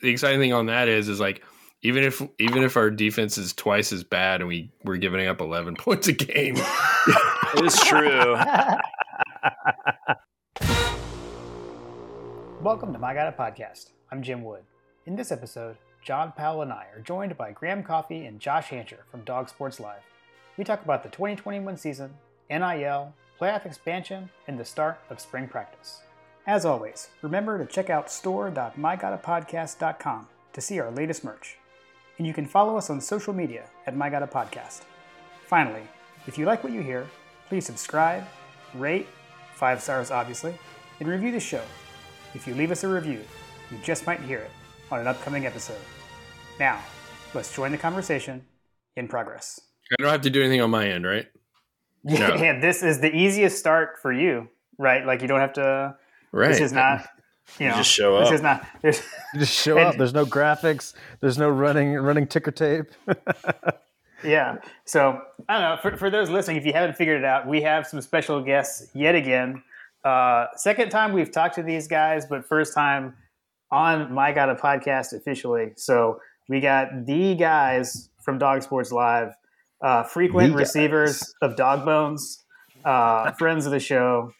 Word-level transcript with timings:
the 0.00 0.10
exciting 0.10 0.40
thing 0.40 0.52
on 0.52 0.66
that 0.66 0.88
is 0.88 1.08
is 1.08 1.20
like 1.20 1.42
even 1.82 2.04
if 2.04 2.22
even 2.38 2.62
if 2.62 2.76
our 2.76 2.90
defense 2.90 3.38
is 3.38 3.52
twice 3.52 3.92
as 3.92 4.04
bad 4.04 4.40
and 4.40 4.48
we 4.48 4.70
we're 4.84 4.96
giving 4.96 5.26
up 5.26 5.40
11 5.40 5.74
points 5.78 6.08
a 6.08 6.12
game. 6.12 6.56
It's 7.54 7.84
true. 7.86 8.36
Welcome 12.60 12.92
to 12.92 12.98
my 12.98 13.14
got 13.14 13.36
podcast. 13.36 13.90
I'm 14.10 14.22
jim 14.22 14.44
wood. 14.44 14.62
In 15.06 15.16
this 15.16 15.32
episode 15.32 15.76
john 16.00 16.32
powell 16.36 16.62
and 16.62 16.72
i 16.72 16.86
are 16.94 17.00
joined 17.00 17.36
by 17.36 17.50
graham 17.50 17.82
coffee 17.82 18.24
and 18.26 18.38
josh 18.38 18.68
hancher 18.68 19.00
from 19.10 19.22
Dawg 19.22 19.48
Sports 19.48 19.80
Live. 19.80 20.02
We 20.56 20.64
talk 20.64 20.84
about 20.84 21.02
the 21.02 21.08
2021 21.08 21.76
season 21.76 22.14
nil 22.50 23.12
playoff 23.40 23.66
expansion 23.66 24.30
and 24.46 24.58
the 24.58 24.64
start 24.64 24.98
of 25.10 25.20
spring 25.20 25.48
practice 25.48 26.02
as 26.48 26.64
always 26.64 27.10
remember 27.22 27.58
to 27.58 27.66
check 27.66 27.90
out 27.90 28.10
store.mygotapodcast.com 28.10 30.26
to 30.54 30.60
see 30.60 30.80
our 30.80 30.90
latest 30.90 31.22
merch 31.22 31.58
and 32.16 32.26
you 32.26 32.32
can 32.32 32.46
follow 32.46 32.76
us 32.76 32.90
on 32.90 33.00
social 33.00 33.32
media 33.32 33.70
at 33.86 33.94
My 33.94 34.10
Podcast. 34.10 34.80
Finally, 35.46 35.82
if 36.26 36.36
you 36.36 36.46
like 36.46 36.64
what 36.64 36.72
you 36.72 36.82
hear, 36.82 37.06
please 37.48 37.64
subscribe, 37.64 38.24
rate, 38.74 39.06
five 39.54 39.80
stars 39.82 40.10
obviously, 40.10 40.54
and 41.00 41.08
review 41.08 41.30
the 41.30 41.38
show. 41.38 41.62
If 42.34 42.46
you 42.46 42.54
leave 42.54 42.70
us 42.70 42.82
a 42.82 42.88
review, 42.88 43.20
you 43.70 43.76
just 43.84 44.06
might 44.06 44.20
hear 44.20 44.38
it 44.38 44.50
on 44.90 45.00
an 45.00 45.06
upcoming 45.06 45.44
episode. 45.44 45.76
Now, 46.58 46.80
let's 47.34 47.54
join 47.54 47.72
the 47.72 47.78
conversation 47.78 48.42
in 48.96 49.06
progress. 49.06 49.60
I 49.92 50.02
don't 50.02 50.10
have 50.10 50.22
to 50.22 50.30
do 50.30 50.40
anything 50.40 50.62
on 50.62 50.70
my 50.70 50.88
end, 50.88 51.06
right? 51.06 51.26
No. 52.04 52.36
Yeah, 52.36 52.60
this 52.60 52.82
is 52.82 53.00
the 53.00 53.14
easiest 53.14 53.58
start 53.58 53.98
for 54.00 54.12
you, 54.12 54.48
right? 54.78 55.04
Like 55.04 55.20
you 55.20 55.28
don't 55.28 55.40
have 55.40 55.52
to. 55.54 55.96
Right. 56.38 56.48
This 56.48 56.60
is 56.60 56.72
not 56.72 57.06
you 57.58 57.68
know, 57.68 57.76
just 57.76 57.90
show 57.90 58.16
up. 58.16 58.24
This 58.24 58.34
is 58.34 58.42
not. 58.42 58.66
There's, 58.82 59.02
just 59.34 59.52
show 59.52 59.78
and, 59.78 59.86
up. 59.88 59.96
There's 59.96 60.14
no 60.14 60.26
graphics. 60.26 60.94
There's 61.20 61.38
no 61.38 61.48
running 61.48 61.94
running 61.94 62.26
ticker 62.26 62.50
tape. 62.50 62.86
yeah. 64.24 64.56
So 64.84 65.20
I 65.48 65.60
don't 65.60 65.62
know. 65.62 65.76
For, 65.82 65.96
for 65.96 66.10
those 66.10 66.30
listening, 66.30 66.56
if 66.56 66.66
you 66.66 66.72
haven't 66.72 66.96
figured 66.96 67.18
it 67.18 67.24
out, 67.24 67.46
we 67.46 67.62
have 67.62 67.86
some 67.86 68.00
special 68.00 68.42
guests 68.42 68.90
yet 68.94 69.14
again. 69.14 69.62
Uh, 70.04 70.46
second 70.56 70.90
time 70.90 71.12
we've 71.12 71.32
talked 71.32 71.56
to 71.56 71.62
these 71.62 71.88
guys, 71.88 72.26
but 72.26 72.46
first 72.46 72.74
time 72.74 73.14
on 73.70 74.12
My 74.12 74.32
Got 74.32 74.50
a 74.50 74.54
Podcast 74.54 75.12
officially. 75.12 75.72
So 75.76 76.20
we 76.48 76.60
got 76.60 77.06
the 77.06 77.34
guys 77.34 78.08
from 78.22 78.38
Dawg 78.38 78.62
Sports 78.62 78.92
Live, 78.92 79.32
uh, 79.82 80.04
frequent 80.04 80.54
receivers 80.54 81.34
of 81.42 81.56
dog 81.56 81.84
bones, 81.84 82.44
uh, 82.84 83.32
friends 83.32 83.66
of 83.66 83.72
the 83.72 83.80
show. 83.80 84.32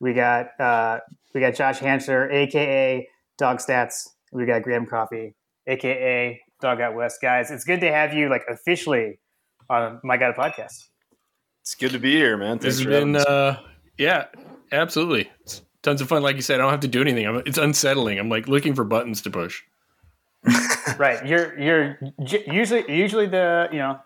We 0.00 0.12
got 0.12 0.48
uh, 0.60 0.98
we 1.34 1.40
got 1.40 1.54
Josh 1.54 1.80
Hancher, 1.80 2.32
aka 2.32 3.06
Dog 3.36 3.58
Stats. 3.58 4.08
We 4.32 4.46
got 4.46 4.62
Graham 4.62 4.86
Coffee, 4.86 5.34
aka 5.66 6.40
Dog 6.60 6.80
Out 6.80 6.94
West. 6.94 7.20
Guys, 7.20 7.50
it's 7.50 7.64
good 7.64 7.80
to 7.80 7.90
have 7.92 8.14
you 8.14 8.28
like 8.30 8.44
officially 8.48 9.18
on 9.68 10.00
My 10.04 10.16
God 10.16 10.34
podcast. 10.36 10.84
It's 11.62 11.74
good 11.74 11.92
to 11.92 11.98
be 11.98 12.12
here, 12.12 12.36
man. 12.36 12.58
Thanks 12.58 12.76
this 12.76 12.84
has 12.84 12.86
been, 12.86 13.16
uh, 13.16 13.58
yeah, 13.98 14.26
absolutely. 14.70 15.30
It's 15.40 15.62
tons 15.82 16.00
of 16.00 16.08
fun. 16.08 16.22
Like 16.22 16.36
you 16.36 16.42
said, 16.42 16.60
I 16.60 16.62
don't 16.62 16.70
have 16.70 16.80
to 16.80 16.88
do 16.88 17.00
anything. 17.00 17.26
I'm, 17.26 17.36
it's 17.46 17.58
unsettling. 17.58 18.18
I'm 18.18 18.28
like 18.28 18.48
looking 18.48 18.74
for 18.74 18.84
buttons 18.84 19.22
to 19.22 19.30
push. 19.30 19.62
right. 20.98 21.24
You're 21.26 21.58
you're 21.58 21.98
usually 22.46 22.84
usually 22.94 23.26
the 23.26 23.68
you 23.72 23.78
know 23.78 23.98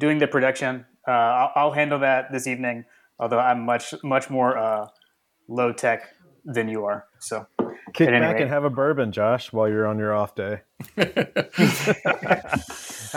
doing 0.00 0.18
the 0.18 0.26
production. 0.26 0.84
Uh, 1.06 1.12
I'll, 1.12 1.52
I'll, 1.54 1.72
handle 1.72 2.00
that 2.00 2.32
this 2.32 2.46
evening. 2.46 2.84
Although 3.18 3.38
I'm 3.38 3.64
much 3.64 3.94
much 4.02 4.28
more 4.28 4.58
uh, 4.58 4.88
low 5.48 5.72
tech 5.72 6.02
than 6.48 6.68
you 6.68 6.84
are. 6.86 7.04
So 7.18 7.46
kick 7.92 8.08
back 8.08 8.40
and 8.40 8.48
have 8.48 8.64
a 8.64 8.70
bourbon, 8.70 9.12
Josh, 9.12 9.52
while 9.52 9.68
you're 9.68 9.86
on 9.86 9.98
your 9.98 10.14
off 10.14 10.34
day. 10.34 10.62
have 10.96 11.06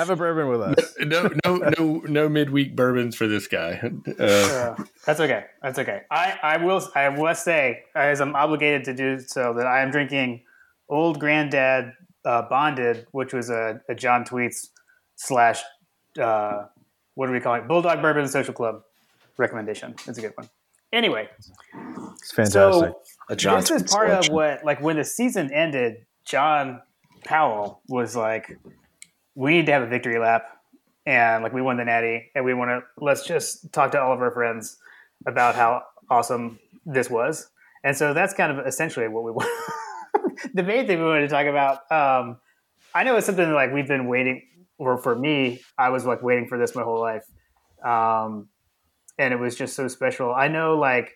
a 0.09 0.15
bourbon 0.15 0.49
with 0.49 0.61
us. 0.61 0.75
No, 1.01 1.29
no, 1.45 1.57
no, 1.77 2.01
no 2.05 2.29
midweek 2.29 2.75
bourbons 2.75 3.15
for 3.15 3.27
this 3.27 3.47
guy. 3.47 3.81
Uh, 4.19 4.23
uh, 4.23 4.75
that's 5.05 5.19
okay. 5.19 5.45
That's 5.61 5.79
okay. 5.79 6.01
I, 6.11 6.37
I 6.43 6.57
will. 6.63 6.87
I 6.93 7.09
must 7.09 7.43
say, 7.43 7.83
as 7.95 8.21
I'm 8.21 8.35
obligated 8.35 8.83
to 8.85 8.93
do 8.93 9.19
so, 9.19 9.53
that 9.55 9.65
I 9.65 9.81
am 9.81 9.89
drinking 9.89 10.43
Old 10.89 11.19
Granddad 11.19 11.93
uh, 12.23 12.43
Bonded, 12.43 13.07
which 13.11 13.33
was 13.33 13.49
a, 13.49 13.81
a 13.89 13.95
John 13.95 14.23
Tweets 14.25 14.67
slash 15.15 15.61
uh, 16.19 16.65
what 17.15 17.27
do 17.27 17.33
we 17.33 17.39
call 17.39 17.55
it? 17.55 17.67
Bulldog 17.67 18.01
Bourbon 18.01 18.27
Social 18.27 18.53
Club 18.53 18.83
recommendation. 19.37 19.95
It's 20.07 20.17
a 20.17 20.21
good 20.21 20.33
one. 20.35 20.49
Anyway, 20.93 21.29
it's 22.17 22.31
fantastic. 22.31 22.93
So 23.39 23.55
this 23.55 23.71
is 23.71 23.83
part 23.91 24.09
of 24.09 24.27
what, 24.27 24.65
like, 24.65 24.81
when 24.81 24.97
the 24.97 25.05
season 25.05 25.51
ended, 25.53 26.05
John 26.25 26.81
Powell 27.23 27.81
was 27.87 28.15
like, 28.15 28.57
"We 29.35 29.51
need 29.53 29.65
to 29.67 29.71
have 29.71 29.83
a 29.83 29.87
victory 29.87 30.19
lap, 30.19 30.43
and 31.05 31.43
like, 31.43 31.53
we 31.53 31.61
won 31.61 31.77
the 31.77 31.85
Natty, 31.85 32.31
and 32.35 32.43
we 32.43 32.53
want 32.53 32.69
to 32.69 32.81
let's 32.97 33.25
just 33.25 33.71
talk 33.71 33.91
to 33.91 34.01
all 34.01 34.13
of 34.13 34.19
our 34.19 34.31
friends 34.31 34.77
about 35.25 35.55
how 35.55 35.83
awesome 36.09 36.59
this 36.85 37.09
was." 37.09 37.49
And 37.83 37.95
so 37.95 38.13
that's 38.13 38.33
kind 38.33 38.51
of 38.57 38.65
essentially 38.67 39.07
what 39.07 39.23
we 39.23 39.31
want. 39.31 39.49
the 40.53 40.63
main 40.63 40.87
thing 40.87 40.99
we 40.99 41.05
wanted 41.05 41.21
to 41.21 41.27
talk 41.29 41.45
about. 41.45 41.89
Um, 41.91 42.37
I 42.93 43.03
know 43.03 43.15
it's 43.15 43.25
something 43.25 43.47
that, 43.47 43.55
like 43.55 43.71
we've 43.73 43.87
been 43.87 44.07
waiting, 44.07 44.43
or 44.77 44.97
for 44.97 45.15
me, 45.15 45.61
I 45.77 45.89
was 45.89 46.05
like 46.05 46.21
waiting 46.21 46.47
for 46.47 46.57
this 46.57 46.75
my 46.75 46.83
whole 46.83 46.99
life. 46.99 47.23
Um, 47.83 48.49
and 49.21 49.33
it 49.33 49.39
was 49.39 49.55
just 49.55 49.75
so 49.75 49.87
special. 49.87 50.33
I 50.33 50.47
know 50.47 50.77
like 50.77 51.15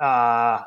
uh, 0.00 0.62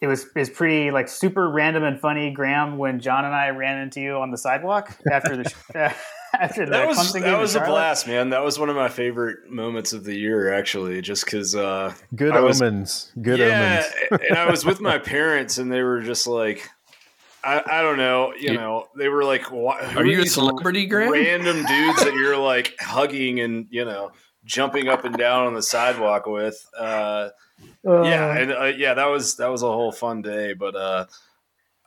it 0.00 0.08
was 0.08 0.26
is 0.36 0.50
pretty 0.50 0.90
like 0.90 1.08
super 1.08 1.48
random 1.48 1.84
and 1.84 2.00
funny, 2.00 2.32
Graham, 2.32 2.78
when 2.78 2.98
John 2.98 3.24
and 3.24 3.34
I 3.34 3.50
ran 3.50 3.78
into 3.78 4.00
you 4.00 4.16
on 4.16 4.32
the 4.32 4.36
sidewalk 4.36 4.98
after 5.10 5.36
the 5.36 5.44
after 6.34 6.66
that 6.66 6.88
was 6.88 7.12
that 7.12 7.38
was 7.38 7.54
a 7.54 7.60
blast, 7.60 8.08
man. 8.08 8.30
That 8.30 8.42
was 8.42 8.58
one 8.58 8.68
of 8.68 8.76
my 8.76 8.88
favorite 8.88 9.48
moments 9.48 9.92
of 9.92 10.02
the 10.02 10.16
year, 10.16 10.52
actually, 10.52 11.00
just 11.00 11.24
because 11.24 11.54
uh, 11.54 11.94
good 12.16 12.32
I 12.32 12.38
omens, 12.38 13.12
was, 13.14 13.22
good 13.22 13.38
yeah, 13.38 13.84
omens. 14.10 14.24
and 14.28 14.36
I 14.36 14.50
was 14.50 14.64
with 14.64 14.80
my 14.80 14.98
parents, 14.98 15.58
and 15.58 15.72
they 15.72 15.82
were 15.82 16.00
just 16.00 16.26
like. 16.26 16.68
I, 17.46 17.62
I 17.66 17.82
don't 17.82 17.98
know. 17.98 18.32
You 18.40 18.54
know, 18.54 18.86
they 18.96 19.10
were 19.10 19.22
like, 19.22 19.52
"Are 19.52 20.06
you 20.06 20.22
a 20.22 20.26
celebrity, 20.26 20.86
Graham? 20.86 21.12
Random 21.12 21.56
dudes 21.56 22.02
that 22.02 22.14
you're 22.14 22.38
like 22.38 22.74
hugging 22.80 23.38
and 23.40 23.66
you 23.68 23.84
know 23.84 24.12
jumping 24.44 24.88
up 24.88 25.04
and 25.04 25.16
down 25.16 25.46
on 25.46 25.54
the 25.54 25.62
sidewalk 25.62 26.26
with. 26.26 26.68
Uh, 26.78 27.30
uh, 27.86 28.02
yeah, 28.02 28.36
and, 28.36 28.52
uh, 28.52 28.64
yeah, 28.64 28.94
that 28.94 29.06
was 29.06 29.36
that 29.36 29.50
was 29.50 29.62
a 29.62 29.66
whole 29.66 29.92
fun 29.92 30.22
day. 30.22 30.54
But 30.54 30.74
uh, 30.74 31.06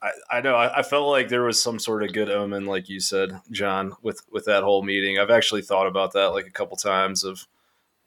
I, 0.02 0.12
I 0.32 0.42
know 0.42 0.56
I, 0.56 0.80
I, 0.80 0.84
felt 0.84 1.10
like 1.10 1.28
there 1.28 1.44
was 1.44 1.62
some 1.62 1.80
sort 1.80 2.04
of 2.04 2.14
good 2.14 2.30
omen, 2.30 2.66
like 2.66 2.90
you 2.90 3.00
said, 3.00 3.40
John, 3.52 3.94
with 4.02 4.22
with 4.32 4.46
that 4.46 4.64
whole 4.64 4.84
meeting. 4.84 5.18
I've 5.18 5.32
actually 5.32 5.62
thought 5.62 5.88
about 5.88 6.14
that 6.14 6.34
like 6.34 6.48
a 6.48 6.52
couple 6.52 6.78
times 6.78 7.24
of, 7.24 7.48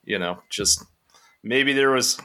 you 0.03 0.17
know, 0.19 0.41
just 0.49 0.83
maybe 1.43 1.73
there 1.73 1.91
was 1.91 2.19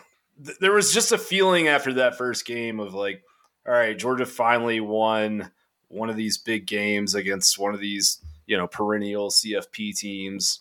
there 0.60 0.72
was 0.72 0.92
just 0.92 1.12
a 1.12 1.18
feeling 1.18 1.68
after 1.68 1.94
that 1.94 2.16
first 2.16 2.46
game 2.46 2.80
of 2.80 2.94
like, 2.94 3.22
all 3.66 3.74
right, 3.74 3.98
Georgia 3.98 4.26
finally 4.26 4.80
won 4.80 5.50
one 5.88 6.10
of 6.10 6.16
these 6.16 6.38
big 6.38 6.66
games 6.66 7.14
against 7.14 7.58
one 7.58 7.74
of 7.74 7.80
these 7.80 8.20
you 8.46 8.56
know 8.56 8.66
perennial 8.66 9.30
CFP 9.30 9.96
teams, 9.96 10.60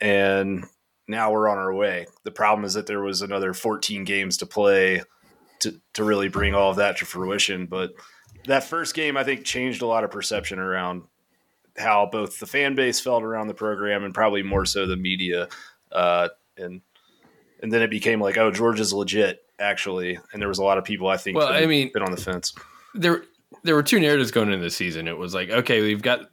and 0.00 0.64
now 1.06 1.32
we're 1.32 1.48
on 1.48 1.58
our 1.58 1.72
way. 1.72 2.06
The 2.24 2.30
problem 2.30 2.64
is 2.64 2.74
that 2.74 2.86
there 2.86 3.02
was 3.02 3.22
another 3.22 3.52
14 3.52 4.04
games 4.04 4.38
to 4.38 4.46
play 4.46 5.02
to, 5.60 5.80
to 5.94 6.04
really 6.04 6.28
bring 6.28 6.54
all 6.54 6.70
of 6.70 6.76
that 6.76 6.98
to 6.98 7.04
fruition. 7.04 7.66
But 7.66 7.92
that 8.46 8.64
first 8.64 8.94
game, 8.94 9.16
I 9.16 9.24
think, 9.24 9.44
changed 9.44 9.82
a 9.82 9.86
lot 9.86 10.04
of 10.04 10.10
perception 10.10 10.58
around 10.58 11.02
how 11.76 12.08
both 12.10 12.38
the 12.38 12.46
fan 12.46 12.74
base 12.74 13.00
felt 13.00 13.22
around 13.22 13.48
the 13.48 13.54
program 13.54 14.04
and 14.04 14.14
probably 14.14 14.42
more 14.42 14.64
so 14.64 14.86
the 14.86 14.96
media. 14.96 15.48
Uh, 15.90 16.28
and 16.56 16.80
and 17.60 17.72
then 17.72 17.82
it 17.82 17.90
became 17.90 18.20
like, 18.20 18.36
oh, 18.36 18.50
Georgia's 18.50 18.92
legit, 18.92 19.42
actually. 19.58 20.18
And 20.32 20.40
there 20.40 20.48
was 20.48 20.58
a 20.58 20.64
lot 20.64 20.78
of 20.78 20.84
people 20.84 21.08
I 21.08 21.16
think 21.16 21.36
well, 21.36 21.48
I 21.48 21.66
mean, 21.66 21.90
been 21.92 22.02
on 22.02 22.10
the 22.10 22.20
fence. 22.20 22.54
There 22.94 23.24
there 23.62 23.74
were 23.74 23.82
two 23.82 24.00
narratives 24.00 24.30
going 24.30 24.50
into 24.50 24.62
the 24.62 24.70
season. 24.70 25.08
It 25.08 25.16
was 25.16 25.34
like, 25.34 25.50
okay, 25.50 25.80
we've 25.80 26.02
got 26.02 26.30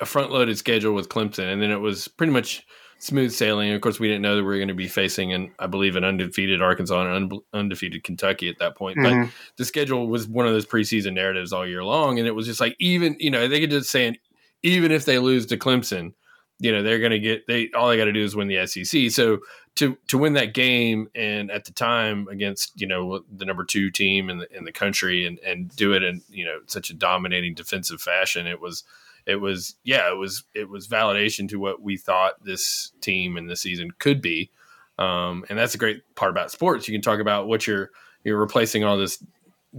a 0.00 0.06
front 0.06 0.30
loaded 0.30 0.56
schedule 0.58 0.94
with 0.94 1.08
Clemson, 1.08 1.52
and 1.52 1.62
then 1.62 1.70
it 1.70 1.80
was 1.80 2.08
pretty 2.08 2.32
much 2.32 2.66
smooth 3.00 3.32
sailing. 3.32 3.72
Of 3.72 3.80
course, 3.80 3.98
we 3.98 4.06
didn't 4.06 4.22
know 4.22 4.36
that 4.36 4.42
we 4.42 4.48
were 4.48 4.56
going 4.56 4.68
to 4.68 4.74
be 4.74 4.86
facing, 4.86 5.32
an, 5.32 5.50
I 5.58 5.66
believe, 5.66 5.96
an 5.96 6.04
undefeated 6.04 6.62
Arkansas 6.62 7.00
and 7.00 7.32
un- 7.32 7.40
undefeated 7.52 8.04
Kentucky 8.04 8.48
at 8.48 8.58
that 8.58 8.76
point. 8.76 8.98
Mm-hmm. 8.98 9.22
But 9.22 9.30
the 9.56 9.64
schedule 9.64 10.06
was 10.06 10.28
one 10.28 10.46
of 10.46 10.52
those 10.52 10.66
preseason 10.66 11.14
narratives 11.14 11.52
all 11.52 11.66
year 11.66 11.82
long, 11.82 12.18
and 12.18 12.28
it 12.28 12.34
was 12.34 12.46
just 12.46 12.60
like 12.60 12.76
even 12.78 13.16
you 13.18 13.30
know 13.30 13.48
they 13.48 13.60
could 13.60 13.70
just 13.70 13.90
saying 13.90 14.18
even 14.62 14.92
if 14.92 15.06
they 15.06 15.18
lose 15.18 15.46
to 15.46 15.56
Clemson, 15.56 16.12
you 16.58 16.70
know 16.70 16.82
they're 16.82 16.98
going 16.98 17.10
to 17.10 17.18
get 17.18 17.46
they 17.46 17.70
all 17.74 17.88
they 17.88 17.96
got 17.96 18.04
to 18.04 18.12
do 18.12 18.22
is 18.22 18.36
win 18.36 18.48
the 18.48 18.66
SEC. 18.66 19.10
So 19.10 19.38
to 19.76 19.96
to 20.08 20.18
win 20.18 20.34
that 20.34 20.52
game 20.52 21.08
and 21.14 21.50
at 21.50 21.64
the 21.64 21.72
time 21.72 22.28
against 22.28 22.78
you 22.78 22.86
know 22.86 23.24
the 23.34 23.46
number 23.46 23.64
two 23.64 23.90
team 23.90 24.28
in 24.28 24.38
the 24.38 24.56
in 24.56 24.64
the 24.64 24.72
country 24.72 25.26
and 25.26 25.38
and 25.38 25.74
do 25.74 25.94
it 25.94 26.02
in 26.02 26.22
you 26.28 26.44
know 26.44 26.60
such 26.66 26.90
a 26.90 26.94
dominating 26.94 27.54
defensive 27.54 28.00
fashion, 28.00 28.46
it 28.46 28.60
was 28.60 28.84
it 29.30 29.40
was 29.40 29.76
yeah, 29.84 30.10
it 30.10 30.16
was 30.16 30.44
it 30.54 30.68
was 30.68 30.88
validation 30.88 31.48
to 31.50 31.56
what 31.56 31.80
we 31.80 31.96
thought 31.96 32.44
this 32.44 32.92
team 33.00 33.36
and 33.36 33.48
this 33.48 33.62
season 33.62 33.90
could 33.98 34.20
be. 34.20 34.50
Um, 34.98 35.44
and 35.48 35.58
that's 35.58 35.74
a 35.74 35.78
great 35.78 36.02
part 36.14 36.30
about 36.30 36.50
sports. 36.50 36.86
You 36.86 36.92
can 36.92 37.02
talk 37.02 37.20
about 37.20 37.46
what 37.46 37.66
you're 37.66 37.90
you're 38.24 38.38
replacing 38.38 38.84
all 38.84 38.98
this 38.98 39.22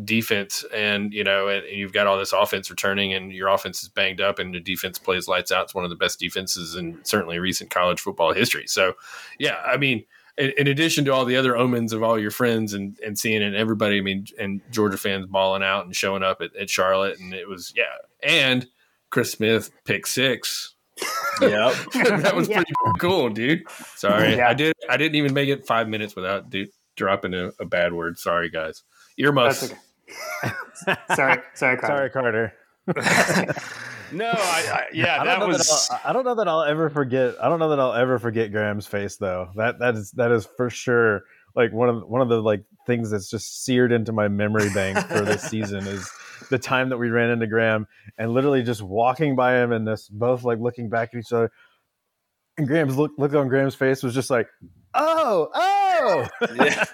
defense, 0.03 0.63
and 0.73 1.13
you 1.13 1.23
know, 1.23 1.47
and, 1.47 1.65
and 1.65 1.77
you've 1.77 1.93
got 1.93 2.07
all 2.07 2.17
this 2.17 2.33
offense 2.33 2.69
returning, 2.69 3.13
and 3.13 3.31
your 3.31 3.49
offense 3.49 3.83
is 3.83 3.89
banged 3.89 4.21
up, 4.21 4.39
and 4.39 4.53
the 4.53 4.59
defense 4.59 4.97
plays 4.97 5.27
lights 5.27 5.51
out. 5.51 5.65
It's 5.65 5.75
one 5.75 5.83
of 5.83 5.89
the 5.89 5.95
best 5.95 6.19
defenses 6.19 6.75
in 6.75 6.99
certainly 7.03 7.39
recent 7.39 7.69
college 7.69 7.99
football 7.99 8.33
history. 8.33 8.67
So, 8.67 8.93
yeah, 9.37 9.57
I 9.65 9.77
mean, 9.77 10.05
in, 10.37 10.53
in 10.57 10.67
addition 10.67 11.05
to 11.05 11.13
all 11.13 11.25
the 11.25 11.35
other 11.35 11.55
omens 11.57 11.93
of 11.93 12.03
all 12.03 12.17
your 12.17 12.31
friends 12.31 12.73
and 12.73 12.97
and 13.05 13.19
seeing 13.19 13.41
it, 13.41 13.53
everybody, 13.53 13.97
I 13.97 14.01
mean, 14.01 14.27
and 14.39 14.61
Georgia 14.71 14.97
fans 14.97 15.27
balling 15.27 15.63
out 15.63 15.85
and 15.85 15.95
showing 15.95 16.23
up 16.23 16.41
at, 16.41 16.55
at 16.55 16.69
Charlotte, 16.69 17.19
and 17.19 17.33
it 17.33 17.47
was 17.47 17.73
yeah, 17.75 17.97
and 18.23 18.67
Chris 19.11 19.31
Smith 19.31 19.71
pick 19.85 20.07
six. 20.07 20.75
Yep. 21.41 21.73
that 21.93 22.35
was 22.35 22.47
pretty 22.47 22.71
cool, 22.99 23.29
dude. 23.29 23.63
Sorry, 23.95 24.35
yeah. 24.35 24.49
I 24.49 24.53
did. 24.53 24.75
I 24.87 24.97
didn't 24.97 25.15
even 25.15 25.33
make 25.33 25.49
it 25.49 25.65
five 25.65 25.89
minutes 25.89 26.15
without 26.15 26.51
dude, 26.51 26.69
dropping 26.95 27.33
a, 27.33 27.51
a 27.59 27.65
bad 27.65 27.93
word. 27.93 28.19
Sorry, 28.19 28.47
guys. 28.47 28.83
Earmuffs. 29.17 29.63
Okay. 29.63 30.53
sorry, 31.15 31.41
sorry, 31.55 31.77
Carter. 31.77 31.87
Sorry, 31.87 32.09
Carter. 32.11 32.53
no, 34.11 34.27
I, 34.27 34.31
I 34.71 34.83
yeah, 34.93 35.21
I 35.21 35.25
that 35.25 35.47
was. 35.47 35.87
That 35.89 36.01
I 36.05 36.13
don't 36.13 36.25
know 36.25 36.35
that 36.35 36.47
I'll 36.47 36.63
ever 36.63 36.91
forget. 36.91 37.33
I 37.41 37.49
don't 37.49 37.57
know 37.57 37.69
that 37.69 37.79
I'll 37.79 37.93
ever 37.93 38.19
forget 38.19 38.51
Graham's 38.51 38.85
face 38.85 39.15
though. 39.15 39.49
That 39.55 39.79
that 39.79 39.95
is 39.95 40.11
that 40.11 40.31
is 40.31 40.47
for 40.57 40.69
sure 40.69 41.23
like 41.55 41.71
one 41.71 41.89
of 41.89 42.07
one 42.07 42.21
of 42.21 42.29
the 42.29 42.41
like 42.41 42.63
things 42.85 43.11
that's 43.11 43.29
just 43.29 43.63
seared 43.63 43.91
into 43.91 44.11
my 44.11 44.27
memory 44.27 44.69
bank 44.73 44.97
for 45.07 45.21
this 45.21 45.43
season 45.49 45.85
is 45.87 46.09
the 46.49 46.57
time 46.59 46.89
that 46.89 46.97
we 46.97 47.09
ran 47.09 47.29
into 47.29 47.47
Graham 47.47 47.87
and 48.17 48.33
literally 48.33 48.63
just 48.63 48.81
walking 48.81 49.35
by 49.35 49.55
him 49.61 49.71
and 49.71 49.87
this 49.87 50.07
both 50.07 50.43
like 50.43 50.59
looking 50.59 50.89
back 50.89 51.09
at 51.13 51.19
each 51.19 51.31
other. 51.31 51.51
And 52.57 52.67
Graham's 52.67 52.97
look 52.97 53.11
look 53.17 53.33
on 53.33 53.47
Graham's 53.47 53.75
face 53.75 54.03
was 54.03 54.13
just 54.13 54.29
like, 54.29 54.47
oh, 54.93 55.49
oh. 55.53 56.27
yeah. 56.55 56.85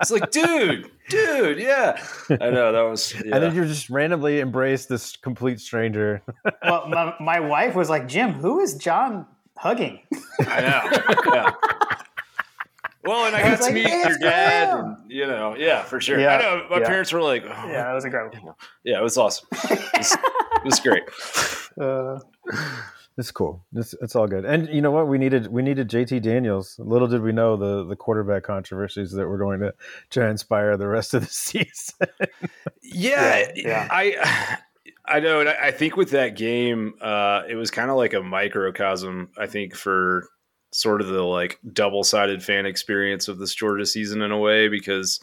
It's 0.00 0.10
like, 0.10 0.30
dude, 0.30 0.90
dude, 1.08 1.58
yeah. 1.58 2.02
I 2.30 2.50
know 2.50 2.72
that 2.72 2.82
was. 2.82 3.14
Yeah. 3.14 3.20
And 3.34 3.42
then 3.42 3.54
you 3.54 3.64
just 3.66 3.90
randomly 3.90 4.40
embraced 4.40 4.88
this 4.88 5.16
complete 5.16 5.60
stranger. 5.60 6.22
well, 6.62 6.88
my, 6.88 7.14
my 7.20 7.40
wife 7.40 7.74
was 7.74 7.90
like, 7.90 8.08
Jim, 8.08 8.32
who 8.32 8.60
is 8.60 8.74
John 8.74 9.26
hugging? 9.56 10.00
I 10.46 10.60
know. 10.60 11.34
Yeah. 11.34 11.50
Well, 13.04 13.26
and 13.26 13.34
I, 13.34 13.42
got 13.42 13.56
to 13.58 13.62
like, 13.64 13.74
meet 13.74 13.88
your 13.88 14.18
dad, 14.18 14.78
and, 14.78 14.96
you 15.08 15.26
know, 15.26 15.56
yeah, 15.56 15.82
for 15.82 16.00
sure. 16.00 16.20
Yeah, 16.20 16.36
I 16.36 16.42
know 16.42 16.66
my 16.68 16.80
yeah. 16.80 16.86
parents 16.86 17.12
were 17.12 17.22
like, 17.22 17.44
oh, 17.44 17.68
yeah, 17.68 17.90
it 17.90 17.94
was 17.94 18.04
incredible. 18.04 18.58
Yeah, 18.84 18.98
it 18.98 19.02
was 19.02 19.16
awesome. 19.16 19.48
It 19.52 19.80
was, 19.96 20.12
it 20.12 20.64
was 20.64 20.80
great. 20.80 21.04
Uh, 21.80 22.18
it's 23.16 23.30
cool. 23.30 23.64
It's, 23.74 23.94
it's 24.02 24.16
all 24.16 24.26
good. 24.26 24.44
And 24.44 24.68
you 24.68 24.82
know 24.82 24.90
what? 24.90 25.08
We 25.08 25.16
needed 25.18 25.46
we 25.46 25.62
needed 25.62 25.88
JT 25.88 26.20
Daniels. 26.20 26.78
Little 26.78 27.06
did 27.06 27.22
we 27.22 27.32
know 27.32 27.56
the 27.56 27.84
the 27.84 27.96
quarterback 27.96 28.42
controversies 28.42 29.12
that 29.12 29.26
were 29.26 29.38
going 29.38 29.60
to 29.60 29.72
transpire 30.10 30.76
the 30.76 30.88
rest 30.88 31.14
of 31.14 31.22
the 31.22 31.28
season. 31.32 32.08
yeah, 32.82 33.50
yeah, 33.54 33.88
I 33.90 34.58
I 35.06 35.20
know, 35.20 35.40
and 35.40 35.48
I, 35.48 35.68
I 35.68 35.70
think 35.70 35.96
with 35.96 36.10
that 36.10 36.36
game, 36.36 36.94
uh, 37.00 37.42
it 37.48 37.54
was 37.54 37.70
kind 37.70 37.90
of 37.90 37.96
like 37.96 38.14
a 38.14 38.22
microcosm. 38.22 39.30
I 39.38 39.46
think 39.46 39.74
for 39.74 40.28
sort 40.72 41.00
of 41.00 41.08
the 41.08 41.22
like 41.22 41.58
double 41.72 42.04
sided 42.04 42.42
fan 42.42 42.66
experience 42.66 43.28
of 43.28 43.38
this 43.38 43.54
Georgia 43.54 43.86
season 43.86 44.22
in 44.22 44.30
a 44.30 44.38
way 44.38 44.68
because 44.68 45.20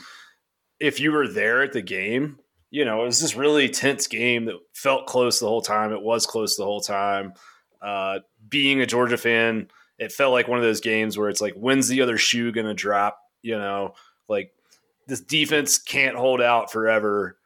if 0.80 1.00
you 1.00 1.12
were 1.12 1.28
there 1.28 1.64
at 1.64 1.74
the 1.74 1.82
game, 1.82 2.40
you 2.70 2.84
know, 2.84 3.02
it 3.02 3.06
was 3.06 3.22
this 3.22 3.36
really 3.36 3.70
tense 3.70 4.08
game 4.08 4.46
that 4.46 4.56
felt 4.74 5.08
close 5.08 5.40
the 5.40 5.48
whole 5.48 5.62
time. 5.62 5.94
It 5.94 6.02
was 6.02 6.26
close 6.26 6.56
the 6.56 6.66
whole 6.66 6.82
time. 6.82 7.34
Uh, 7.82 8.20
being 8.50 8.82
a 8.82 8.86
Georgia 8.86 9.18
fan, 9.18 9.70
it 9.98 10.12
felt 10.12 10.34
like 10.34 10.48
one 10.48 10.60
of 10.60 10.64
those 10.64 10.82
games 10.82 11.18
where 11.18 11.30
it's 11.30 11.42
like, 11.42 11.54
when's 11.54 11.88
the 11.88 12.02
other 12.02 12.18
shoe 12.18 12.52
going 12.52 12.68
to 12.68 12.74
drop? 12.74 13.20
You 13.42 13.58
know, 13.58 13.94
like 14.28 14.54
this 15.08 15.22
defense 15.22 15.78
can't 15.78 16.16
hold 16.16 16.42
out 16.42 16.72
forever. 16.72 17.38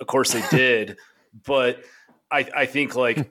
Of 0.00 0.06
course 0.06 0.32
they 0.32 0.44
did, 0.50 0.98
but 1.46 1.82
I, 2.30 2.48
I 2.54 2.66
think 2.66 2.94
like 2.94 3.30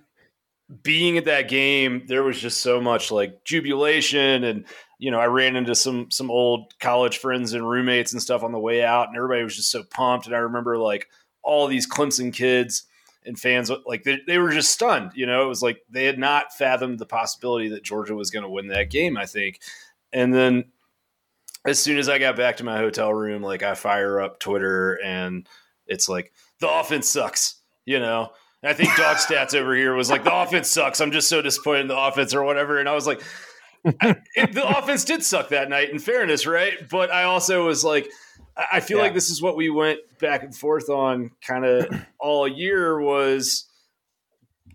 being 0.83 1.17
at 1.17 1.25
that 1.25 1.47
game, 1.47 2.03
there 2.07 2.23
was 2.23 2.39
just 2.39 2.61
so 2.61 2.81
much 2.81 3.11
like 3.11 3.43
jubilation 3.43 4.43
and 4.43 4.65
you 4.97 5.11
know, 5.11 5.19
I 5.19 5.27
ran 5.27 5.55
into 5.55 5.75
some 5.75 6.09
some 6.09 6.31
old 6.31 6.73
college 6.79 7.17
friends 7.17 7.53
and 7.53 7.69
roommates 7.69 8.13
and 8.13 8.21
stuff 8.21 8.43
on 8.43 8.51
the 8.51 8.59
way 8.59 8.83
out, 8.83 9.07
and 9.07 9.17
everybody 9.17 9.43
was 9.43 9.55
just 9.55 9.71
so 9.71 9.83
pumped. 9.83 10.25
And 10.25 10.35
I 10.35 10.39
remember 10.39 10.77
like 10.77 11.09
all 11.43 11.67
these 11.67 11.89
Clemson 11.89 12.33
kids 12.33 12.83
and 13.25 13.37
fans 13.37 13.71
like 13.85 14.03
they, 14.03 14.19
they 14.25 14.37
were 14.37 14.51
just 14.51 14.71
stunned. 14.71 15.11
You 15.15 15.25
know, 15.25 15.43
it 15.43 15.47
was 15.49 15.61
like 15.61 15.79
they 15.89 16.05
had 16.05 16.17
not 16.17 16.53
fathomed 16.53 16.99
the 16.99 17.05
possibility 17.05 17.69
that 17.69 17.83
Georgia 17.83 18.15
was 18.15 18.31
going 18.31 18.43
to 18.43 18.49
win 18.49 18.67
that 18.67 18.89
game. 18.89 19.17
I 19.17 19.25
think, 19.25 19.59
and 20.13 20.33
then 20.33 20.65
as 21.65 21.79
soon 21.79 21.97
as 21.97 22.07
I 22.07 22.19
got 22.19 22.37
back 22.37 22.57
to 22.57 22.63
my 22.63 22.77
hotel 22.77 23.13
room, 23.13 23.41
like 23.41 23.63
I 23.63 23.75
fire 23.75 24.21
up 24.21 24.39
Twitter 24.39 24.99
and 25.03 25.47
it's 25.87 26.07
like 26.07 26.31
the 26.59 26.69
offense 26.69 27.09
sucks. 27.09 27.55
You 27.85 27.99
know, 27.99 28.29
and 28.65 28.71
I 28.71 28.73
think 28.73 28.95
Dog 28.95 29.17
Stats 29.17 29.53
over 29.53 29.75
here 29.75 29.93
was 29.93 30.09
like, 30.09 30.23
the 30.23 30.35
offense 30.35 30.67
sucks. 30.69 30.99
I'm 30.99 31.11
just 31.11 31.29
so 31.29 31.39
disappointed 31.39 31.81
in 31.81 31.87
the 31.89 31.99
offense 31.99 32.33
or 32.33 32.43
whatever. 32.43 32.79
And 32.79 32.89
I 32.89 32.95
was 32.95 33.05
like, 33.05 33.21
I, 34.01 34.15
it, 34.35 34.53
the 34.53 34.67
offense 34.67 35.05
did 35.05 35.23
suck 35.23 35.49
that 35.49 35.69
night, 35.69 35.91
in 35.91 35.99
fairness, 35.99 36.47
right? 36.47 36.73
But 36.89 37.11
I 37.11 37.25
also 37.25 37.67
was 37.67 37.83
like, 37.83 38.09
I 38.57 38.79
feel 38.79 38.97
yeah. 38.97 39.03
like 39.03 39.13
this 39.13 39.29
is 39.29 39.39
what 39.39 39.55
we 39.55 39.69
went 39.69 39.99
back 40.19 40.41
and 40.41 40.55
forth 40.55 40.89
on 40.89 41.29
kind 41.45 41.63
of 41.63 41.93
all 42.19 42.47
year 42.47 42.99
was 42.99 43.65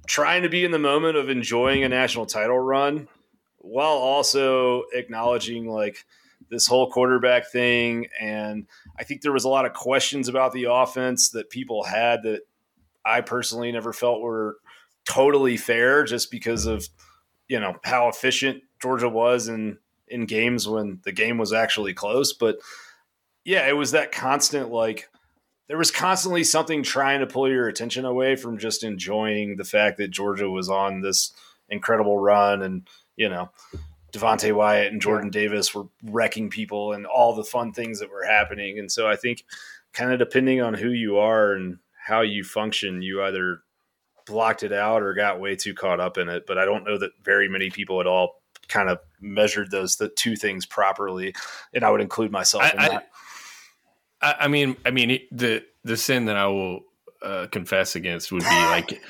trying 0.07 0.45
to 0.45 0.49
be 0.49 0.65
in 0.65 0.71
the 0.71 0.79
moment 0.79 1.17
of 1.17 1.29
enjoying 1.29 1.83
a 1.83 1.89
national 1.89 2.27
title 2.27 2.61
run 2.61 3.09
while 3.59 3.89
also 3.89 4.85
acknowledging 4.93 5.69
like 5.69 6.05
this 6.49 6.69
whole 6.69 6.93
quarterback 6.93 7.51
thing. 7.51 8.07
And 8.21 8.69
I 8.97 9.03
think 9.03 9.23
there 9.23 9.33
was 9.33 9.45
a 9.45 9.49
lot 9.49 9.67
of 9.67 9.73
questions 9.73 10.29
about 10.29 10.53
the 10.53 10.71
offense 10.71 11.31
that 11.31 11.51
people 11.51 11.83
had 11.83 12.23
that 12.23 12.43
I 13.11 13.21
personally 13.21 13.73
never 13.73 13.93
felt 13.93 14.21
were 14.21 14.57
totally 15.05 15.57
fair 15.57 16.05
just 16.05 16.31
because 16.31 16.67
of 16.67 16.89
you 17.49 17.59
know 17.59 17.75
how 17.85 18.09
efficient 18.09 18.63
Georgia 18.81 19.09
was 19.09 19.49
in 19.49 19.79
in 20.09 20.27
games 20.27 20.69
when 20.69 21.01
the 21.05 21.13
game 21.13 21.39
was 21.39 21.53
actually 21.53 21.95
close. 21.95 22.33
But 22.33 22.59
yeah 23.45 23.67
it 23.67 23.77
was 23.77 23.93
that 23.93 24.13
constant 24.13 24.71
like 24.71 25.09
there 25.69 25.79
was 25.79 25.91
constantly 25.91 26.45
something 26.45 26.83
trying 26.83 27.21
to 27.21 27.27
pull 27.27 27.49
your 27.49 27.69
attention 27.69 28.05
away 28.05 28.37
from 28.37 28.59
just 28.59 28.83
enjoying 28.83 29.57
the 29.57 29.65
fact 29.65 29.99
that 29.99 30.11
Georgia 30.11 30.51
was 30.51 30.69
on 30.69 31.01
this 31.01 31.33
incredible 31.69 32.19
run 32.19 32.63
and 32.63 32.89
you 33.17 33.29
know 33.29 33.51
Devonte 34.13 34.53
Wyatt 34.53 34.93
and 34.93 35.01
Jordan 35.01 35.31
Davis 35.31 35.75
were 35.75 35.87
wrecking 36.03 36.51
people 36.51 36.93
and 36.93 37.07
all 37.07 37.35
the 37.35 37.45
fun 37.45 37.73
things 37.73 38.01
that 38.01 38.11
were 38.11 38.25
happening. 38.25 38.79
And 38.79 38.91
so 38.91 39.07
I 39.07 39.15
think 39.15 39.45
kind 39.93 40.13
of 40.13 40.19
depending 40.19 40.61
on 40.61 40.75
who 40.75 40.91
you 40.91 41.19
are 41.19 41.53
and 41.53 41.79
how 42.05 42.23
you 42.23 42.45
function, 42.45 43.03
you 43.03 43.23
either 43.23 43.61
blocked 44.27 44.63
it 44.63 44.73
out 44.73 45.03
or 45.03 45.15
got 45.15 45.41
way 45.41 45.57
too 45.57 45.75
caught 45.75 46.01
up 46.01 46.19
in 46.19 46.29
it. 46.29 46.45
But 46.47 46.59
I 46.59 46.65
don't 46.65 46.85
know 46.85 46.99
that 46.99 47.13
very 47.23 47.49
many 47.49 47.71
people 47.71 48.01
at 48.01 48.07
all 48.07 48.41
kind 48.69 48.89
of 48.89 48.99
measured 49.21 49.71
those 49.71 49.97
the 49.97 50.09
two 50.09 50.37
things 50.37 50.67
properly, 50.67 51.35
and 51.75 51.85
I 51.85 51.91
would 51.91 52.01
include 52.01 52.31
myself 52.31 52.65
I, 52.65 52.71
in 52.71 52.77
that. 52.77 53.11
I, 54.23 54.35
I, 54.41 54.49
mean, 54.49 54.77
I 54.85 54.91
mean 54.91 55.21
the 55.33 55.65
the 55.85 55.97
sin 55.97 56.27
that 56.27 56.37
I 56.37 56.47
will 56.47 56.81
uh, 57.23 57.47
confess 57.51 57.97
against 57.97 58.33
would 58.33 58.43
be 58.43 58.47
like, 58.49 59.01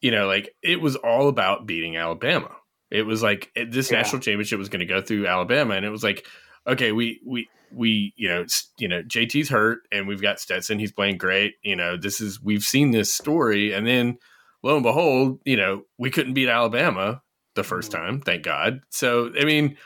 you 0.00 0.10
know, 0.10 0.26
like 0.26 0.54
it 0.62 0.80
was 0.80 0.96
all 0.96 1.28
about 1.28 1.66
beating 1.66 1.96
Alabama. 1.96 2.50
It 2.90 3.02
was 3.02 3.22
like 3.22 3.50
this 3.56 3.90
yeah. 3.90 3.98
national 3.98 4.22
championship 4.22 4.58
was 4.58 4.68
going 4.68 4.80
to 4.80 4.86
go 4.86 5.00
through 5.00 5.26
Alabama, 5.26 5.74
and 5.74 5.84
it 5.84 5.90
was 5.90 6.04
like, 6.04 6.24
okay, 6.66 6.92
we 6.92 7.20
we 7.24 7.48
we 7.72 8.12
you 8.16 8.28
know 8.28 8.44
you 8.78 8.88
know 8.88 9.02
JT's 9.02 9.48
hurt 9.48 9.80
and 9.92 10.06
we've 10.06 10.22
got 10.22 10.40
Stetson. 10.40 10.78
He's 10.78 10.92
playing 10.92 11.18
great. 11.18 11.54
You 11.62 11.76
know 11.76 11.96
this 11.96 12.20
is 12.20 12.42
we've 12.42 12.62
seen 12.62 12.90
this 12.90 13.12
story. 13.12 13.72
And 13.72 13.86
then 13.86 14.18
lo 14.62 14.74
and 14.74 14.82
behold 14.82 15.40
you 15.44 15.56
know 15.56 15.84
we 15.98 16.10
couldn't 16.10 16.34
beat 16.34 16.48
Alabama 16.48 17.22
the 17.54 17.62
1st 17.62 17.90
mm-hmm. 17.90 17.90
time 17.90 18.20
thank 18.20 18.42
God. 18.42 18.80
So 18.90 19.30
I 19.38 19.44
mean 19.44 19.76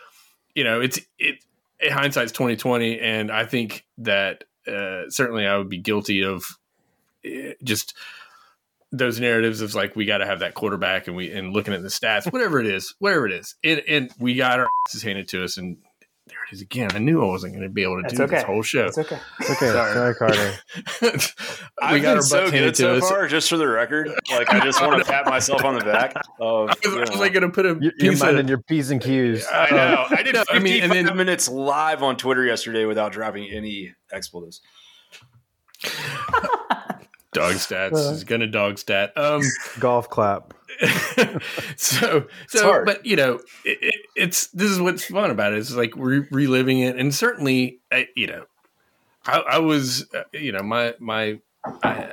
you 0.55 0.65
know 0.65 0.81
it's 0.81 1.01
it, 1.19 1.37
hindsight's 1.83 2.33
2020 2.33 3.01
and 3.01 3.31
I 3.31 3.47
think 3.47 3.87
that 3.99 4.45
uh, 4.67 5.09
certainly 5.09 5.47
I 5.47 5.57
would 5.57 5.71
be 5.71 5.79
guilty 5.79 6.23
of 6.25 6.45
uh, 7.25 7.55
just 7.63 7.95
those 8.93 9.21
narratives 9.21 9.61
of 9.61 9.75
like 9.75 9.95
we 9.97 10.05
got 10.05 10.19
to 10.19 10.27
have 10.27 10.41
that 10.41 10.55
quarterback 10.55 11.07
and 11.07 11.17
we 11.17 11.31
and 11.31 11.53
looking 11.53 11.73
at 11.73 11.83
the 11.83 11.89
stats 11.89 12.31
whatever 12.31 12.61
it 12.61 12.67
is 12.67 12.95
whatever 12.99 13.27
it 13.27 13.33
is. 13.33 13.55
And, 13.65 13.83
and 13.89 14.11
we 14.19 14.35
got 14.35 14.61
our 14.61 14.69
asses 14.87 15.03
handed 15.03 15.29
to 15.29 15.45
us 15.45 15.57
and 15.57 15.79
it 16.49 16.55
is 16.55 16.61
again. 16.61 16.91
I 16.95 16.99
knew 16.99 17.23
I 17.23 17.27
wasn't 17.27 17.55
going 17.55 17.63
to 17.63 17.69
be 17.69 17.83
able 17.83 18.03
to 18.03 18.09
do 18.09 18.23
okay. 18.23 18.37
this 18.37 18.45
whole 18.45 18.63
show. 18.63 18.87
It's 18.87 18.99
okay. 18.99 19.19
It's 19.41 19.51
okay. 19.51 19.67
Sorry, 19.73 19.93
Sorry 19.93 20.15
Carter. 20.15 20.55
I've 21.83 22.03
been 22.03 22.23
so 22.23 22.51
good 22.51 22.77
so 22.77 22.95
us. 22.97 23.09
far, 23.09 23.29
just 23.29 23.49
for 23.49 23.57
the 23.57 23.69
record. 23.69 24.09
Like 24.31 24.51
I 24.51 24.61
just 24.61 24.81
want 24.81 25.03
to 25.03 25.05
pat 25.11 25.27
myself 25.27 25.65
on 25.65 25.79
the 25.79 25.85
back. 25.85 26.15
Of, 26.41 26.71
I 26.71 26.89
was, 26.89 27.17
like 27.17 27.33
going 27.33 27.43
to 27.43 27.51
put 27.51 27.67
a 27.67 27.79
you're, 27.81 27.93
you're 27.99 28.17
minding 28.17 28.49
your 28.49 28.63
p's 28.63 28.91
and 28.91 29.01
q's. 29.01 29.47
I 29.53 29.71
know. 29.71 30.07
I 30.11 30.23
did 30.23 30.37
55 30.37 30.47
I 30.51 30.59
mean, 30.59 30.83
and 30.83 30.93
then, 30.93 31.17
minutes 31.17 31.49
live 31.49 32.03
on 32.03 32.17
Twitter 32.17 32.45
yesterday 32.45 32.85
without 32.85 33.13
dropping 33.13 33.51
any 33.51 33.95
expletives. 34.13 34.61
dog 37.33 37.55
stats 37.55 38.13
is 38.13 38.25
going 38.25 38.41
to 38.41 38.47
dog 38.47 38.79
stat. 38.79 39.13
Um, 39.17 39.43
golf 39.79 40.09
clap. 40.09 40.55
so 41.77 42.27
so 42.49 42.85
but 42.85 43.05
you 43.05 43.17
know 43.17 43.35
it, 43.65 43.79
it, 43.83 43.95
it's 44.17 44.47
this 44.49 44.71
is 44.71 44.81
what's 44.81 45.05
fun 45.05 45.31
about 45.31 45.53
it. 45.53 45.59
It's 45.59 45.73
like 45.75 45.93
re- 45.97 46.27
reliving 46.31 46.81
it. 46.81 46.97
And 46.97 47.15
certainly 47.15 47.81
I, 47.93 48.09
you 48.17 48.27
know 48.27 48.45
I, 49.27 49.39
I 49.39 49.59
was, 49.59 50.07
uh, 50.15 50.23
you 50.33 50.53
know, 50.53 50.63
my 50.63 50.95
my 50.99 51.41
I, 51.83 52.13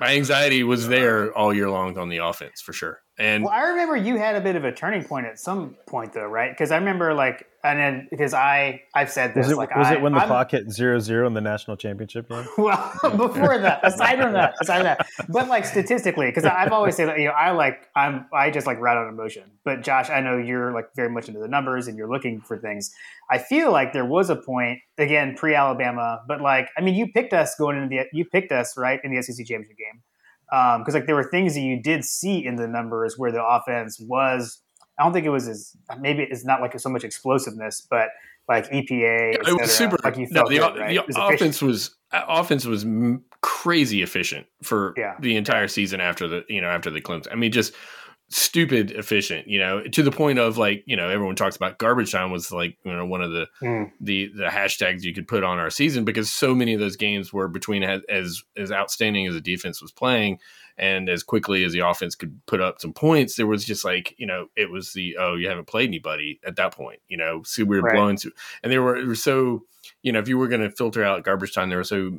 my 0.00 0.14
anxiety 0.14 0.62
was 0.62 0.88
there 0.88 1.32
all 1.36 1.54
year 1.54 1.70
long 1.70 1.98
on 1.98 2.08
the 2.08 2.18
offense 2.18 2.60
for 2.60 2.72
sure. 2.72 3.00
And 3.16 3.44
well, 3.44 3.52
I 3.52 3.68
remember 3.68 3.96
you 3.96 4.16
had 4.16 4.34
a 4.34 4.40
bit 4.40 4.56
of 4.56 4.64
a 4.64 4.72
turning 4.72 5.04
point 5.04 5.26
at 5.26 5.38
some 5.38 5.76
point, 5.86 6.12
though, 6.12 6.26
right? 6.26 6.50
Because 6.50 6.72
I 6.72 6.78
remember, 6.78 7.14
like, 7.14 7.46
and 7.62 7.78
then 7.78 8.08
because 8.10 8.34
I 8.34 8.82
I've 8.92 9.08
said 9.08 9.34
this, 9.34 9.46
was 9.46 9.52
it, 9.52 9.56
like, 9.56 9.74
was 9.76 9.86
I, 9.86 9.94
it 9.94 10.02
when 10.02 10.14
the 10.14 10.18
I'm, 10.18 10.26
clock 10.26 10.50
hit 10.50 10.68
zero 10.68 10.98
zero 10.98 11.24
in 11.28 11.32
the 11.32 11.40
national 11.40 11.76
championship 11.76 12.28
game? 12.28 12.44
Well, 12.58 12.92
before 13.16 13.56
that, 13.58 13.80
aside 13.86 14.20
from 14.20 14.32
that, 14.32 14.54
aside 14.60 14.78
from 14.78 14.84
that, 14.84 15.06
but 15.28 15.46
like 15.46 15.64
statistically, 15.64 16.26
because 16.26 16.44
I've 16.44 16.72
always 16.72 16.96
said 16.96 17.08
that 17.08 17.20
you 17.20 17.26
know 17.26 17.34
I 17.34 17.52
like 17.52 17.86
I'm 17.94 18.26
I 18.32 18.50
just 18.50 18.66
like 18.66 18.80
ride 18.80 18.96
on 18.96 19.08
emotion. 19.08 19.44
But 19.64 19.82
Josh, 19.82 20.10
I 20.10 20.18
know 20.20 20.36
you're 20.36 20.72
like 20.72 20.86
very 20.96 21.08
much 21.08 21.28
into 21.28 21.38
the 21.38 21.48
numbers 21.48 21.86
and 21.86 21.96
you're 21.96 22.10
looking 22.10 22.40
for 22.40 22.58
things. 22.58 22.92
I 23.30 23.38
feel 23.38 23.70
like 23.70 23.92
there 23.92 24.04
was 24.04 24.28
a 24.28 24.36
point 24.36 24.80
again 24.98 25.36
pre 25.36 25.54
Alabama, 25.54 26.22
but 26.26 26.40
like 26.40 26.68
I 26.76 26.80
mean, 26.80 26.96
you 26.96 27.12
picked 27.12 27.32
us 27.32 27.54
going 27.54 27.76
into 27.76 27.88
the 27.88 28.06
you 28.12 28.24
picked 28.24 28.50
us 28.50 28.76
right 28.76 28.98
in 29.04 29.14
the 29.14 29.22
SEC 29.22 29.36
championship 29.46 29.78
game 29.78 30.02
because 30.78 30.94
um, 30.94 31.00
like 31.00 31.06
there 31.06 31.16
were 31.16 31.28
things 31.30 31.54
that 31.54 31.60
you 31.60 31.80
did 31.82 32.04
see 32.04 32.44
in 32.44 32.56
the 32.56 32.68
numbers 32.68 33.18
where 33.18 33.32
the 33.32 33.44
offense 33.44 33.98
was. 34.00 34.60
I 34.98 35.02
don't 35.02 35.12
think 35.12 35.26
it 35.26 35.30
was 35.30 35.48
as 35.48 35.76
maybe 35.98 36.22
it's 36.22 36.44
not 36.44 36.60
like 36.60 36.78
so 36.78 36.88
much 36.88 37.02
explosiveness, 37.02 37.84
but 37.90 38.10
like 38.48 38.70
EPA. 38.70 39.34
it 39.48 39.60
was 39.60 39.72
super. 39.72 39.96
Like 40.04 40.16
you 40.16 40.28
no, 40.30 40.48
the, 40.48 40.58
good, 40.58 40.78
right? 40.78 40.96
the 40.96 41.04
was 41.06 41.16
offense 41.16 41.60
was 41.60 41.96
uh, 42.12 42.22
offense 42.28 42.64
was 42.64 42.86
crazy 43.40 44.02
efficient 44.02 44.46
for 44.62 44.94
Yeah. 44.96 45.16
the 45.18 45.36
entire 45.36 45.66
season 45.66 46.00
after 46.00 46.28
the 46.28 46.44
you 46.48 46.60
know 46.60 46.68
after 46.68 46.90
the 46.90 47.00
Clemson. 47.00 47.32
I 47.32 47.34
mean, 47.34 47.50
just 47.50 47.74
stupid 48.34 48.90
efficient. 48.90 49.46
You 49.46 49.60
know, 49.60 49.82
to 49.84 50.02
the 50.02 50.10
point 50.10 50.38
of 50.40 50.58
like 50.58 50.82
you 50.86 50.96
know 50.96 51.08
everyone 51.08 51.36
talks 51.36 51.54
about 51.56 51.78
garbage 51.78 52.10
time 52.12 52.32
was 52.32 52.50
like 52.50 52.76
you 52.84 52.92
know 52.92 53.06
one 53.06 53.22
of 53.22 53.30
the 53.30 53.46
Mm. 53.62 53.92
the 54.00 54.26
the 54.34 54.44
hashtags 54.46 55.02
you 55.02 55.14
could 55.14 55.28
put 55.28 55.44
on 55.44 55.58
our 55.58 55.70
season 55.70 56.04
because 56.04 56.30
so 56.32 56.54
many 56.54 56.74
of 56.74 56.80
those 56.80 56.96
games 56.96 57.32
were 57.32 57.46
between 57.48 57.82
as 57.84 58.02
as, 58.56 58.72
outstanding 58.72 59.26
as 59.26 59.34
the 59.34 59.40
defense 59.40 59.80
was 59.80 59.92
playing 59.92 60.38
and 60.76 61.08
as 61.08 61.22
quickly 61.22 61.62
as 61.62 61.72
the 61.72 61.78
offense 61.78 62.16
could 62.16 62.44
put 62.46 62.60
up 62.60 62.80
some 62.80 62.92
points 62.92 63.36
there 63.36 63.46
was 63.46 63.64
just 63.64 63.84
like 63.84 64.12
you 64.18 64.26
know 64.26 64.48
it 64.56 64.68
was 64.70 64.92
the 64.94 65.16
oh 65.20 65.36
you 65.36 65.48
haven't 65.48 65.68
played 65.68 65.88
anybody 65.88 66.40
at 66.44 66.56
that 66.56 66.72
point 66.74 66.98
you 67.08 67.16
know 67.16 67.42
so 67.44 67.62
we 67.64 67.76
were 67.76 67.82
Right. 67.86 67.94
blowing 67.94 68.16
to 68.16 68.32
and 68.64 68.72
they 68.72 68.78
were, 68.80 69.06
were 69.06 69.14
so 69.14 69.62
you 70.02 70.10
know 70.10 70.18
if 70.18 70.26
you 70.26 70.36
were 70.36 70.48
going 70.48 70.62
to 70.62 70.70
filter 70.70 71.04
out 71.04 71.22
garbage 71.22 71.54
time 71.54 71.68
there 71.68 71.78
were 71.78 71.84
so 71.84 72.10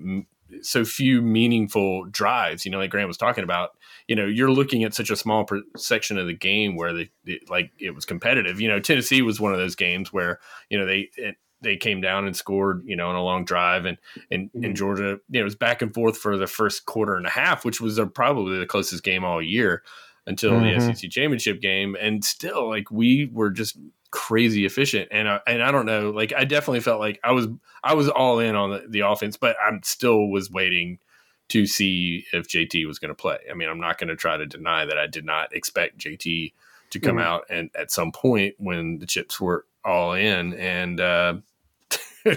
so 0.62 0.86
few 0.86 1.22
meaningful 1.22 2.06
drives 2.06 2.66
you 2.66 2.72
know 2.72 2.78
like 2.78 2.92
grant 2.92 3.08
was 3.08 3.18
talking 3.18 3.44
about 3.44 3.72
you 4.08 4.16
know 4.16 4.26
you're 4.26 4.52
looking 4.52 4.84
at 4.84 4.94
such 4.94 5.10
a 5.10 5.16
small 5.16 5.44
per- 5.44 5.64
section 5.76 6.18
of 6.18 6.28
the 6.28 6.34
game 6.34 6.76
where 6.76 6.94
they, 6.94 7.10
the 7.24 7.42
like 7.50 7.72
it 7.80 7.92
was 7.96 8.06
competitive 8.06 8.62
you 8.62 8.68
know 8.68 8.80
tennessee 8.80 9.22
was 9.22 9.40
one 9.40 9.52
of 9.54 9.58
those 9.60 9.76
games 9.76 10.14
where 10.14 10.40
you 10.70 10.78
know 10.78 10.86
they 10.86 11.10
it, 11.18 11.36
they 11.62 11.76
came 11.76 12.00
down 12.00 12.28
and 12.28 12.36
scored 12.36 12.84
you 12.86 12.96
know 12.96 13.10
on 13.10 13.16
a 13.16 13.24
long 13.24 13.44
drive 13.44 13.86
and 13.86 13.98
and, 14.30 14.52
Mhm. 14.56 14.66
and 14.66 14.76
georgia 14.76 15.18
you 15.30 15.40
know, 15.40 15.42
it 15.42 15.44
was 15.44 15.56
back 15.56 15.82
and 15.82 15.94
forth 15.94 16.18
for 16.18 16.38
the 16.38 16.48
first 16.48 16.86
quarter 16.86 17.16
and 17.16 17.26
a 17.26 17.32
half 17.32 17.66
which 17.66 17.82
was 17.82 18.00
probably 18.14 18.60
the 18.60 18.68
closest 18.68 19.04
game 19.04 19.24
all 19.24 19.42
year 19.42 19.82
until 20.28 20.52
Mhm. 20.52 20.78
the 20.88 20.94
sec 20.96 21.10
championship 21.10 21.60
game 21.60 21.96
and 22.00 22.24
still 22.24 22.70
like 22.70 22.92
we 22.92 23.30
were 23.32 23.50
just 23.50 23.78
crazy 24.18 24.66
efficient 24.66 25.10
and 25.12 25.28
I, 25.28 25.42
and 25.46 25.62
I 25.62 25.72
don't 25.72 25.86
know 25.86 26.10
like 26.12 26.32
I 26.32 26.46
definitely 26.46 26.80
felt 26.80 27.02
like 27.02 27.20
I 27.22 27.34
was 27.34 27.48
I 27.84 27.94
was 27.96 28.08
all 28.08 28.40
in 28.40 28.56
on 28.56 28.70
the, 28.72 28.86
the 28.88 29.02
offense 29.02 29.36
but 29.36 29.58
I'm 29.62 29.82
still 29.84 30.30
was 30.30 30.50
waiting 30.50 31.00
to 31.50 31.66
see 31.68 32.26
if 32.32 32.48
JT 32.48 32.88
was 32.88 32.98
going 32.98 33.10
to 33.10 33.14
play. 33.16 33.38
I 33.52 33.54
mean, 33.54 33.68
I'm 33.70 33.80
not 33.80 33.98
going 33.98 34.08
to 34.08 34.16
try 34.16 34.38
to 34.38 34.46
deny 34.46 34.86
that 34.86 34.98
I 34.98 35.06
did 35.06 35.26
not 35.26 35.54
expect 35.54 35.98
JT 35.98 36.54
to 36.92 37.00
come 37.00 37.18
Mhm. 37.18 37.24
out 37.24 37.44
and 37.50 37.70
at 37.78 37.92
some 37.92 38.12
point 38.14 38.56
when 38.58 39.00
the 39.00 39.06
chips 39.06 39.42
were 39.42 39.66
all 39.84 40.14
in 40.14 40.54
and 40.54 41.02
uh 41.02 41.36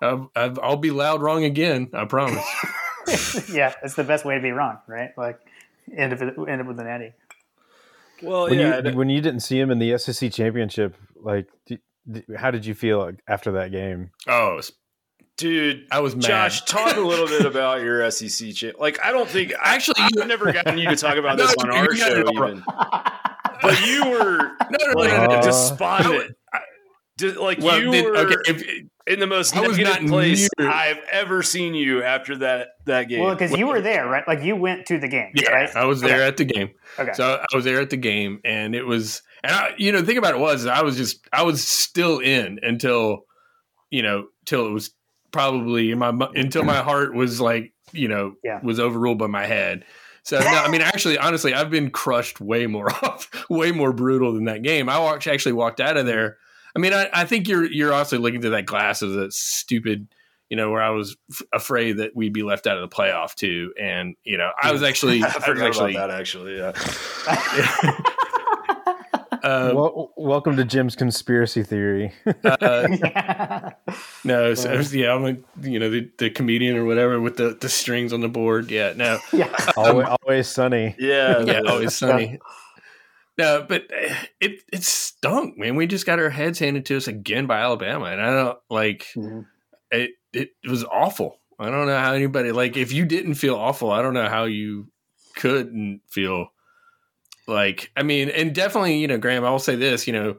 I'll, 0.00 0.30
I'll 0.36 0.76
be 0.76 0.90
loud 0.90 1.20
wrong 1.22 1.44
again. 1.44 1.90
I 1.92 2.04
promise. 2.04 2.44
yeah, 3.52 3.74
it's 3.82 3.94
the 3.94 4.04
best 4.04 4.24
way 4.24 4.36
to 4.36 4.40
be 4.40 4.50
wrong, 4.52 4.78
right? 4.86 5.10
Like 5.16 5.40
end 5.94 6.12
up 6.12 6.20
end 6.20 6.60
up 6.60 6.66
with 6.66 6.78
an 6.80 6.86
Eddie. 6.86 7.12
Well, 8.22 8.44
When 8.48 8.58
yeah, 8.58 8.80
you 8.84 8.96
when 8.96 9.08
you 9.08 9.20
didn't 9.20 9.40
see 9.40 9.58
him 9.60 9.70
in 9.70 9.78
the 9.78 9.96
SEC 9.98 10.32
championship, 10.32 10.96
like, 11.16 11.48
d- 11.66 11.78
d- 12.10 12.24
how 12.36 12.50
did 12.50 12.64
you 12.66 12.74
feel 12.74 13.10
after 13.28 13.52
that 13.52 13.72
game? 13.72 14.10
Oh, 14.28 14.60
dude. 15.36 15.86
I 15.90 16.00
was 16.00 16.14
mad. 16.16 16.22
Josh, 16.24 16.64
talk 16.64 16.96
a 16.96 17.00
little 17.00 17.26
bit 17.26 17.44
about 17.44 17.82
your 17.82 18.10
SEC 18.10 18.52
chip. 18.54 18.76
Like, 18.78 18.98
I 19.04 19.12
don't 19.12 19.28
think 19.28 19.52
Actually, 19.60 19.96
I, 19.98 20.08
you- 20.14 20.22
I've 20.22 20.28
never 20.28 20.52
gotten 20.52 20.78
you 20.78 20.88
to 20.88 20.96
talk 20.96 21.16
about 21.16 21.36
No, 21.38 21.46
this 21.46 21.56
on 21.58 21.70
our 21.70 21.94
show, 21.94 22.20
even. 22.20 22.62
But 23.62 23.86
you 23.86 24.04
were 24.08 24.38
no, 24.70 24.78
no, 24.80 24.92
no, 24.92 25.00
like 25.00 25.10
no, 25.10 25.26
no. 25.26 25.32
Uh, 25.34 25.42
despondent. 25.42 26.35
Di- 27.18 27.30
like 27.32 27.58
Well, 27.60 27.80
you 27.80 27.90
did- 27.92 28.04
were 28.04 28.16
okay, 28.18 28.34
if, 28.46 28.62
in 29.06 29.20
the 29.20 29.26
most 29.26 29.56
I 29.56 29.60
was 29.66 29.78
negative 29.78 30.02
not 30.02 30.10
place 30.10 30.48
near- 30.58 30.68
I've 30.70 30.98
ever 31.10 31.42
seen 31.42 31.74
you 31.74 32.02
after 32.02 32.36
that 32.38 32.68
that 32.86 33.04
game. 33.08 33.20
well, 33.20 33.34
because 33.34 33.56
you 33.56 33.66
were 33.66 33.80
there, 33.80 34.06
right? 34.06 34.26
Like 34.28 34.42
you 34.42 34.54
went 34.56 34.86
to 34.86 34.98
the 34.98 35.08
game, 35.08 35.30
yeah, 35.34 35.50
right? 35.50 35.76
I 35.76 35.84
was 35.86 36.00
there 36.00 36.16
Okay. 36.16 36.26
at 36.26 36.36
the 36.36 36.44
game. 36.44 36.70
Okay. 36.98 37.12
So 37.14 37.40
I 37.40 37.56
was 37.56 37.64
there 37.64 37.80
at 37.80 37.90
the 37.90 37.96
game, 37.96 38.40
and 38.44 38.74
it 38.74 38.82
was, 38.84 39.22
and 39.42 39.52
I, 39.52 39.74
you 39.78 39.92
know, 39.92 40.00
the 40.00 40.06
thing 40.06 40.18
about 40.18 40.34
it 40.34 40.40
was, 40.40 40.66
I 40.66 40.82
was 40.82 40.96
just, 40.96 41.26
I 41.32 41.42
was 41.42 41.66
still 41.66 42.18
in 42.18 42.58
until, 42.62 43.24
you 43.90 44.02
know, 44.02 44.26
till 44.44 44.66
it 44.66 44.70
was 44.72 44.90
probably 45.32 45.90
in 45.92 45.98
my 45.98 46.10
until 46.34 46.64
my 46.64 46.78
heart 46.78 47.14
was 47.14 47.40
like, 47.40 47.72
you 47.92 48.08
know, 48.08 48.34
Yeah. 48.44 48.60
was 48.62 48.78
overruled 48.80 49.18
by 49.18 49.26
my 49.28 49.46
head. 49.46 49.84
So 50.24 50.40
no, 50.40 50.46
I 50.46 50.68
mean, 50.68 50.80
actually, 50.80 51.16
honestly, 51.18 51.54
I've 51.54 51.70
been 51.70 51.90
crushed 51.90 52.40
way 52.40 52.66
more 52.66 52.90
off, 53.04 53.30
way 53.48 53.70
more 53.72 53.92
brutal 53.92 54.32
than 54.34 54.44
that 54.46 54.62
game. 54.62 54.88
I 54.88 54.98
walked, 54.98 55.26
actually 55.28 55.52
walked 55.52 55.80
out 55.80 55.96
of 55.96 56.04
there. 56.06 56.38
I 56.76 56.78
mean, 56.78 56.92
I, 56.92 57.08
I 57.12 57.24
think 57.24 57.48
you're 57.48 57.64
you're 57.64 57.94
also 57.94 58.18
looking 58.18 58.42
through 58.42 58.50
that 58.50 58.66
glass 58.66 59.00
of 59.00 59.12
the 59.12 59.28
stupid, 59.32 60.08
you 60.50 60.58
know, 60.58 60.70
where 60.70 60.82
I 60.82 60.90
was 60.90 61.16
f- 61.30 61.40
afraid 61.54 61.96
that 61.96 62.14
we'd 62.14 62.34
be 62.34 62.42
left 62.42 62.66
out 62.66 62.76
of 62.76 62.88
the 62.88 62.94
playoff 62.94 63.34
too, 63.34 63.72
and 63.80 64.14
you 64.24 64.36
know, 64.36 64.50
I 64.62 64.72
was 64.72 64.82
actually, 64.82 65.22
I 65.24 65.28
I 65.28 65.34
was 65.36 65.44
forgot 65.44 65.66
actually, 65.68 65.94
about 65.96 66.08
that 66.08 66.20
actually. 66.20 66.58
Yeah. 66.58 66.72
uh, 69.42 69.72
well, 69.74 70.12
welcome 70.16 70.56
to 70.56 70.64
Jim's 70.64 70.94
conspiracy 70.96 71.62
theory. 71.62 72.12
uh, 72.44 73.70
no, 74.24 74.54
so, 74.54 74.74
Wow. 74.74 74.80
yeah, 74.92 75.14
I'm 75.14 75.24
a, 75.24 75.36
you 75.66 75.78
know 75.78 75.88
the, 75.90 76.10
the 76.18 76.30
comedian 76.30 76.76
or 76.76 76.84
whatever 76.84 77.20
with 77.20 77.36
the, 77.38 77.56
the 77.60 77.68
strings 77.70 78.12
on 78.12 78.20
the 78.20 78.28
board. 78.28 78.70
Yeah, 78.70 78.92
no, 78.96 79.18
yeah. 79.32 79.54
always, 79.76 80.08
always 80.22 80.48
sunny. 80.48 80.94
Yeah, 80.98 81.40
yeah, 81.40 81.60
always 81.66 81.94
sunny. 81.96 82.38
No, 83.38 83.64
but 83.68 83.82
uh, 83.92 84.14
it 84.40 84.62
it 84.72 84.82
stunk, 84.82 85.58
man. 85.58 85.76
We 85.76 85.86
just 85.86 86.06
got 86.06 86.18
our 86.18 86.30
heads 86.30 86.58
handed 86.58 86.86
to 86.86 86.96
us 86.96 87.06
again 87.06 87.46
by 87.46 87.58
Alabama, 87.60 88.06
and 88.06 88.20
I 88.20 88.30
don't 88.32 88.58
like 88.70 89.06
Mhm. 89.14 89.46
it. 89.90 90.10
It 90.32 90.50
was 90.68 90.84
awful. 90.84 91.40
I 91.58 91.70
don't 91.70 91.86
know 91.86 91.98
how 91.98 92.12
anybody 92.12 92.52
like 92.52 92.76
if 92.76 92.92
you 92.92 93.04
didn't 93.04 93.34
feel 93.34 93.56
awful. 93.56 93.90
I 93.90 94.02
don't 94.02 94.14
know 94.14 94.28
how 94.28 94.44
you 94.44 94.88
couldn't 95.36 96.00
feel 96.08 96.48
like. 97.46 97.90
I 97.96 98.02
mean, 98.02 98.28
and 98.30 98.54
definitely, 98.54 98.98
you 98.98 99.06
know, 99.08 99.18
Graham. 99.18 99.44
I 99.44 99.50
will 99.50 99.58
say 99.58 99.76
this, 99.76 100.06
you 100.06 100.12
know, 100.12 100.36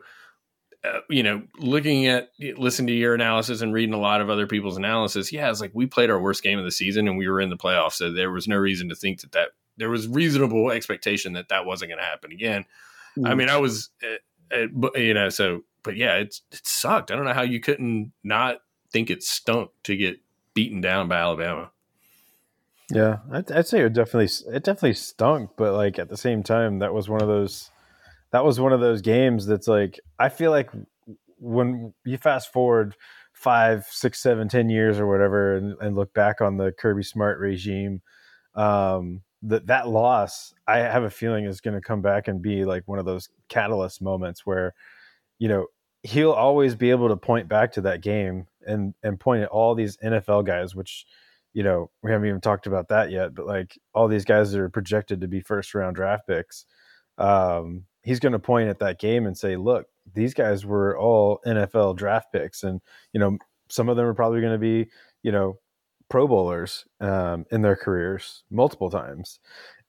uh, 0.84 1.00
you 1.10 1.24
know, 1.24 1.44
looking 1.58 2.06
at 2.08 2.30
listening 2.58 2.88
to 2.88 2.94
your 2.94 3.14
analysis 3.16 3.62
and 3.62 3.74
reading 3.74 3.94
a 3.94 4.00
lot 4.00 4.22
of 4.22 4.30
other 4.30 4.46
people's 4.48 4.78
analysis, 4.78 5.32
yeah, 5.32 5.50
it's 5.50 5.62
like 5.62 5.72
we 5.74 5.86
played 5.86 6.10
our 6.10 6.20
worst 6.20 6.44
game 6.44 6.60
of 6.60 6.66
the 6.66 6.72
season 6.72 7.08
and 7.08 7.18
we 7.18 7.28
were 7.28 7.42
in 7.42 7.50
the 7.50 7.58
playoffs, 7.58 7.94
so 7.94 8.12
there 8.12 8.32
was 8.32 8.48
no 8.48 8.56
reason 8.58 8.90
to 8.90 8.96
think 8.96 9.22
that 9.22 9.32
that 9.32 9.50
there 9.78 9.90
was 9.90 10.08
reasonable 10.08 10.72
expectation 10.72 11.34
that 11.34 11.50
that 11.50 11.66
wasn't 11.66 11.90
going 11.90 12.00
to 12.00 12.06
happen 12.06 12.32
again. 12.32 12.66
I 13.26 13.34
mean, 13.34 13.50
I 13.50 13.58
was, 13.58 13.90
uh, 14.04 14.56
uh, 14.56 14.90
you 14.96 15.14
know, 15.14 15.30
so 15.30 15.62
but 15.84 15.96
yeah, 15.96 16.16
it's 16.16 16.42
it 16.52 16.68
sucked. 16.68 17.12
I 17.12 17.16
don't 17.16 17.26
know 17.26 17.34
how 17.34 17.44
you 17.44 17.60
couldn't 17.60 18.12
not 18.24 18.58
think 18.92 19.10
it 19.10 19.24
stunk 19.24 19.72
to 19.84 19.96
get 19.96 20.20
beaten 20.54 20.82
down 20.82 21.08
by 21.08 21.18
Alabama. 21.18 21.72
Yeah, 22.92 23.18
I'd, 23.32 23.52
I'd 23.52 23.68
say 23.68 23.82
it 23.82 23.94
definitely 23.94 24.30
it 24.54 24.64
definitely 24.64 24.94
stunk, 24.94 25.52
but 25.58 25.74
like 25.74 26.00
at 26.00 26.10
the 26.10 26.18
same 26.18 26.44
time, 26.44 26.80
that 26.80 26.94
was 26.94 27.10
one 27.10 27.22
of 27.22 27.28
those 27.28 27.72
that 28.32 28.46
was 28.46 28.60
one 28.60 28.74
of 28.74 28.80
those 28.80 29.02
games 29.02 29.46
that's 29.46 29.68
like 29.68 30.00
I 30.20 30.30
feel 30.30 30.52
like 30.52 30.70
when 31.40 31.94
you 32.06 32.18
fast 32.18 32.52
forward 32.52 32.96
five, 33.34 33.86
six, 33.90 34.22
seven, 34.22 34.50
ten 34.50 34.70
years 34.70 35.00
or 35.00 35.08
whatever, 35.08 35.56
and, 35.56 35.76
and 35.80 35.96
look 35.96 36.14
back 36.14 36.42
on 36.42 36.58
the 36.58 36.72
Kirby 36.72 37.04
Smart 37.04 37.40
regime, 37.40 38.02
um, 38.56 39.22
that 39.44 39.68
that 39.68 39.88
loss, 39.88 40.54
I 40.68 40.80
have 40.80 41.04
a 41.04 41.10
feeling 41.10 41.46
is 41.46 41.62
going 41.62 41.76
to 41.76 41.82
come 41.82 42.02
back 42.02 42.28
and 42.28 42.42
be 42.42 42.66
like 42.66 42.88
one 42.88 43.00
of 43.00 43.06
those 43.06 43.30
catalyst 43.50 44.02
moments 44.02 44.46
where, 44.46 44.74
you 45.40 45.48
know, 45.48 45.68
he'll 46.04 46.32
always 46.32 46.76
be 46.76 46.90
able 46.92 47.10
to 47.10 47.18
point 47.18 47.48
back 47.48 47.72
to 47.74 47.82
that 47.82 48.02
game 48.02 48.48
and 48.66 48.94
and 49.04 49.20
point 49.20 49.44
at 49.44 49.50
all 49.50 49.76
these 49.76 49.98
NFL 49.98 50.46
guys, 50.46 50.76
which 50.76 51.06
you 51.58 51.64
know, 51.64 51.90
we 52.04 52.12
haven't 52.12 52.28
even 52.28 52.40
talked 52.40 52.68
about 52.68 52.90
that 52.90 53.10
yet, 53.10 53.34
but 53.34 53.48
like 53.48 53.80
all 53.96 54.08
these 54.08 54.26
guys 54.26 54.52
that 54.52 54.62
are 54.62 54.70
projected 54.70 55.22
to 55.22 55.28
be 55.28 55.40
first 55.40 55.74
round 55.74 55.96
draft 55.96 56.28
picks, 56.28 56.66
um, 57.18 57.84
he's 58.04 58.20
going 58.20 58.34
to 58.34 58.40
point 58.40 58.70
at 58.70 58.78
that 58.78 59.00
game 59.00 59.26
and 59.26 59.36
say, 59.36 59.56
look, 59.56 59.88
these 60.14 60.36
guys 60.36 60.68
were 60.68 60.96
all 61.00 61.40
NFL 61.48 61.96
draft 61.98 62.32
picks. 62.32 62.62
And, 62.62 62.80
you 63.12 63.20
know, 63.20 63.40
some 63.70 63.90
of 63.90 63.98
them 63.98 64.06
are 64.06 64.14
probably 64.14 64.40
going 64.40 64.54
to 64.54 64.60
be, 64.60 64.88
you 65.24 65.32
know, 65.32 65.58
pro 66.10 66.28
bowlers 66.28 66.86
um, 67.02 67.46
in 67.52 67.62
their 67.62 67.76
careers 67.76 68.44
multiple 68.50 68.90
times. 68.90 69.40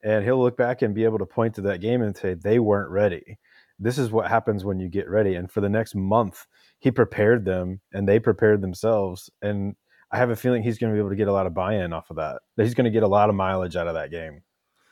And 0.03 0.23
he'll 0.23 0.41
look 0.41 0.57
back 0.57 0.81
and 0.81 0.95
be 0.95 1.03
able 1.03 1.19
to 1.19 1.25
point 1.25 1.55
to 1.55 1.61
that 1.61 1.81
game 1.81 2.01
and 2.01 2.15
say, 2.15 2.33
they 2.33 2.59
weren't 2.59 2.89
ready. 2.89 3.37
this 3.79 3.97
is 3.97 4.11
what 4.11 4.27
happens 4.27 4.65
when 4.65 4.79
you 4.79 4.89
get 4.89 5.09
ready. 5.09 5.35
And 5.35 5.49
for 5.49 5.61
the 5.61 5.69
next 5.69 5.95
month, 5.95 6.45
he 6.79 6.91
prepared 6.91 7.45
them 7.45 7.79
and 7.93 8.07
they 8.07 8.19
prepared 8.19 8.61
themselves. 8.61 9.29
And 9.41 9.75
I 10.11 10.17
have 10.17 10.29
a 10.29 10.35
feeling 10.35 10.61
he's 10.61 10.77
going 10.77 10.91
to 10.91 10.95
be 10.95 10.99
able 10.99 11.09
to 11.09 11.15
get 11.15 11.27
a 11.27 11.33
lot 11.33 11.47
of 11.47 11.53
buy-in 11.53 11.93
off 11.93 12.09
of 12.09 12.17
that. 12.17 12.41
That 12.57 12.63
he's 12.63 12.73
going 12.73 12.85
to 12.85 12.91
get 12.91 13.03
a 13.03 13.07
lot 13.07 13.29
of 13.29 13.35
mileage 13.35 13.75
out 13.75 13.87
of 13.87 13.93
that 13.93 14.11
game. 14.11 14.43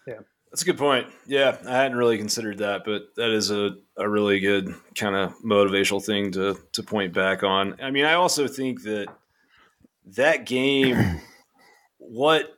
Yeah. 0.08 0.20
That's 0.52 0.62
a 0.62 0.66
good 0.66 0.78
point. 0.78 1.08
Yeah, 1.26 1.58
I 1.68 1.76
hadn't 1.76 1.98
really 1.98 2.18
considered 2.18 2.60
that, 2.60 2.84
but 2.86 3.10
that 3.18 3.32
is 3.32 3.52
a, 3.52 3.72
a 3.98 4.08
really 4.08 4.40
good 4.40 4.74
kind 4.96 5.14
of 5.14 5.34
motivational 5.44 6.04
thing 6.04 6.32
to 6.32 6.58
to 6.72 6.84
point 6.84 7.14
back 7.14 7.44
on. 7.44 7.76
I 7.82 7.92
mean, 7.92 8.06
I 8.06 8.14
also 8.14 8.48
think 8.48 8.84
that 8.84 9.08
that 10.16 10.46
game, 10.46 11.22
what 11.98 12.58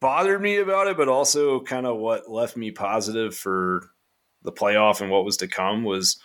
bothered 0.00 0.40
me 0.40 0.58
about 0.58 0.88
it, 0.88 0.96
but 0.96 1.08
also 1.08 1.60
kind 1.60 1.86
of 1.86 1.96
what 1.96 2.30
left 2.30 2.56
me 2.56 2.70
positive 2.70 3.34
for 3.34 3.90
the 4.42 4.52
playoff 4.52 5.00
and 5.00 5.10
what 5.10 5.24
was 5.24 5.38
to 5.38 5.48
come 5.48 5.84
was 5.84 6.20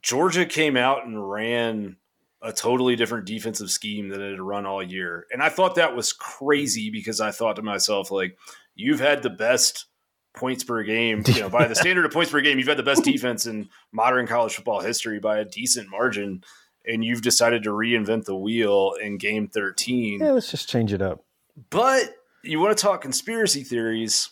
Georgia 0.00 0.44
came 0.44 0.76
out 0.76 1.06
and 1.06 1.30
ran 1.30 1.96
a 2.42 2.52
totally 2.52 2.96
different 2.96 3.24
defensive 3.24 3.70
scheme 3.70 4.08
than 4.08 4.20
it 4.20 4.30
had 4.32 4.40
run 4.40 4.66
all 4.66 4.82
year. 4.82 5.26
And 5.32 5.42
I 5.42 5.48
thought 5.48 5.76
that 5.76 5.94
was 5.94 6.12
crazy 6.12 6.90
because 6.90 7.20
I 7.20 7.30
thought 7.30 7.56
to 7.56 7.62
myself, 7.62 8.10
like, 8.10 8.36
you've 8.74 9.00
had 9.00 9.22
the 9.22 9.30
best 9.30 9.86
points 10.34 10.64
per 10.64 10.82
game, 10.82 11.22
you 11.26 11.40
know, 11.40 11.48
by 11.48 11.68
the 11.68 11.74
standard 11.76 12.04
of 12.04 12.10
points 12.10 12.32
per 12.32 12.40
game, 12.40 12.58
you've 12.58 12.68
had 12.68 12.78
the 12.78 12.82
best 12.82 13.04
defense 13.04 13.46
in 13.46 13.68
modern 13.92 14.26
college 14.26 14.54
football 14.54 14.80
history 14.80 15.20
by 15.20 15.38
a 15.38 15.44
decent 15.44 15.88
margin. 15.88 16.42
And 16.86 17.04
you've 17.04 17.22
decided 17.22 17.62
to 17.64 17.70
reinvent 17.70 18.24
the 18.24 18.36
wheel 18.36 18.94
in 19.00 19.18
game 19.18 19.48
13. 19.48 20.20
Yeah, 20.20 20.32
let's 20.32 20.50
just 20.50 20.68
change 20.68 20.92
it 20.92 21.00
up. 21.00 21.24
But 21.70 22.14
you 22.42 22.58
want 22.58 22.76
to 22.76 22.82
talk 22.82 23.02
conspiracy 23.02 23.62
theories. 23.62 24.30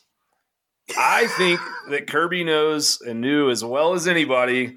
I 0.98 1.28
think 1.28 1.60
that 1.90 2.08
Kirby 2.08 2.42
knows 2.42 3.00
and 3.00 3.20
knew 3.20 3.50
as 3.50 3.64
well 3.64 3.94
as 3.94 4.08
anybody 4.08 4.76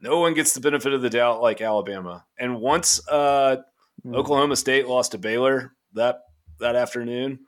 no 0.00 0.18
one 0.18 0.34
gets 0.34 0.54
the 0.54 0.60
benefit 0.60 0.92
of 0.92 1.02
the 1.02 1.10
doubt 1.10 1.42
like 1.42 1.60
Alabama. 1.60 2.24
And 2.38 2.60
once 2.60 3.06
uh, 3.08 3.56
mm. 4.04 4.14
Oklahoma 4.14 4.56
State 4.56 4.88
lost 4.88 5.12
to 5.12 5.18
Baylor 5.18 5.74
that 5.94 6.20
that 6.58 6.76
afternoon, 6.76 7.40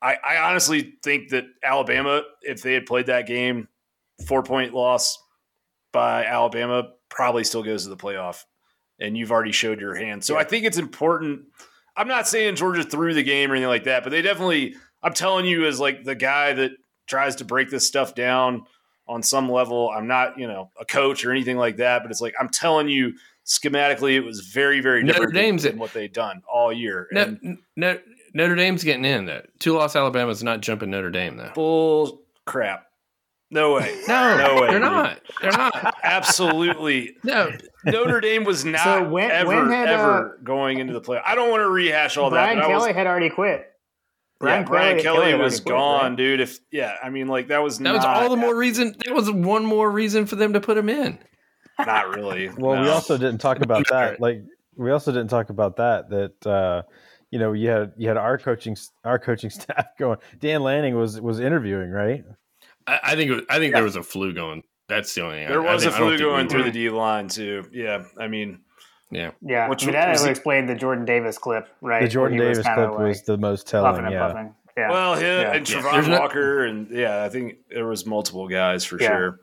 I, 0.00 0.16
I, 0.16 0.36
honestly 0.48 0.94
think 1.02 1.30
that 1.30 1.44
Alabama, 1.62 2.22
if 2.42 2.62
they 2.62 2.74
had 2.74 2.86
played 2.86 3.06
that 3.06 3.26
game, 3.26 3.68
four 4.26 4.42
point 4.42 4.74
loss 4.74 5.18
by 5.92 6.24
Alabama, 6.24 6.90
probably 7.08 7.44
still 7.44 7.62
goes 7.62 7.84
to 7.84 7.88
the 7.88 7.96
playoff. 7.96 8.44
And 9.00 9.16
you've 9.16 9.30
already 9.30 9.52
showed 9.52 9.80
your 9.80 9.94
hand. 9.94 10.24
So 10.24 10.34
yeah. 10.34 10.40
I 10.40 10.44
think 10.44 10.64
it's 10.64 10.78
important. 10.78 11.42
I'm 11.96 12.08
not 12.08 12.26
saying 12.26 12.56
Georgia 12.56 12.82
threw 12.82 13.14
the 13.14 13.22
game 13.22 13.50
or 13.50 13.54
anything 13.54 13.68
like 13.68 13.84
that, 13.84 14.02
but 14.02 14.10
they 14.10 14.22
definitely. 14.22 14.74
I'm 15.02 15.12
telling 15.12 15.46
you, 15.46 15.66
as 15.66 15.78
like 15.78 16.02
the 16.02 16.16
guy 16.16 16.52
that 16.54 16.72
tries 17.06 17.36
to 17.36 17.44
break 17.44 17.70
this 17.70 17.86
stuff 17.86 18.14
down 18.14 18.64
on 19.08 19.22
some 19.22 19.50
level. 19.50 19.90
I'm 19.90 20.06
not, 20.06 20.38
you 20.38 20.46
know, 20.46 20.70
a 20.78 20.84
coach 20.84 21.24
or 21.24 21.32
anything 21.32 21.56
like 21.56 21.78
that, 21.78 22.02
but 22.02 22.10
it's 22.10 22.20
like 22.20 22.34
I'm 22.38 22.48
telling 22.48 22.88
you 22.88 23.14
schematically 23.46 24.14
it 24.14 24.20
was 24.20 24.40
very, 24.40 24.80
very 24.80 25.02
different 25.02 25.32
Notre 25.32 25.42
Dame's 25.42 25.62
than 25.62 25.78
what 25.78 25.92
they'd 25.92 26.12
done 26.12 26.42
all 26.46 26.72
year. 26.72 27.08
No, 27.10 27.36
no, 27.74 27.98
Notre 28.34 28.54
Dame's 28.54 28.84
getting 28.84 29.04
in 29.04 29.24
though. 29.24 29.42
Two 29.58 29.72
loss 29.72 29.96
Alabama's 29.96 30.42
not 30.42 30.60
jumping 30.60 30.90
Notre 30.90 31.10
Dame 31.10 31.36
though. 31.36 31.52
Bull 31.54 32.22
crap. 32.44 32.84
No 33.50 33.74
way. 33.74 34.02
No, 34.06 34.36
no 34.36 34.60
way. 34.60 34.70
They're 34.70 34.80
not. 34.80 35.20
They're 35.40 35.52
not. 35.52 35.94
Absolutely. 36.02 37.16
No. 37.24 37.50
Notre 37.84 38.20
Dame 38.20 38.44
was 38.44 38.64
not 38.64 38.84
so 38.84 39.08
when, 39.08 39.30
ever, 39.30 39.48
when 39.48 39.70
had, 39.70 39.88
ever 39.88 40.34
uh, 40.34 40.42
going 40.44 40.78
into 40.80 40.92
the 40.92 41.00
play. 41.00 41.18
I 41.24 41.34
don't 41.34 41.50
want 41.50 41.62
to 41.62 41.68
rehash 41.68 42.18
all 42.18 42.28
Brian 42.28 42.58
that. 42.58 42.64
Brian 42.64 42.78
Kelly 42.78 42.88
was, 42.90 42.96
had 42.96 43.06
already 43.06 43.30
quit. 43.30 43.66
Brian, 44.38 44.62
yeah, 44.62 44.68
Brian 44.68 45.00
Kelly, 45.00 45.30
Kelly 45.30 45.42
was 45.42 45.60
gone, 45.60 46.14
quit, 46.14 46.16
dude. 46.16 46.40
If 46.40 46.60
yeah, 46.70 46.96
I 47.02 47.10
mean, 47.10 47.26
like 47.26 47.48
that 47.48 47.62
was 47.62 47.78
that 47.78 47.94
was 47.94 48.04
all 48.04 48.28
the 48.28 48.36
more 48.36 48.54
reason. 48.54 48.94
That 49.04 49.14
was 49.14 49.30
one 49.30 49.64
more 49.64 49.90
reason 49.90 50.26
for 50.26 50.36
them 50.36 50.52
to 50.52 50.60
put 50.60 50.76
him 50.76 50.88
in. 50.88 51.18
Not 51.78 52.14
really. 52.14 52.48
well, 52.58 52.76
no. 52.76 52.82
we 52.82 52.88
also 52.88 53.16
didn't 53.16 53.38
talk 53.38 53.60
about 53.60 53.88
that. 53.90 54.20
Like 54.20 54.42
we 54.76 54.90
also 54.90 55.10
didn't 55.10 55.28
talk 55.28 55.50
about 55.50 55.76
that. 55.76 56.10
That 56.10 56.46
uh, 56.46 56.82
you 57.30 57.38
know, 57.38 57.52
you 57.52 57.68
had 57.68 57.92
you 57.96 58.08
had 58.08 58.16
our 58.16 58.38
coaching 58.38 58.76
our 59.04 59.18
coaching 59.18 59.50
staff 59.50 59.86
going. 59.98 60.18
Dan 60.38 60.62
Lanning 60.62 60.96
was 60.96 61.20
was 61.20 61.40
interviewing, 61.40 61.90
right? 61.90 62.24
I, 62.88 63.00
I 63.12 63.16
think 63.16 63.30
was, 63.30 63.42
I 63.48 63.58
think 63.58 63.72
yeah. 63.72 63.78
there 63.78 63.84
was 63.84 63.96
a 63.96 64.02
flu 64.02 64.32
going. 64.32 64.62
That's 64.88 65.14
the 65.14 65.22
only. 65.22 65.44
There 65.44 65.66
I, 65.66 65.74
was 65.74 65.86
I 65.86 65.90
a 65.90 65.92
flu 65.92 66.18
going 66.18 66.48
through 66.48 66.64
the 66.64 66.70
D 66.70 66.90
line 66.90 67.28
too. 67.28 67.68
Yeah, 67.72 68.04
I 68.18 68.28
mean, 68.28 68.60
yeah, 69.10 69.32
yeah. 69.42 69.68
Which 69.68 69.82
I 69.82 69.86
mean, 69.86 69.92
that 69.94 70.20
would 70.20 70.30
explain 70.30 70.66
the 70.66 70.74
Jordan 70.74 71.04
Davis 71.04 71.38
clip, 71.38 71.68
right? 71.80 72.02
The 72.02 72.08
Jordan 72.08 72.38
Davis 72.38 72.64
clip 72.64 72.90
like 72.90 72.98
was 72.98 73.22
the 73.22 73.36
most 73.36 73.68
telling. 73.68 74.10
Yeah. 74.10 74.48
yeah. 74.76 74.90
Well, 74.90 75.14
him 75.14 75.22
yeah. 75.22 75.52
and 75.52 75.66
Travon 75.66 76.08
yeah. 76.08 76.18
Walker, 76.18 76.64
and 76.64 76.90
yeah, 76.90 77.22
I 77.24 77.28
think 77.28 77.58
there 77.70 77.86
was 77.86 78.06
multiple 78.06 78.48
guys 78.48 78.84
for 78.84 79.00
yeah. 79.00 79.08
sure. 79.08 79.40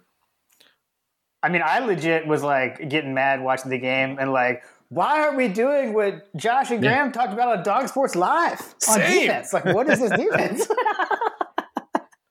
I 1.43 1.49
mean, 1.49 1.61
I 1.63 1.77
legit 1.77 2.25
was 2.25 2.41
like 2.41 2.89
getting 2.89 3.13
mad 3.13 3.39
watching 3.39 3.69
the 3.69 3.77
game 3.77 4.17
and 4.19 4.33
like, 4.33 4.63
why 4.89 5.21
aren't 5.21 5.37
we 5.37 5.47
doing 5.47 5.93
what 5.93 6.35
Josh 6.35 6.71
and 6.71 6.81
Graham 6.81 7.11
talked 7.11 7.33
about 7.33 7.57
on 7.57 7.63
Dawg 7.63 7.87
Sports 7.87 8.15
Live 8.15 8.59
on 8.89 8.99
Same. 8.99 9.21
defense? 9.21 9.53
Like, 9.53 9.65
what 9.65 9.87
is 9.87 9.99
this 9.99 10.09
defense? 10.19 10.67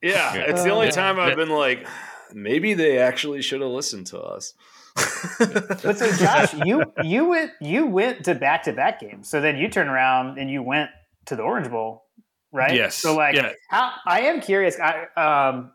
yeah, 0.05 0.35
it's 0.35 0.63
the 0.63 0.69
only 0.69 0.91
time 0.91 1.19
I've 1.19 1.35
been 1.35 1.49
like, 1.49 1.87
maybe 2.33 2.73
they 2.73 2.99
actually 2.99 3.41
should 3.41 3.61
have 3.61 3.71
listened 3.71 4.07
to 4.07 4.19
us 4.19 4.53
but 5.39 5.97
so 5.97 6.11
Josh, 6.15 6.53
you 6.65 6.83
you 7.03 7.27
went 7.27 7.51
you 7.59 7.85
went 7.85 8.23
to 8.25 8.35
back 8.35 8.63
to 8.63 8.73
back 8.73 9.01
games. 9.01 9.27
So 9.29 9.41
then 9.41 9.57
you 9.57 9.67
turn 9.67 9.89
around 9.89 10.37
and 10.37 10.49
you 10.49 10.63
went 10.63 10.89
to 11.25 11.35
the 11.35 11.43
Orange 11.43 11.69
Bowl, 11.69 12.05
right? 12.53 12.73
Yes. 12.73 12.95
So 12.95 13.15
like, 13.15 13.35
yeah. 13.35 13.51
how, 13.69 13.91
I 14.05 14.21
am 14.21 14.39
curious. 14.39 14.79
I 14.79 15.07
um, 15.17 15.71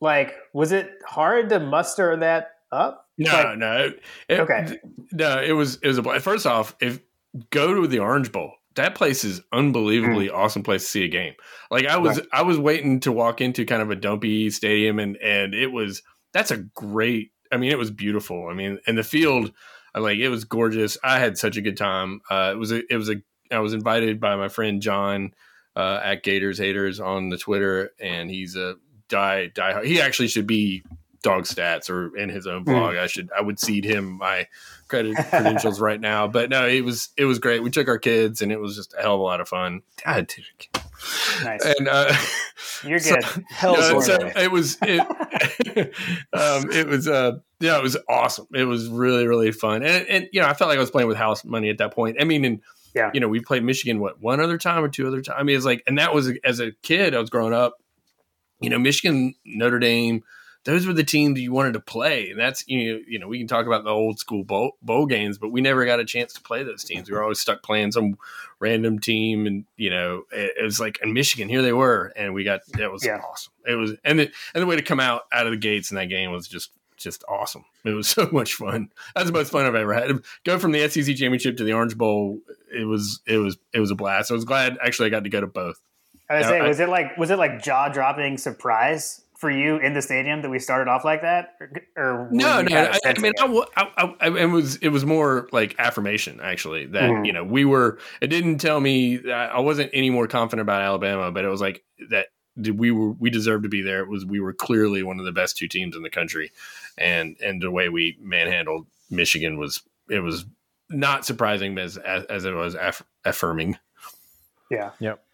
like, 0.00 0.34
was 0.52 0.70
it 0.70 0.88
hard 1.04 1.48
to 1.48 1.58
muster 1.58 2.16
that 2.18 2.52
up? 2.70 3.08
No, 3.18 3.32
like, 3.32 3.58
no. 3.58 3.90
It, 4.28 4.40
okay. 4.40 4.78
No, 5.10 5.42
it 5.42 5.52
was 5.52 5.76
it 5.82 5.88
was 5.88 5.98
a 5.98 6.20
first 6.20 6.46
off. 6.46 6.76
If 6.80 7.00
go 7.50 7.74
to 7.74 7.88
the 7.88 7.98
Orange 7.98 8.30
Bowl, 8.30 8.52
that 8.76 8.94
place 8.94 9.24
is 9.24 9.40
unbelievably 9.52 10.28
mm. 10.28 10.34
awesome 10.34 10.62
place 10.62 10.82
to 10.84 10.88
see 10.88 11.04
a 11.04 11.08
game. 11.08 11.34
Like 11.70 11.86
I 11.86 11.96
was 11.98 12.18
right. 12.18 12.28
I 12.32 12.42
was 12.42 12.58
waiting 12.58 13.00
to 13.00 13.12
walk 13.12 13.40
into 13.40 13.64
kind 13.64 13.82
of 13.82 13.90
a 13.90 13.96
dumpy 13.96 14.50
stadium 14.50 14.98
and 14.98 15.16
and 15.16 15.54
it 15.54 15.72
was 15.72 16.02
that's 16.32 16.50
a 16.50 16.58
great 16.58 17.32
I 17.52 17.56
mean, 17.56 17.70
it 17.70 17.78
was 17.78 17.90
beautiful. 17.90 18.48
I 18.48 18.54
mean, 18.54 18.78
and 18.86 18.96
the 18.96 19.02
field, 19.02 19.52
like 19.94 20.18
it 20.18 20.28
was 20.28 20.44
gorgeous. 20.44 20.96
I 21.02 21.18
had 21.18 21.36
such 21.36 21.56
a 21.56 21.60
good 21.60 21.76
time. 21.76 22.20
Uh, 22.30 22.50
it 22.52 22.58
was 22.58 22.72
a, 22.72 22.82
it 22.92 22.96
was 22.96 23.10
a. 23.10 23.16
I 23.50 23.58
was 23.58 23.74
invited 23.74 24.20
by 24.20 24.36
my 24.36 24.48
friend 24.48 24.80
John 24.80 25.34
uh, 25.74 26.00
at 26.02 26.22
Gators 26.22 26.58
Haters 26.58 27.00
on 27.00 27.28
the 27.28 27.38
Twitter, 27.38 27.90
and 28.00 28.30
he's 28.30 28.56
a 28.56 28.76
die 29.08 29.48
die. 29.48 29.84
He 29.84 30.00
actually 30.00 30.28
should 30.28 30.46
be 30.46 30.84
dog 31.22 31.44
stats 31.44 31.90
or 31.90 32.16
in 32.16 32.28
his 32.28 32.46
own 32.46 32.64
blog. 32.64 32.94
Mm. 32.94 33.00
I 33.00 33.06
should 33.06 33.30
I 33.36 33.40
would 33.40 33.58
seed 33.58 33.84
him 33.84 34.18
my 34.18 34.46
credit 34.88 35.16
credentials 35.30 35.80
right 35.80 36.00
now. 36.00 36.26
But 36.26 36.50
no, 36.50 36.66
it 36.66 36.84
was 36.84 37.10
it 37.16 37.24
was 37.24 37.38
great. 37.38 37.62
We 37.62 37.70
took 37.70 37.88
our 37.88 37.98
kids 37.98 38.42
and 38.42 38.50
it 38.52 38.60
was 38.60 38.76
just 38.76 38.94
a 38.98 39.02
hell 39.02 39.14
of 39.14 39.20
a 39.20 39.22
lot 39.22 39.40
of 39.40 39.48
fun. 39.48 39.82
God, 40.04 40.32
nice. 41.44 41.64
And 41.64 41.88
uh, 41.88 42.14
you're 42.84 42.98
good. 42.98 43.24
So, 43.24 43.74
no, 43.74 44.00
so 44.00 44.30
it 44.36 44.50
was 44.50 44.78
it, 44.82 45.00
um, 46.32 46.70
it 46.70 46.86
was 46.86 47.08
uh 47.08 47.38
yeah 47.60 47.78
it 47.78 47.82
was 47.82 47.96
awesome. 48.08 48.48
It 48.54 48.64
was 48.64 48.88
really 48.88 49.26
really 49.26 49.52
fun. 49.52 49.82
And 49.82 50.06
and 50.08 50.28
you 50.32 50.40
know 50.40 50.48
I 50.48 50.54
felt 50.54 50.68
like 50.68 50.78
I 50.78 50.80
was 50.80 50.90
playing 50.90 51.08
with 51.08 51.16
house 51.16 51.44
money 51.44 51.70
at 51.70 51.78
that 51.78 51.94
point. 51.94 52.16
I 52.20 52.24
mean 52.24 52.44
and 52.44 52.60
yeah. 52.94 53.10
you 53.14 53.20
know 53.20 53.28
we 53.28 53.40
played 53.40 53.62
Michigan 53.62 54.00
what 54.00 54.20
one 54.20 54.40
other 54.40 54.58
time 54.58 54.82
or 54.82 54.88
two 54.88 55.06
other 55.06 55.22
time. 55.22 55.36
I 55.38 55.42
mean 55.42 55.56
it's 55.56 55.66
like 55.66 55.82
and 55.86 55.98
that 55.98 56.14
was 56.14 56.32
as 56.44 56.60
a 56.60 56.72
kid 56.82 57.14
I 57.14 57.18
was 57.18 57.30
growing 57.30 57.52
up. 57.52 57.76
You 58.60 58.70
know 58.70 58.78
Michigan 58.78 59.34
Notre 59.44 59.78
Dame 59.78 60.22
those 60.64 60.86
were 60.86 60.92
the 60.92 61.04
teams 61.04 61.40
you 61.40 61.52
wanted 61.52 61.72
to 61.72 61.80
play. 61.80 62.30
And 62.30 62.38
that's 62.38 62.64
you 62.68 62.92
know, 62.92 63.00
you 63.06 63.18
know, 63.18 63.28
we 63.28 63.38
can 63.38 63.46
talk 63.46 63.66
about 63.66 63.84
the 63.84 63.90
old 63.90 64.18
school 64.18 64.44
bowl, 64.44 64.76
bowl 64.82 65.06
games, 65.06 65.38
but 65.38 65.50
we 65.50 65.60
never 65.60 65.84
got 65.86 66.00
a 66.00 66.04
chance 66.04 66.32
to 66.34 66.40
play 66.40 66.62
those 66.62 66.84
teams. 66.84 67.08
We 67.08 67.16
were 67.16 67.22
always 67.22 67.40
stuck 67.40 67.62
playing 67.62 67.92
some 67.92 68.18
random 68.58 68.98
team, 68.98 69.46
and 69.46 69.64
you 69.76 69.90
know, 69.90 70.24
it, 70.32 70.54
it 70.60 70.62
was 70.62 70.78
like 70.80 70.98
in 71.02 71.12
Michigan, 71.12 71.48
here 71.48 71.62
they 71.62 71.72
were, 71.72 72.12
and 72.16 72.34
we 72.34 72.44
got 72.44 72.60
that 72.74 72.92
was 72.92 73.04
yeah. 73.04 73.18
awesome. 73.18 73.52
It 73.66 73.74
was 73.74 73.92
and 74.04 74.18
the 74.18 74.30
and 74.54 74.62
the 74.62 74.66
way 74.66 74.76
to 74.76 74.82
come 74.82 75.00
out 75.00 75.22
out 75.32 75.46
of 75.46 75.52
the 75.52 75.58
gates 75.58 75.90
in 75.90 75.96
that 75.96 76.06
game 76.06 76.30
was 76.30 76.46
just 76.46 76.70
just 76.96 77.24
awesome. 77.28 77.64
It 77.84 77.90
was 77.90 78.08
so 78.08 78.28
much 78.30 78.54
fun. 78.54 78.90
That's 79.14 79.26
the 79.26 79.32
most 79.32 79.50
fun 79.50 79.64
I've 79.64 79.74
ever 79.74 79.94
had. 79.94 80.10
Go 80.44 80.58
from 80.58 80.72
the 80.72 80.88
SEC 80.88 81.16
championship 81.16 81.56
to 81.56 81.64
the 81.64 81.72
Orange 81.72 81.96
Bowl. 81.96 82.38
It 82.72 82.84
was 82.84 83.20
it 83.26 83.38
was 83.38 83.56
it 83.72 83.80
was 83.80 83.90
a 83.90 83.94
blast. 83.94 84.30
I 84.30 84.34
was 84.34 84.44
glad 84.44 84.76
actually 84.82 85.06
I 85.06 85.10
got 85.10 85.24
to 85.24 85.30
go 85.30 85.40
to 85.40 85.46
both. 85.46 85.80
I 86.28 86.38
was 86.38 86.46
say, 86.46 86.62
was 86.62 86.78
it 86.78 86.88
like 86.88 87.16
was 87.16 87.30
it 87.30 87.38
like 87.38 87.62
jaw 87.62 87.88
dropping 87.88 88.38
surprise 88.38 89.22
for 89.40 89.50
you 89.50 89.78
in 89.78 89.94
the 89.94 90.02
stadium 90.02 90.42
that 90.42 90.50
we 90.50 90.58
started 90.58 90.90
off 90.90 91.02
like 91.02 91.22
that, 91.22 91.54
or, 91.58 91.72
or 91.96 92.28
no, 92.30 92.60
no. 92.60 92.76
I, 92.76 92.98
I, 93.06 93.18
mean, 93.18 93.32
I, 93.38 93.64
I, 93.74 94.14
I, 94.20 94.38
it 94.38 94.50
was 94.50 94.76
it 94.76 94.88
was 94.88 95.06
more 95.06 95.48
like 95.50 95.74
affirmation 95.78 96.40
actually 96.42 96.86
that 96.86 97.10
mm. 97.10 97.26
you 97.26 97.32
know 97.32 97.42
we 97.42 97.64
were. 97.64 97.98
It 98.20 98.26
didn't 98.26 98.58
tell 98.58 98.78
me 98.80 99.30
I 99.32 99.60
wasn't 99.60 99.90
any 99.94 100.10
more 100.10 100.26
confident 100.28 100.60
about 100.60 100.82
Alabama, 100.82 101.32
but 101.32 101.46
it 101.46 101.48
was 101.48 101.62
like 101.62 101.82
that 102.10 102.26
we 102.56 102.90
were 102.90 103.12
we 103.12 103.30
deserved 103.30 103.62
to 103.62 103.70
be 103.70 103.80
there. 103.80 104.00
It 104.00 104.08
was 104.08 104.26
we 104.26 104.40
were 104.40 104.52
clearly 104.52 105.02
one 105.02 105.18
of 105.18 105.24
the 105.24 105.32
best 105.32 105.56
two 105.56 105.68
teams 105.68 105.96
in 105.96 106.02
the 106.02 106.10
country, 106.10 106.52
and 106.98 107.36
and 107.42 107.62
the 107.62 107.70
way 107.70 107.88
we 107.88 108.18
manhandled 108.20 108.86
Michigan 109.10 109.58
was 109.58 109.80
it 110.10 110.20
was 110.20 110.44
not 110.90 111.24
surprising 111.24 111.78
as 111.78 111.96
as, 111.96 112.24
as 112.26 112.44
it 112.44 112.52
was 112.52 112.74
aff- 112.74 113.04
affirming. 113.24 113.78
Yeah. 114.70 114.90
Yep. 115.00 115.24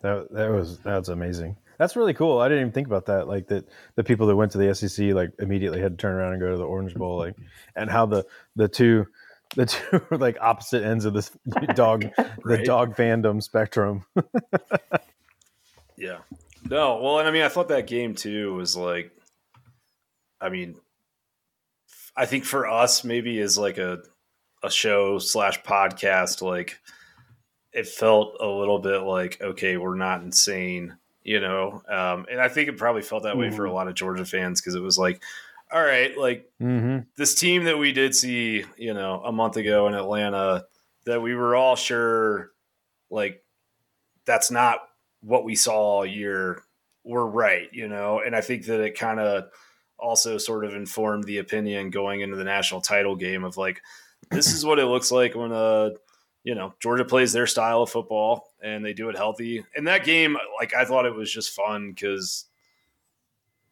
That 0.00 0.32
that 0.32 0.50
was 0.50 0.78
that's 0.78 1.08
amazing. 1.08 1.56
That's 1.80 1.96
really 1.96 2.12
cool. 2.12 2.40
I 2.40 2.48
didn't 2.48 2.60
even 2.60 2.72
think 2.72 2.88
about 2.88 3.06
that. 3.06 3.26
Like 3.26 3.46
that, 3.46 3.66
the 3.94 4.04
people 4.04 4.26
that 4.26 4.36
went 4.36 4.52
to 4.52 4.58
the 4.58 4.74
SEC 4.74 5.14
like 5.14 5.32
immediately 5.38 5.80
had 5.80 5.92
to 5.92 5.96
turn 5.96 6.14
around 6.14 6.34
and 6.34 6.42
go 6.42 6.50
to 6.50 6.58
the 6.58 6.62
Orange 6.62 6.94
Bowl. 6.94 7.16
Like, 7.16 7.36
and 7.74 7.88
how 7.88 8.04
the 8.04 8.26
the 8.54 8.68
two 8.68 9.06
the 9.56 9.64
two 9.64 10.02
like 10.10 10.36
opposite 10.42 10.84
ends 10.84 11.06
of 11.06 11.14
this 11.14 11.30
dog 11.74 12.04
right. 12.18 12.28
the 12.44 12.62
dog 12.64 12.96
fandom 12.96 13.42
spectrum. 13.42 14.04
yeah. 15.96 16.18
No. 16.68 17.00
Well, 17.00 17.18
and 17.18 17.26
I 17.26 17.30
mean, 17.30 17.40
I 17.40 17.48
thought 17.48 17.68
that 17.68 17.86
game 17.86 18.14
too 18.14 18.52
was 18.52 18.76
like, 18.76 19.10
I 20.38 20.50
mean, 20.50 20.74
I 22.14 22.26
think 22.26 22.44
for 22.44 22.68
us 22.68 23.04
maybe 23.04 23.38
is 23.38 23.56
like 23.56 23.78
a 23.78 24.00
a 24.62 24.70
show 24.70 25.18
slash 25.18 25.62
podcast 25.62 26.42
like 26.42 26.78
it 27.72 27.86
felt 27.86 28.36
a 28.38 28.46
little 28.46 28.80
bit 28.80 28.98
like 28.98 29.40
okay 29.40 29.78
we're 29.78 29.94
not 29.94 30.20
insane 30.20 30.98
you 31.22 31.40
know 31.40 31.82
um, 31.88 32.26
and 32.30 32.40
i 32.40 32.48
think 32.48 32.68
it 32.68 32.76
probably 32.76 33.02
felt 33.02 33.22
that 33.22 33.30
mm-hmm. 33.30 33.40
way 33.40 33.50
for 33.50 33.64
a 33.64 33.68
mm-hmm. 33.68 33.76
lot 33.76 33.88
of 33.88 33.94
georgia 33.94 34.24
fans 34.24 34.60
because 34.60 34.74
it 34.74 34.82
was 34.82 34.98
like 34.98 35.22
all 35.72 35.82
right 35.82 36.16
like 36.16 36.50
mm-hmm. 36.60 36.98
this 37.16 37.34
team 37.34 37.64
that 37.64 37.78
we 37.78 37.92
did 37.92 38.14
see 38.14 38.64
you 38.76 38.94
know 38.94 39.22
a 39.24 39.32
month 39.32 39.56
ago 39.56 39.86
in 39.86 39.94
atlanta 39.94 40.64
that 41.04 41.22
we 41.22 41.34
were 41.34 41.54
all 41.54 41.76
sure 41.76 42.50
like 43.10 43.44
that's 44.24 44.50
not 44.50 44.78
what 45.22 45.44
we 45.44 45.54
saw 45.54 45.74
all 45.74 46.06
year 46.06 46.62
we're 47.04 47.26
right 47.26 47.68
you 47.72 47.88
know 47.88 48.20
and 48.24 48.34
i 48.34 48.40
think 48.40 48.66
that 48.66 48.80
it 48.80 48.98
kind 48.98 49.20
of 49.20 49.50
also 49.98 50.38
sort 50.38 50.64
of 50.64 50.74
informed 50.74 51.24
the 51.24 51.38
opinion 51.38 51.90
going 51.90 52.20
into 52.20 52.36
the 52.36 52.44
national 52.44 52.80
title 52.80 53.16
game 53.16 53.44
of 53.44 53.56
like 53.56 53.82
this 54.30 54.52
is 54.52 54.64
what 54.64 54.78
it 54.78 54.86
looks 54.86 55.10
like 55.10 55.34
when 55.34 55.52
uh 55.52 55.90
you 56.44 56.54
know 56.54 56.74
Georgia 56.80 57.04
plays 57.04 57.32
their 57.32 57.46
style 57.46 57.82
of 57.82 57.90
football 57.90 58.52
and 58.62 58.84
they 58.84 58.92
do 58.92 59.08
it 59.08 59.16
healthy. 59.16 59.64
And 59.74 59.86
that 59.86 60.04
game, 60.04 60.36
like 60.58 60.74
I 60.74 60.84
thought 60.84 61.06
it 61.06 61.14
was 61.14 61.32
just 61.32 61.54
fun 61.54 61.90
because 61.90 62.46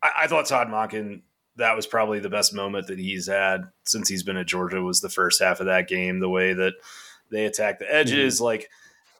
I, 0.03 0.11
I, 0.23 0.27
thought 0.27 0.47
Todd 0.47 0.69
Monken 0.69 1.23
that 1.57 1.77
was 1.77 1.87
probably 1.87 2.21
the 2.21 2.29
best 2.29 2.55
moment 2.55 2.87
that 2.87 2.99
he's 2.99 3.27
had 3.27 3.65
since 3.85 4.09
he's 4.09 4.23
been 4.23 4.37
at 4.37 4.47
Georgia 4.47 4.81
was 4.81 5.01
the 5.01 5.09
first 5.09 5.43
half 5.43 5.61
of 5.61 5.67
that 5.67 5.89
game. 5.89 6.21
The 6.21 6.29
way 6.29 6.53
that 6.53 6.75
they 7.31 7.47
attacked 7.47 7.81
the 7.81 7.93
edges, 7.93 8.37
mm-hmm. 8.37 8.45
like 8.45 8.71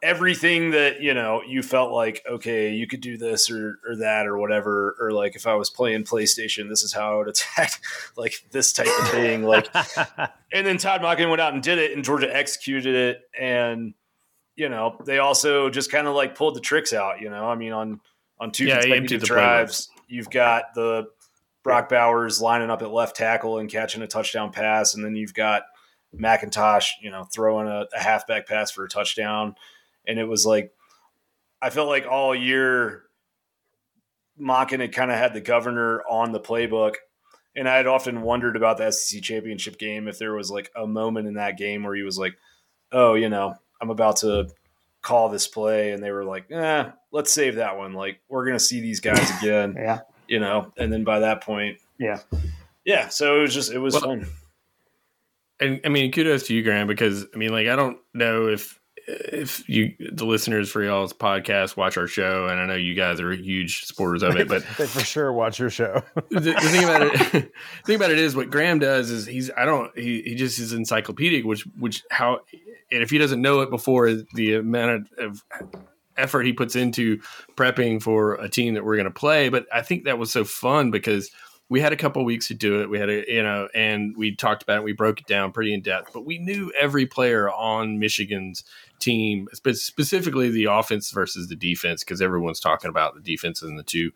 everything 0.03 0.71
that 0.71 1.01
you 1.01 1.15
know 1.15 1.43
you 1.47 1.63
felt 1.63 1.93
like 1.93 2.23
okay 2.29 2.73
you 2.73 2.87
could 2.87 3.01
do 3.01 3.17
this 3.17 3.51
or, 3.51 3.79
or 3.89 3.97
that 3.97 4.27
or 4.27 4.39
whatever 4.39 4.97
or 5.01 5.13
like 5.13 5.35
if 5.35 5.47
i 5.47 5.55
was 5.55 5.71
playing 5.71 6.05
playstation 6.05 6.69
this 6.69 6.83
is 6.83 6.93
how 6.93 7.13
i 7.13 7.17
would 7.17 7.29
attack 7.29 7.81
like 8.17 8.35
this 8.51 8.73
type 8.73 8.87
of 8.87 9.09
thing 9.09 9.43
like 9.43 9.69
and 10.53 10.67
then 10.67 10.79
todd 10.79 11.01
Monken 11.01 11.29
went 11.29 11.41
out 11.41 11.53
and 11.53 11.63
did 11.63 11.79
it 11.79 11.93
and 11.93 12.05
georgia 12.05 12.35
executed 12.35 12.95
it 12.95 13.23
and 13.39 13.95
you 14.57 14.69
know 14.69 14.97
they 15.05 15.19
also 15.19 15.71
just 15.71 15.91
kind 15.91 16.07
of 16.07 16.15
like 16.15 16.35
pulled 16.35 16.55
the 16.55 16.61
tricks 16.61 16.93
out 16.93 17.21
you 17.21 17.31
know? 17.31 17.49
I 17.49 17.55
mean 17.55 17.73
on 17.73 18.01
on 18.41 18.51
two 18.51 18.67
yeah, 18.67 18.81
consecutive 18.81 19.23
drives 19.23 19.91
you've 20.09 20.31
got 20.31 20.75
the 20.75 21.07
brock 21.65 21.89
bowers 21.89 22.41
lining 22.41 22.71
up 22.71 22.83
at 22.83 22.91
left 22.91 23.17
tackle 23.17 23.59
and 23.59 23.71
catching 23.71 24.03
a 24.03 24.07
touchdown 24.07 24.53
pass 24.53 24.95
and 24.95 25.05
then 25.05 25.17
you've 25.17 25.35
got 25.35 25.63
mcintosh 26.17 26.87
you 27.03 27.11
know 27.11 27.25
throwing 27.25 27.69
a, 27.69 27.85
a 27.95 28.01
halfback 28.01 28.47
pass 28.47 28.71
for 28.71 28.85
a 28.85 28.89
touchdown 28.89 29.55
and 30.09 30.19
it 30.19 30.25
was 30.25 30.45
like 30.45 30.73
I 31.63 31.71
felt 31.71 31.89
like 31.89 32.07
all 32.07 32.35
year 32.35 33.05
Monken 34.41 34.81
had 34.81 34.93
kind 34.93 35.11
of 35.11 35.19
had 35.19 35.35
the 35.35 35.41
governor 35.41 36.03
on 36.09 36.33
the 36.33 36.41
playbook. 36.41 36.95
And 37.57 37.69
I 37.69 37.77
had 37.77 37.87
often 37.87 38.23
wondered 38.23 38.57
about 38.57 38.79
the 38.79 38.91
SEC 38.91 39.23
championship 39.23 39.79
game 39.79 40.07
if 40.07 40.19
there 40.19 40.35
was 40.35 40.51
like 40.51 40.71
a 40.77 40.87
moment 40.87 41.27
in 41.27 41.35
that 41.35 41.59
game 41.59 41.83
where 41.83 41.95
he 41.95 42.03
was 42.03 42.19
like, 42.19 42.37
oh, 42.93 43.15
you 43.15 43.29
know, 43.29 43.55
I'm 43.81 43.91
about 43.91 44.19
to 44.19 44.49
call 45.03 45.29
this 45.29 45.49
play. 45.49 45.91
And 45.91 46.03
they 46.03 46.13
were 46.13 46.25
like, 46.25 46.51
eh, 46.53 46.91
let's 47.11 47.33
save 47.33 47.57
that 47.57 47.77
one. 47.77 47.95
Like, 47.95 48.21
we're 48.29 48.45
going 48.45 48.57
to 48.57 48.65
see 48.65 48.81
these 48.81 49.01
guys 49.01 49.31
again. 49.43 49.75
yeah. 49.77 50.01
You 50.29 50.41
know, 50.41 50.73
and 50.77 50.93
then 50.93 51.05
by 51.05 51.21
that 51.21 51.43
point, 51.43 51.79
yeah. 51.99 52.21
Yeah. 52.85 53.09
So 53.09 53.39
it 53.39 53.41
was 53.41 53.55
just, 53.55 53.73
it 53.73 53.79
was 53.79 53.95
well, 53.95 54.03
fun. 54.03 54.27
And 55.59 55.81
I 55.85 55.89
mean, 55.89 56.13
kudos 56.13 56.45
to 56.45 56.55
you, 56.55 56.63
Graham, 56.63 56.87
because 56.87 57.27
I 57.35 57.39
mean, 57.39 57.51
like, 57.51 57.67
I 57.67 57.75
don't 57.75 57.97
know 58.13 58.47
if 58.49 58.79
if 59.09 59.67
you 59.69 59.95
the 60.13 60.27
listeners 60.27 60.71
for 60.71 60.83
y'all's 60.83 61.15
podcast 61.15 61.77
watch 61.79 61.97
our 61.97 62.07
show 62.07 62.47
and 62.47 62.61
i 62.61 62.67
know 62.67 62.75
you 62.75 62.95
guys 62.95 63.21
are 63.21 63.33
huge 63.33 63.85
supporters 63.87 64.23
of 64.23 64.37
it 64.37 64.49
but 64.49 64.63
they 64.79 64.87
for 64.87 65.01
sure 65.01 65.33
watch 65.33 65.59
your 65.59 65.71
show. 65.71 66.03
The, 66.31 66.41
the, 66.41 66.53
thing 66.61 66.85
about 66.85 67.03
it 67.03 67.13
the 67.33 67.51
thing 67.85 67.97
about 67.97 68.11
it 68.11 68.19
is 68.19 68.37
what 68.37 68.51
graham 68.51 68.79
does 68.79 69.11
is 69.11 69.25
he's 69.25 69.51
i 69.57 69.65
don't 69.65 69.97
he, 69.97 70.23
he 70.23 70.35
just 70.35 70.59
is 70.59 70.75
encyclopedic 70.75 71.45
which 71.45 71.63
which 71.79 72.05
how 72.11 72.41
and 72.93 73.03
if 73.03 73.09
he 73.11 73.17
doesn't 73.17 73.41
know 73.41 73.61
it 73.61 73.71
before 73.71 74.13
the 74.35 74.57
amount 74.57 75.09
of, 75.19 75.43
of 75.53 75.73
effort 76.19 76.45
he 76.45 76.53
puts 76.53 76.77
into 76.77 77.19
prepping 77.57 78.03
for 78.03 78.35
a 78.35 78.49
team 78.49 78.75
that 78.75 78.85
we're 78.85 78.97
going 78.97 79.05
to 79.05 79.11
play. 79.11 79.49
But 79.49 79.67
i 79.73 79.81
think 79.83 80.05
that 80.05 80.19
was 80.19 80.31
so 80.31 80.45
fun 80.45 80.91
because 80.91 81.31
we 81.69 81.81
had 81.81 81.93
a 81.93 81.97
couple 81.97 82.25
weeks 82.25 82.49
to 82.49 82.55
do 82.55 82.81
it. 82.81 82.89
We 82.89 82.99
had 82.99 83.11
a, 83.11 83.31
you 83.31 83.43
know, 83.43 83.69
and 83.75 84.17
we 84.17 84.35
talked 84.35 84.63
about 84.63 84.79
it. 84.79 84.85
We 84.85 84.93
broke 84.93 85.21
it 85.21 85.27
down 85.27 85.53
pretty 85.53 85.75
in 85.75 85.83
depth, 85.83 86.13
but 86.13 86.25
we 86.25 86.39
knew 86.39 86.73
every 86.79 87.07
player 87.07 87.51
on 87.51 87.99
Michigan's 87.99 88.65
team, 88.99 89.49
specifically 89.53 90.51
the 90.51 90.65
offense 90.65 91.11
versus 91.11 91.49
the 91.49 91.57
defense, 91.57 92.03
because 92.03 92.23
everyone's 92.23 92.61
talking 92.61 92.89
about 92.89 93.15
the 93.15 93.21
defense 93.21 93.63
and 93.63 93.79
the 93.79 93.83
two 93.83 94.13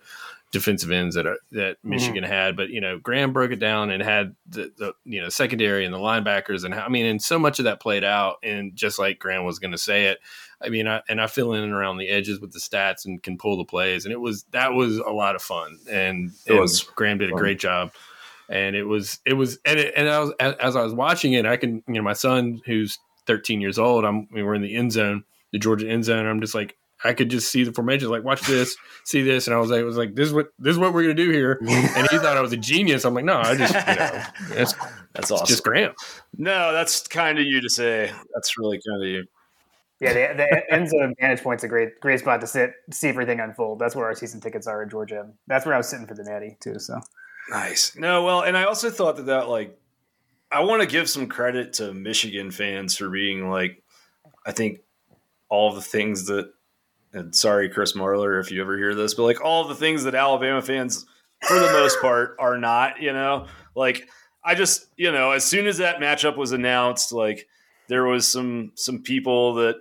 defensive 0.51 0.91
ends 0.91 1.15
that 1.15 1.27
are, 1.27 1.39
that 1.51 1.79
mm-hmm. 1.79 1.91
Michigan 1.91 2.25
mm-hmm. 2.25 2.33
had. 2.33 2.57
But 2.57 2.71
you 2.71 2.81
know, 2.81 2.99
Graham 2.99 3.33
broke 3.33 3.51
it 3.51 3.59
down 3.59 3.91
and 3.91 4.03
had 4.03 4.35
the, 4.49 4.73
the, 4.77 4.95
you 5.05 5.21
know 5.21 5.29
secondary 5.29 5.85
and 5.85 5.93
the 5.93 5.99
linebackers, 5.99 6.65
and 6.65 6.73
how, 6.73 6.85
I 6.85 6.89
mean, 6.89 7.07
and 7.07 7.21
so 7.21 7.39
much 7.39 7.59
of 7.59 7.67
that 7.67 7.81
played 7.81 8.05
out. 8.05 8.37
And 8.43 8.75
just 8.75 8.99
like 8.99 9.19
Graham 9.19 9.45
was 9.45 9.59
going 9.59 9.73
to 9.73 9.79
say 9.79 10.07
it, 10.07 10.19
I 10.65 10.69
mean, 10.69 10.87
I, 10.87 11.03
and 11.09 11.21
I 11.21 11.27
fill 11.27 11.55
in 11.55 11.65
and 11.65 11.73
around 11.73 11.99
the 11.99 12.09
edges 12.09 12.41
with 12.41 12.53
the 12.53 12.59
stats 12.59 13.05
and 13.05 13.23
can 13.23 13.39
pull 13.39 13.57
the 13.57 13.65
plays, 13.65 14.05
and 14.05 14.13
it 14.13 14.21
was 14.21 14.45
that 14.53 14.73
was 14.73 14.99
a 14.99 15.11
lot 15.11 15.37
of 15.37 15.43
fun. 15.43 15.79
And 15.91 16.33
it 16.47 16.55
was 16.55 16.83
Graham 16.83 17.19
did 17.19 17.31
a 17.31 17.35
great 17.35 17.59
job. 17.59 17.93
And 18.49 18.77
it 18.77 18.85
was, 18.85 19.19
it 19.25 19.33
was, 19.33 19.59
and, 19.65 19.79
it, 19.79 19.95
and 19.97 20.11
I 20.11 20.19
was, 20.19 20.33
as, 20.39 20.55
as 20.57 20.77
I 20.77 20.83
was 20.83 20.93
watching 20.93 21.33
it, 21.33 21.47
I 21.47 21.57
can, 21.57 21.83
you 21.87 21.95
know, 21.95 22.03
my 22.03 22.13
son 22.13 22.61
who's 22.67 22.99
13 23.27 23.61
years 23.61 23.79
old. 23.79 24.05
I'm 24.05 24.29
we 24.33 24.43
were 24.43 24.55
in 24.55 24.63
the 24.63 24.75
end 24.75 24.93
zone, 24.93 25.25
the 25.53 25.59
Georgia 25.59 25.89
end 25.89 26.05
zone. 26.05 26.27
I'm 26.27 26.41
just 26.41 26.55
like 26.55 26.77
I 27.05 27.15
could 27.15 27.31
just 27.31 27.51
see 27.51 27.65
the 27.65 27.73
formation, 27.73 28.09
like 28.09 28.25
watch 28.25 28.43
this, 28.43 28.77
see 29.05 29.23
this, 29.23 29.47
and 29.47 29.55
I 29.55 29.59
was 29.59 29.71
like, 29.71 29.81
it 29.81 29.85
was 29.85 29.97
like 29.97 30.15
this 30.15 30.29
is 30.29 30.35
what 30.35 30.49
this 30.59 30.73
is 30.73 30.79
what 30.79 30.93
we're 30.93 31.03
gonna 31.03 31.15
do 31.15 31.31
here. 31.31 31.59
And 31.61 32.09
he 32.11 32.19
thought 32.19 32.37
I 32.37 32.41
was 32.41 32.53
a 32.53 32.57
genius. 32.57 33.05
I'm 33.05 33.15
like, 33.15 33.25
no, 33.25 33.39
I 33.39 33.57
just 33.57 33.75
you 33.75 33.95
know, 33.95 34.23
that's 34.55 34.75
that's 35.13 35.31
awesome. 35.31 35.47
just 35.47 35.65
Graham. 35.65 35.93
No, 36.37 36.73
that's 36.73 37.07
kind 37.09 37.39
of 37.39 37.45
you 37.45 37.61
to 37.61 37.69
say. 37.69 38.11
That's 38.35 38.57
really 38.59 38.81
kind 38.87 39.03
of 39.03 39.09
you. 39.09 39.25
Yeah, 40.03 40.13
the, 40.13 40.35
the 40.37 40.73
end 40.73 40.89
zone 40.91 41.15
vantage 41.21 41.43
point's 41.43 41.63
a 41.63 41.69
great 41.69 42.01
great 42.01 42.19
spot 42.19 42.41
to 42.41 42.47
sit, 42.47 42.73
see 42.91 43.09
everything 43.09 43.39
unfold. 43.39 43.79
That's 43.79 43.95
where 43.95 44.07
our 44.07 44.15
season 44.15 44.41
tickets 44.41 44.67
are 44.67 44.83
in 44.83 44.91
Georgia. 44.91 45.29
That's 45.47 45.65
where 45.65 45.75
I 45.75 45.79
was 45.79 45.89
sitting 45.89 46.07
for 46.07 46.15
the 46.15 46.25
Natty 46.25 46.57
too. 46.61 46.79
So 46.79 46.99
nice. 47.51 47.97
No, 47.97 48.25
well, 48.25 48.41
and 48.41 48.57
I 48.57 48.65
also 48.65 48.91
thought 48.91 49.17
that 49.17 49.27
that 49.27 49.49
like 49.49 49.79
I 50.53 50.61
want 50.61 50.83
to 50.83 50.87
give 50.87 51.09
some 51.09 51.29
credit 51.29 51.75
to 51.75 51.95
Michigan 51.95 52.51
fans 52.51 52.97
for 52.97 53.09
being 53.09 53.49
like, 53.49 53.83
I 54.45 54.53
think 54.53 54.81
all 55.49 55.73
the 55.73 55.81
things 55.81 56.27
that, 56.27 56.53
and 57.15 57.35
sorry, 57.35 57.71
Chris 57.71 57.95
Marlar, 57.95 58.41
if 58.41 58.51
you 58.51 58.61
ever 58.61 58.77
hear 58.77 58.95
this, 58.95 59.15
but 59.15 59.23
like 59.23 59.43
all 59.43 59.67
the 59.67 59.75
things 59.75 60.05
that 60.05 60.15
Alabama 60.15 60.61
fans, 60.61 61.07
for 61.47 61.59
the 61.59 61.73
most 61.73 62.01
part, 62.01 62.37
are 62.39 62.59
not, 62.59 63.01
you 63.01 63.13
know, 63.13 63.47
like 63.75 64.07
I 64.45 64.55
just, 64.55 64.87
you 64.97 65.11
know, 65.11 65.31
as 65.31 65.45
soon 65.45 65.67
as 65.67 65.79
that 65.79 66.01
matchup 66.01 66.37
was 66.37 66.53
announced, 66.53 67.13
like 67.13 67.49
there 67.89 68.05
was 68.05 68.29
some, 68.29 68.73
some 68.75 69.03
people 69.03 69.55
that 69.55 69.77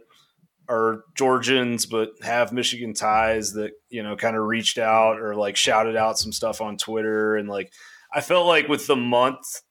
are 0.70 1.04
Georgians, 1.16 1.86
but 1.86 2.12
have 2.22 2.54
Michigan 2.54 2.94
ties 2.94 3.54
that, 3.54 3.72
you 3.90 4.04
know, 4.04 4.16
kind 4.16 4.36
of 4.36 4.44
reached 4.44 4.78
out 4.78 5.20
or 5.20 5.36
like 5.36 5.56
shouted 5.56 5.96
out 5.96 6.20
some 6.20 6.32
stuff 6.32 6.62
on 6.62 6.78
Twitter. 6.78 7.36
And 7.36 7.50
like, 7.50 7.74
I 8.14 8.22
felt 8.22 8.48
like 8.48 8.68
with 8.68 8.88
the 8.88 8.96
month 8.96 9.62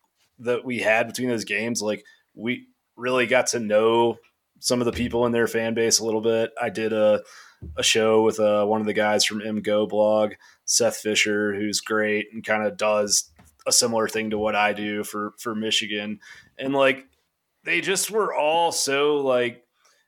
that 0.41 0.65
we 0.65 0.81
had 0.81 1.07
between 1.07 1.29
those 1.29 1.45
games, 1.45 1.81
like 1.81 2.05
we 2.35 2.67
really 2.97 3.27
got 3.27 3.49
to 3.49 3.61
know 3.61 4.19
some 4.59 4.81
of 4.81 4.85
the 4.85 4.93
people 4.93 5.27
in 5.27 5.33
their 5.33 5.47
fan 5.47 5.75
base 5.75 5.99
a 5.99 6.05
little 6.05 6.21
bit. 6.21 6.51
I 6.61 6.71
did 6.71 6.93
a 6.93 7.23
a 7.77 7.83
show 7.83 8.23
with 8.23 8.41
uh, 8.41 8.65
one 8.65 8.81
of 8.81 8.87
the 8.87 8.95
guys 8.95 9.25
from 9.25 9.41
MGoBlog, 9.41 10.35
Seth 10.65 10.97
Fisher, 10.97 11.55
who's 11.55 11.81
great 11.81 12.29
and 12.33 12.45
kind 12.45 12.67
of 12.67 12.77
does 12.77 13.31
a 13.67 13.73
similar 13.73 14.09
thing 14.09 14.31
to 14.31 14.39
what 14.39 14.57
I 14.57 14.73
do 14.73 15.05
for 15.05 15.35
for 15.39 15.55
Michigan, 15.55 16.21
and 16.59 16.75
like 16.75 17.07
they 17.65 17.81
just 17.81 18.11
were 18.11 18.35
all 18.35 18.73
so 18.73 19.17
like 19.17 19.63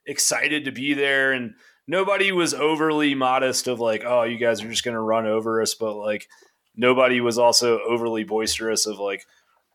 excited 0.07 0.65
to 0.65 0.73
be 0.73 0.95
there 0.95 1.33
and 1.33 1.55
nobody 1.87 2.33
was 2.33 2.55
overly 2.55 3.15
modest 3.15 3.69
of 3.69 3.81
like 3.81 4.05
oh 4.05 4.23
you 4.23 4.37
guys 4.37 4.63
are 4.63 4.69
just 4.69 4.85
going 4.85 4.95
to 4.95 5.01
run 5.01 5.27
over 5.27 5.63
us 5.63 5.75
but 5.75 5.95
like 5.95 6.29
nobody 6.77 7.21
was 7.21 7.39
also 7.39 7.81
overly 7.81 8.25
boisterous 8.25 8.87
of 8.87 8.99
like 8.99 9.25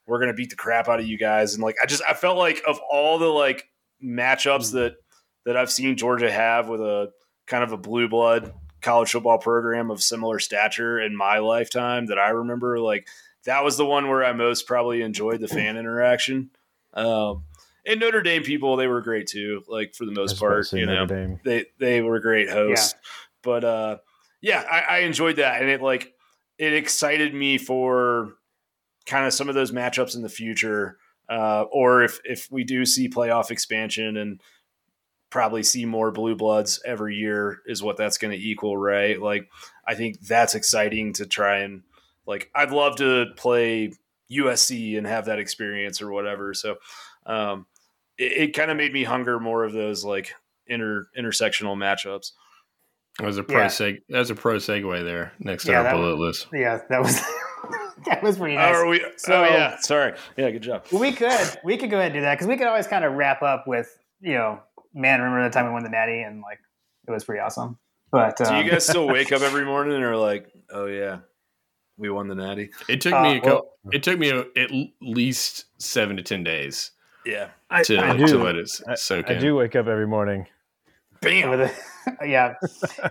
we're 0.07 0.19
gonna 0.19 0.33
beat 0.33 0.49
the 0.49 0.55
crap 0.55 0.87
out 0.87 0.99
of 0.99 1.07
you 1.07 1.17
guys. 1.17 1.53
And 1.53 1.61
like 1.61 1.75
I 1.81 1.85
just 1.85 2.01
I 2.07 2.13
felt 2.13 2.37
like 2.37 2.63
of 2.67 2.79
all 2.89 3.19
the 3.19 3.27
like 3.27 3.69
matchups 4.03 4.71
that 4.71 4.95
that 5.45 5.57
I've 5.57 5.71
seen 5.71 5.97
Georgia 5.97 6.31
have 6.31 6.69
with 6.69 6.81
a 6.81 7.11
kind 7.45 7.63
of 7.63 7.71
a 7.71 7.77
blue 7.77 8.07
blood 8.07 8.53
college 8.81 9.11
football 9.11 9.37
program 9.37 9.91
of 9.91 10.01
similar 10.01 10.39
stature 10.39 10.99
in 10.99 11.15
my 11.15 11.39
lifetime 11.39 12.07
that 12.07 12.17
I 12.17 12.29
remember, 12.29 12.79
like 12.79 13.07
that 13.45 13.63
was 13.63 13.77
the 13.77 13.85
one 13.85 14.07
where 14.07 14.23
I 14.23 14.33
most 14.33 14.65
probably 14.65 15.01
enjoyed 15.01 15.41
the 15.41 15.47
fan 15.47 15.77
interaction. 15.77 16.49
Um, 16.93 17.43
and 17.87 17.99
Notre 17.99 18.21
Dame 18.21 18.43
people, 18.43 18.75
they 18.75 18.87
were 18.87 19.01
great 19.01 19.27
too. 19.27 19.63
Like 19.67 19.95
for 19.95 20.05
the 20.05 20.11
most 20.11 20.37
part, 20.37 20.71
you 20.73 20.85
know, 20.85 21.07
they 21.43 21.65
they 21.79 22.01
were 22.01 22.19
great 22.19 22.49
hosts. 22.49 22.93
Yeah. 22.93 22.99
But 23.43 23.63
uh, 23.63 23.97
yeah, 24.41 24.63
I, 24.69 24.79
I 24.79 24.97
enjoyed 24.99 25.37
that, 25.37 25.61
and 25.61 25.69
it 25.69 25.81
like 25.81 26.13
it 26.57 26.73
excited 26.73 27.33
me 27.33 27.57
for 27.57 28.33
kind 29.05 29.25
of 29.25 29.33
some 29.33 29.47
of 29.47 29.55
those 29.55 29.71
matchups 29.71 30.15
in 30.15 30.21
the 30.21 30.29
future, 30.29 30.97
uh, 31.29 31.63
or 31.71 32.03
if 32.03 32.19
if 32.25 32.51
we 32.51 32.65
do 32.65 32.85
see 32.85 33.09
playoff 33.09 33.51
expansion 33.51 34.17
and 34.17 34.41
probably 35.29 35.63
see 35.63 35.85
more 35.85 36.11
blue 36.11 36.35
bloods 36.35 36.81
every 36.85 37.15
year 37.15 37.59
is 37.65 37.83
what 37.83 37.97
that's 37.97 38.17
going 38.17 38.31
to 38.31 38.41
equal, 38.41 38.77
right? 38.77 39.21
Like 39.21 39.49
I 39.87 39.95
think 39.95 40.19
that's 40.21 40.55
exciting 40.55 41.13
to 41.13 41.25
try 41.25 41.59
and 41.59 41.83
like 42.25 42.49
I'd 42.53 42.71
love 42.71 42.97
to 42.97 43.27
play 43.37 43.93
USC 44.31 44.97
and 44.97 45.07
have 45.07 45.25
that 45.25 45.39
experience 45.39 46.01
or 46.01 46.11
whatever. 46.11 46.53
So 46.53 46.75
um, 47.25 47.65
it, 48.17 48.31
it 48.31 48.47
kind 48.55 48.71
of 48.71 48.77
made 48.77 48.93
me 48.93 49.03
hunger 49.03 49.39
more 49.39 49.63
of 49.63 49.73
those 49.73 50.03
like 50.05 50.33
inter 50.67 51.07
intersectional 51.17 51.75
matchups. 51.77 52.31
That 53.19 53.25
was 53.25 53.37
a 53.37 53.43
pro 53.43 53.61
Yeah. 53.61 53.67
seg. 53.67 54.01
That 54.09 54.19
was 54.19 54.29
a 54.29 54.35
pro 54.35 54.55
segue 54.57 55.03
there. 55.03 55.33
Next 55.39 55.63
to 55.65 55.71
Yeah, 55.71 55.77
our 55.79 55.83
that 55.85 55.93
bullet 55.95 56.17
list. 56.19 56.47
Yeah, 56.53 56.79
that 56.89 57.01
was 57.01 57.19
that 58.05 58.21
was 58.21 58.37
pretty 58.37 58.55
Oh, 58.55 58.59
nice. 58.59 58.75
are 58.75 58.87
we, 58.87 59.05
So- 59.17 59.41
oh 59.41 59.43
yeah, 59.45 59.77
sorry. 59.79 60.13
Yeah, 60.37 60.51
good 60.51 60.61
job. 60.63 60.85
we 60.91 61.11
could 61.11 61.31
we 61.63 61.77
could 61.77 61.89
go 61.89 61.97
ahead 61.97 62.11
and 62.11 62.15
do 62.19 62.21
that 62.21 62.35
because 62.35 62.47
we 62.47 62.57
could 62.57 62.67
always 62.67 62.87
kind 62.87 63.03
of 63.05 63.13
wrap 63.13 63.41
up 63.41 63.67
with 63.67 63.97
you 64.21 64.33
know, 64.33 64.59
man, 64.93 65.19
remember 65.21 65.43
the 65.47 65.53
time 65.53 65.65
we 65.65 65.71
won 65.71 65.83
the 65.83 65.89
Natty 65.89 66.21
and 66.21 66.41
like 66.41 66.59
it 67.07 67.11
was 67.11 67.23
pretty 67.23 67.39
awesome. 67.41 67.77
But 68.11 68.37
Do 68.37 68.45
um, 68.45 68.63
you 68.65 68.71
guys 68.71 68.85
still 68.85 69.07
wake 69.07 69.31
up 69.31 69.41
every 69.49 69.65
morning 69.65 69.95
and 69.95 70.03
are 70.03 70.15
like, 70.15 70.47
oh 70.71 70.85
yeah, 70.85 71.19
we 71.97 72.09
won 72.09 72.27
the 72.27 72.35
natty? 72.35 72.69
It 72.87 73.01
took 73.01 73.13
Uh, 73.13 73.21
me. 73.23 73.29
A 73.37 73.41
well- 73.41 73.41
couple, 73.55 73.71
it 73.91 74.03
took 74.03 74.17
me 74.19 74.29
a, 74.29 74.39
at 74.55 74.69
least 75.01 75.65
seven 75.79 76.15
to 76.17 76.23
ten 76.23 76.43
days 76.43 76.91
Yeah. 77.27 77.49
I, 77.69 77.83
to, 77.83 77.99
I 77.99 78.15
to 78.17 78.25
do. 78.25 78.43
let 78.43 78.55
it 78.55 78.69
I, 78.87 78.95
soak 78.95 79.29
I 79.29 79.33
in. 79.33 79.41
do 79.41 79.55
wake 79.55 79.75
up 79.75 79.87
every 79.87 80.07
morning. 80.07 80.47
Bam. 81.21 81.49
with 81.49 81.61
a, 81.61 81.71
yeah 82.27 82.53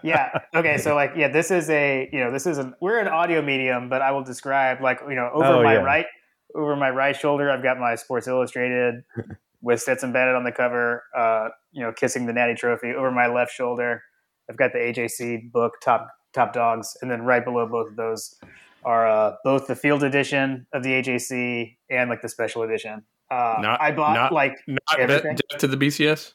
yeah 0.04 0.30
okay 0.54 0.78
so 0.78 0.94
like 0.94 1.10
yeah 1.16 1.26
this 1.28 1.50
is 1.50 1.68
a 1.70 2.08
you 2.12 2.20
know 2.20 2.30
this 2.30 2.46
is 2.46 2.56
an 2.56 2.72
we're 2.80 3.00
an 3.00 3.08
audio 3.08 3.42
medium 3.42 3.88
but 3.88 4.00
i 4.00 4.12
will 4.12 4.22
describe 4.22 4.80
like 4.80 5.00
you 5.08 5.16
know 5.16 5.28
over 5.34 5.44
Oh, 5.46 5.62
my 5.64 5.74
yeah. 5.74 5.80
right 5.80 6.06
over 6.54 6.76
my 6.76 6.88
right 6.88 7.16
shoulder 7.16 7.50
i've 7.50 7.64
got 7.64 7.78
my 7.78 7.96
sports 7.96 8.28
illustrated 8.28 9.02
with 9.60 9.80
stetson 9.82 10.12
bennett 10.12 10.36
on 10.36 10.44
the 10.44 10.52
cover 10.52 11.02
uh 11.16 11.48
you 11.72 11.82
know 11.82 11.92
kissing 11.92 12.26
the 12.26 12.32
natty 12.32 12.54
trophy 12.54 12.92
over 12.96 13.10
my 13.10 13.26
left 13.26 13.52
shoulder 13.52 14.02
i've 14.48 14.56
got 14.56 14.72
the 14.72 14.78
ajc 14.78 15.50
book 15.50 15.72
top 15.82 16.08
top 16.32 16.52
dogs 16.52 16.96
and 17.02 17.10
then 17.10 17.22
right 17.22 17.44
below 17.44 17.66
both 17.66 17.88
of 17.90 17.96
those 17.96 18.36
are 18.84 19.08
uh, 19.08 19.32
both 19.42 19.66
the 19.66 19.74
field 19.74 20.04
edition 20.04 20.64
of 20.72 20.84
the 20.84 20.90
ajc 21.02 21.76
and 21.90 22.08
like 22.08 22.22
the 22.22 22.28
special 22.28 22.62
edition 22.62 23.02
uh, 23.30 23.58
Not- 23.60 23.80
i 23.80 23.92
bought 23.92 24.14
not- 24.14 24.32
like 24.32 24.56
Not 24.66 24.80
Everything? 24.98 25.36
death 25.50 25.60
to 25.60 25.66
the 25.66 25.76
BCS. 25.76 26.32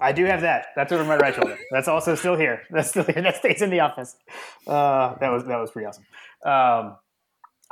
I 0.00 0.12
do 0.12 0.24
have 0.24 0.40
that. 0.40 0.68
That's 0.76 0.92
over 0.92 1.04
my 1.04 1.16
right 1.16 1.34
shoulder. 1.34 1.58
That's 1.70 1.86
also 1.86 2.14
still 2.14 2.34
here. 2.36 2.62
That's 2.70 2.88
still 2.88 3.04
here. 3.04 3.20
That 3.22 3.36
stays 3.36 3.60
in 3.60 3.68
the 3.70 3.80
office. 3.80 4.16
Uh, 4.66 5.14
that 5.20 5.28
was 5.28 5.44
that 5.44 5.58
was 5.58 5.70
pretty 5.70 5.86
awesome. 5.86 6.04
Um, 6.44 6.96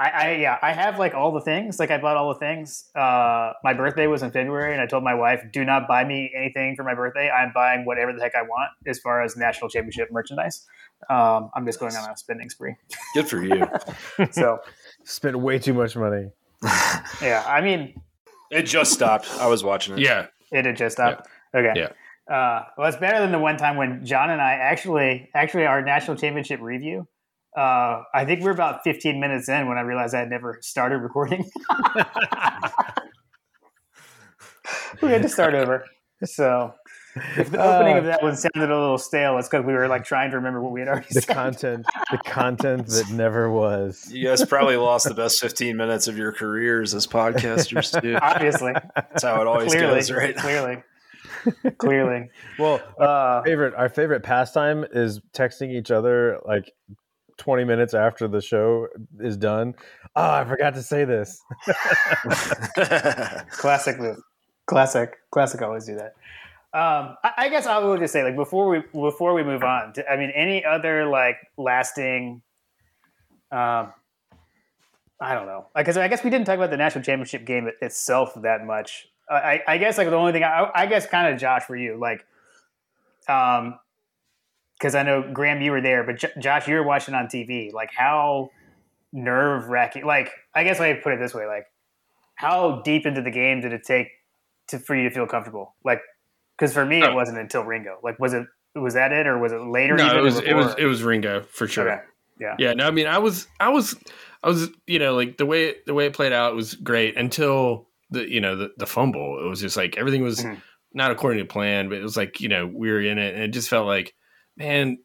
I, 0.01 0.11
I 0.11 0.33
yeah, 0.37 0.59
I 0.63 0.73
have 0.75 0.99
like 0.99 1.15
all 1.15 1.33
the 1.33 1.41
things. 1.41 1.79
Like 1.81 1.91
I 1.91 1.97
bought 1.99 2.17
all 2.19 2.29
the 2.35 2.39
things. 2.39 2.91
Uh, 2.95 3.55
my 3.65 3.73
birthday 3.73 4.07
was 4.07 4.23
in 4.23 4.31
February, 4.31 4.73
and 4.75 4.81
I 4.83 4.87
told 4.87 5.03
my 5.05 5.15
wife, 5.15 5.43
"Do 5.53 5.65
not 5.65 5.89
buy 5.89 6.05
me 6.05 6.31
anything 6.37 6.77
for 6.77 6.85
my 6.85 6.95
birthday. 6.95 7.31
I'm 7.31 7.51
buying 7.55 7.85
whatever 7.87 8.13
the 8.13 8.21
heck 8.21 8.35
I 8.35 8.43
want 8.43 8.71
as 8.87 8.99
far 9.01 9.23
as 9.23 9.35
national 9.37 9.71
championship 9.71 10.13
merchandise. 10.13 10.67
Um, 11.09 11.51
I'm 11.57 11.65
just 11.65 11.81
going 11.81 11.97
on 11.97 12.11
a 12.11 12.17
spending 12.17 12.51
spree. 12.51 12.77
Good 13.15 13.27
for 13.27 13.43
you. 13.43 13.67
So 14.33 14.59
Spent 15.05 15.37
way 15.37 15.59
too 15.59 15.73
much 15.73 15.97
money. 15.97 16.29
yeah, 17.23 17.43
I 17.49 17.61
mean, 17.63 18.01
it 18.51 18.63
just 18.63 18.93
stopped. 18.93 19.29
I 19.39 19.47
was 19.47 19.65
watching 19.65 19.95
it. 19.95 20.01
Yeah, 20.01 20.27
it 20.53 20.67
had 20.67 20.77
just 20.77 20.97
stopped. 20.97 21.29
Okay. 21.55 21.73
Yeah. 21.75 21.93
Uh, 22.33 22.65
well, 22.77 22.89
it's 22.89 22.99
better 22.99 23.21
than 23.21 23.33
the 23.33 23.39
one 23.39 23.57
time 23.57 23.77
when 23.77 24.05
John 24.05 24.31
and 24.31 24.41
I 24.41 24.53
actually, 24.53 25.31
actually, 25.35 25.65
our 25.67 25.83
national 25.83 26.17
championship 26.17 26.61
review. 26.61 27.09
Uh, 27.57 28.03
I 28.15 28.25
think 28.27 28.43
we're 28.43 28.51
about 28.51 28.85
15 28.85 29.19
minutes 29.19 29.49
in 29.49 29.67
when 29.67 29.79
I 29.79 29.81
realized 29.81 30.15
I 30.15 30.21
had 30.21 30.29
never 30.31 30.59
started 30.61 30.99
recording. 30.99 31.51
we 35.03 35.09
had 35.09 35.23
to 35.23 35.29
start 35.29 35.55
over. 35.55 35.87
So, 36.25 36.75
if 37.37 37.51
the 37.51 37.61
opening 37.63 37.95
Uh, 37.95 37.99
of 37.99 38.05
that 38.07 38.23
one 38.23 38.37
sounded 38.37 38.71
a 38.71 38.79
little 38.79 38.99
stale, 38.99 39.39
it's 39.39 39.49
because 39.49 39.65
we 39.67 39.73
were 39.73 39.89
like 39.89 40.05
trying 40.05 40.31
to 40.31 40.37
remember 40.37 40.61
what 40.63 40.73
we 40.73 40.81
had 40.81 40.89
already 40.89 41.07
the 41.13 41.21
said. 41.23 41.35
content, 41.35 41.87
the 42.11 42.19
content 42.19 42.87
that 42.89 43.11
never 43.11 43.51
was. 43.51 44.09
You 44.13 44.29
guys 44.29 44.45
probably 44.45 44.77
lost 44.77 45.07
the 45.09 45.15
best 45.15 45.41
15 45.41 45.77
minutes 45.77 46.09
of 46.09 46.17
your 46.19 46.33
careers 46.33 46.95
as 46.95 47.07
podcasters, 47.07 48.01
too. 48.01 48.17
Obviously, 48.23 48.73
That's 48.95 49.23
how 49.23 49.41
it 49.41 49.47
always 49.47 49.73
clearly, 49.73 49.97
goes, 49.97 50.11
right? 50.11 50.37
clearly, 50.37 50.83
clearly. 51.79 52.31
Well, 52.59 52.81
Uh, 52.99 53.43
favorite 53.43 53.75
our 53.75 53.89
favorite 53.89 54.23
pastime 54.23 54.85
is 54.93 55.21
texting 55.33 55.71
each 55.73 55.91
other 55.91 56.39
like 56.45 56.73
20 57.39 57.63
minutes 57.65 57.95
after 57.95 58.27
the 58.27 58.41
show 58.41 58.89
is 59.21 59.37
done. 59.37 59.75
Oh, 60.17 60.31
I 60.31 60.45
forgot 60.45 60.75
to 60.75 60.83
say 60.83 61.05
this. 61.05 61.41
Classic 63.51 63.99
move. 63.99 64.17
Classic. 64.67 65.15
Classic. 65.31 65.63
Always 65.63 65.87
do 65.87 65.95
that. 65.97 66.15
Um, 66.75 67.17
I, 67.25 67.49
guess 67.49 67.67
I 67.67 67.79
will 67.79 67.97
just 67.97 68.13
say, 68.13 68.23
like, 68.23 68.37
before 68.37 68.69
we 68.69 68.83
before 68.93 69.33
we 69.33 69.43
move 69.43 69.63
on, 69.63 69.95
I 70.11 70.17
mean, 70.17 70.31
any 70.35 70.65
other 70.65 71.07
like 71.07 71.37
lasting. 71.57 72.43
Um, 73.51 73.93
I 75.21 75.35
don't 75.35 75.47
know. 75.47 75.67
Because 75.75 75.97
I 75.97 76.09
guess 76.09 76.23
we 76.23 76.31
didn't 76.31 76.47
talk 76.47 76.57
about 76.57 76.71
the 76.71 76.77
national 76.77 77.03
championship 77.05 77.45
game 77.47 77.71
itself 77.81 78.35
that 78.43 78.65
much. 78.67 79.09
I, 79.31 79.35
I- 79.35 79.63
I 79.67 79.79
guess 79.79 79.97
like 79.99 80.09
the 80.11 80.17
only 80.17 80.33
thing 80.33 80.45
I, 80.45 80.71
I 80.75 80.87
guess 80.87 81.07
kind 81.07 81.33
of 81.33 81.41
Josh 81.41 81.63
for 81.65 81.75
you, 81.77 81.97
like, 81.99 82.25
um, 83.29 83.79
because 84.79 84.95
I 84.95 85.03
know 85.03 85.23
Graham, 85.33 85.61
you 85.61 85.73
were 85.73 85.81
there, 85.81 86.05
but 86.05 86.19
J- 86.19 86.33
Josh, 86.39 86.69
you 86.69 86.75
were 86.77 86.85
watching 86.85 87.15
on 87.15 87.27
TV. 87.27 87.73
Like, 87.73 87.91
how 87.97 88.51
nerve 89.13 89.69
wracking? 89.69 90.05
Like, 90.05 90.31
I 90.55 90.65
guess 90.65 90.79
I 90.81 90.93
put 90.95 91.15
it 91.15 91.19
this 91.19 91.35
way: 91.35 91.47
like, 91.47 91.65
how 92.37 92.83
deep 92.83 93.07
into 93.07 93.23
the 93.23 93.31
game 93.31 93.61
did 93.61 93.73
it 93.73 93.83
take 93.85 94.09
to 94.69 94.79
for 94.79 94.95
you 94.95 95.09
to 95.09 95.15
feel 95.15 95.27
comfortable? 95.27 95.75
Like, 95.85 96.01
because 96.59 96.73
for 96.73 96.85
me, 96.85 96.99
it 97.03 97.11
Oh. 97.11 97.15
wasn't 97.15 97.39
until 97.39 97.63
Ringo. 97.63 97.99
Like, 98.03 98.19
was 98.19 98.35
it 98.35 98.47
was 98.75 98.95
that 98.95 99.13
it, 99.13 99.27
or 99.27 99.39
was 99.39 99.53
it 99.53 99.61
later? 99.61 99.97
no, 99.97 100.19
it 100.19 100.23
was 100.23 100.39
it 100.41 100.55
was 100.55 100.75
it 100.79 100.85
was 100.85 101.03
Ringo 101.03 101.43
for 101.51 101.67
sure. 101.69 101.91
Okay. 101.91 102.03
Yeah. 102.41 102.55
Yeah, 102.59 102.73
no, 102.75 102.87
I 102.87 102.93
mean, 102.93 103.09
I 103.09 103.19
was, 103.19 103.49
I 103.59 103.69
was, 103.71 103.97
I 104.45 104.49
was, 104.49 104.69
you 104.87 105.01
know, 105.01 105.17
like 105.17 105.39
the 105.39 105.47
way 105.47 105.75
the 105.87 105.95
way 105.95 106.07
it 106.07 106.13
played 106.13 106.33
out 106.33 106.55
was 106.55 106.75
great 106.75 107.17
until 107.17 107.89
the, 108.11 108.31
you 108.31 108.41
know, 108.41 108.55
the, 108.55 108.71
the 108.77 108.87
fumble. 108.87 109.41
It 109.45 109.49
was 109.49 109.61
just 109.61 109.77
like 109.77 109.97
everything 109.99 110.23
was 110.23 110.45
Mhm. 110.45 110.63
not 110.95 111.11
according 111.11 111.41
to 111.41 111.53
plan, 111.53 111.89
but 111.89 111.99
it 111.99 112.03
was 112.03 112.17
like 112.17 112.41
you 112.41 112.49
know 112.49 112.65
we 112.67 112.91
were 112.93 113.01
in 113.01 113.19
it, 113.19 113.35
and 113.35 113.43
it 113.43 113.49
just 113.49 113.69
felt 113.69 113.87
like, 113.87 114.15
man, 114.57 114.99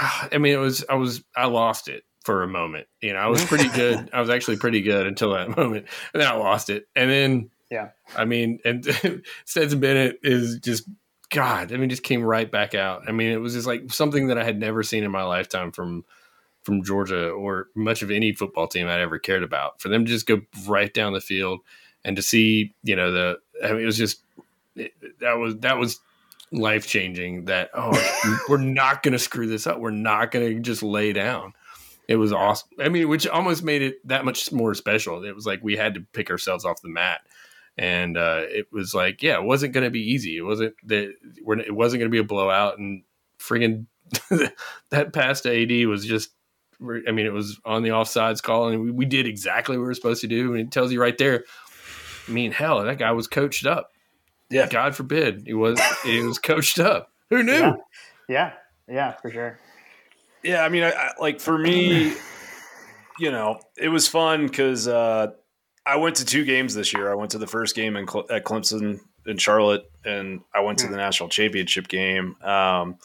ah, 0.00 0.28
I 0.32 0.38
mean, 0.38 0.54
it 0.54 0.58
was, 0.58 0.84
I 0.88 0.94
was, 0.94 1.22
I 1.36 1.46
lost 1.46 1.88
it 1.88 2.04
for 2.24 2.42
a 2.42 2.48
moment. 2.48 2.86
You 3.02 3.12
know, 3.12 3.18
I 3.18 3.26
was 3.26 3.44
pretty 3.44 3.68
good. 3.74 4.08
I 4.14 4.20
was 4.20 4.30
actually 4.30 4.56
pretty 4.56 4.80
good 4.80 5.06
until 5.06 5.32
that 5.34 5.48
moment, 5.56 5.86
and 6.14 6.22
then 6.22 6.28
I 6.30 6.36
lost 6.36 6.70
it, 6.70 6.88
and 6.96 7.10
then 7.10 7.50
Yeah. 7.70 7.90
I 8.16 8.24
mean, 8.24 8.60
and 8.64 8.84
Stetson 9.44 9.80
Bennett 9.80 10.20
is 10.22 10.58
just 10.60 10.88
God. 11.30 11.72
I 11.72 11.76
mean, 11.76 11.90
just 11.90 12.02
came 12.02 12.22
right 12.22 12.50
back 12.50 12.74
out. 12.74 13.02
I 13.08 13.12
mean, 13.12 13.30
it 13.32 13.40
was 13.40 13.54
just 13.54 13.66
like 13.66 13.92
something 13.92 14.28
that 14.28 14.38
I 14.38 14.44
had 14.44 14.58
never 14.58 14.82
seen 14.82 15.04
in 15.04 15.10
my 15.10 15.24
lifetime 15.24 15.72
from 15.72 16.04
from 16.62 16.82
Georgia 16.82 17.30
or 17.30 17.68
much 17.76 18.02
of 18.02 18.10
any 18.10 18.32
football 18.32 18.66
team 18.66 18.88
I'd 18.88 19.00
ever 19.00 19.20
cared 19.20 19.44
about. 19.44 19.80
For 19.80 19.88
them 19.88 20.04
to 20.04 20.10
just 20.10 20.26
go 20.26 20.40
right 20.66 20.92
down 20.92 21.12
the 21.12 21.20
field 21.20 21.60
and 22.04 22.16
to 22.16 22.22
see, 22.22 22.74
you 22.82 22.96
know, 22.96 23.12
the 23.12 23.38
I 23.64 23.72
mean, 23.72 23.82
it 23.82 23.86
was 23.86 23.96
just 23.96 24.22
it, 24.74 24.92
that 25.20 25.34
was 25.34 25.56
that 25.58 25.78
was 25.78 26.00
life 26.52 26.86
changing. 26.86 27.46
That 27.46 27.70
oh, 27.74 28.38
we're 28.48 28.58
not 28.58 29.02
going 29.02 29.12
to 29.12 29.18
screw 29.18 29.46
this 29.46 29.66
up. 29.66 29.78
We're 29.78 29.90
not 29.90 30.30
going 30.30 30.54
to 30.54 30.60
just 30.60 30.82
lay 30.82 31.12
down. 31.12 31.52
It 32.08 32.16
was 32.16 32.32
awesome. 32.32 32.68
I 32.78 32.88
mean, 32.88 33.08
which 33.08 33.26
almost 33.26 33.64
made 33.64 33.82
it 33.82 34.06
that 34.06 34.24
much 34.24 34.52
more 34.52 34.74
special. 34.74 35.24
It 35.24 35.34
was 35.34 35.44
like 35.44 35.58
we 35.64 35.76
had 35.76 35.94
to 35.94 36.00
pick 36.00 36.30
ourselves 36.30 36.64
off 36.64 36.80
the 36.80 36.88
mat 36.88 37.22
and 37.78 38.16
uh, 38.16 38.42
it 38.42 38.66
was 38.72 38.94
like, 38.94 39.22
yeah, 39.22 39.36
it 39.36 39.44
wasn't 39.44 39.72
going 39.72 39.84
to 39.84 39.90
be 39.90 40.12
easy. 40.12 40.36
It 40.36 40.42
wasn't 40.42 40.74
that 40.86 41.14
we're, 41.42 41.58
it 41.58 41.74
wasn't 41.74 42.00
going 42.00 42.10
to 42.10 42.14
be 42.14 42.18
a 42.18 42.24
blowout, 42.24 42.78
and 42.78 43.02
friggin' 43.38 43.86
that 44.90 45.12
pass 45.12 45.42
to 45.42 45.62
AD 45.62 45.86
was 45.88 46.04
just. 46.04 46.30
I 46.78 47.10
mean, 47.10 47.24
it 47.24 47.32
was 47.32 47.58
on 47.64 47.82
the 47.82 47.88
offsides 47.88 48.42
call, 48.42 48.68
and 48.68 48.82
we, 48.82 48.90
we 48.90 49.04
did 49.06 49.26
exactly 49.26 49.78
what 49.78 49.82
we 49.82 49.86
were 49.86 49.94
supposed 49.94 50.20
to 50.20 50.26
do. 50.26 50.52
And 50.52 50.60
it 50.60 50.70
tells 50.70 50.92
you 50.92 51.00
right 51.00 51.16
there. 51.16 51.44
I 52.28 52.32
mean, 52.32 52.52
hell, 52.52 52.84
that 52.84 52.98
guy 52.98 53.12
was 53.12 53.26
coached 53.26 53.64
up. 53.64 53.92
Yeah. 54.50 54.68
God 54.68 54.94
forbid 54.94 55.44
he 55.46 55.54
was. 55.54 55.80
He 56.04 56.20
was 56.20 56.38
coached 56.38 56.78
up. 56.78 57.10
Who 57.30 57.42
knew? 57.42 57.52
Yeah. 57.52 57.74
Yeah. 58.28 58.52
Yeah. 58.88 59.12
For 59.22 59.30
sure. 59.30 59.58
Yeah, 60.42 60.62
I 60.62 60.68
mean, 60.68 60.84
I, 60.84 60.90
I, 60.90 61.10
like 61.18 61.40
for 61.40 61.58
me, 61.58 62.14
you 63.18 63.30
know, 63.32 63.60
it 63.76 63.88
was 63.88 64.06
fun 64.06 64.46
because 64.46 64.86
uh, 64.86 65.32
I 65.86 65.96
went 65.96 66.16
to 66.16 66.24
two 66.24 66.44
games 66.44 66.74
this 66.74 66.92
year. 66.92 67.10
I 67.10 67.14
went 67.14 67.30
to 67.30 67.38
the 67.38 67.46
first 67.46 67.76
game 67.76 67.96
in 67.96 68.06
Cle- 68.06 68.26
at 68.30 68.44
Clemson 68.44 68.98
in 69.24 69.38
Charlotte, 69.38 69.88
and 70.04 70.40
I 70.54 70.60
went 70.60 70.78
to 70.80 70.86
Hmm. 70.86 70.92
the 70.92 70.98
national 70.98 71.28
championship 71.28 71.86
game. 71.88 72.36
Um, 72.42 72.98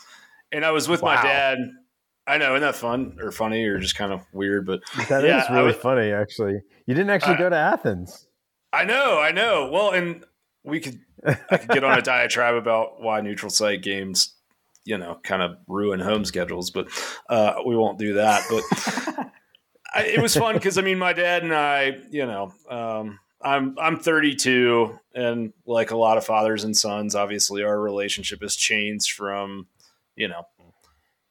and 0.51 0.65
I 0.65 0.71
was 0.71 0.87
with 0.89 1.01
my 1.01 1.21
dad. 1.21 1.59
I 2.27 2.37
know, 2.37 2.55
isn't 2.55 2.61
that 2.61 2.75
fun 2.75 3.17
or 3.21 3.31
funny 3.31 3.63
or 3.65 3.77
just 3.79 3.95
kind 3.95 4.11
of 4.13 4.21
weird? 4.33 4.65
But 4.65 4.81
That 5.09 5.23
is 5.23 5.29
Yeah, 5.29 5.45
I 5.47 5.53
really 5.53 5.65
would- 5.67 5.75
funny, 5.77 6.11
actually. 6.11 6.61
You 6.87 6.93
didn't 6.95 7.09
actually 7.11 7.35
Uh, 7.35 7.39
go 7.39 7.49
to 7.49 7.55
Athens. 7.55 8.27
I 8.73 8.83
know, 8.85 9.19
I 9.19 9.31
know. 9.31 9.69
Well, 9.71 9.91
and 9.91 10.23
we 10.63 10.79
could 10.79 10.99
I 11.25 11.57
could 11.57 11.69
get 11.69 11.83
on 11.83 11.97
a 11.97 12.01
diatribe 12.13 12.55
about 12.55 13.01
why 13.01 13.21
neutral 13.21 13.49
site 13.51 13.81
games 13.83 14.33
you 14.83 14.97
know, 14.97 15.19
kind 15.23 15.43
of 15.43 15.57
ruin 15.67 15.99
home 15.99 16.25
schedules, 16.25 16.71
but 16.71 16.87
uh, 17.29 17.53
we 17.63 17.75
won't 17.75 17.99
do 17.99 18.13
that. 18.15 18.41
But 18.49 19.27
I, 19.93 20.03
it 20.03 20.21
was 20.21 20.35
fun 20.35 20.55
because 20.55 20.77
I 20.77 20.81
mean, 20.81 20.99
my 20.99 21.13
dad 21.13 21.43
and 21.43 21.53
I, 21.53 21.97
you 22.09 22.25
know, 22.25 22.53
um, 22.69 23.19
I'm 23.41 23.75
I'm 23.79 23.97
32, 23.97 24.99
and 25.13 25.53
like 25.65 25.91
a 25.91 25.97
lot 25.97 26.17
of 26.17 26.25
fathers 26.25 26.63
and 26.63 26.75
sons, 26.75 27.15
obviously 27.15 27.63
our 27.63 27.79
relationship 27.79 28.41
has 28.41 28.55
changed 28.55 29.11
from, 29.11 29.67
you 30.15 30.27
know, 30.27 30.45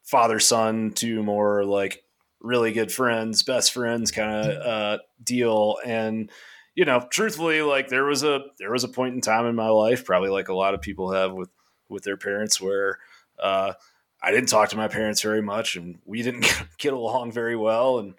father 0.03 0.39
son 0.39 0.91
to 0.91 1.23
more 1.23 1.63
like 1.63 2.03
really 2.41 2.73
good 2.73 2.91
friends, 2.91 3.43
best 3.43 3.73
friends 3.73 4.11
kind 4.11 4.45
of 4.45 4.65
uh, 4.65 4.97
deal. 5.23 5.77
And 5.85 6.29
you 6.75 6.85
know, 6.85 7.05
truthfully, 7.09 7.61
like 7.61 7.89
there 7.89 8.05
was 8.05 8.23
a 8.23 8.41
there 8.59 8.71
was 8.71 8.83
a 8.83 8.89
point 8.89 9.15
in 9.15 9.21
time 9.21 9.45
in 9.45 9.55
my 9.55 9.69
life, 9.69 10.05
probably 10.05 10.29
like 10.29 10.49
a 10.49 10.55
lot 10.55 10.73
of 10.73 10.81
people 10.81 11.11
have 11.11 11.33
with 11.33 11.49
with 11.89 12.03
their 12.03 12.17
parents, 12.17 12.61
where 12.61 12.99
uh, 13.41 13.73
I 14.21 14.31
didn't 14.31 14.49
talk 14.49 14.69
to 14.69 14.77
my 14.77 14.87
parents 14.87 15.21
very 15.21 15.41
much, 15.41 15.75
and 15.75 15.99
we 16.05 16.21
didn't 16.21 16.45
get 16.77 16.93
along 16.93 17.31
very 17.31 17.55
well, 17.55 17.99
and 17.99 18.13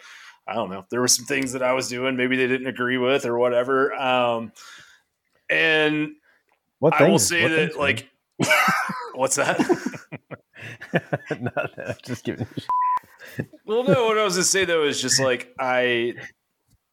I 0.47 0.55
don't 0.55 0.71
know. 0.71 0.85
There 0.91 1.01
were 1.01 1.09
some 1.09 1.25
things 1.25 1.53
that 1.53 1.63
I 1.63 1.73
was 1.73 1.89
doing 1.89 2.17
maybe 2.17 2.37
they 2.37 2.49
didn't 2.49 2.67
agree 2.67 2.99
with 2.99 3.25
or 3.25 3.39
whatever. 3.39 3.95
Um, 3.95 4.53
and 5.49 6.13
what 6.79 7.01
I 7.01 7.09
will 7.09 7.19
say 7.19 7.43
what 7.43 7.51
that 7.51 7.79
like, 7.79 8.11
what's 9.15 9.37
that? 9.37 9.61
no, 11.41 11.95
just 12.05 12.25
kidding. 12.25 12.47
well, 13.65 13.85
no. 13.85 14.07
What 14.07 14.19
I 14.19 14.25
was 14.25 14.35
going 14.35 14.43
to 14.43 14.49
say 14.49 14.65
though 14.65 14.85
is 14.85 15.01
just 15.01 15.21
like 15.21 15.55
I, 15.61 16.15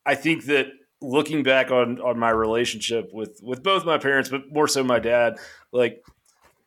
I 0.06 0.16
think 0.16 0.46
that 0.46 0.68
looking 1.02 1.44
back 1.44 1.72
on 1.72 2.00
on 2.02 2.20
my 2.20 2.30
relationship 2.30 3.10
with 3.12 3.40
with 3.42 3.64
both 3.64 3.86
my 3.86 3.98
parents, 3.98 4.30
but 4.30 4.52
more 4.52 4.68
so 4.68 4.84
my 4.84 5.00
dad, 5.00 5.38
like 5.72 6.04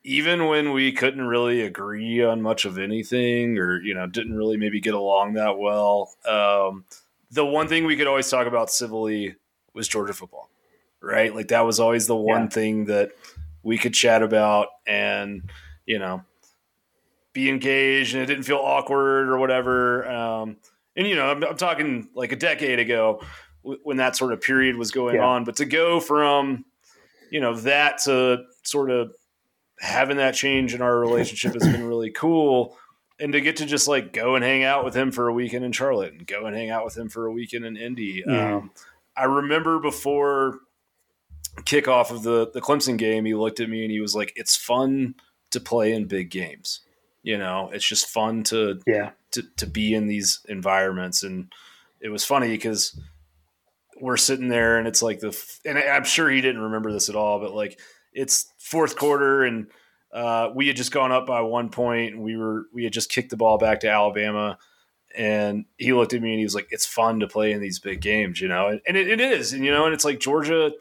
even 0.03 0.47
when 0.47 0.73
we 0.73 0.91
couldn't 0.91 1.25
really 1.25 1.61
agree 1.61 2.23
on 2.23 2.41
much 2.41 2.65
of 2.65 2.77
anything 2.77 3.57
or 3.57 3.81
you 3.81 3.93
know 3.93 4.05
didn't 4.05 4.35
really 4.35 4.57
maybe 4.57 4.79
get 4.79 4.93
along 4.93 5.33
that 5.33 5.57
well 5.57 6.13
um, 6.27 6.85
the 7.31 7.45
one 7.45 7.67
thing 7.67 7.85
we 7.85 7.95
could 7.95 8.07
always 8.07 8.29
talk 8.29 8.47
about 8.47 8.69
civilly 8.69 9.35
was 9.73 9.87
georgia 9.87 10.13
football 10.13 10.49
right 11.01 11.35
like 11.35 11.47
that 11.49 11.65
was 11.65 11.79
always 11.79 12.07
the 12.07 12.15
one 12.15 12.43
yeah. 12.43 12.49
thing 12.49 12.85
that 12.85 13.11
we 13.63 13.77
could 13.77 13.93
chat 13.93 14.21
about 14.21 14.67
and 14.85 15.49
you 15.85 15.99
know 15.99 16.21
be 17.33 17.49
engaged 17.49 18.13
and 18.13 18.21
it 18.21 18.27
didn't 18.27 18.43
feel 18.43 18.57
awkward 18.57 19.27
or 19.29 19.37
whatever 19.37 20.07
um, 20.07 20.57
and 20.95 21.07
you 21.07 21.15
know 21.15 21.31
I'm, 21.31 21.43
I'm, 21.43 21.57
talking 21.57 22.09
like 22.13 22.31
a 22.31 22.35
decade 22.35 22.79
ago 22.79 23.21
when 23.61 23.97
that 23.97 24.15
sort 24.15 24.33
of 24.33 24.41
period 24.41 24.75
was 24.75 24.91
going 24.91 25.15
yeah. 25.15 25.25
on 25.25 25.45
but 25.45 25.55
to 25.55 25.65
go 25.65 25.99
from 25.99 26.65
you 27.31 27.39
know 27.39 27.55
that 27.55 27.99
to 27.99 28.43
sort 28.61 28.91
of 28.91 29.13
having 29.83 30.17
that 30.17 30.33
change 30.33 30.73
in 30.73 30.81
our 30.81 30.97
relationship 30.97 31.53
has 31.53 31.63
been 31.63 31.85
really 31.85 32.09
cool. 32.09 32.77
And 33.19 33.33
to 33.33 33.41
get 33.41 33.57
to 33.57 33.65
just 33.65 33.87
like 33.87 34.13
go 34.13 34.35
and 34.35 34.43
hang 34.43 34.63
out 34.63 34.85
with 34.85 34.95
him 34.95 35.11
for 35.11 35.27
a 35.27 35.33
weekend 35.33 35.65
in 35.65 35.73
Charlotte 35.73 36.13
and 36.13 36.25
go 36.25 36.45
and 36.45 36.55
hang 36.55 36.69
out 36.69 36.85
with 36.85 36.97
him 36.97 37.09
for 37.09 37.25
a 37.25 37.31
weekend 37.31 37.65
in 37.65 37.75
Indy. 37.75 38.23
Um, 38.23 38.71
I 39.15 39.25
remember 39.25 39.79
before 39.79 40.59
kickoff 41.61 42.11
of 42.11 42.23
the, 42.23 42.49
the 42.51 42.61
Clemson 42.61 42.97
game, 42.97 43.25
he 43.25 43.35
looked 43.35 43.59
at 43.59 43.69
me 43.69 43.83
and 43.83 43.91
he 43.91 43.99
was 43.99 44.15
like, 44.15 44.31
it's 44.35 44.55
fun 44.55 45.15
to 45.51 45.59
play 45.59 45.93
in 45.93 46.05
big 46.05 46.31
games. 46.31 46.79
You 47.21 47.37
know, 47.37 47.69
it's 47.73 47.87
just 47.87 48.07
fun 48.07 48.43
to, 48.45 48.79
yeah, 48.87 49.11
to, 49.31 49.43
to 49.57 49.67
be 49.67 49.93
in 49.93 50.07
these 50.07 50.39
environments. 50.47 51.23
And 51.23 51.51
it 52.01 52.09
was 52.09 52.25
funny 52.25 52.47
because 52.47 52.99
we're 53.99 54.17
sitting 54.17 54.47
there 54.47 54.77
and 54.77 54.87
it's 54.87 55.03
like 55.03 55.19
the, 55.19 55.37
and 55.65 55.77
I'm 55.77 56.05
sure 56.05 56.29
he 56.29 56.41
didn't 56.41 56.61
remember 56.61 56.91
this 56.91 57.09
at 57.09 57.15
all, 57.15 57.39
but 57.39 57.53
like 57.53 57.79
it's 58.13 58.51
fourth 58.57 58.95
quarter 58.95 59.43
and 59.43 59.67
uh, 60.13 60.49
we 60.53 60.67
had 60.67 60.75
just 60.75 60.91
gone 60.91 61.11
up 61.11 61.25
by 61.25 61.41
one 61.41 61.69
point 61.69 62.13
and 62.13 62.23
we 62.23 62.37
were 62.37 62.67
we 62.73 62.83
had 62.83 62.93
just 62.93 63.09
kicked 63.09 63.31
the 63.31 63.37
ball 63.37 63.57
back 63.57 63.79
to 63.81 63.89
Alabama. 63.89 64.57
And 65.15 65.65
he 65.77 65.93
looked 65.93 66.13
at 66.13 66.21
me 66.21 66.31
and 66.31 66.39
he 66.39 66.45
was 66.45 66.55
like 66.55 66.67
it's 66.71 66.85
fun 66.85 67.19
to 67.19 67.27
play 67.27 67.51
in 67.51 67.61
these 67.61 67.79
big 67.79 68.01
games 68.01 68.39
you 68.39 68.47
know? 68.47 68.79
And 68.87 68.97
it, 68.97 69.07
it 69.07 69.21
is 69.21 69.53
and 69.53 69.65
you 69.65 69.71
know 69.71 69.85
and 69.85 69.93
it's 69.93 70.05
like 70.05 70.19
Georgia 70.19 70.71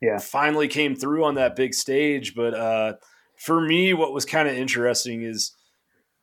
yeah. 0.00 0.18
finally 0.18 0.68
came 0.68 0.96
through 0.96 1.24
on 1.24 1.36
that 1.36 1.56
big 1.56 1.74
stage. 1.74 2.34
But 2.34 2.54
uh, 2.54 2.94
for 3.36 3.60
me 3.60 3.94
what 3.94 4.12
was 4.12 4.24
kind 4.24 4.48
of 4.48 4.54
interesting 4.56 5.22
is 5.22 5.52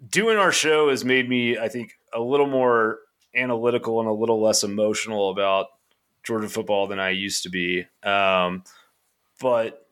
doing 0.10 0.38
our 0.38 0.52
show 0.52 0.90
has 0.90 1.04
made 1.04 1.28
me 1.28 1.58
I 1.58 1.68
think 1.68 1.94
a 2.14 2.22
little 2.22 2.48
more 2.48 3.00
analytical 3.36 4.00
and 4.00 4.10
a 4.10 4.14
little 4.14 4.42
less 4.42 4.64
emotional 4.64 5.30
about 5.30 5.68
Georgia 6.24 6.50
football 6.50 6.88
than 6.88 7.00
I 7.00 7.10
used 7.10 7.44
to 7.44 7.50
be. 7.50 7.86
Um, 8.04 8.64
but 9.40 9.89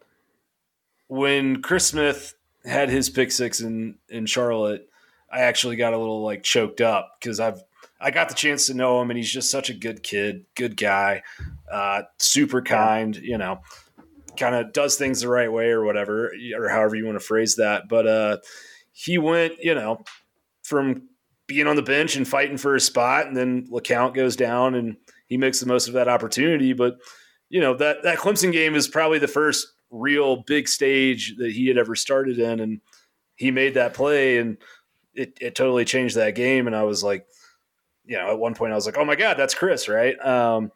when 1.07 1.61
Chris 1.61 1.87
Smith 1.87 2.35
had 2.65 2.89
his 2.89 3.09
pick 3.09 3.31
six 3.31 3.61
in 3.61 3.95
in 4.09 4.25
Charlotte, 4.25 4.89
I 5.31 5.41
actually 5.41 5.75
got 5.75 5.93
a 5.93 5.97
little 5.97 6.21
like 6.21 6.43
choked 6.43 6.81
up 6.81 7.17
because 7.19 7.39
I've 7.39 7.61
I 7.99 8.11
got 8.11 8.29
the 8.29 8.35
chance 8.35 8.67
to 8.67 8.73
know 8.73 9.01
him 9.01 9.09
and 9.09 9.17
he's 9.17 9.31
just 9.31 9.49
such 9.49 9.69
a 9.69 9.73
good 9.73 10.03
kid, 10.03 10.45
good 10.55 10.77
guy, 10.77 11.23
uh, 11.71 12.03
super 12.19 12.61
kind, 12.61 13.15
you 13.15 13.37
know, 13.37 13.61
kind 14.37 14.55
of 14.55 14.71
does 14.71 14.97
things 14.97 15.21
the 15.21 15.29
right 15.29 15.51
way 15.51 15.69
or 15.69 15.83
whatever, 15.83 16.31
or 16.55 16.69
however 16.69 16.95
you 16.95 17.05
want 17.05 17.19
to 17.19 17.25
phrase 17.25 17.55
that. 17.55 17.89
But 17.89 18.05
uh, 18.05 18.37
he 18.91 19.17
went, 19.17 19.55
you 19.59 19.73
know, 19.73 20.03
from 20.63 21.09
being 21.47 21.65
on 21.65 21.75
the 21.75 21.81
bench 21.81 22.15
and 22.15 22.27
fighting 22.27 22.57
for 22.57 22.75
a 22.75 22.79
spot, 22.79 23.25
and 23.27 23.35
then 23.35 23.67
LeCount 23.71 24.13
goes 24.13 24.35
down 24.35 24.75
and 24.75 24.97
he 25.27 25.37
makes 25.37 25.59
the 25.59 25.65
most 25.65 25.87
of 25.87 25.93
that 25.95 26.07
opportunity. 26.07 26.73
But 26.73 26.97
you 27.49 27.61
know 27.61 27.75
that 27.75 28.03
that 28.03 28.19
Clemson 28.19 28.51
game 28.51 28.75
is 28.75 28.87
probably 28.87 29.19
the 29.19 29.27
first 29.27 29.73
real 29.89 30.37
big 30.37 30.67
stage 30.67 31.35
that 31.37 31.51
he 31.51 31.67
had 31.67 31.77
ever 31.77 31.95
started 31.95 32.39
in, 32.39 32.59
and 32.59 32.81
he 33.35 33.51
made 33.51 33.75
that 33.75 33.93
play, 33.93 34.37
and 34.37 34.57
it 35.13 35.37
it 35.41 35.55
totally 35.55 35.85
changed 35.85 36.15
that 36.15 36.35
game. 36.35 36.67
And 36.67 36.75
I 36.75 36.83
was 36.83 37.03
like, 37.03 37.25
you 38.05 38.17
know, 38.17 38.31
at 38.31 38.39
one 38.39 38.55
point 38.55 38.71
I 38.71 38.75
was 38.75 38.85
like, 38.85 38.97
oh 38.97 39.05
my 39.05 39.15
god, 39.15 39.37
that's 39.37 39.53
Chris, 39.53 39.87
right? 39.87 40.17
Um, 40.25 40.71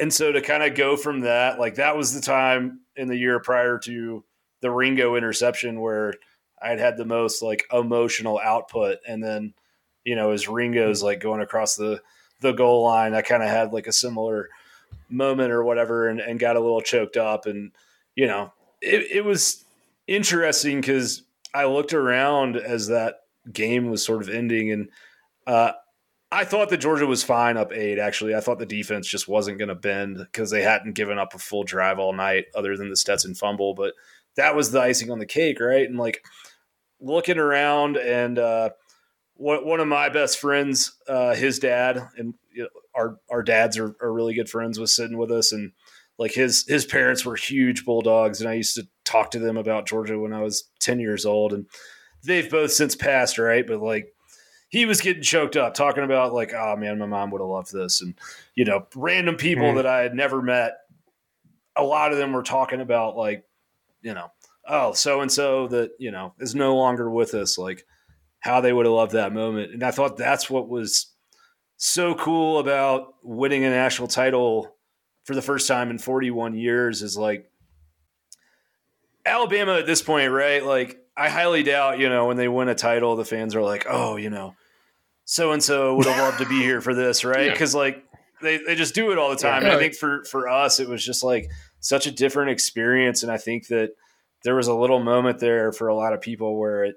and 0.00 0.12
so 0.12 0.32
to 0.32 0.40
kind 0.40 0.62
of 0.62 0.74
go 0.74 0.96
from 0.96 1.20
that, 1.20 1.58
like 1.58 1.76
that 1.76 1.96
was 1.96 2.14
the 2.14 2.20
time 2.20 2.80
in 2.96 3.08
the 3.08 3.16
year 3.16 3.40
prior 3.40 3.78
to 3.80 4.24
the 4.60 4.70
Ringo 4.70 5.14
interception 5.14 5.80
where 5.80 6.14
I 6.60 6.70
had 6.70 6.80
had 6.80 6.96
the 6.96 7.04
most 7.04 7.42
like 7.42 7.64
emotional 7.72 8.40
output, 8.42 8.98
and 9.06 9.22
then 9.22 9.54
you 10.04 10.16
know 10.16 10.30
as 10.30 10.48
Ringo's 10.48 11.02
like 11.02 11.20
going 11.20 11.40
across 11.40 11.76
the 11.76 12.00
the 12.40 12.52
goal 12.52 12.82
line, 12.84 13.14
I 13.14 13.22
kind 13.22 13.42
of 13.42 13.48
had 13.48 13.72
like 13.72 13.86
a 13.86 13.92
similar 13.92 14.48
moment 15.08 15.52
or 15.52 15.62
whatever, 15.64 16.08
and, 16.08 16.20
and 16.20 16.40
got 16.40 16.56
a 16.56 16.60
little 16.60 16.80
choked 16.80 17.16
up, 17.16 17.46
and 17.46 17.72
you 18.16 18.26
know, 18.26 18.52
it, 18.80 19.10
it 19.10 19.24
was 19.24 19.64
interesting 20.06 20.80
because 20.80 21.22
I 21.52 21.66
looked 21.66 21.92
around 21.92 22.56
as 22.56 22.88
that 22.88 23.20
game 23.52 23.90
was 23.90 24.04
sort 24.04 24.22
of 24.22 24.28
ending, 24.28 24.70
and 24.70 24.88
uh, 25.46 25.72
I 26.30 26.44
thought 26.44 26.70
that 26.70 26.78
Georgia 26.78 27.06
was 27.06 27.22
fine 27.22 27.56
up 27.56 27.72
eight. 27.72 27.98
Actually, 27.98 28.34
I 28.34 28.40
thought 28.40 28.58
the 28.58 28.66
defense 28.66 29.06
just 29.06 29.28
wasn't 29.28 29.58
going 29.58 29.68
to 29.68 29.74
bend 29.74 30.18
because 30.18 30.50
they 30.50 30.62
hadn't 30.62 30.94
given 30.94 31.18
up 31.18 31.34
a 31.34 31.38
full 31.38 31.64
drive 31.64 31.98
all 31.98 32.12
night, 32.12 32.46
other 32.54 32.76
than 32.76 32.90
the 32.90 32.96
Stetson 32.96 33.34
fumble. 33.34 33.74
But 33.74 33.94
that 34.36 34.56
was 34.56 34.70
the 34.70 34.80
icing 34.80 35.10
on 35.10 35.18
the 35.18 35.26
cake, 35.26 35.60
right? 35.60 35.88
And 35.88 35.98
like 35.98 36.24
looking 37.00 37.38
around, 37.38 37.96
and 37.96 38.38
uh, 38.38 38.70
one, 39.36 39.80
of 39.80 39.88
my 39.88 40.08
best 40.08 40.38
friends, 40.38 40.96
uh, 41.08 41.34
his 41.34 41.58
dad, 41.58 42.08
and 42.16 42.34
you 42.52 42.64
know, 42.64 42.68
our 42.94 43.18
our 43.30 43.42
dads 43.42 43.78
are, 43.78 43.94
are 44.00 44.12
really 44.12 44.34
good 44.34 44.48
friends, 44.48 44.78
was 44.78 44.94
sitting 44.94 45.18
with 45.18 45.30
us, 45.30 45.52
and 45.52 45.72
like 46.18 46.32
his 46.32 46.64
his 46.66 46.84
parents 46.84 47.24
were 47.24 47.36
huge 47.36 47.84
bulldogs 47.84 48.40
and 48.40 48.48
i 48.48 48.54
used 48.54 48.74
to 48.74 48.86
talk 49.04 49.30
to 49.30 49.38
them 49.38 49.56
about 49.56 49.86
georgia 49.86 50.18
when 50.18 50.32
i 50.32 50.40
was 50.40 50.70
10 50.80 51.00
years 51.00 51.26
old 51.26 51.52
and 51.52 51.66
they've 52.24 52.50
both 52.50 52.72
since 52.72 52.94
passed 52.94 53.38
right 53.38 53.66
but 53.66 53.80
like 53.80 54.12
he 54.68 54.86
was 54.86 55.00
getting 55.00 55.22
choked 55.22 55.56
up 55.56 55.74
talking 55.74 56.04
about 56.04 56.32
like 56.32 56.52
oh 56.52 56.76
man 56.76 56.98
my 56.98 57.06
mom 57.06 57.30
would 57.30 57.40
have 57.40 57.48
loved 57.48 57.72
this 57.72 58.00
and 58.00 58.14
you 58.54 58.64
know 58.64 58.86
random 58.94 59.36
people 59.36 59.72
mm. 59.72 59.76
that 59.76 59.86
i 59.86 60.00
had 60.00 60.14
never 60.14 60.42
met 60.42 60.78
a 61.76 61.82
lot 61.82 62.12
of 62.12 62.18
them 62.18 62.32
were 62.32 62.42
talking 62.42 62.80
about 62.80 63.16
like 63.16 63.44
you 64.02 64.14
know 64.14 64.30
oh 64.66 64.92
so 64.92 65.20
and 65.20 65.30
so 65.30 65.68
that 65.68 65.90
you 65.98 66.10
know 66.10 66.34
is 66.38 66.54
no 66.54 66.76
longer 66.76 67.10
with 67.10 67.34
us 67.34 67.58
like 67.58 67.84
how 68.40 68.60
they 68.60 68.72
would 68.72 68.86
have 68.86 68.94
loved 68.94 69.12
that 69.12 69.32
moment 69.32 69.72
and 69.72 69.82
i 69.82 69.90
thought 69.90 70.16
that's 70.16 70.48
what 70.48 70.68
was 70.68 71.12
so 71.76 72.14
cool 72.14 72.58
about 72.58 73.14
winning 73.22 73.64
a 73.64 73.70
national 73.70 74.08
title 74.08 74.73
for 75.24 75.34
the 75.34 75.42
first 75.42 75.66
time 75.66 75.90
in 75.90 75.98
41 75.98 76.54
years 76.54 77.02
is 77.02 77.16
like 77.16 77.50
Alabama 79.26 79.74
at 79.74 79.86
this 79.86 80.02
point, 80.02 80.30
right? 80.30 80.64
Like, 80.64 80.98
I 81.16 81.28
highly 81.28 81.62
doubt, 81.62 81.98
you 81.98 82.08
know, 82.08 82.26
when 82.26 82.36
they 82.36 82.48
win 82.48 82.68
a 82.68 82.74
title, 82.74 83.16
the 83.16 83.24
fans 83.24 83.54
are 83.54 83.62
like, 83.62 83.86
oh, 83.88 84.16
you 84.16 84.30
know, 84.30 84.54
so 85.24 85.52
and 85.52 85.62
so 85.62 85.96
would 85.96 86.06
have 86.06 86.18
loved 86.18 86.38
to 86.38 86.46
be 86.46 86.60
here 86.60 86.80
for 86.80 86.94
this, 86.94 87.24
right? 87.24 87.50
Because 87.50 87.74
yeah. 87.74 87.80
like 87.80 88.04
they, 88.42 88.58
they 88.58 88.74
just 88.74 88.94
do 88.94 89.12
it 89.12 89.18
all 89.18 89.30
the 89.30 89.36
time. 89.36 89.62
Yeah, 89.62 89.68
and 89.68 89.76
I 89.76 89.80
think 89.80 89.94
for 89.94 90.24
for 90.24 90.48
us, 90.48 90.80
it 90.80 90.88
was 90.88 91.04
just 91.04 91.24
like 91.24 91.50
such 91.80 92.06
a 92.06 92.10
different 92.10 92.50
experience, 92.50 93.22
and 93.22 93.32
I 93.32 93.38
think 93.38 93.68
that 93.68 93.90
there 94.42 94.54
was 94.54 94.66
a 94.66 94.74
little 94.74 95.02
moment 95.02 95.38
there 95.38 95.72
for 95.72 95.88
a 95.88 95.94
lot 95.94 96.12
of 96.12 96.20
people 96.20 96.58
where 96.58 96.84
it 96.84 96.96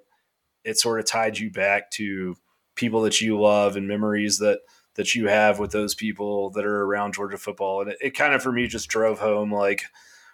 it 0.64 0.78
sort 0.78 1.00
of 1.00 1.06
tied 1.06 1.38
you 1.38 1.50
back 1.50 1.92
to 1.92 2.36
people 2.76 3.02
that 3.04 3.22
you 3.22 3.40
love 3.40 3.76
and 3.76 3.88
memories 3.88 4.40
that 4.40 4.60
that 4.98 5.16
you 5.16 5.28
have 5.28 5.60
with 5.60 5.72
those 5.72 5.96
people 5.96 6.50
that 6.50 6.66
are 6.66 6.84
around 6.84 7.14
Georgia 7.14 7.38
football. 7.38 7.82
And 7.82 7.92
it, 7.92 7.98
it 8.02 8.18
kind 8.18 8.34
of 8.34 8.44
for 8.44 8.52
me 8.52 8.68
just 8.68 8.90
drove 8.90 9.20
home 9.20 9.54
like 9.54 9.84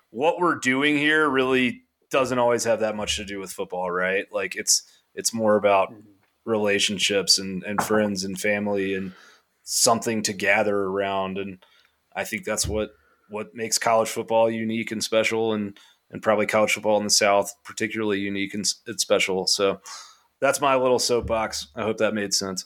what 0.09 0.39
we're 0.39 0.55
doing 0.55 0.97
here 0.97 1.29
really 1.29 1.83
doesn't 2.09 2.39
always 2.39 2.63
have 2.63 2.79
that 2.79 2.95
much 2.95 3.15
to 3.17 3.25
do 3.25 3.39
with 3.39 3.51
football, 3.51 3.91
right? 3.91 4.25
Like 4.31 4.55
it's 4.55 4.83
It's 5.15 5.33
more 5.33 5.55
about 5.55 5.91
mm-hmm. 5.91 6.09
relationships 6.45 7.37
and, 7.37 7.63
and 7.63 7.81
friends 7.83 8.23
and 8.23 8.39
family 8.39 8.95
and 8.95 9.13
something 9.63 10.23
to 10.23 10.33
gather 10.33 10.75
around. 10.75 11.37
And 11.37 11.63
I 12.15 12.23
think 12.23 12.45
that's 12.45 12.67
what 12.67 12.91
what 13.29 13.55
makes 13.55 13.77
college 13.77 14.09
football 14.09 14.49
unique 14.49 14.91
and 14.91 15.03
special, 15.03 15.53
and 15.53 15.77
and 16.11 16.21
probably 16.21 16.45
college 16.45 16.73
football 16.73 16.97
in 16.97 17.03
the 17.03 17.09
South 17.09 17.53
particularly 17.63 18.19
unique 18.19 18.53
and, 18.53 18.65
and 18.87 18.99
special. 18.99 19.47
So 19.47 19.81
that's 20.39 20.61
my 20.61 20.75
little 20.75 20.99
soapbox. 20.99 21.67
I 21.75 21.83
hope 21.83 21.97
that 21.97 22.13
made 22.13 22.33
sense. 22.33 22.65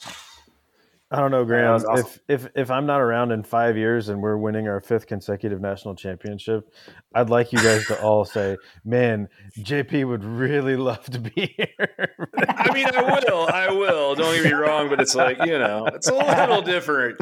I 1.10 1.22
don't 1.22 1.32
know, 1.32 1.46
Graham. 1.46 1.76
Awesome. 1.76 1.98
If 1.98 2.20
if 2.28 2.48
if 2.54 2.72
I'm 2.72 2.86
not 2.86 3.00
around 3.00 3.32
in 3.32 3.42
five 3.42 3.78
years 3.78 4.10
and 4.10 4.22
we're 4.22 4.36
winning 4.36 4.68
our 4.68 4.82
fifth 4.82 5.08
consecutive 5.08 5.62
national 5.62 5.96
championship, 5.96 6.74
I'd 7.16 7.30
like 7.30 7.54
you 7.54 7.60
guys 7.60 7.88
to 7.88 8.02
all 8.02 8.26
say, 8.26 8.58
"Man, 8.84 9.30
JP 9.58 10.06
would 10.06 10.26
really 10.26 10.76
love 10.76 11.06
to 11.06 11.20
be 11.20 11.32
here." 11.58 12.28
I 12.38 12.74
mean, 12.74 12.88
I 12.94 13.22
will, 13.26 13.48
I 13.48 13.72
will. 13.72 14.16
Don't 14.16 14.36
get 14.36 14.44
me 14.44 14.52
wrong, 14.52 14.90
but 14.90 15.00
it's 15.00 15.16
like 15.16 15.38
you 15.46 15.58
know, 15.58 15.86
it's 15.86 16.10
a 16.10 16.14
little 16.14 16.62
different 16.62 17.20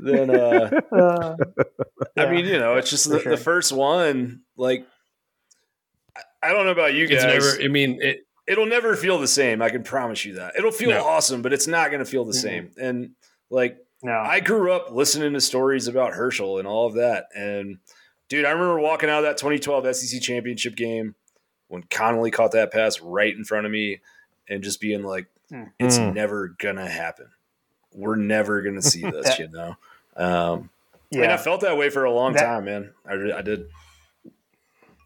than. 0.00 0.30
Uh, 0.30 0.70
uh 0.90 1.36
yeah. 2.16 2.24
I 2.24 2.30
mean, 2.30 2.46
you 2.46 2.58
know, 2.58 2.76
it's 2.76 2.88
just 2.88 3.10
the, 3.10 3.20
sure. 3.20 3.32
the, 3.32 3.42
first 3.42 3.70
one. 3.70 4.40
Like, 4.56 4.86
I 6.42 6.52
don't 6.52 6.64
know 6.64 6.72
about 6.72 6.94
you 6.94 7.06
guys. 7.06 7.24
Never. 7.24 7.62
I 7.62 7.68
mean, 7.68 7.98
it, 8.00 8.26
it'll 8.46 8.64
never 8.64 8.96
feel 8.96 9.18
the 9.18 9.28
same. 9.28 9.60
I 9.60 9.68
can 9.68 9.82
promise 9.82 10.24
you 10.24 10.34
that. 10.34 10.54
It'll 10.56 10.72
feel 10.72 10.90
no. 10.90 11.04
awesome, 11.04 11.42
but 11.42 11.52
it's 11.52 11.66
not 11.66 11.90
going 11.90 11.98
to 11.98 12.10
feel 12.10 12.24
the 12.24 12.32
mm-hmm. 12.32 12.40
same. 12.40 12.70
And 12.80 13.10
like, 13.50 13.78
no. 14.02 14.12
I 14.12 14.40
grew 14.40 14.72
up 14.72 14.90
listening 14.90 15.32
to 15.32 15.40
stories 15.40 15.88
about 15.88 16.12
Herschel 16.12 16.58
and 16.58 16.68
all 16.68 16.86
of 16.86 16.94
that. 16.94 17.26
And 17.34 17.78
dude, 18.28 18.44
I 18.44 18.50
remember 18.50 18.78
walking 18.80 19.08
out 19.08 19.18
of 19.18 19.24
that 19.24 19.38
2012 19.38 19.96
SEC 19.96 20.20
championship 20.20 20.76
game 20.76 21.14
when 21.68 21.82
Conley 21.84 22.30
caught 22.30 22.52
that 22.52 22.72
pass 22.72 23.00
right 23.00 23.34
in 23.34 23.44
front 23.44 23.66
of 23.66 23.72
me 23.72 24.00
and 24.48 24.62
just 24.62 24.80
being 24.80 25.02
like, 25.02 25.26
mm. 25.50 25.70
it's 25.78 25.98
mm. 25.98 26.14
never 26.14 26.54
going 26.58 26.76
to 26.76 26.88
happen. 26.88 27.28
We're 27.92 28.16
never 28.16 28.62
going 28.62 28.76
to 28.76 28.82
see 28.82 29.02
this, 29.10 29.38
you 29.38 29.48
know? 29.48 29.76
Um, 30.16 30.70
yeah. 31.10 31.24
And 31.24 31.32
I 31.32 31.36
felt 31.36 31.62
that 31.62 31.76
way 31.76 31.90
for 31.90 32.04
a 32.04 32.12
long 32.12 32.34
that, 32.34 32.44
time, 32.44 32.64
man. 32.66 32.92
I, 33.08 33.38
I 33.38 33.42
did. 33.42 33.66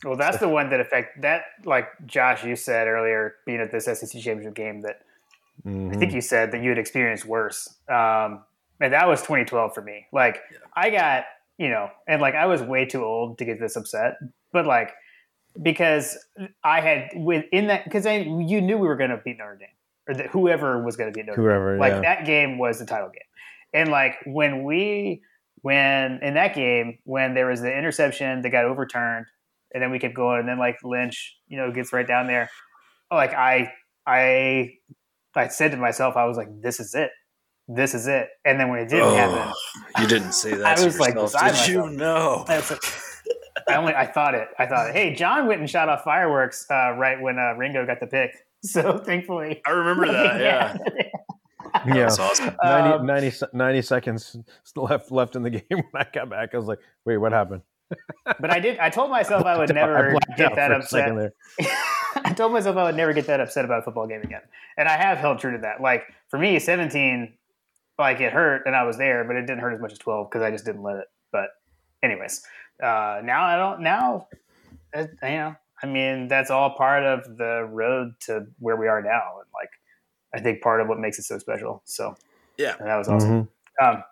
Well, 0.04 0.16
that's 0.16 0.38
the 0.38 0.48
one 0.48 0.70
that 0.70 0.80
affect 0.80 1.20
that, 1.22 1.42
like 1.64 1.88
Josh, 2.06 2.42
you 2.42 2.56
said 2.56 2.88
earlier, 2.88 3.34
being 3.44 3.60
at 3.60 3.70
this 3.70 3.84
SEC 3.84 4.20
championship 4.22 4.54
game 4.54 4.80
that 4.82 5.02
Mm-hmm. 5.66 5.94
I 5.94 5.96
think 5.98 6.12
you 6.12 6.20
said 6.20 6.52
that 6.52 6.62
you 6.62 6.70
had 6.70 6.78
experienced 6.78 7.24
worse. 7.24 7.68
Um, 7.88 8.44
and 8.80 8.92
that 8.92 9.08
was 9.08 9.20
2012 9.20 9.74
for 9.74 9.82
me. 9.82 10.06
Like 10.12 10.40
yeah. 10.50 10.58
I 10.74 10.90
got, 10.90 11.24
you 11.58 11.68
know, 11.68 11.90
and 12.08 12.20
like 12.20 12.34
I 12.34 12.46
was 12.46 12.62
way 12.62 12.86
too 12.86 13.04
old 13.04 13.38
to 13.38 13.44
get 13.44 13.60
this 13.60 13.76
upset, 13.76 14.14
but 14.52 14.66
like 14.66 14.92
because 15.60 16.18
I 16.64 16.80
had 16.80 17.08
within 17.16 17.66
that 17.68 17.84
because 17.84 18.06
I 18.06 18.18
you 18.18 18.60
knew 18.60 18.78
we 18.78 18.86
were 18.86 18.96
going 18.96 19.10
to 19.10 19.20
beat 19.24 19.38
Notre 19.38 19.56
Dame 19.56 19.68
or 20.08 20.14
that 20.14 20.26
whoever 20.28 20.82
was 20.82 20.96
going 20.96 21.12
to 21.12 21.16
beat 21.16 21.26
Notre 21.26 21.42
whoever, 21.42 21.72
Dame. 21.72 21.80
Like 21.80 21.92
yeah. 21.94 22.00
that 22.00 22.24
game 22.24 22.58
was 22.58 22.78
the 22.78 22.86
title 22.86 23.08
game, 23.08 23.20
and 23.74 23.90
like 23.90 24.16
when 24.26 24.64
we 24.64 25.22
when 25.62 26.20
in 26.22 26.34
that 26.34 26.54
game 26.54 26.98
when 27.04 27.34
there 27.34 27.46
was 27.46 27.60
the 27.60 27.76
interception 27.76 28.42
that 28.42 28.50
got 28.50 28.64
overturned, 28.64 29.26
and 29.74 29.82
then 29.82 29.90
we 29.90 29.98
kept 29.98 30.14
going, 30.14 30.40
and 30.40 30.48
then 30.48 30.58
like 30.58 30.78
Lynch, 30.84 31.36
you 31.48 31.56
know, 31.56 31.72
gets 31.72 31.92
right 31.92 32.06
down 32.06 32.26
there. 32.26 32.50
Like 33.10 33.34
I 33.34 33.72
I 34.06 34.74
I 35.34 35.48
said 35.48 35.70
to 35.72 35.76
myself, 35.76 36.16
I 36.16 36.24
was 36.24 36.36
like, 36.36 36.48
"This 36.60 36.80
is 36.80 36.94
it, 36.94 37.10
this 37.68 37.94
is 37.94 38.06
it." 38.06 38.28
And 38.44 38.58
then 38.58 38.68
when 38.68 38.80
it 38.80 38.88
didn't 38.88 39.06
oh, 39.06 39.14
happen, 39.14 39.52
you 40.00 40.08
didn't 40.08 40.32
say 40.32 40.54
that. 40.54 40.78
I 40.78 40.84
was 40.84 40.98
like, 40.98 41.14
"Did 41.14 41.32
myself. 41.32 41.68
you 41.68 41.90
know?" 41.90 42.44
I 43.68 43.76
only 43.76 43.94
I 43.94 44.06
thought 44.06 44.34
it. 44.34 44.48
I 44.58 44.66
thought, 44.66 44.92
"Hey, 44.92 45.14
John 45.14 45.46
went 45.46 45.60
and 45.60 45.70
shot 45.70 45.88
off 45.88 46.04
fireworks 46.04 46.66
uh, 46.70 46.92
right 46.92 47.20
when 47.20 47.38
uh, 47.38 47.54
Ringo 47.56 47.86
got 47.86 48.00
the 48.00 48.06
pick." 48.06 48.32
So 48.62 48.98
thankfully, 48.98 49.62
I 49.66 49.70
remember 49.70 50.12
that. 50.12 50.38
Yeah. 50.38 50.76
yeah, 51.94 52.08
awesome. 52.08 52.54
90, 52.62 52.90
um, 52.90 53.06
90, 53.06 53.32
90, 53.54 53.80
seconds 53.80 54.36
left 54.76 55.10
left 55.10 55.34
in 55.34 55.42
the 55.42 55.48
game 55.48 55.62
when 55.70 55.84
I 55.94 56.06
got 56.12 56.28
back. 56.28 56.50
I 56.52 56.58
was 56.58 56.66
like, 56.66 56.80
"Wait, 57.06 57.16
what 57.16 57.32
happened?" 57.32 57.62
but 58.38 58.50
I 58.50 58.60
did. 58.60 58.78
I 58.78 58.90
told 58.90 59.10
myself 59.10 59.46
I, 59.46 59.54
I 59.54 59.58
would 59.58 59.74
never 59.74 60.18
get 60.36 60.56
that 60.56 60.72
upset. 60.72 61.32
I 62.24 62.32
told 62.32 62.52
myself 62.52 62.76
I 62.76 62.84
would 62.84 62.96
never 62.96 63.12
get 63.12 63.26
that 63.26 63.40
upset 63.40 63.64
about 63.64 63.80
a 63.80 63.82
football 63.82 64.06
game 64.06 64.22
again, 64.22 64.42
and 64.76 64.88
I 64.88 64.96
have 64.96 65.18
held 65.18 65.38
true 65.38 65.52
to 65.52 65.58
that. 65.58 65.80
Like 65.80 66.04
for 66.28 66.38
me, 66.38 66.58
seventeen, 66.58 67.34
like 67.98 68.20
it 68.20 68.32
hurt, 68.32 68.62
and 68.66 68.74
I 68.74 68.84
was 68.84 68.96
there, 68.96 69.24
but 69.24 69.36
it 69.36 69.42
didn't 69.42 69.60
hurt 69.60 69.74
as 69.74 69.80
much 69.80 69.92
as 69.92 69.98
twelve 69.98 70.30
because 70.30 70.42
I 70.42 70.50
just 70.50 70.64
didn't 70.64 70.82
let 70.82 70.96
it. 70.96 71.06
But, 71.32 71.50
anyways, 72.02 72.42
uh, 72.82 73.20
now 73.22 73.44
I 73.44 73.56
don't. 73.56 73.80
Now, 73.82 74.28
uh, 74.94 75.06
you 75.22 75.28
know, 75.28 75.56
I 75.82 75.86
mean, 75.86 76.28
that's 76.28 76.50
all 76.50 76.70
part 76.70 77.04
of 77.04 77.36
the 77.36 77.68
road 77.70 78.14
to 78.22 78.46
where 78.58 78.76
we 78.76 78.88
are 78.88 79.02
now, 79.02 79.38
and 79.38 79.46
like, 79.54 79.70
I 80.34 80.40
think 80.40 80.62
part 80.62 80.80
of 80.80 80.88
what 80.88 80.98
makes 80.98 81.18
it 81.18 81.24
so 81.24 81.38
special. 81.38 81.82
So, 81.84 82.16
yeah, 82.58 82.76
that 82.80 82.96
was 82.96 83.08
awesome. 83.08 83.48
Mm-hmm. 83.78 83.84
Um, 83.84 84.04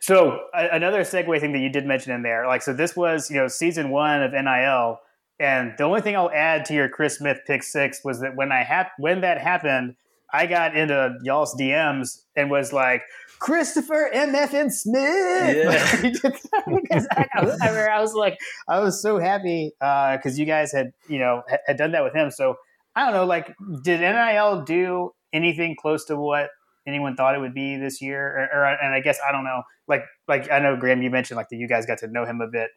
so 0.00 0.46
another 0.54 1.00
segue 1.00 1.40
thing 1.40 1.52
that 1.52 1.58
you 1.58 1.68
did 1.68 1.84
mention 1.84 2.12
in 2.12 2.22
there, 2.22 2.46
like 2.46 2.62
so, 2.62 2.72
this 2.72 2.94
was 2.94 3.30
you 3.30 3.36
know 3.36 3.48
season 3.48 3.90
one 3.90 4.22
of 4.22 4.32
NIL 4.32 5.00
and 5.38 5.74
the 5.76 5.84
only 5.84 6.00
thing 6.00 6.16
I'll 6.16 6.30
add 6.30 6.64
to 6.66 6.74
your 6.74 6.88
Chris 6.88 7.18
Smith 7.18 7.40
pick 7.46 7.62
six 7.62 8.00
was 8.04 8.20
that 8.20 8.36
when 8.36 8.52
I 8.52 8.62
hap- 8.62 8.92
when 8.98 9.20
that 9.20 9.40
happened, 9.40 9.96
I 10.32 10.46
got 10.46 10.76
into 10.76 11.14
y'all's 11.22 11.54
DMs 11.54 12.22
and 12.34 12.50
was 12.50 12.72
like, 12.72 13.02
Christopher 13.38 14.10
MFN 14.14 14.72
Smith. 14.72 15.56
Yeah. 15.56 16.30
I, 17.02 17.46
I, 17.60 17.88
I, 17.88 18.00
was 18.00 18.14
like, 18.14 18.38
I 18.68 18.80
was 18.80 19.00
so 19.00 19.18
happy 19.18 19.72
because 19.78 20.20
uh, 20.24 20.36
you 20.36 20.46
guys 20.46 20.72
had, 20.72 20.92
you 21.08 21.18
know, 21.18 21.42
had, 21.48 21.60
had 21.66 21.76
done 21.76 21.92
that 21.92 22.02
with 22.02 22.14
him. 22.14 22.30
So 22.30 22.56
I 22.94 23.04
don't 23.04 23.12
know, 23.12 23.26
like, 23.26 23.54
did 23.82 24.00
NIL 24.00 24.62
do 24.62 25.12
anything 25.32 25.76
close 25.78 26.06
to 26.06 26.16
what 26.16 26.48
anyone 26.86 27.14
thought 27.14 27.34
it 27.34 27.40
would 27.40 27.54
be 27.54 27.76
this 27.76 28.00
year? 28.00 28.48
Or, 28.52 28.60
or 28.60 28.64
and 28.64 28.94
I 28.94 29.00
guess 29.00 29.18
I 29.26 29.32
don't 29.32 29.44
know, 29.44 29.62
like, 29.86 30.04
like 30.28 30.50
I 30.50 30.58
know 30.58 30.76
Graham, 30.76 31.02
you 31.02 31.10
mentioned 31.10 31.36
like 31.36 31.50
that 31.50 31.56
you 31.56 31.68
guys 31.68 31.84
got 31.84 31.98
to 31.98 32.08
know 32.08 32.24
him 32.24 32.40
a 32.40 32.48
bit 32.48 32.70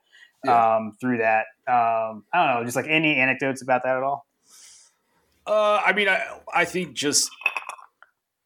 yeah. 0.43 0.75
um, 0.75 0.97
through 0.99 1.17
that. 1.17 1.45
Um, 1.67 2.23
I 2.33 2.45
don't 2.45 2.55
know, 2.55 2.63
just 2.63 2.75
like 2.75 2.87
any 2.87 3.15
anecdotes 3.15 3.61
about 3.61 3.83
that 3.83 3.97
at 3.97 4.03
all. 4.03 4.25
Uh, 5.45 5.81
I 5.85 5.93
mean, 5.93 6.07
I 6.07 6.39
I 6.53 6.65
think 6.65 6.93
just 6.93 7.31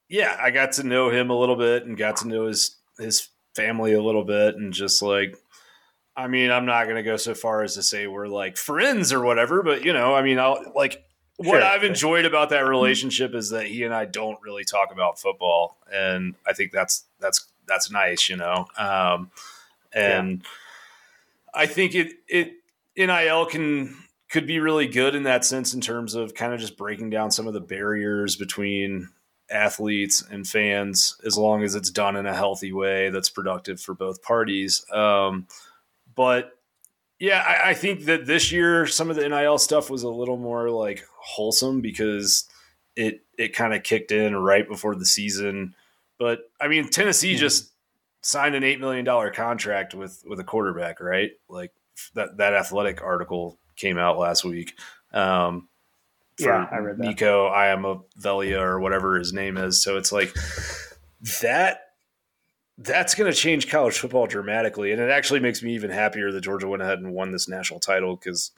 yeah, 0.10 0.38
I 0.40 0.52
got 0.52 0.74
to 0.74 0.84
know 0.84 1.10
him 1.10 1.30
a 1.30 1.38
little 1.38 1.56
bit 1.56 1.86
and 1.86 1.98
got 1.98 2.18
to 2.18 2.28
know 2.28 2.46
his 2.46 2.78
his 3.00 3.30
family 3.56 3.94
a 3.94 4.02
little 4.02 4.24
bit, 4.24 4.56
and 4.56 4.72
just 4.74 5.02
like, 5.02 5.38
I 6.16 6.28
mean, 6.28 6.52
I'm 6.52 6.66
not 6.66 6.88
gonna 6.88 7.04
go 7.04 7.18
so 7.18 7.34
far 7.34 7.64
as 7.64 7.76
to 7.76 7.84
say 7.84 8.08
we're 8.08 8.28
like 8.28 8.58
friends 8.58 9.12
or 9.12 9.22
whatever, 9.22 9.64
but 9.64 9.84
you 9.84 9.94
know, 9.94 10.14
I 10.14 10.22
mean, 10.22 10.40
I'll 10.40 10.72
like 10.76 11.04
what 11.38 11.60
sure. 11.60 11.64
I've 11.64 11.84
enjoyed 11.84 12.26
about 12.26 12.50
that 12.50 12.68
relationship 12.68 13.34
is 13.34 13.50
that 13.50 13.66
he 13.66 13.84
and 13.84 13.94
I 13.94 14.06
don't 14.06 14.40
really 14.42 14.64
talk 14.64 14.92
about 14.92 15.20
football, 15.20 15.78
and 15.92 16.36
I 16.46 16.54
think 16.54 16.72
that's 16.72 17.06
that's 17.20 17.48
that's 17.68 17.90
nice, 17.90 18.30
you 18.30 18.38
know. 18.38 18.68
Um, 18.78 19.32
and 19.92 20.42
yeah. 20.42 20.48
I 21.54 21.66
think 21.66 21.96
it 21.96 22.14
it 22.28 22.54
NIL 22.96 23.46
can 23.46 23.96
could 24.30 24.48
be 24.48 24.60
really 24.60 24.88
good 24.88 25.16
in 25.16 25.24
that 25.24 25.46
sense 25.46 25.74
in 25.74 25.82
terms 25.82 26.16
of 26.16 26.34
kind 26.34 26.54
of 26.54 26.60
just 26.60 26.78
breaking 26.78 27.10
down 27.10 27.32
some 27.32 27.48
of 27.48 27.54
the 27.54 27.62
barriers 27.62 28.36
between 28.36 29.10
athletes 29.52 30.24
and 30.32 30.48
fans 30.48 31.20
as 31.26 31.38
long 31.38 31.64
as 31.64 31.76
it's 31.76 31.92
done 31.92 32.16
in 32.16 32.26
a 32.26 32.34
healthy 32.34 32.74
way 32.74 33.10
that's 33.10 33.30
productive 33.30 33.80
for 33.80 33.94
both 33.94 34.24
parties. 34.24 34.84
Um, 34.92 35.48
but 36.16 36.58
yeah, 37.20 37.44
I, 37.46 37.70
I, 37.70 37.74
think 37.74 38.06
that 38.06 38.26
this 38.26 38.52
year 38.52 38.88
some 38.88 39.10
of 39.10 39.16
the 39.16 39.28
NIL 39.30 39.60
stuff 39.60 39.90
was 39.90 40.04
a 40.04 40.10
little 40.10 40.38
more 40.38 40.70
like 40.70 41.06
wholesome 41.16 41.82
because 41.82 42.46
it 42.96 43.22
it 43.38 43.50
kind 43.50 43.74
of 43.74 43.84
kicked 43.84 44.12
in 44.12 44.36
right 44.36 44.68
before 44.68 44.96
the 44.96 45.06
season. 45.06 45.76
But 46.18 46.40
I 46.60 46.68
mean, 46.68 46.90
Tennessee 46.90 47.34
mm-hmm. 47.34 47.40
just 47.40 47.72
signed 48.24 48.56
an 48.56 48.64
eight 48.64 48.80
million 48.80 49.06
dollar 49.06 49.30
contract 49.30 49.94
with 49.94 50.24
with 50.26 50.40
a 50.40 50.44
quarterback, 50.44 51.00
right? 51.00 51.32
Like 51.48 51.72
that 52.16 52.38
that 52.38 52.54
athletic 52.54 53.02
article 53.02 53.60
came 53.76 54.00
out 54.00 54.18
last 54.18 54.44
week. 54.44 54.74
Um, 55.12 55.70
yeah, 56.40 56.68
I 56.72 56.78
read 56.78 56.98
that. 56.98 57.04
Nico 57.04 57.50
Iamaleava 57.50 58.60
or 58.60 58.80
whatever 58.80 59.20
his 59.20 59.34
name 59.34 59.58
is. 59.58 59.84
So 59.84 59.98
it's 59.98 60.12
like 60.12 60.34
that. 61.42 61.80
That's 62.80 63.14
going 63.14 63.32
to 63.32 63.38
change 63.38 63.70
college 63.70 64.00
football 64.00 64.26
dramatically, 64.26 64.92
and 64.92 65.00
it 65.00 65.12
actually 65.12 65.40
makes 65.42 65.62
me 65.62 65.76
even 65.76 65.92
happier 65.92 66.32
that 66.32 66.42
Georgia 66.42 66.68
went 66.68 66.82
ahead 66.82 66.98
and 66.98 67.14
won 67.14 67.32
this 67.32 67.48
national 67.48 67.80
title 67.80 68.16
because 68.16 68.52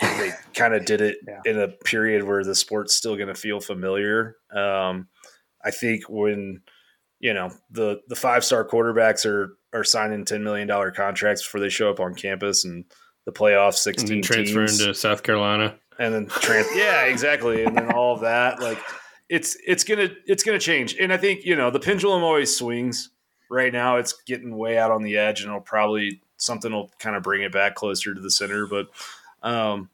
they 0.00 0.32
kind 0.54 0.72
of 0.72 0.86
did 0.86 1.02
it 1.02 1.18
yeah. 1.28 1.40
in 1.44 1.60
a 1.60 1.68
period 1.68 2.24
where 2.24 2.42
the 2.44 2.54
sport's 2.54 2.94
still 2.94 3.14
going 3.14 3.28
to 3.28 3.34
feel 3.34 3.60
familiar. 3.60 4.36
Um, 4.50 5.08
I 5.62 5.70
think 5.70 6.08
when 6.08 6.62
you 7.22 7.32
know 7.32 7.50
the 7.70 8.02
the 8.08 8.16
five 8.16 8.44
star 8.44 8.66
quarterbacks 8.66 9.24
are 9.24 9.56
are 9.72 9.84
signing 9.84 10.26
ten 10.26 10.44
million 10.44 10.68
dollar 10.68 10.90
contracts 10.90 11.42
before 11.42 11.60
they 11.60 11.70
show 11.70 11.88
up 11.88 12.00
on 12.00 12.14
campus, 12.14 12.66
and 12.66 12.84
the 13.24 13.32
playoff 13.32 13.74
sixteen 13.74 14.14
and 14.14 14.24
transfer 14.24 14.66
teams, 14.66 14.80
into 14.80 14.92
South 14.92 15.22
Carolina, 15.22 15.76
and 15.98 16.12
then 16.12 16.26
trans- 16.26 16.66
yeah, 16.74 17.04
exactly, 17.04 17.64
and 17.64 17.74
then 17.74 17.90
all 17.92 18.12
of 18.12 18.20
that 18.20 18.60
like 18.60 18.78
it's 19.30 19.56
it's 19.66 19.84
gonna 19.84 20.10
it's 20.26 20.42
gonna 20.42 20.58
change, 20.58 20.96
and 21.00 21.12
I 21.12 21.16
think 21.16 21.46
you 21.46 21.56
know 21.56 21.70
the 21.70 21.80
pendulum 21.80 22.22
always 22.22 22.54
swings. 22.54 23.08
Right 23.48 23.72
now, 23.72 23.98
it's 23.98 24.14
getting 24.26 24.56
way 24.56 24.78
out 24.78 24.90
on 24.90 25.02
the 25.02 25.18
edge, 25.18 25.42
and 25.42 25.48
it'll 25.48 25.60
probably 25.60 26.22
something 26.38 26.72
will 26.72 26.90
kind 26.98 27.16
of 27.16 27.22
bring 27.22 27.42
it 27.42 27.52
back 27.52 27.76
closer 27.76 28.12
to 28.12 28.20
the 28.20 28.30
center, 28.30 28.66
but. 28.66 28.88
Um, 29.44 29.88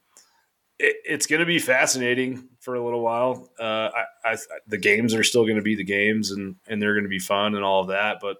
it, 0.78 0.96
it's 1.04 1.26
going 1.26 1.40
to 1.40 1.46
be 1.46 1.58
fascinating 1.58 2.48
for 2.60 2.74
a 2.74 2.84
little 2.84 3.00
while. 3.00 3.50
Uh, 3.58 3.90
I, 4.24 4.32
I, 4.32 4.36
the 4.66 4.78
games 4.78 5.14
are 5.14 5.24
still 5.24 5.44
going 5.44 5.56
to 5.56 5.62
be 5.62 5.74
the 5.74 5.84
games, 5.84 6.30
and 6.30 6.56
and 6.66 6.80
they're 6.80 6.94
going 6.94 7.04
to 7.04 7.10
be 7.10 7.18
fun 7.18 7.54
and 7.54 7.64
all 7.64 7.82
of 7.82 7.88
that. 7.88 8.18
But 8.20 8.38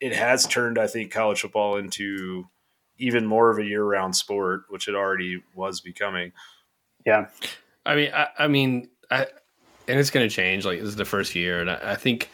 it 0.00 0.14
has 0.14 0.46
turned, 0.46 0.78
I 0.78 0.86
think, 0.86 1.12
college 1.12 1.40
football 1.40 1.76
into 1.76 2.48
even 2.98 3.26
more 3.26 3.50
of 3.50 3.58
a 3.58 3.64
year-round 3.64 4.14
sport, 4.14 4.62
which 4.68 4.88
it 4.88 4.94
already 4.94 5.42
was 5.54 5.80
becoming. 5.80 6.32
Yeah, 7.04 7.28
I 7.84 7.96
mean, 7.96 8.10
I, 8.14 8.28
I 8.38 8.48
mean, 8.48 8.88
I, 9.10 9.26
and 9.88 9.98
it's 9.98 10.10
going 10.10 10.28
to 10.28 10.34
change. 10.34 10.64
Like 10.64 10.78
this 10.78 10.88
is 10.88 10.96
the 10.96 11.04
first 11.04 11.34
year, 11.34 11.60
and 11.60 11.70
I, 11.70 11.92
I 11.92 11.94
think 11.96 12.30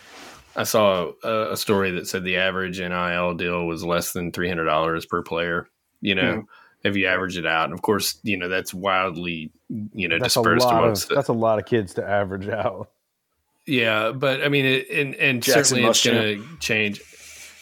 I 0.57 0.65
saw 0.65 1.13
a, 1.25 1.53
a, 1.53 1.57
story 1.57 1.91
that 1.93 2.07
said 2.07 2.25
the 2.25 2.37
average 2.37 2.79
NIL 2.79 3.35
deal 3.35 3.67
was 3.67 3.85
less 3.85 4.13
than 4.13 4.33
three 4.33 4.49
hundred 4.49 4.65
dollars 4.65 5.07
per 5.07 5.23
player. 5.23 5.69
You 6.01 6.15
know, 6.15 6.35
mm. 6.37 6.45
If 6.83 6.97
you 6.97 7.07
average 7.07 7.37
it 7.37 7.47
out, 7.47 7.65
and 7.65 7.75
of 7.75 7.83
course, 7.83 8.19
you 8.23 8.37
know 8.37 8.49
that's 8.49 8.73
wildly 8.73 9.53
you 9.95 10.09
know 10.09 10.19
that's 10.19 10.35
dispersed 10.35 10.67
amongst. 10.69 11.05
Of, 11.05 11.09
the, 11.11 11.15
that's 11.17 11.29
a 11.29 11.35
lot 11.35 11.59
of 11.59 11.67
kids 11.67 11.95
to 11.95 12.09
average 12.09 12.49
out. 12.49 12.91
Yeah, 13.67 14.13
but 14.13 14.43
I 14.43 14.49
mean, 14.49 14.65
it, 14.65 14.91
and 14.91 15.15
and 15.17 15.43
Jackson 15.43 15.65
certainly 15.65 15.91
it's 15.91 16.05
going 16.05 16.39
to 16.39 16.59
change. 16.59 17.01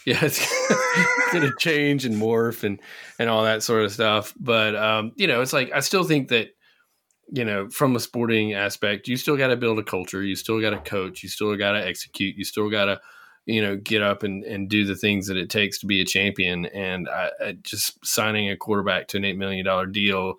Yeah, 0.07 0.25
it's, 0.25 0.41
it's 0.71 1.33
going 1.33 1.45
to 1.45 1.53
change 1.59 2.07
and 2.07 2.15
morph 2.15 2.65
and 2.65 2.81
and 3.19 3.29
all 3.29 3.45
that 3.45 3.63
sort 3.63 3.85
of 3.85 3.93
stuff. 3.93 4.33
But 4.39 4.75
um, 4.75 5.13
you 5.17 5.27
know, 5.27 5.43
it's 5.43 5.53
like 5.53 5.71
I 5.73 5.81
still 5.81 6.05
think 6.05 6.29
that 6.29 6.51
you 7.31 7.45
know, 7.45 7.69
from 7.69 7.95
a 7.95 8.01
sporting 8.01 8.55
aspect, 8.55 9.09
you 9.09 9.17
still 9.17 9.37
got 9.37 9.49
to 9.49 9.57
build 9.57 9.79
a 9.79 9.83
culture. 9.83 10.23
You 10.23 10.35
still 10.35 10.61
got 10.61 10.71
to 10.71 10.79
coach. 10.79 11.23
You 11.23 11.29
still 11.29 11.55
got 11.57 11.73
to 11.73 11.87
execute. 11.87 12.37
You 12.37 12.45
still 12.45 12.71
got 12.71 12.87
to, 12.87 13.01
you 13.49 13.63
know, 13.63 13.77
get 13.77 14.03
up 14.03 14.23
and, 14.25 14.45
and 14.45 14.69
do 14.69 14.85
the 14.85 14.95
things 14.95 15.27
that 15.27 15.39
it 15.39 15.49
takes 15.49 15.79
to 15.79 15.87
be 15.87 16.03
a 16.03 16.05
champion. 16.05 16.67
And 16.67 17.09
I, 17.09 17.31
I 17.43 17.53
just 17.63 18.05
signing 18.05 18.51
a 18.51 18.57
quarterback 18.59 19.09
to 19.09 19.17
an 19.17 19.23
$8 19.23 19.39
million 19.39 19.91
deal, 19.91 20.35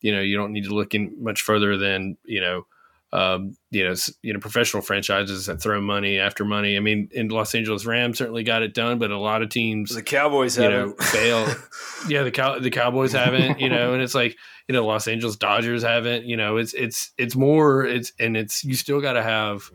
you 0.00 0.14
know, 0.14 0.20
you 0.20 0.36
don't 0.36 0.52
need 0.52 0.64
to 0.64 0.74
look 0.74 0.94
in 0.94 1.12
much 1.18 1.42
further 1.42 1.76
than, 1.76 2.16
you 2.24 2.40
know, 2.40 2.66
um, 3.12 3.56
you 3.72 3.84
know, 3.84 3.94
you 4.22 4.32
know, 4.32 4.38
professional 4.38 4.80
franchises 4.80 5.46
that 5.46 5.60
throw 5.60 5.80
money 5.80 6.20
after 6.20 6.44
money. 6.44 6.76
I 6.76 6.80
mean, 6.80 7.08
in 7.10 7.28
Los 7.28 7.52
Angeles 7.52 7.84
Rams 7.84 8.16
certainly 8.16 8.44
got 8.44 8.62
it 8.62 8.74
done, 8.74 9.00
but 9.00 9.10
a 9.10 9.18
lot 9.18 9.42
of 9.42 9.48
teams, 9.48 9.92
the 9.92 10.02
Cowboys, 10.02 10.56
you 10.56 10.62
haven't. 10.62 10.98
know, 11.00 11.04
fail. 11.04 11.46
yeah, 12.08 12.22
the 12.22 12.30
Cow- 12.30 12.60
the 12.60 12.70
Cowboys 12.70 13.12
haven't, 13.12 13.58
you 13.58 13.68
know, 13.68 13.92
and 13.92 14.02
it's 14.02 14.14
like, 14.14 14.36
you 14.68 14.72
know, 14.72 14.86
Los 14.86 15.08
Angeles 15.08 15.36
Dodgers 15.36 15.82
haven't, 15.82 16.26
you 16.26 16.36
know, 16.36 16.58
it's 16.58 16.74
it's 16.74 17.10
it's 17.18 17.34
more, 17.34 17.84
it's 17.84 18.12
and 18.20 18.36
it's 18.36 18.62
you 18.62 18.74
still 18.74 19.00
got 19.00 19.14
to 19.14 19.22
have, 19.22 19.68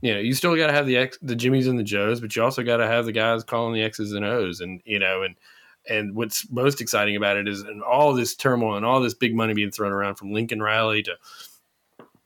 you 0.00 0.12
know, 0.12 0.20
you 0.20 0.34
still 0.34 0.56
got 0.56 0.66
to 0.68 0.72
have 0.72 0.86
the 0.86 0.96
X, 0.96 1.18
the 1.22 1.36
Jimmys 1.36 1.68
and 1.68 1.78
the 1.78 1.84
Joes, 1.84 2.20
but 2.20 2.34
you 2.36 2.42
also 2.42 2.62
got 2.62 2.78
to 2.78 2.86
have 2.86 3.06
the 3.06 3.12
guys 3.12 3.44
calling 3.44 3.74
the 3.74 3.82
X's 3.82 4.12
and 4.12 4.24
O's, 4.24 4.60
and 4.60 4.80
you 4.84 4.98
know, 4.98 5.22
and 5.22 5.36
and 5.88 6.14
what's 6.14 6.50
most 6.50 6.80
exciting 6.80 7.16
about 7.16 7.36
it 7.36 7.48
is, 7.48 7.62
and 7.62 7.82
all 7.82 8.12
this 8.12 8.34
turmoil 8.34 8.76
and 8.76 8.84
all 8.84 9.00
this 9.00 9.14
big 9.14 9.34
money 9.34 9.54
being 9.54 9.70
thrown 9.70 9.92
around 9.92 10.16
from 10.16 10.32
Lincoln 10.32 10.60
Riley 10.60 11.02
to 11.04 11.16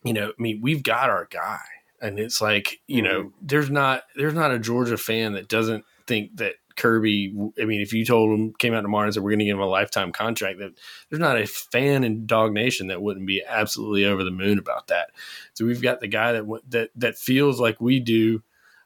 you 0.05 0.13
know, 0.13 0.29
I 0.29 0.43
mean, 0.43 0.61
we've 0.63 0.83
got 0.83 1.11
our 1.11 1.29
guy, 1.31 1.61
and 2.01 2.19
it's 2.19 2.41
like, 2.41 2.81
you 2.87 3.03
know, 3.03 3.25
mm-hmm. 3.25 3.47
there's 3.47 3.71
not 3.71 4.05
there's 4.17 4.35
not 4.35 4.53
a 4.53 4.59
Georgia 4.59 4.97
fan 4.97 5.35
that 5.35 5.49
doesn't 5.49 5.85
think 6.07 6.37
that 6.37 6.55
Kirby. 6.77 7.35
I 7.61 7.65
mean, 7.65 7.81
if 7.81 7.93
you 7.93 8.05
told 8.05 8.39
him 8.39 8.53
came 8.59 8.75
out 8.75 8.83
tomorrow 8.83 9.05
and 9.05 9.15
said 9.15 9.23
we're 9.23 9.31
going 9.31 9.41
to 9.41 9.45
give 9.45 9.57
him 9.57 9.63
a 9.63 9.67
lifetime 9.67 10.13
contract, 10.13 10.59
that 10.59 10.73
there's 11.09 11.21
not 11.21 11.41
a 11.41 11.47
fan 11.47 12.05
in 12.05 12.27
Dawg 12.27 12.53
Nation 12.53 12.89
that 12.89 13.03
wouldn't 13.03 13.27
be 13.27 13.43
absolutely 13.47 14.05
over 14.05 14.25
the 14.25 14.31
moon 14.31 14.59
about 14.59 14.89
that. 14.89 15.11
So 15.55 15.65
we've 15.65 15.83
got 15.83 16.01
the 16.01 16.09
guy 16.09 16.33
that 16.33 16.45
that 16.69 16.91
that 16.97 17.19
feels 17.19 17.61
like 17.61 17.81
we 17.81 18.01
do, 18.01 18.43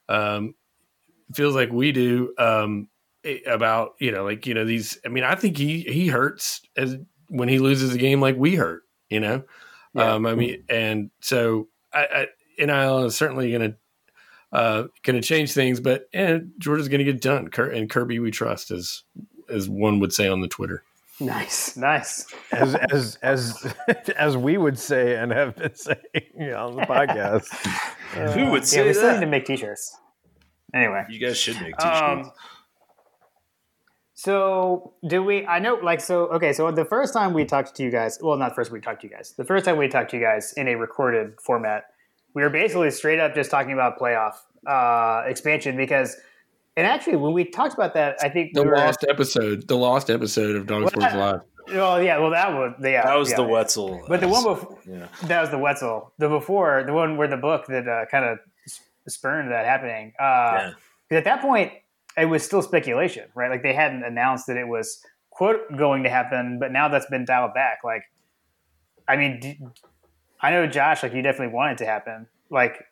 um, 0.08 0.54
feels 1.32 1.54
like 1.54 1.72
we 1.72 1.92
do 1.92 2.34
um, 2.38 2.88
about 3.46 3.94
you 4.00 4.12
know, 4.12 4.24
like 4.24 4.46
you 4.46 4.54
know 4.54 4.64
these. 4.64 4.98
I 5.04 5.08
mean, 5.08 5.24
I 5.24 5.34
think 5.34 5.56
he 5.56 5.80
he 5.80 6.08
hurts 6.08 6.62
as 6.76 6.96
when 7.28 7.48
he 7.48 7.58
loses 7.58 7.94
a 7.94 7.98
game 7.98 8.20
like 8.20 8.36
we 8.36 8.54
hurt. 8.54 8.82
You 9.10 9.20
know, 9.20 9.44
yeah. 9.94 10.14
Um, 10.14 10.26
I 10.26 10.34
mean, 10.34 10.64
and 10.68 11.10
so 11.20 11.68
I, 11.92 12.28
I, 12.58 12.64
NIL 12.64 13.04
is 13.04 13.16
certainly 13.16 13.50
going 13.50 13.70
to 13.70 13.76
uh, 14.54 14.84
going 15.02 15.20
to 15.20 15.26
change 15.26 15.52
things, 15.52 15.80
but 15.80 16.08
and 16.14 16.52
Georgia's 16.58 16.88
going 16.88 17.04
to 17.04 17.12
get 17.12 17.20
done. 17.20 17.50
and 17.56 17.90
Kirby, 17.90 18.20
we 18.20 18.30
trust, 18.30 18.70
as 18.70 19.02
as 19.50 19.68
one 19.68 20.00
would 20.00 20.12
say 20.12 20.28
on 20.28 20.40
the 20.40 20.48
Twitter. 20.48 20.84
Nice, 21.20 21.76
nice. 21.76 22.26
As 22.52 22.74
as 22.74 23.18
as 23.22 23.74
as 24.16 24.36
we 24.36 24.56
would 24.56 24.78
say 24.78 25.16
and 25.16 25.32
have 25.32 25.56
been 25.56 25.74
saying 25.74 26.52
on 26.54 26.76
the 26.76 26.82
podcast. 26.82 27.46
Uh, 28.14 28.30
Who 28.30 28.52
would 28.52 28.64
say 28.64 28.82
yeah, 28.82 28.86
we 28.86 28.94
still 28.94 29.12
need 29.12 29.20
to 29.22 29.26
make 29.26 29.44
t-shirts. 29.44 29.98
Anyway, 30.72 31.04
you 31.08 31.18
guys 31.18 31.36
should 31.36 31.60
make 31.60 31.76
t-shirts. 31.76 32.00
Um, 32.00 32.30
so 34.12 34.94
do 35.04 35.20
we? 35.20 35.44
I 35.44 35.58
know, 35.58 35.74
like, 35.82 36.00
so 36.00 36.26
okay. 36.28 36.52
So 36.52 36.70
the 36.70 36.84
first 36.84 37.12
time 37.12 37.34
we 37.34 37.44
talked 37.44 37.74
to 37.74 37.82
you 37.82 37.90
guys, 37.90 38.20
well, 38.22 38.36
not 38.36 38.50
the 38.50 38.54
first 38.54 38.70
we 38.70 38.80
talked 38.80 39.00
to 39.00 39.08
you 39.08 39.12
guys. 39.12 39.34
The 39.36 39.44
first 39.44 39.64
time 39.64 39.78
we 39.78 39.88
talked 39.88 40.12
to 40.12 40.16
you 40.16 40.22
guys 40.22 40.52
in 40.56 40.68
a 40.68 40.76
recorded 40.76 41.40
format, 41.40 41.86
we 42.34 42.42
were 42.42 42.50
basically 42.50 42.90
straight 42.90 43.20
up 43.20 43.34
just 43.34 43.50
talking 43.50 43.72
about 43.72 43.98
playoff 43.98 44.34
uh, 44.66 45.22
expansion 45.26 45.76
because, 45.76 46.16
and 46.76 46.86
actually, 46.86 47.16
when 47.16 47.32
we 47.32 47.44
talked 47.44 47.74
about 47.74 47.94
that, 47.94 48.16
I 48.20 48.28
think 48.28 48.52
the 48.54 48.64
we 48.64 48.70
lost 48.70 49.02
were, 49.02 49.10
episode, 49.10 49.68
the 49.68 49.76
lost 49.76 50.10
episode 50.10 50.56
of 50.56 50.66
Dawg 50.66 50.88
Sports 50.88 51.14
Live. 51.14 51.40
Well, 51.68 52.02
yeah, 52.02 52.18
well, 52.18 52.30
that 52.30 52.52
was 52.52 52.74
yeah, 52.82 53.04
that 53.04 53.14
was 53.14 53.30
yeah, 53.30 53.36
the 53.36 53.44
Wetzel, 53.44 54.04
but 54.08 54.20
the 54.20 54.28
one 54.28 54.44
before 54.44 54.78
yeah. 54.86 55.08
that 55.24 55.40
was 55.40 55.50
the 55.50 55.58
Wetzel. 55.58 56.12
The 56.18 56.28
before, 56.28 56.82
the 56.84 56.92
one 56.92 57.16
where 57.16 57.28
the 57.28 57.38
book 57.38 57.66
that 57.68 57.88
uh, 57.88 58.04
kind 58.10 58.24
of 58.24 58.38
spurned 59.08 59.50
that 59.50 59.64
happening. 59.64 60.12
Uh, 60.18 60.72
yeah. 61.10 61.18
At 61.18 61.24
that 61.24 61.40
point, 61.40 61.72
it 62.16 62.26
was 62.26 62.42
still 62.42 62.60
speculation, 62.60 63.28
right? 63.34 63.50
Like 63.50 63.62
they 63.62 63.72
hadn't 63.72 64.04
announced 64.04 64.46
that 64.48 64.56
it 64.56 64.68
was 64.68 65.02
quote 65.30 65.60
going 65.76 66.02
to 66.02 66.10
happen, 66.10 66.58
but 66.58 66.72
now 66.72 66.88
that's 66.88 67.06
been 67.06 67.24
dialed 67.24 67.54
back. 67.54 67.78
Like, 67.84 68.02
I 69.08 69.16
mean, 69.16 69.72
I 70.44 70.50
know 70.50 70.66
Josh, 70.66 71.02
like 71.02 71.14
you 71.14 71.22
definitely 71.22 71.54
want 71.54 71.72
it 71.72 71.78
to 71.78 71.86
happen, 71.86 72.26
like, 72.50 72.84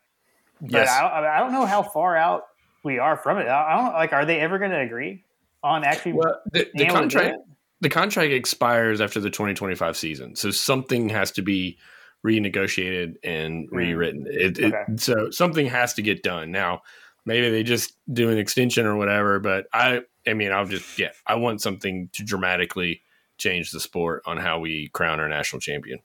but 0.61 0.72
yes. 0.72 0.88
I, 0.88 1.36
I 1.36 1.40
don't 1.40 1.53
know 1.53 1.66
how 1.66 1.82
far 1.82 2.16
out 2.16 2.44
we 2.84 2.98
are 2.98 3.16
from 3.16 3.38
it. 3.38 3.48
I 3.48 3.76
don't 3.76 3.92
like. 3.94 4.12
Are 4.12 4.24
they 4.24 4.40
ever 4.40 4.59
going 4.59 4.70
to 4.70 4.80
agree 4.80 5.24
on 5.62 5.84
actually? 5.84 6.14
Well, 6.14 6.40
the, 6.53 6.68
the 6.74 6.86
contract 6.86 7.38
the 7.80 7.88
contract 7.88 8.32
expires 8.32 9.00
after 9.00 9.20
the 9.20 9.30
2025 9.30 9.96
season, 9.96 10.36
so 10.36 10.50
something 10.50 11.09
has 11.09 11.30
to 11.32 11.42
be 11.42 11.78
renegotiated 12.24 13.16
and 13.24 13.68
hmm. 13.68 13.76
rewritten. 13.76 14.26
It, 14.28 14.59
okay. 14.59 14.84
it, 14.88 15.00
so 15.00 15.30
something 15.30 15.66
has 15.66 15.94
to 15.94 16.03
get 16.03 16.22
done 16.22 16.50
now 16.53 16.82
maybe 17.24 17.50
they 17.50 17.62
just 17.62 17.96
do 18.12 18.30
an 18.30 18.38
extension 18.38 18.86
or 18.86 18.96
whatever. 18.96 19.38
But 19.38 19.66
I, 19.72 20.00
I 20.26 20.34
mean, 20.34 20.53
I'll 20.53 20.66
just 20.66 20.98
yeah, 20.98 21.11
I 21.26 21.36
want 21.36 21.61
something 21.61 22.09
to 22.12 22.24
dramatically 22.24 23.03
change 23.38 23.70
the 23.70 23.80
sport 23.80 24.22
on 24.26 24.36
how 24.36 24.61
we 24.61 24.88
crown 24.88 25.20
our 25.20 25.28
national 25.28 25.61
champion. 25.61 25.98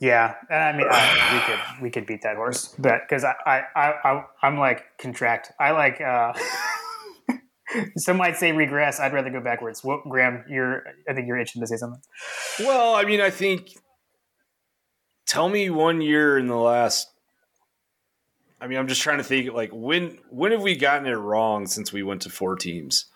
Yeah, 0.00 0.34
I 0.50 0.72
mean, 0.72 0.86
I, 0.90 1.34
we 1.34 1.40
could 1.40 1.82
we 1.82 1.90
could 1.90 2.06
beat 2.06 2.22
that 2.22 2.36
horse, 2.36 2.74
but 2.78 3.02
because 3.06 3.22
I, 3.22 3.34
I 3.46 3.62
I 3.74 4.24
I'm 4.42 4.58
like 4.58 4.84
contract. 4.98 5.52
I 5.60 5.72
like. 5.72 6.00
uh 6.00 6.32
Some 7.98 8.16
might 8.16 8.36
say 8.36 8.50
regress. 8.50 8.98
I'd 8.98 9.12
rather 9.12 9.30
go 9.30 9.40
backwards. 9.40 9.84
What, 9.84 10.02
Graham? 10.08 10.44
You're. 10.48 10.82
I 11.08 11.12
think 11.12 11.28
you're 11.28 11.38
itching 11.38 11.60
to 11.60 11.66
say 11.68 11.76
something. 11.76 12.00
Well, 12.58 12.94
I 12.94 13.04
mean, 13.04 13.20
I 13.20 13.30
think. 13.30 13.70
Tell 15.26 15.48
me 15.48 15.70
one 15.70 16.00
year 16.00 16.36
in 16.38 16.48
the 16.48 16.56
last 16.56 17.06
I 18.60 18.66
mean, 18.66 18.78
I'm 18.78 18.88
just 18.88 19.00
trying 19.00 19.18
to 19.18 19.24
think 19.24 19.52
like 19.52 19.70
when 19.72 20.18
when 20.28 20.52
have 20.52 20.62
we 20.62 20.76
gotten 20.76 21.06
it 21.06 21.14
wrong 21.14 21.66
since 21.66 21.92
we 21.92 22.02
went 22.02 22.22
to 22.22 22.30
four 22.30 22.56
teams? 22.56 23.06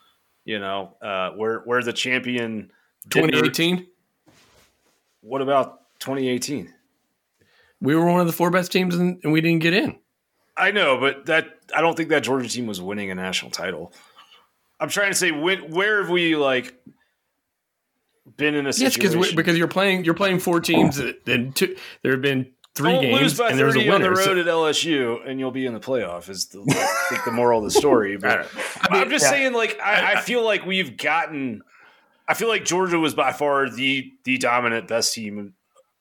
You 0.44 0.58
know, 0.58 0.96
uh, 1.02 1.30
where 1.30 1.60
where 1.60 1.82
the 1.82 1.92
champion 1.92 2.70
2018. 3.10 3.86
What 5.20 5.42
about 5.42 5.80
2018? 6.04 6.72
We 7.80 7.94
were 7.94 8.06
one 8.06 8.20
of 8.20 8.26
the 8.26 8.32
four 8.32 8.50
best 8.50 8.72
teams 8.72 8.94
and, 8.94 9.20
we 9.24 9.40
didn't 9.40 9.62
get 9.62 9.74
in. 9.74 9.98
I 10.56 10.70
know, 10.70 10.98
but 10.98 11.26
that 11.26 11.46
I 11.74 11.80
don't 11.80 11.96
think 11.96 12.10
that 12.10 12.22
Georgia 12.22 12.48
team 12.48 12.66
was 12.66 12.80
winning 12.80 13.10
a 13.10 13.14
national 13.14 13.50
title. 13.50 13.92
I'm 14.78 14.88
trying 14.88 15.10
to 15.10 15.16
say 15.16 15.32
when 15.32 15.70
where 15.72 16.00
have 16.00 16.10
we 16.10 16.36
like 16.36 16.74
been 18.36 18.54
in 18.54 18.66
a 18.66 18.72
situation? 18.72 19.02
Yes, 19.02 19.14
because 19.14 19.34
because 19.34 19.58
you're 19.58 19.68
playing 19.68 20.04
you're 20.04 20.14
playing 20.14 20.38
four 20.38 20.60
teams 20.60 20.98
and 20.98 21.56
two, 21.56 21.76
there 22.02 22.12
have 22.12 22.22
been 22.22 22.52
three 22.74 22.92
Don't 22.92 23.02
games 23.02 23.20
lose 23.20 23.38
by 23.38 23.50
and 23.50 23.58
there's 23.58 23.76
a 23.76 23.78
winner. 23.78 23.94
on 23.94 24.02
the 24.02 24.10
road 24.10 24.24
so, 24.24 24.38
at 24.38 24.46
LSU, 24.46 25.28
and 25.28 25.38
you'll 25.40 25.50
be 25.50 25.66
in 25.66 25.74
the 25.74 25.80
playoff. 25.80 26.28
Is 26.28 26.46
the, 26.46 26.60
I 26.68 27.06
think 27.10 27.24
the 27.24 27.32
moral 27.32 27.58
of 27.58 27.64
the 27.64 27.70
story. 27.70 28.16
But 28.20 28.48
I 28.90 29.02
am 29.02 29.10
just 29.10 29.24
yeah. 29.24 29.30
saying, 29.30 29.52
like 29.54 29.78
I, 29.80 30.14
I 30.14 30.20
feel 30.20 30.44
like 30.44 30.64
we've 30.64 30.96
gotten. 30.96 31.62
I 32.26 32.34
feel 32.34 32.48
like 32.48 32.64
Georgia 32.64 32.98
was 32.98 33.14
by 33.14 33.32
far 33.32 33.68
the 33.68 34.12
the 34.24 34.38
dominant 34.38 34.88
best 34.88 35.14
team 35.14 35.54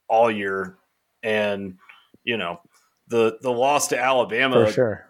all 0.07 0.29
year, 0.31 0.77
and 1.21 1.77
you 2.23 2.37
know 2.37 2.59
the 3.07 3.37
the 3.41 3.51
loss 3.51 3.87
to 3.89 3.99
Alabama 3.99 4.65
for 4.65 4.71
sure. 4.71 5.09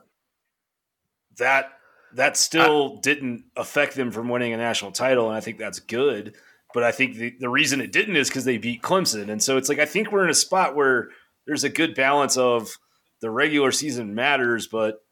That 1.38 1.72
that 2.16 2.38
still 2.38 2.96
I, 2.98 3.02
didn't 3.02 3.46
affect 3.56 3.96
them 3.96 4.12
from 4.12 4.30
winning 4.30 4.54
a 4.54 4.58
national 4.58 4.92
title, 4.92 5.28
and 5.28 5.36
I 5.36 5.40
think 5.40 5.58
that's 5.58 5.80
good. 5.80 6.36
But 6.74 6.84
I 6.84 6.92
think 6.92 7.16
the, 7.16 7.36
the 7.40 7.50
reason 7.50 7.82
it 7.82 7.92
didn't 7.92 8.16
is 8.16 8.30
because 8.30 8.46
they 8.46 8.58
beat 8.58 8.82
Clemson, 8.82 9.30
and 9.30 9.42
so 9.42 9.58
it's 9.58 9.70
like 9.70 9.80
I 9.80 9.86
think 9.86 10.12
we're 10.12 10.24
in 10.24 10.30
a 10.30 10.36
spot 10.36 10.76
where 10.76 11.10
there's 11.46 11.64
a 11.64 11.70
good 11.70 11.96
balance 11.96 12.38
of 12.38 12.78
the 13.22 13.30
regular 13.30 13.72
season 13.72 14.16
matters, 14.16 14.68
but 14.68 15.04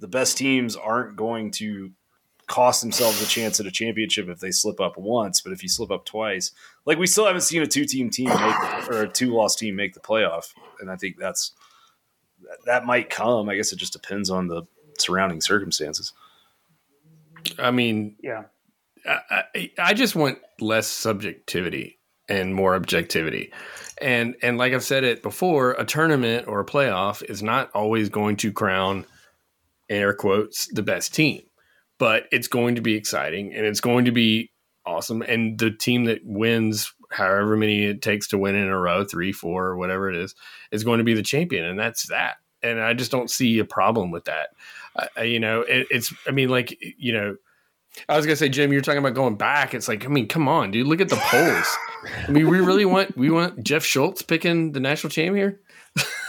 the 0.00 0.08
best 0.08 0.38
teams 0.38 0.76
aren't 0.76 1.16
going 1.16 1.50
to 1.52 1.90
cost 2.48 2.80
themselves 2.80 3.22
a 3.22 3.26
chance 3.26 3.60
at 3.60 3.66
a 3.66 3.70
championship 3.70 4.28
if 4.28 4.40
they 4.40 4.50
slip 4.50 4.80
up 4.80 4.96
once, 4.96 5.40
but 5.40 5.52
if 5.52 5.62
you 5.62 5.68
slip 5.68 5.90
up 5.90 6.04
twice, 6.04 6.50
like 6.84 6.98
we 6.98 7.06
still 7.06 7.26
haven't 7.26 7.42
seen 7.42 7.62
a 7.62 7.66
two 7.66 7.84
team 7.84 8.10
team 8.10 8.28
make 8.28 8.88
or 8.88 9.02
a 9.02 9.08
two 9.08 9.32
loss 9.34 9.54
team 9.54 9.76
make 9.76 9.94
the 9.94 10.00
playoff, 10.00 10.52
and 10.80 10.90
I 10.90 10.96
think 10.96 11.16
that's 11.18 11.52
that 12.66 12.86
might 12.86 13.10
come. 13.10 13.48
I 13.48 13.56
guess 13.56 13.72
it 13.72 13.78
just 13.78 13.92
depends 13.92 14.30
on 14.30 14.48
the 14.48 14.62
surrounding 14.98 15.40
circumstances. 15.40 16.12
I 17.58 17.70
mean, 17.70 18.16
yeah, 18.20 18.44
I, 19.06 19.44
I, 19.54 19.70
I 19.78 19.94
just 19.94 20.16
want 20.16 20.38
less 20.60 20.86
subjectivity 20.86 21.98
and 22.28 22.54
more 22.54 22.74
objectivity. 22.74 23.52
And 24.00 24.36
and 24.42 24.58
like 24.58 24.72
I've 24.72 24.84
said 24.84 25.04
it 25.04 25.22
before, 25.22 25.72
a 25.72 25.84
tournament 25.84 26.46
or 26.46 26.60
a 26.60 26.66
playoff 26.66 27.22
is 27.28 27.42
not 27.42 27.70
always 27.74 28.08
going 28.08 28.36
to 28.38 28.52
crown 28.52 29.06
air 29.88 30.12
quotes 30.12 30.68
the 30.68 30.82
best 30.82 31.14
team, 31.14 31.42
but 31.98 32.26
it's 32.32 32.48
going 32.48 32.76
to 32.76 32.80
be 32.80 32.94
exciting 32.94 33.54
and 33.54 33.66
it's 33.66 33.80
going 33.80 34.04
to 34.04 34.12
be 34.12 34.50
awesome. 34.86 35.22
And 35.22 35.58
the 35.58 35.70
team 35.70 36.04
that 36.04 36.20
wins 36.24 36.92
however 37.10 37.56
many 37.56 37.84
it 37.84 38.02
takes 38.02 38.28
to 38.28 38.38
win 38.38 38.54
in 38.54 38.68
a 38.68 38.78
row, 38.78 39.04
three, 39.04 39.32
four, 39.32 39.66
or 39.66 39.76
whatever 39.76 40.10
it 40.10 40.16
is, 40.16 40.34
is 40.70 40.84
going 40.84 40.98
to 40.98 41.04
be 41.04 41.14
the 41.14 41.22
champion, 41.22 41.64
and 41.64 41.78
that's 41.78 42.08
that. 42.08 42.36
And 42.62 42.80
I 42.80 42.92
just 42.94 43.10
don't 43.10 43.30
see 43.30 43.58
a 43.60 43.64
problem 43.64 44.10
with 44.10 44.24
that. 44.24 44.48
You 45.22 45.38
know, 45.38 45.60
it, 45.60 45.86
it's 45.90 46.12
I 46.26 46.32
mean, 46.32 46.48
like 46.48 46.76
you 46.80 47.12
know 47.12 47.36
I 48.08 48.16
was 48.16 48.26
gonna 48.26 48.36
say, 48.36 48.48
Jim, 48.48 48.72
you're 48.72 48.82
talking 48.82 48.98
about 48.98 49.14
going 49.14 49.36
back. 49.36 49.74
It's 49.74 49.88
like, 49.88 50.04
I 50.04 50.08
mean, 50.08 50.28
come 50.28 50.48
on, 50.48 50.70
dude. 50.70 50.86
Look 50.86 51.00
at 51.00 51.08
the 51.08 51.16
polls. 51.16 51.76
I 52.26 52.30
mean, 52.30 52.48
we 52.48 52.60
really 52.60 52.84
want 52.84 53.16
we 53.16 53.30
want 53.30 53.62
Jeff 53.64 53.84
Schultz 53.84 54.22
picking 54.22 54.72
the 54.72 54.80
national 54.80 55.10
champ 55.10 55.36
here. 55.36 55.60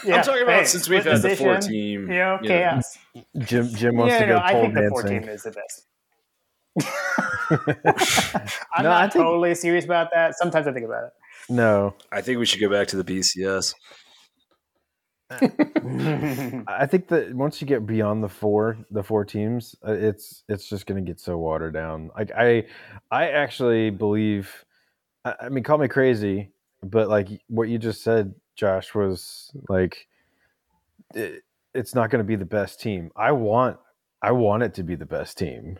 Yeah, 0.05 0.17
I'm 0.17 0.23
talking 0.23 0.43
about 0.43 0.59
hey, 0.59 0.65
since 0.65 0.87
we've 0.87 1.03
had 1.03 1.21
the 1.21 1.35
four 1.35 1.57
team. 1.57 2.11
Yeah, 2.11 2.33
okay. 2.33 2.59
Yeah. 2.59 2.81
Jim 3.39 3.69
Jim 3.75 3.95
wants 3.97 4.13
yeah, 4.13 4.19
to 4.19 4.25
go 4.27 4.35
no, 4.35 4.43
I 4.43 4.53
think 4.53 4.73
dancing. 4.73 4.83
the 4.83 4.89
four 4.89 5.03
team 5.03 5.23
is 5.29 5.43
the 5.43 5.51
best. 5.51 5.85
I'm 8.73 8.83
no, 8.83 8.89
not 8.89 9.13
think, 9.13 9.23
totally 9.23 9.55
serious 9.55 9.85
about 9.85 10.09
that. 10.13 10.35
Sometimes 10.35 10.67
I 10.67 10.71
think 10.71 10.85
about 10.85 11.05
it. 11.05 11.11
No, 11.49 11.95
I 12.11 12.21
think 12.21 12.39
we 12.39 12.45
should 12.45 12.61
go 12.61 12.69
back 12.69 12.87
to 12.89 13.01
the 13.01 13.03
BCS. 13.03 13.73
I 16.67 16.87
think 16.87 17.07
that 17.09 17.33
once 17.33 17.61
you 17.61 17.67
get 17.67 17.85
beyond 17.85 18.23
the 18.23 18.29
four, 18.29 18.77
the 18.89 19.03
four 19.03 19.25
teams, 19.25 19.75
uh, 19.87 19.91
it's 19.91 20.43
it's 20.47 20.67
just 20.67 20.85
going 20.85 21.03
to 21.03 21.07
get 21.07 21.19
so 21.19 21.37
watered 21.37 21.73
down. 21.73 22.09
Like 22.17 22.31
I, 22.35 22.65
I 23.11 23.29
actually 23.29 23.89
believe. 23.89 24.65
I, 25.25 25.35
I 25.41 25.49
mean, 25.49 25.63
call 25.63 25.77
me 25.77 25.87
crazy, 25.87 26.51
but 26.81 27.09
like 27.09 27.27
what 27.47 27.69
you 27.69 27.77
just 27.77 28.03
said, 28.03 28.33
Josh, 28.59 28.93
was 28.93 29.51
like, 29.69 30.07
it, 31.15 31.43
it's 31.73 31.95
not 31.95 32.09
going 32.09 32.19
to 32.19 32.27
be 32.27 32.35
the 32.35 32.45
best 32.45 32.81
team. 32.81 33.11
I 33.15 33.31
want, 33.31 33.77
I 34.21 34.33
want 34.33 34.63
it 34.63 34.73
to 34.75 34.83
be 34.83 34.95
the 34.95 35.05
best 35.05 35.37
team. 35.37 35.79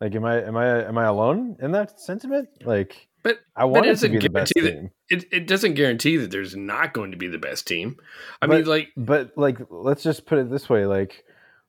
Like, 0.00 0.14
am 0.14 0.24
I 0.24 0.42
am 0.42 0.56
I 0.56 0.84
am 0.84 0.96
I 0.96 1.06
alone 1.06 1.56
in 1.60 1.72
that 1.72 2.00
sentiment? 2.00 2.48
Like, 2.64 3.08
but 3.24 3.40
I 3.56 3.64
want 3.64 3.86
it 3.86 3.98
to 3.98 4.08
be 4.08 4.18
the 4.18 4.30
best 4.30 4.52
that, 4.54 4.62
team. 4.62 4.90
It, 5.08 5.24
it 5.32 5.46
doesn't 5.48 5.74
guarantee 5.74 6.16
that 6.18 6.30
there's 6.30 6.54
not 6.54 6.94
going 6.94 7.10
to 7.10 7.16
be 7.16 7.26
the 7.26 7.38
best 7.38 7.66
team. 7.66 7.96
I 8.40 8.46
but, 8.46 8.58
mean, 8.58 8.66
like, 8.66 8.90
but 8.96 9.32
like, 9.36 9.58
let's 9.70 10.04
just 10.04 10.24
put 10.24 10.38
it 10.38 10.50
this 10.50 10.68
way: 10.68 10.86
like, 10.86 11.24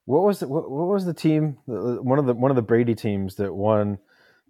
what 0.05 0.21
was 0.21 0.41
the, 0.41 0.47
what, 0.47 0.69
what 0.69 0.87
was 0.87 1.05
the 1.05 1.13
team? 1.13 1.57
One 1.65 2.19
of 2.19 2.27
the 2.27 2.35
one 2.35 2.51
of 2.51 2.55
the 2.55 2.61
Brady 2.61 2.93
teams 2.93 3.35
that 3.37 3.51
won 3.51 3.97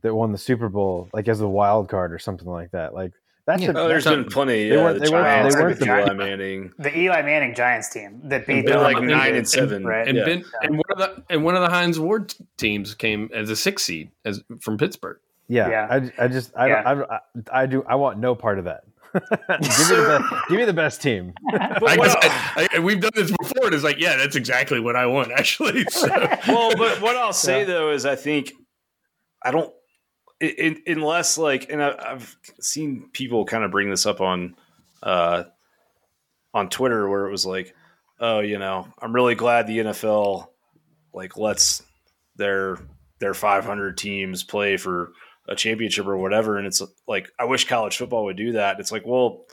that 0.01 0.13
won 0.13 0.33
the 0.33 0.37
Super 0.37 0.67
Bowl, 0.67 1.09
like 1.13 1.29
as 1.29 1.39
a 1.39 1.47
wild 1.47 1.87
card 1.87 2.11
or 2.11 2.19
something 2.19 2.49
like 2.49 2.71
that. 2.71 2.93
Like 2.93 3.13
that's 3.49 3.63
yeah. 3.63 3.71
a, 3.71 3.77
oh, 3.77 3.87
there's 3.87 4.05
been 4.05 4.25
plenty. 4.25 4.69
They 4.69 4.77
weren't. 4.77 5.01
They 5.01 5.09
weren't. 5.09 5.51
They 5.51 5.59
weren't 5.59 5.79
the 5.79 5.85
Eli 5.85 6.13
Manning, 6.13 6.71
the 6.77 6.95
Eli 6.95 7.23
Manning 7.23 7.55
Giants 7.55 7.89
team 7.89 8.21
that 8.25 8.45
beat 8.45 8.67
them 8.67 8.83
like 8.83 9.01
nine 9.01 9.35
and 9.35 9.49
seven, 9.49 9.83
right? 9.83 10.07
And, 10.07 10.19
yeah. 10.19 10.25
been, 10.25 10.45
and 10.61 10.77
one 10.77 10.85
of 10.91 10.97
the 10.99 11.23
and 11.31 11.43
one 11.43 11.55
of 11.55 11.61
the 11.63 11.69
Hines 11.69 11.99
Ward 11.99 12.35
teams 12.57 12.93
came 12.93 13.27
as 13.33 13.49
a 13.49 13.55
six 13.55 13.81
seed 13.81 14.11
as 14.23 14.43
from 14.61 14.77
Pittsburgh. 14.77 15.17
Yeah, 15.47 15.67
yeah. 15.67 15.87
I, 16.19 16.25
I 16.25 16.27
just 16.27 16.55
I, 16.55 16.67
yeah. 16.67 16.83
I, 16.85 17.15
I, 17.15 17.19
I 17.51 17.65
do 17.65 17.83
I 17.87 17.95
want 17.95 18.19
no 18.19 18.35
part 18.35 18.59
of 18.59 18.65
that. 18.65 18.83
give 19.13 19.19
me 19.19 19.95
the 19.95 20.19
best. 20.19 20.49
Give 20.49 20.57
me 20.57 20.65
the 20.65 20.73
best 20.73 21.01
team. 21.01 21.33
I, 21.51 22.67
I, 22.71 22.79
we've 22.79 23.01
done 23.01 23.13
this 23.15 23.31
before. 23.35 23.65
And 23.65 23.73
it's 23.73 23.83
like, 23.83 23.97
yeah, 23.97 24.15
that's 24.17 24.35
exactly 24.35 24.79
what 24.79 24.95
I 24.95 25.07
want, 25.07 25.31
actually. 25.35 25.85
So. 25.85 26.07
well, 26.47 26.75
but 26.77 27.01
what 27.01 27.15
I'll 27.15 27.33
say 27.33 27.61
yeah. 27.61 27.65
though 27.65 27.89
is, 27.89 28.05
I 28.05 28.15
think 28.15 28.53
I 29.43 29.49
don't 29.49 29.73
in, 30.39 30.81
unless 30.87 31.37
like, 31.37 31.69
and 31.69 31.81
I, 31.81 32.11
have 32.11 32.35
seen 32.59 33.09
people 33.11 33.45
kind 33.45 33.63
of 33.63 33.71
bring 33.71 33.89
this 33.89 34.05
up 34.05 34.21
on, 34.21 34.55
uh, 35.03 35.43
on 36.53 36.69
Twitter 36.69 37.07
where 37.07 37.27
it 37.27 37.31
was 37.31 37.45
like, 37.45 37.73
oh, 38.19 38.39
you 38.39 38.59
know, 38.59 38.87
I'm 39.01 39.13
really 39.13 39.35
glad 39.35 39.67
the 39.67 39.79
NFL 39.79 40.47
like 41.13 41.37
lets 41.37 41.83
their 42.35 42.77
their 43.19 43.33
500 43.33 43.97
teams 43.97 44.43
play 44.43 44.77
for 44.77 45.11
a 45.47 45.55
championship 45.55 46.05
or 46.05 46.17
whatever, 46.17 46.57
and 46.57 46.67
it's 46.67 46.81
like 47.07 47.29
I 47.39 47.45
wish 47.45 47.67
college 47.67 47.97
football 47.97 48.25
would 48.25 48.37
do 48.37 48.53
that. 48.53 48.79
It's 48.79 48.91
like, 48.91 49.05
well, 49.05 49.45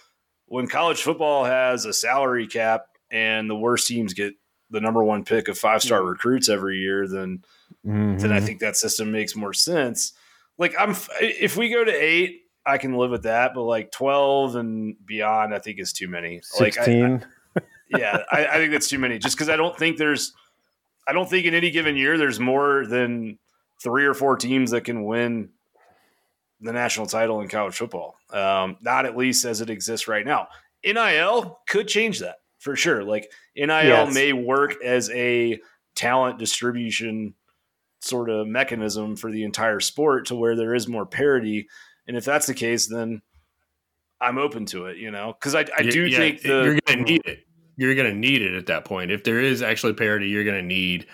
when 0.47 0.67
college 0.69 1.03
football 1.03 1.45
has 1.45 1.85
a 1.85 1.93
salary 1.93 2.47
cap 2.47 2.87
and 3.11 3.49
the 3.49 3.57
worst 3.57 3.87
teams 3.87 4.15
get 4.15 4.35
the 4.71 4.81
number 4.81 5.03
one 5.03 5.25
pick 5.25 5.49
of 5.49 5.59
five 5.59 5.83
star 5.83 6.01
mm-hmm. 6.01 6.11
recruits 6.11 6.49
every 6.49 6.79
year, 6.79 7.09
then 7.09 7.43
mm-hmm. 7.85 8.19
then 8.19 8.33
I 8.33 8.41
think 8.41 8.61
that 8.61 8.77
system 8.77 9.11
makes 9.11 9.35
more 9.35 9.53
sense 9.55 10.13
like 10.59 10.75
I'm 10.79 10.95
if 11.21 11.57
we 11.57 11.71
go 11.71 11.85
to 11.85 11.93
eight, 11.93 12.43
I 12.65 12.79
can 12.79 12.95
live 12.95 13.11
with 13.11 13.25
that, 13.25 13.55
but 13.55 13.63
like 13.63 13.91
twelve 13.91 14.57
and 14.57 14.97
beyond, 15.05 15.55
I 15.55 15.59
think 15.59 15.79
is 15.79 15.93
too 15.93 16.09
many. 16.09 16.41
Sixteen. 16.43 17.13
Like, 17.13 17.23
I, 17.57 17.61
I, 17.61 17.99
yeah, 17.99 18.23
I, 18.31 18.47
I 18.47 18.55
think 18.59 18.73
that's 18.73 18.89
too 18.89 18.99
many. 18.99 19.19
Just 19.19 19.37
because 19.37 19.49
I 19.49 19.57
don't 19.57 19.77
think 19.77 19.97
there's, 19.97 20.33
I 21.07 21.13
don't 21.13 21.29
think 21.29 21.47
in 21.47 21.55
any 21.55 21.71
given 21.71 21.97
year 21.97 22.19
there's 22.19 22.41
more 22.41 22.87
than 22.87 23.39
three 23.83 24.07
or 24.07 24.15
four 24.15 24.37
teams 24.37 24.71
that 24.71 24.83
can 24.83 25.05
win 25.05 25.51
the 26.61 26.73
national 26.73 27.07
title 27.07 27.41
in 27.41 27.49
college 27.49 27.77
football. 27.77 28.17
Um, 28.31 28.79
not 28.81 29.07
at 29.07 29.17
least 29.17 29.45
as 29.45 29.61
it 29.61 29.71
exists 29.71 30.09
right 30.09 30.25
now. 30.25 30.49
NIL 30.85 31.61
could 31.67 31.89
change 31.89 32.21
that 32.21 32.37
for 32.59 32.77
sure. 32.77 33.05
Like 33.05 33.31
NIL 33.55 33.69
yes. 33.69 34.15
may 34.15 34.33
work 34.33 34.83
as 34.83 35.11
a 35.11 35.61
talent 35.95 36.39
distribution 36.39 37.35
sort 38.07 38.31
of 38.31 38.47
mechanism 38.47 39.17
for 39.17 39.31
the 39.31 39.45
entire 39.45 39.81
sport 39.81 40.27
to 40.27 40.37
where 40.37 40.57
there 40.57 40.75
is 40.75 40.89
more 40.89 41.07
parity. 41.07 41.69
And 42.07 42.17
if 42.17 42.25
that's 42.25 42.47
the 42.47 42.55
case, 42.55 42.87
then 42.87 43.23
I'm 44.21 44.39
open 44.39 44.67
to 44.67 44.87
it, 44.87 44.97
you 44.97 45.11
know, 45.11 45.35
because 45.39 45.55
I, 45.55 45.67
I 45.77 45.83
do 45.83 46.07
yeah, 46.07 46.19
think 46.19 46.43
the, 46.43 46.49
you're 46.49 46.79
going 46.87 46.99
to 46.99 47.05
need 47.05 47.23
it. 47.27 47.41
You're 47.77 47.95
going 47.95 48.11
to 48.11 48.19
need 48.19 48.41
it 48.41 48.55
at 48.55 48.67
that 48.67 48.85
point. 48.87 49.11
If 49.11 49.25
there 49.25 49.41
is 49.41 49.61
actually 49.61 49.93
parity, 49.93 50.29
you're 50.29 50.45
going 50.45 50.57
to 50.57 50.67
need 50.67 51.07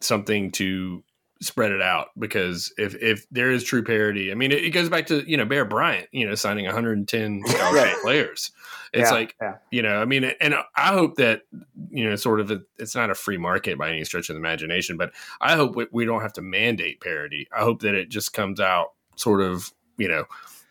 something 0.00 0.50
to 0.52 1.02
spread 1.40 1.70
it 1.70 1.80
out 1.80 2.08
because 2.18 2.72
if 2.78 2.94
if 2.96 3.26
there 3.30 3.50
is 3.50 3.62
true 3.62 3.84
parity, 3.84 4.32
I 4.32 4.34
mean, 4.34 4.50
it, 4.50 4.64
it 4.64 4.70
goes 4.70 4.88
back 4.88 5.06
to 5.06 5.28
you 5.28 5.36
know 5.36 5.44
Bear 5.44 5.64
Bryant, 5.64 6.08
you 6.12 6.26
know, 6.26 6.34
signing 6.34 6.64
110 6.64 7.42
right. 7.46 7.96
players. 8.02 8.50
It's 8.92 9.10
yeah, 9.10 9.14
like 9.14 9.36
yeah. 9.40 9.54
you 9.70 9.82
know, 9.82 10.00
I 10.00 10.04
mean, 10.04 10.24
and 10.24 10.54
I 10.76 10.92
hope 10.92 11.16
that 11.16 11.42
you 11.90 12.08
know, 12.08 12.16
sort 12.16 12.40
of, 12.40 12.50
a, 12.50 12.60
it's 12.78 12.94
not 12.94 13.10
a 13.10 13.14
free 13.14 13.38
market 13.38 13.78
by 13.78 13.90
any 13.90 14.04
stretch 14.04 14.28
of 14.30 14.34
the 14.34 14.40
imagination, 14.40 14.96
but 14.96 15.12
I 15.40 15.56
hope 15.56 15.76
we, 15.76 15.86
we 15.92 16.04
don't 16.04 16.22
have 16.22 16.32
to 16.34 16.42
mandate 16.42 17.00
parity. 17.00 17.48
I 17.56 17.60
hope 17.60 17.82
that 17.82 17.94
it 17.94 18.08
just 18.08 18.32
comes 18.32 18.60
out 18.60 18.92
sort 19.16 19.40
of, 19.40 19.72
you 19.96 20.08
know, 20.08 20.24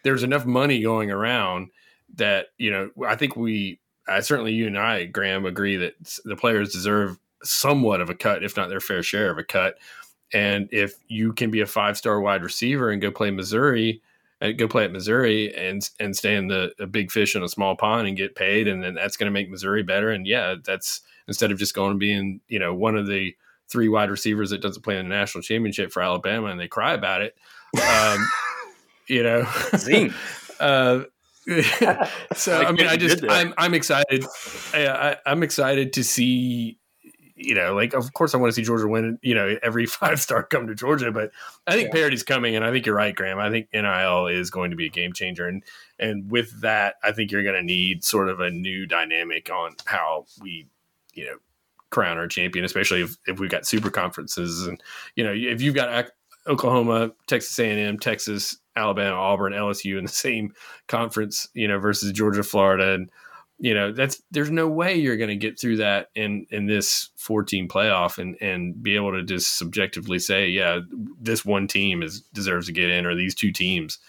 there's 0.04 0.24
enough 0.24 0.46
money 0.46 0.82
going 0.82 1.12
around 1.12 1.70
that 2.16 2.48
you 2.58 2.72
know, 2.72 2.90
I 3.06 3.16
think 3.16 3.36
we, 3.36 3.80
I 4.08 4.22
certainly 4.22 4.54
you 4.54 4.68
and 4.68 4.78
I, 4.78 5.06
Graham, 5.06 5.46
agree 5.46 5.78
that 5.78 5.94
the 6.26 6.36
players 6.36 6.74
deserve 6.74 7.18
somewhat 7.44 8.02
of 8.02 8.10
a 8.10 8.16
cut, 8.16 8.44
if 8.44 8.58
not 8.58 8.70
their 8.70 8.80
fair 8.80 9.04
share 9.04 9.30
of 9.30 9.38
a 9.38 9.44
cut 9.44 9.76
and 10.34 10.68
if 10.72 10.96
you 11.08 11.34
can 11.34 11.52
be 11.52 11.62
a 11.62 11.66
five 11.66 11.98
star 11.98 12.20
wide 12.20 12.44
receiver 12.44 12.90
and 12.90 13.02
go 13.02 13.12
play 13.12 13.32
Missouri, 13.32 14.02
uh, 14.42 14.52
go 14.52 14.68
play 14.68 14.84
at 14.84 14.92
Missouri 14.92 15.56
and 15.56 15.90
and 16.00 16.16
stay 16.16 16.36
in 16.36 16.48
the 16.48 16.72
a 16.80 16.88
big 16.88 17.12
fish 17.12 17.36
in 17.36 17.44
a 17.44 17.48
small 17.48 17.76
pond 17.76 18.08
and 18.08 18.18
get 18.18 18.36
paid, 18.36 18.68
and 18.68 18.84
then 18.84 18.94
that's 18.94 19.18
going 19.18 19.28
to 19.28 19.32
make 19.32 19.50
Missouri 19.50 19.84
better. 19.84 20.12
And 20.12 20.28
yeah, 20.28 20.56
that's 20.64 21.02
instead 21.28 21.52
of 21.52 21.60
just 21.60 21.74
going 21.74 21.92
and 21.92 22.00
being 22.00 22.42
you 22.48 22.60
know 22.60 22.74
one 22.74 22.96
of 22.96 23.08
the 23.08 23.36
three 23.70 23.90
wide 23.90 24.10
receivers 24.10 24.50
that 24.50 24.62
doesn't 24.62 24.84
play 24.84 24.98
in 24.98 25.10
the 25.10 25.16
national 25.16 25.42
championship 25.42 25.92
for 25.92 26.02
Alabama 26.02 26.48
and 26.48 26.60
they 26.60 26.70
cry 26.70 26.94
about 26.94 27.22
it. 27.22 27.36
Um, 27.82 28.26
you 29.08 29.24
know, 29.24 29.42
uh, 30.60 31.04
so 32.34 32.60
I, 32.60 32.66
I 32.66 32.72
mean, 32.72 32.88
I 32.88 32.98
just 32.98 33.24
I'm 33.30 33.54
I'm 33.58 33.74
excited. 33.74 34.26
I, 34.74 34.88
I, 34.88 35.18
I'm 35.26 35.44
excited 35.44 35.94
to 35.94 36.04
see 36.04 36.78
you 37.38 37.54
know, 37.54 37.74
like 37.74 37.94
of 37.94 38.14
course 38.14 38.34
I 38.34 38.38
want 38.38 38.50
to 38.52 38.56
see 38.56 38.66
Georgia 38.66 38.88
win, 38.88 39.20
you 39.22 39.36
know, 39.36 39.58
every 39.62 39.86
five 39.86 40.20
star 40.20 40.44
come 40.44 40.68
to 40.68 40.76
Georgia, 40.76 41.12
but 41.12 41.32
I 41.66 41.74
think 41.74 41.88
yeah. 41.88 41.94
parity's 41.94 42.24
coming 42.24 42.56
and 42.56 42.66
I 42.66 42.72
think 42.72 42.86
you're 42.86 42.96
right, 42.96 43.16
Graham. 43.16 43.40
I 43.40 43.50
think 43.50 43.70
NIL 43.74 44.28
is 44.28 44.50
going 44.50 44.72
to 44.72 44.78
be 44.78 44.88
a 44.88 44.90
game 44.90 45.14
changer. 45.14 45.48
And 45.48 45.64
and 46.00 46.30
with 46.30 46.62
that, 46.62 46.96
I 47.04 47.12
think 47.12 47.32
you're 47.32 47.44
gonna 47.44 47.62
need 47.62 48.04
sort 48.04 48.30
of 48.30 48.40
a 48.40 48.50
new 48.50 48.86
dynamic 48.86 49.50
on 49.50 49.76
how 49.86 50.26
we, 50.42 50.68
you 51.14 51.26
know, 51.26 51.38
crown 51.90 52.18
our 52.18 52.28
champion, 52.28 52.66
especially 52.66 53.02
if, 53.02 53.16
if 53.28 53.40
we've 53.40 53.50
got 53.50 53.66
super 53.66 53.90
conferences 53.90 54.68
and 54.68 54.82
you 55.16 55.24
know, 55.24 55.34
if 55.34 55.62
you've 55.62 55.76
got 55.76 56.10
Oklahoma, 56.48 57.12
Texas 57.28 57.58
A&M, 57.60 58.00
Texas, 58.00 58.58
Alabama, 58.76 59.16
Auburn, 59.16 59.54
LSU 59.54 59.98
in 59.98 60.06
the 60.06 60.12
same 60.12 60.54
conference, 60.88 61.50
you 61.54 61.68
know, 61.68 61.80
versus 61.80 62.12
Georgia, 62.12 62.44
Florida, 62.44 62.94
and 62.94 63.10
you 63.60 63.74
know 63.74 63.92
that's 63.92 64.22
there's 64.32 64.52
no 64.52 64.68
way 64.68 64.96
you're 64.96 65.18
going 65.18 65.30
to 65.30 65.36
get 65.36 65.60
through 65.60 65.78
that 65.78 66.10
in 66.16 66.46
in 66.52 66.68
this 66.68 67.10
14 67.18 67.68
playoff 67.68 68.18
and 68.18 68.36
and 68.42 68.82
be 68.82 68.96
able 68.96 69.12
to 69.12 69.24
just 69.24 69.58
subjectively 69.58 70.20
say 70.20 70.48
yeah 70.48 70.80
this 71.20 71.44
one 71.44 71.68
team 71.68 72.04
is 72.04 72.22
deserves 72.34 72.68
to 72.68 72.72
get 72.72 72.90
in 72.90 73.06
or 73.06 73.16
these 73.16 73.36
two 73.36 73.52
teams 73.52 74.00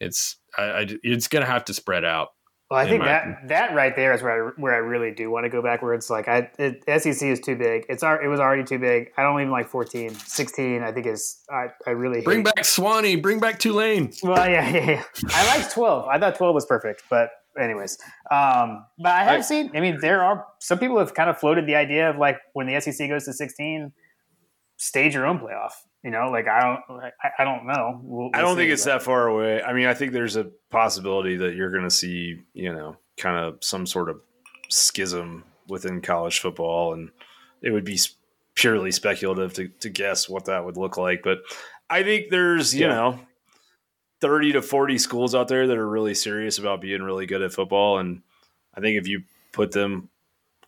it's 0.00 0.36
I, 0.56 0.62
I 0.62 0.86
it's 1.02 1.28
going 1.28 1.44
to 1.44 1.50
have 1.50 1.64
to 1.66 1.74
spread 1.74 2.04
out 2.04 2.30
well, 2.70 2.80
I 2.80 2.88
think 2.88 3.04
that 3.04 3.48
that 3.48 3.74
right 3.74 3.94
there 3.94 4.14
is 4.14 4.22
where 4.22 4.48
I, 4.48 4.50
where 4.56 4.74
I 4.74 4.78
really 4.78 5.10
do 5.10 5.30
want 5.30 5.44
to 5.44 5.50
go 5.50 5.60
back. 5.60 5.82
Where 5.82 5.92
it's 5.92 6.08
like 6.08 6.28
I 6.28 6.50
it, 6.58 6.82
SEC 6.86 7.22
is 7.28 7.38
too 7.38 7.56
big. 7.56 7.84
It's 7.90 8.02
our 8.02 8.20
it 8.20 8.26
was 8.28 8.40
already 8.40 8.64
too 8.64 8.78
big. 8.78 9.12
I 9.18 9.22
don't 9.22 9.38
even 9.38 9.52
like 9.52 9.68
14. 9.68 10.14
16 10.14 10.82
I 10.82 10.90
think 10.90 11.06
is 11.06 11.40
I, 11.50 11.66
I 11.86 11.90
really 11.90 12.22
bring 12.22 12.42
back 12.42 12.60
Sewanee. 12.60 13.20
Bring 13.20 13.38
back 13.38 13.58
Tulane. 13.58 14.12
Well, 14.22 14.48
yeah, 14.48 14.68
yeah, 14.70 14.90
yeah. 14.90 15.02
I 15.28 15.58
liked 15.58 15.72
12. 15.72 16.08
I 16.08 16.18
thought 16.18 16.36
12 16.36 16.54
was 16.54 16.64
perfect, 16.64 17.02
but 17.10 17.30
anyways, 17.60 17.98
um, 18.30 18.84
but 18.98 19.12
I 19.12 19.24
have 19.24 19.38
I, 19.38 19.40
seen. 19.40 19.70
I 19.74 19.80
mean, 19.80 19.98
there 20.00 20.22
are 20.22 20.46
some 20.60 20.78
people 20.78 20.98
have 20.98 21.14
kind 21.14 21.30
of 21.30 21.38
floated 21.38 21.66
the 21.66 21.74
idea 21.74 22.10
of 22.10 22.16
like 22.16 22.38
when 22.52 22.66
the 22.66 22.80
SEC 22.80 23.08
goes 23.08 23.24
to 23.24 23.32
16, 23.32 23.92
stage 24.76 25.14
your 25.14 25.26
own 25.26 25.38
playoff. 25.38 25.72
You 26.02 26.10
know, 26.10 26.30
like 26.30 26.46
I 26.46 26.60
don't, 26.60 27.02
I, 27.22 27.30
I 27.38 27.44
don't 27.44 27.66
know. 27.66 28.00
We'll, 28.02 28.24
we'll 28.24 28.30
I 28.34 28.42
don't 28.42 28.56
think 28.56 28.70
it's 28.70 28.84
that 28.84 29.02
far 29.02 29.26
away. 29.26 29.62
I 29.62 29.72
mean, 29.72 29.86
I 29.86 29.94
think 29.94 30.12
there's 30.12 30.36
a 30.36 30.50
possibility 30.70 31.36
that 31.36 31.54
you're 31.54 31.70
going 31.70 31.84
to 31.84 31.90
see, 31.90 32.42
you 32.52 32.74
know, 32.74 32.96
kind 33.16 33.38
of 33.38 33.64
some 33.64 33.86
sort 33.86 34.10
of 34.10 34.20
schism 34.68 35.44
within 35.66 36.02
college 36.02 36.40
football, 36.40 36.92
and 36.92 37.10
it 37.62 37.70
would 37.70 37.84
be 37.84 37.98
purely 38.54 38.90
speculative 38.90 39.54
to, 39.54 39.68
to 39.80 39.88
guess 39.88 40.28
what 40.28 40.44
that 40.44 40.64
would 40.64 40.76
look 40.76 40.98
like. 40.98 41.22
But 41.22 41.38
I 41.88 42.02
think 42.02 42.30
there's, 42.30 42.74
you 42.74 42.86
yeah. 42.86 42.94
know, 42.94 43.20
30 44.24 44.52
to 44.52 44.62
40 44.62 44.96
schools 44.96 45.34
out 45.34 45.48
there 45.48 45.66
that 45.66 45.76
are 45.76 45.86
really 45.86 46.14
serious 46.14 46.56
about 46.56 46.80
being 46.80 47.02
really 47.02 47.26
good 47.26 47.42
at 47.42 47.52
football. 47.52 47.98
And 47.98 48.22
I 48.74 48.80
think 48.80 48.98
if 48.98 49.06
you 49.06 49.24
put 49.52 49.70
them 49.70 50.08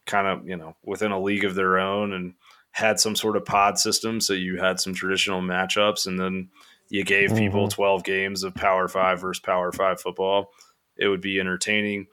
kind 0.04 0.26
of, 0.26 0.46
you 0.46 0.58
know, 0.58 0.76
within 0.84 1.10
a 1.10 1.18
league 1.18 1.42
of 1.42 1.54
their 1.54 1.78
own 1.78 2.12
and 2.12 2.34
had 2.72 3.00
some 3.00 3.16
sort 3.16 3.34
of 3.34 3.46
pod 3.46 3.78
system, 3.78 4.20
so 4.20 4.34
you 4.34 4.58
had 4.58 4.78
some 4.78 4.92
traditional 4.92 5.40
matchups, 5.40 6.06
and 6.06 6.20
then 6.20 6.50
you 6.90 7.02
gave 7.02 7.30
mm-hmm. 7.30 7.38
people 7.38 7.68
12 7.68 8.04
games 8.04 8.42
of 8.42 8.54
Power 8.54 8.88
Five 8.88 9.22
versus 9.22 9.40
Power 9.40 9.72
Five 9.72 10.02
football, 10.02 10.50
it 10.98 11.08
would 11.08 11.22
be 11.22 11.40
entertaining. 11.40 12.08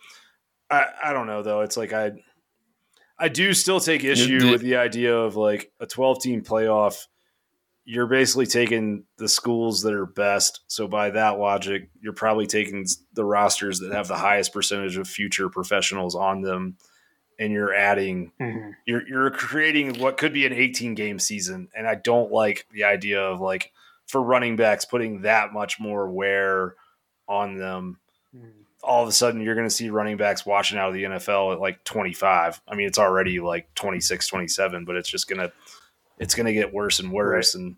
I, 0.70 0.86
I 1.04 1.12
don't 1.12 1.28
know 1.28 1.44
though. 1.44 1.60
It's 1.60 1.76
like 1.76 1.92
I 1.92 2.14
I 3.20 3.28
do 3.28 3.54
still 3.54 3.82
take 3.82 4.06
issue 4.06 4.50
with 4.50 4.62
the 4.62 4.78
idea 4.78 5.14
of 5.14 5.36
like 5.36 5.74
a 5.82 5.86
12 5.86 6.22
team 6.22 6.42
playoff. 6.42 7.06
You're 7.86 8.08
basically 8.08 8.46
taking 8.46 9.04
the 9.18 9.28
schools 9.28 9.82
that 9.82 9.94
are 9.94 10.06
best. 10.06 10.62
So 10.68 10.88
by 10.88 11.10
that 11.12 11.38
logic, 11.38 11.90
you're 12.02 12.14
probably 12.14 12.48
taking 12.48 12.86
the 13.14 13.26
rosters 13.26 13.80
that 13.80 13.92
have 13.92 14.08
the 14.08 14.16
highest 14.16 14.54
percentage 14.54 14.98
of 14.98 15.08
future 15.08 15.50
professionals 15.50 16.16
on 16.16 16.42
them 16.42 16.78
and 17.40 17.52
you're 17.52 17.74
adding 17.74 18.32
mm-hmm. 18.40 18.72
you're 18.86 19.08
you're 19.08 19.32
creating 19.32 20.00
what 20.00 20.18
could 20.18 20.34
be 20.34 20.46
an 20.46 20.54
18 20.54 20.96
game 20.96 21.20
season 21.20 21.68
and 21.76 21.88
I 21.88 21.96
don't 21.96 22.32
like 22.32 22.66
the 22.72 22.84
idea 22.84 23.22
of 23.22 23.42
like 23.42 23.72
for 24.08 24.22
running 24.22 24.56
backs 24.56 24.86
putting 24.86 25.22
that 25.22 25.54
much 25.54 25.80
more 25.80 26.10
wear 26.10 26.76
on 27.28 27.58
them. 27.58 28.00
Mm-hmm. 28.36 28.48
All 28.84 29.04
of 29.04 29.10
a 29.10 29.14
sudden 29.14 29.42
you're 29.42 29.56
going 29.56 29.68
to 29.68 29.74
see 29.74 29.90
running 29.90 30.18
backs 30.18 30.46
watching 30.46 30.78
out 30.78 30.90
of 30.90 30.94
the 30.94 31.04
NFL 31.04 31.54
at 31.54 31.60
like 31.60 31.84
25. 31.84 32.62
I 32.68 32.76
mean 32.76 32.88
it's 32.88 33.00
already 33.00 33.40
like 33.40 33.74
26 33.76 34.28
27 34.28 34.86
but 34.86 34.96
it's 34.96 35.10
just 35.10 35.28
going 35.28 35.40
to 35.40 35.52
it's 36.20 36.36
going 36.36 36.46
to 36.46 36.54
get 36.54 36.74
worse 36.74 37.00
and 37.00 37.12
worse 37.12 37.56
right. 37.56 37.62
and 37.62 37.76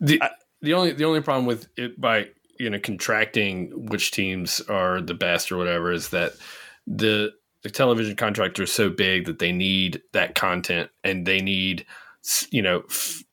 the 0.00 0.22
I, 0.22 0.30
the 0.62 0.74
only 0.74 0.92
the 0.92 1.04
only 1.04 1.20
problem 1.20 1.46
with 1.46 1.68
it 1.76 2.00
by 2.00 2.28
you 2.58 2.70
know 2.70 2.78
contracting 2.78 3.88
which 3.88 4.10
teams 4.10 4.60
are 4.62 5.00
the 5.00 5.14
best 5.14 5.52
or 5.52 5.56
whatever 5.56 5.92
is 5.92 6.10
that 6.10 6.32
the 6.86 7.32
the 7.62 7.70
television 7.70 8.16
contracts 8.16 8.60
are 8.60 8.66
so 8.66 8.88
big 8.88 9.26
that 9.26 9.38
they 9.38 9.52
need 9.52 10.02
that 10.12 10.34
content 10.34 10.90
and 11.04 11.26
they 11.26 11.40
need 11.40 11.84
you 12.50 12.62
know 12.62 12.82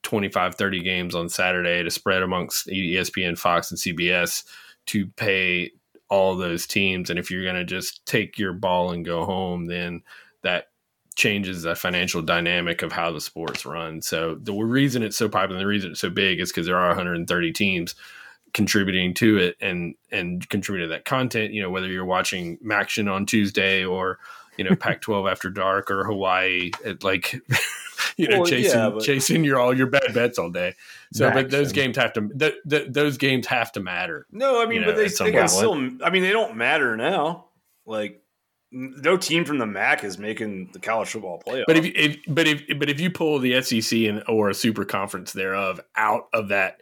25 0.02 0.54
30 0.54 0.82
games 0.82 1.14
on 1.14 1.28
saturday 1.28 1.82
to 1.82 1.90
spread 1.90 2.22
amongst 2.22 2.66
espn 2.68 3.36
fox 3.38 3.70
and 3.70 3.80
cbs 3.80 4.44
to 4.86 5.06
pay 5.16 5.70
all 6.08 6.36
those 6.36 6.66
teams 6.66 7.10
and 7.10 7.18
if 7.18 7.30
you're 7.30 7.42
going 7.42 7.54
to 7.54 7.64
just 7.64 8.04
take 8.06 8.38
your 8.38 8.52
ball 8.52 8.90
and 8.90 9.04
go 9.04 9.24
home 9.24 9.66
then 9.66 10.02
that 10.42 10.68
changes 11.16 11.62
the 11.62 11.74
financial 11.74 12.22
dynamic 12.22 12.82
of 12.82 12.92
how 12.92 13.12
the 13.12 13.20
sports 13.20 13.64
run 13.64 14.02
so 14.02 14.34
the 14.34 14.52
reason 14.52 15.02
it's 15.02 15.16
so 15.16 15.28
popular 15.28 15.60
the 15.60 15.66
reason 15.66 15.92
it's 15.92 16.00
so 16.00 16.10
big 16.10 16.40
is 16.40 16.50
because 16.50 16.66
there 16.66 16.78
are 16.78 16.88
130 16.88 17.52
teams 17.52 17.94
contributing 18.54 19.12
to 19.14 19.36
it 19.36 19.56
and 19.60 19.94
and 20.10 20.48
contributing 20.48 20.88
to 20.88 20.94
that 20.94 21.04
content. 21.04 21.52
You 21.52 21.60
know, 21.60 21.70
whether 21.70 21.88
you're 21.88 22.06
watching 22.06 22.56
MACtion 22.58 23.12
on 23.12 23.26
Tuesday 23.26 23.84
or 23.84 24.18
you 24.56 24.64
know 24.64 24.74
Pac-12 24.80 25.30
after 25.30 25.50
dark 25.50 25.90
or 25.90 26.04
Hawaii, 26.04 26.70
at 26.84 27.04
like 27.04 27.32
you 28.16 28.28
know 28.28 28.38
well, 28.38 28.46
chasing 28.46 28.78
yeah, 28.78 28.90
but... 28.90 29.02
chasing 29.02 29.44
your 29.44 29.60
all 29.60 29.76
your 29.76 29.88
bad 29.88 30.14
bets 30.14 30.38
all 30.38 30.50
day. 30.50 30.74
So, 31.12 31.30
but 31.30 31.50
those 31.50 31.72
games 31.72 31.96
have 31.98 32.14
to 32.14 32.28
th- 32.28 32.54
th- 32.68 32.88
those 32.88 33.18
games 33.18 33.46
have 33.48 33.70
to 33.72 33.80
matter. 33.80 34.26
No, 34.32 34.62
I 34.62 34.66
mean, 34.66 34.82
but 34.84 34.96
know, 34.96 35.02
they, 35.02 35.08
they 35.08 35.32
can 35.32 35.48
still. 35.48 35.74
I 36.02 36.10
mean, 36.10 36.22
they 36.22 36.32
don't 36.32 36.56
matter 36.56 36.96
now. 36.96 37.46
Like 37.86 38.22
no 38.74 39.16
team 39.16 39.44
from 39.44 39.58
the 39.58 39.66
MAC 39.66 40.02
is 40.02 40.18
making 40.18 40.70
the 40.72 40.80
college 40.80 41.10
football 41.10 41.40
playoff. 41.46 41.64
But 41.66 41.76
if, 41.76 41.84
if 41.94 42.16
but 42.26 42.46
if 42.46 42.78
but 42.78 42.90
if 42.90 43.00
you 43.00 43.08
pull 43.08 43.38
the 43.38 43.62
SEC 43.62 44.00
and 44.00 44.22
or 44.28 44.50
a 44.50 44.54
super 44.54 44.84
conference 44.84 45.32
thereof 45.32 45.80
out 45.96 46.28
of 46.32 46.48
that 46.48 46.80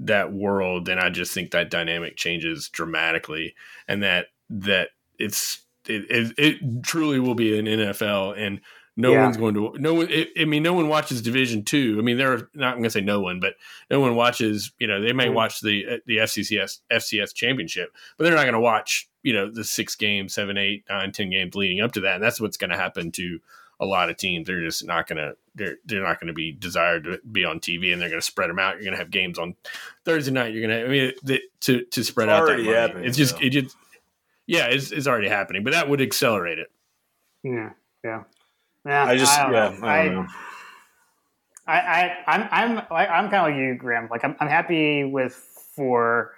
that 0.00 0.32
world, 0.32 0.86
then 0.86 0.98
I 0.98 1.10
just 1.10 1.32
think 1.32 1.52
that 1.52 1.70
dynamic 1.70 2.16
changes 2.16 2.68
dramatically, 2.68 3.54
and 3.86 4.02
that 4.02 4.26
that 4.50 4.88
it's 5.18 5.62
it, 5.86 6.06
it, 6.10 6.34
it 6.36 6.82
truly 6.82 7.20
will 7.20 7.36
be 7.36 7.58
an 7.58 7.66
NFL, 7.66 8.36
and 8.36 8.60
no 8.96 9.12
yeah. 9.12 9.24
one's 9.24 9.36
going 9.36 9.54
to 9.54 9.72
no 9.78 9.94
one. 9.94 10.08
I 10.38 10.44
mean, 10.44 10.62
no 10.62 10.72
one 10.72 10.88
watches 10.88 11.20
Division 11.20 11.64
Two. 11.64 11.96
I 11.98 12.02
mean, 12.02 12.16
they're 12.16 12.48
not 12.54 12.74
going 12.74 12.84
to 12.84 12.90
say 12.90 13.00
no 13.00 13.20
one, 13.20 13.40
but 13.40 13.54
no 13.90 14.00
one 14.00 14.14
watches. 14.14 14.72
You 14.78 14.86
know, 14.86 15.00
they 15.00 15.12
may 15.12 15.26
mm-hmm. 15.26 15.34
watch 15.34 15.60
the 15.60 16.00
the 16.06 16.18
FCS 16.18 16.80
FCS 16.92 17.34
championship, 17.34 17.92
but 18.16 18.24
they're 18.24 18.34
not 18.34 18.42
going 18.42 18.54
to 18.54 18.60
watch 18.60 19.08
you 19.22 19.32
know 19.32 19.50
the 19.50 19.64
six 19.64 19.96
games, 19.96 20.34
seven, 20.34 20.56
eight, 20.56 20.84
nine, 20.88 21.12
ten 21.12 21.30
games 21.30 21.54
leading 21.54 21.80
up 21.80 21.92
to 21.92 22.00
that, 22.00 22.16
and 22.16 22.24
that's 22.24 22.40
what's 22.40 22.56
going 22.56 22.70
to 22.70 22.76
happen 22.76 23.10
to 23.12 23.40
a 23.80 23.86
lot 23.86 24.10
of 24.10 24.16
teams. 24.16 24.46
They're 24.46 24.60
just 24.60 24.86
not 24.86 25.08
going 25.08 25.18
to 25.18 25.36
they're 25.54 25.76
they're 25.84 26.02
not 26.02 26.20
going 26.20 26.28
to 26.28 26.34
be 26.34 26.52
desired 26.52 27.04
to 27.04 27.18
be 27.30 27.44
on 27.44 27.58
TV, 27.58 27.92
and 27.92 28.00
they're 28.00 28.08
going 28.08 28.20
to 28.20 28.26
spread 28.26 28.50
them 28.50 28.58
out. 28.58 28.74
You're 28.74 28.84
going 28.84 28.92
to 28.92 28.98
have 28.98 29.10
games 29.10 29.38
on 29.38 29.56
Thursday 30.04 30.30
night. 30.30 30.52
You're 30.54 30.66
going 30.66 30.80
to 30.80 30.86
I 30.86 30.88
mean 30.88 31.12
the, 31.22 31.40
to 31.62 31.84
to 31.84 32.04
spread 32.04 32.28
it's 32.28 32.32
out 32.32 32.46
that 32.46 32.94
money. 32.94 33.06
It's 33.06 33.16
just 33.16 33.40
it 33.42 33.50
just 33.50 33.76
yeah, 34.46 34.66
it's, 34.66 34.92
it's 34.92 35.06
already 35.06 35.28
happening, 35.28 35.64
but 35.64 35.72
that 35.72 35.88
would 35.88 36.00
accelerate 36.00 36.58
it. 36.58 36.70
Yeah, 37.42 37.70
yeah, 38.04 38.24
yeah. 38.86 39.04
I 39.04 39.16
just 39.16 39.38
I 39.38 39.52
yeah, 39.52 39.68
know. 40.10 40.26
I, 41.66 41.74
I, 41.74 41.78
I, 41.78 41.78
I 41.78 42.24
I'm 42.26 42.48
I'm 42.50 42.78
I'm 42.90 43.30
kind 43.30 43.34
of 43.34 43.52
like 43.52 43.56
you, 43.56 43.76
Graham. 43.76 44.08
Like 44.10 44.24
I'm 44.24 44.36
I'm 44.40 44.48
happy 44.48 45.04
with 45.04 45.34
four. 45.76 46.32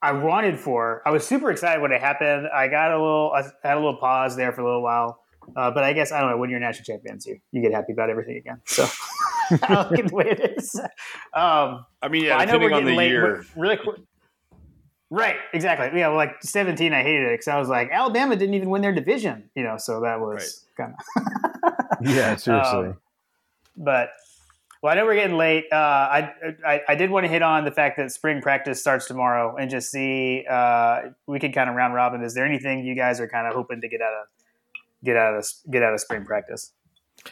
I 0.00 0.12
wanted 0.12 0.58
four. 0.60 1.02
I 1.04 1.10
was 1.10 1.26
super 1.26 1.50
excited 1.50 1.82
when 1.82 1.92
it 1.92 2.00
happened. 2.00 2.48
I 2.54 2.68
got 2.68 2.92
a 2.92 2.98
little. 2.98 3.32
I 3.34 3.42
had 3.66 3.76
a 3.76 3.80
little 3.80 3.96
pause 3.96 4.36
there 4.36 4.52
for 4.52 4.60
a 4.60 4.64
little 4.64 4.82
while 4.82 5.20
uh, 5.56 5.70
but 5.70 5.84
I 5.84 5.92
guess 5.92 6.12
I 6.12 6.20
don't 6.20 6.30
know 6.30 6.36
when 6.36 6.50
you're 6.50 6.60
national 6.60 6.84
champions, 6.84 7.26
you 7.26 7.38
you 7.52 7.62
get 7.62 7.72
happy 7.72 7.92
about 7.92 8.10
everything 8.10 8.36
again. 8.36 8.60
So 8.66 8.86
I 9.62 9.86
like 9.88 9.98
it 9.98 10.08
the 10.08 10.14
way 10.14 10.30
it 10.30 10.58
is. 10.58 10.74
Um, 11.34 11.84
I 12.02 12.08
mean, 12.10 12.24
yeah, 12.24 12.36
well, 12.36 12.46
depending 12.46 12.72
on 12.72 12.84
the 12.84 12.94
late, 12.94 13.10
year, 13.10 13.44
really 13.56 13.76
quick. 13.76 14.00
Right, 15.10 15.36
exactly. 15.54 15.98
Yeah, 15.98 16.08
well, 16.08 16.18
like 16.18 16.42
17, 16.42 16.92
I 16.92 17.02
hated 17.02 17.28
it 17.28 17.32
because 17.32 17.48
I 17.48 17.58
was 17.58 17.70
like, 17.70 17.88
Alabama 17.90 18.36
didn't 18.36 18.54
even 18.54 18.68
win 18.68 18.82
their 18.82 18.92
division, 18.92 19.48
you 19.54 19.62
know. 19.62 19.78
So 19.78 20.00
that 20.00 20.20
was 20.20 20.66
right. 20.78 20.90
kind 20.90 20.94
of 21.16 21.52
yeah, 22.02 22.36
seriously. 22.36 22.88
Um, 22.88 22.96
but 23.76 24.10
well, 24.82 24.92
I 24.92 24.96
know 24.96 25.04
we're 25.04 25.16
getting 25.16 25.36
late. 25.36 25.64
Uh, 25.72 25.76
I, 25.76 26.32
I, 26.66 26.80
I 26.88 26.94
did 26.94 27.10
want 27.10 27.24
to 27.24 27.28
hit 27.28 27.42
on 27.42 27.64
the 27.64 27.72
fact 27.72 27.96
that 27.96 28.12
spring 28.12 28.40
practice 28.40 28.80
starts 28.80 29.06
tomorrow 29.06 29.56
and 29.56 29.70
just 29.70 29.90
see 29.90 30.44
uh, 30.48 31.10
we 31.26 31.40
can 31.40 31.52
kind 31.52 31.68
of 31.68 31.76
round 31.76 31.94
robin. 31.94 32.22
Is 32.22 32.34
there 32.34 32.46
anything 32.46 32.84
you 32.84 32.94
guys 32.94 33.20
are 33.20 33.28
kind 33.28 33.46
of 33.46 33.54
hoping 33.54 33.80
to 33.80 33.88
get 33.88 34.00
out 34.00 34.12
of 34.12 34.26
get 35.04 35.16
out 35.16 35.34
of 35.34 35.46
get 35.70 35.82
out 35.82 35.94
of 35.94 36.00
spring 36.00 36.24
practice. 36.24 36.72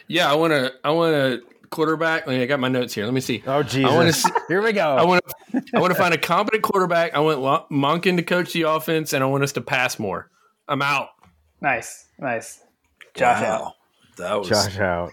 Yeah, 0.09 0.31
I 0.31 0.35
want 0.35 0.53
to. 0.53 0.73
I 0.85 0.91
want 0.91 1.15
to 1.15 1.43
quarterback. 1.71 2.29
I 2.29 2.47
got 2.47 2.61
my 2.61 2.69
notes 2.69 2.95
here. 2.95 3.05
Let 3.05 3.15
me 3.15 3.21
see. 3.21 3.43
Oh, 3.47 3.63
Jesus! 3.63 3.91
I 3.91 3.95
want 3.95 4.15
to. 4.15 4.43
Here 4.49 4.63
we 4.63 4.73
go. 4.73 4.97
I 4.97 5.05
want 5.05 5.23
to. 5.27 5.63
I 5.75 5.81
want 5.81 5.93
to 5.93 5.99
find 5.99 6.15
a 6.15 6.19
competent 6.19 6.63
quarterback. 6.63 7.15
I 7.15 7.21
want 7.21 7.71
Monken 7.71 8.17
to 8.17 8.23
coach 8.23 8.53
the 8.53 8.63
offense, 8.63 9.13
and 9.13 9.23
I 9.23 9.27
want 9.27 9.45
us 9.45 9.53
to 9.53 9.61
pass 9.61 9.99
more. 9.99 10.31
I'm 10.69 10.83
out. 10.83 11.09
Nice, 11.61 12.07
nice. 12.19 12.61
Josh 13.15 13.41
wow. 13.41 13.47
out. 13.47 13.73
That 14.17 14.39
was 14.39 14.49
Josh 14.49 14.79
out. 14.79 15.13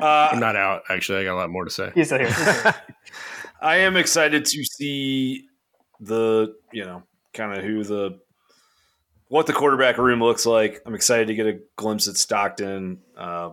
Uh, 0.00 0.30
I'm 0.32 0.40
not 0.40 0.56
out. 0.56 0.82
Actually, 0.88 1.20
I 1.20 1.24
got 1.24 1.34
a 1.34 1.40
lot 1.40 1.50
more 1.50 1.64
to 1.64 1.70
say. 1.70 1.92
He's 1.94 2.06
still 2.06 2.18
here. 2.18 2.74
I 3.60 3.76
am 3.78 3.96
excited 3.96 4.44
to 4.46 4.64
see 4.64 5.46
the 6.00 6.54
you 6.72 6.84
know 6.84 7.02
kind 7.34 7.56
of 7.56 7.64
who 7.64 7.84
the 7.84 8.18
what 9.28 9.46
the 9.46 9.52
quarterback 9.52 9.98
room 9.98 10.20
looks 10.22 10.46
like. 10.46 10.80
I'm 10.86 10.94
excited 10.94 11.28
to 11.28 11.34
get 11.34 11.46
a 11.46 11.60
glimpse 11.76 12.08
at 12.08 12.16
Stockton. 12.16 13.00
Uh, 13.16 13.50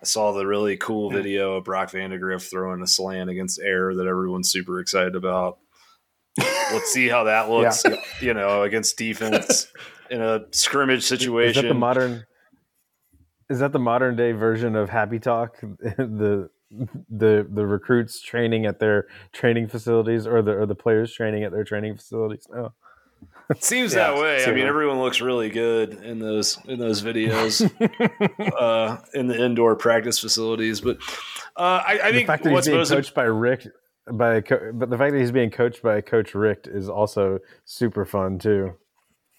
I 0.00 0.04
saw 0.04 0.32
the 0.32 0.46
really 0.46 0.78
cool 0.78 1.10
video 1.10 1.56
of 1.56 1.64
Brock 1.64 1.90
Vandagriff 1.90 2.48
throwing 2.50 2.80
a 2.82 2.86
slant 2.86 3.28
against 3.28 3.60
air 3.60 3.94
that 3.94 4.06
everyone's 4.06 4.50
super 4.50 4.80
excited 4.80 5.14
about. 5.14 5.58
Let's 6.38 6.90
see 6.90 7.06
how 7.06 7.24
that 7.24 7.50
looks, 7.50 7.82
yeah. 7.84 7.96
you 8.22 8.32
know, 8.32 8.62
against 8.62 8.96
defense 8.96 9.66
in 10.10 10.22
a 10.22 10.46
scrimmage 10.52 11.04
situation. 11.04 11.50
Is 11.50 11.62
that 11.62 11.68
the 11.68 11.74
modern 11.74 12.24
is 13.50 13.58
that 13.58 13.72
the 13.72 13.78
modern 13.78 14.16
day 14.16 14.32
version 14.32 14.76
of 14.76 14.88
Happy 14.88 15.18
Talk? 15.18 15.60
the 15.80 16.48
the 17.10 17.46
the 17.50 17.66
recruits 17.66 18.22
training 18.22 18.64
at 18.64 18.78
their 18.78 19.08
training 19.32 19.68
facilities, 19.68 20.26
or 20.26 20.40
the 20.40 20.52
or 20.52 20.66
the 20.66 20.74
players 20.74 21.12
training 21.12 21.42
at 21.42 21.52
their 21.52 21.64
training 21.64 21.96
facilities? 21.96 22.46
No. 22.50 22.72
It 23.50 23.62
seems 23.64 23.92
yeah, 23.92 24.12
that 24.12 24.20
way. 24.20 24.44
I 24.44 24.52
mean, 24.52 24.66
everyone 24.66 25.00
looks 25.00 25.20
really 25.20 25.50
good 25.50 25.94
in 26.04 26.20
those 26.20 26.58
in 26.66 26.78
those 26.78 27.02
videos 27.02 27.60
uh, 28.58 28.96
in 29.12 29.26
the 29.26 29.44
indoor 29.44 29.74
practice 29.74 30.18
facilities. 30.18 30.80
But 30.80 30.98
uh, 31.56 31.82
I, 31.84 32.00
I 32.04 32.12
think 32.12 32.26
the 32.26 32.32
fact 32.32 32.44
that 32.44 32.52
he's 32.52 32.68
being 32.68 32.84
coached 32.86 33.14
by 33.14 33.24
Richt 33.24 33.68
by 34.12 34.40
but 34.40 34.90
the 34.90 34.96
fact 34.96 35.12
that 35.12 35.18
he's 35.20 35.32
being 35.32 35.50
coached 35.50 35.82
by 35.82 36.00
Coach 36.00 36.34
Richt 36.34 36.68
is 36.68 36.88
also 36.88 37.40
super 37.64 38.04
fun 38.04 38.38
too. 38.38 38.74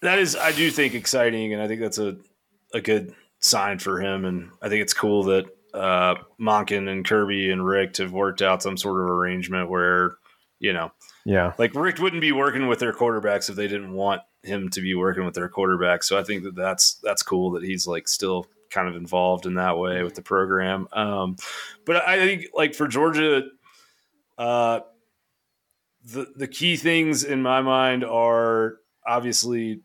That 0.02 0.18
is, 0.18 0.34
I 0.34 0.50
do 0.52 0.70
think 0.70 0.94
exciting, 0.94 1.52
and 1.52 1.62
I 1.62 1.68
think 1.68 1.80
that's 1.80 1.98
a 1.98 2.16
a 2.74 2.80
good 2.80 3.14
sign 3.42 3.78
for 3.78 4.00
him. 4.00 4.24
And 4.24 4.50
I 4.62 4.68
think 4.68 4.82
it's 4.82 4.94
cool 4.94 5.24
that 5.24 5.46
uh, 5.74 6.14
Monken 6.40 6.88
and 6.88 7.04
Kirby 7.04 7.50
and 7.50 7.64
Richt 7.64 7.98
have 7.98 8.12
worked 8.12 8.42
out 8.42 8.62
some 8.62 8.76
sort 8.76 9.00
of 9.00 9.08
arrangement 9.08 9.68
where 9.68 10.16
you 10.58 10.72
know 10.72 10.92
yeah. 11.24 11.52
Like 11.58 11.74
Richt 11.74 12.00
wouldn't 12.00 12.20
be 12.20 12.32
working 12.32 12.66
with 12.66 12.78
their 12.78 12.92
quarterbacks 12.92 13.48
if 13.48 13.56
they 13.56 13.68
didn't 13.68 13.92
want 13.92 14.22
him 14.42 14.68
to 14.70 14.80
be 14.80 14.94
working 14.94 15.24
with 15.24 15.34
their 15.34 15.48
quarterbacks. 15.48 16.04
So 16.04 16.18
I 16.18 16.24
think 16.24 16.42
that 16.44 16.56
that's 16.56 16.94
that's 17.02 17.22
cool 17.22 17.52
that 17.52 17.62
he's 17.62 17.86
like 17.86 18.08
still 18.08 18.46
kind 18.70 18.88
of 18.88 18.96
involved 18.96 19.46
in 19.46 19.54
that 19.54 19.78
way 19.78 20.02
with 20.02 20.14
the 20.14 20.22
program. 20.22 20.88
Um, 20.92 21.36
but 21.84 21.96
I 22.08 22.18
think 22.18 22.46
like 22.54 22.74
for 22.74 22.88
Georgia, 22.88 23.42
uh, 24.36 24.80
the 26.04 26.26
the 26.34 26.48
key 26.48 26.76
things 26.76 27.22
in 27.22 27.42
my 27.42 27.60
mind 27.62 28.04
are 28.04 28.78
obviously, 29.06 29.80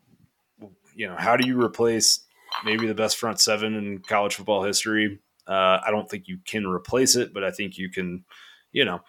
you 0.94 1.06
know, 1.06 1.16
how 1.16 1.36
do 1.36 1.46
you 1.46 1.60
replace 1.62 2.20
maybe 2.64 2.86
the 2.86 2.94
best 2.94 3.16
front 3.16 3.40
seven 3.40 3.74
in 3.74 3.98
college 3.98 4.34
football 4.34 4.62
history? 4.62 5.20
Uh, 5.46 5.80
I 5.84 5.90
don't 5.90 6.08
think 6.08 6.28
you 6.28 6.38
can 6.44 6.66
replace 6.66 7.16
it, 7.16 7.32
but 7.32 7.42
I 7.42 7.50
think 7.50 7.78
you 7.78 7.90
can, 7.90 8.24
you 8.72 8.84
know, 8.84 9.00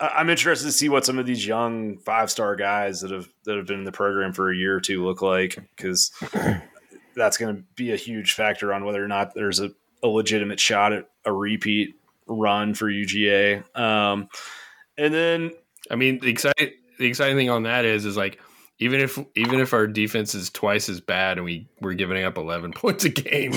I'm 0.00 0.30
interested 0.30 0.66
to 0.66 0.72
see 0.72 0.88
what 0.88 1.04
some 1.04 1.18
of 1.18 1.26
these 1.26 1.46
young 1.46 1.98
five 1.98 2.30
star 2.30 2.56
guys 2.56 3.00
that 3.00 3.10
have 3.10 3.28
that 3.44 3.56
have 3.56 3.66
been 3.66 3.80
in 3.80 3.84
the 3.84 3.92
program 3.92 4.32
for 4.32 4.50
a 4.50 4.56
year 4.56 4.76
or 4.76 4.80
two 4.80 5.04
look 5.04 5.22
like 5.22 5.58
because 5.76 6.12
that's 7.16 7.36
going 7.36 7.56
to 7.56 7.62
be 7.74 7.92
a 7.92 7.96
huge 7.96 8.34
factor 8.34 8.72
on 8.72 8.84
whether 8.84 9.02
or 9.02 9.08
not 9.08 9.34
there's 9.34 9.60
a, 9.60 9.70
a 10.02 10.08
legitimate 10.08 10.60
shot 10.60 10.92
at 10.92 11.08
a 11.24 11.32
repeat 11.32 11.96
run 12.28 12.74
for 12.74 12.86
UGA. 12.86 13.64
Um, 13.76 14.28
and 14.96 15.12
then, 15.12 15.52
I 15.90 15.96
mean, 15.96 16.20
the 16.20 16.30
exciting 16.30 16.70
the 16.98 17.06
exciting 17.06 17.36
thing 17.36 17.50
on 17.50 17.64
that 17.64 17.84
is 17.84 18.04
is 18.04 18.16
like 18.16 18.40
even 18.80 19.00
if 19.00 19.18
even 19.34 19.60
if 19.60 19.72
our 19.72 19.86
defense 19.86 20.34
is 20.34 20.50
twice 20.50 20.88
as 20.88 21.00
bad 21.00 21.38
and 21.38 21.44
we 21.44 21.68
we're 21.80 21.94
giving 21.94 22.22
up 22.24 22.38
11 22.38 22.72
points 22.74 23.04
a 23.04 23.08
game. 23.08 23.52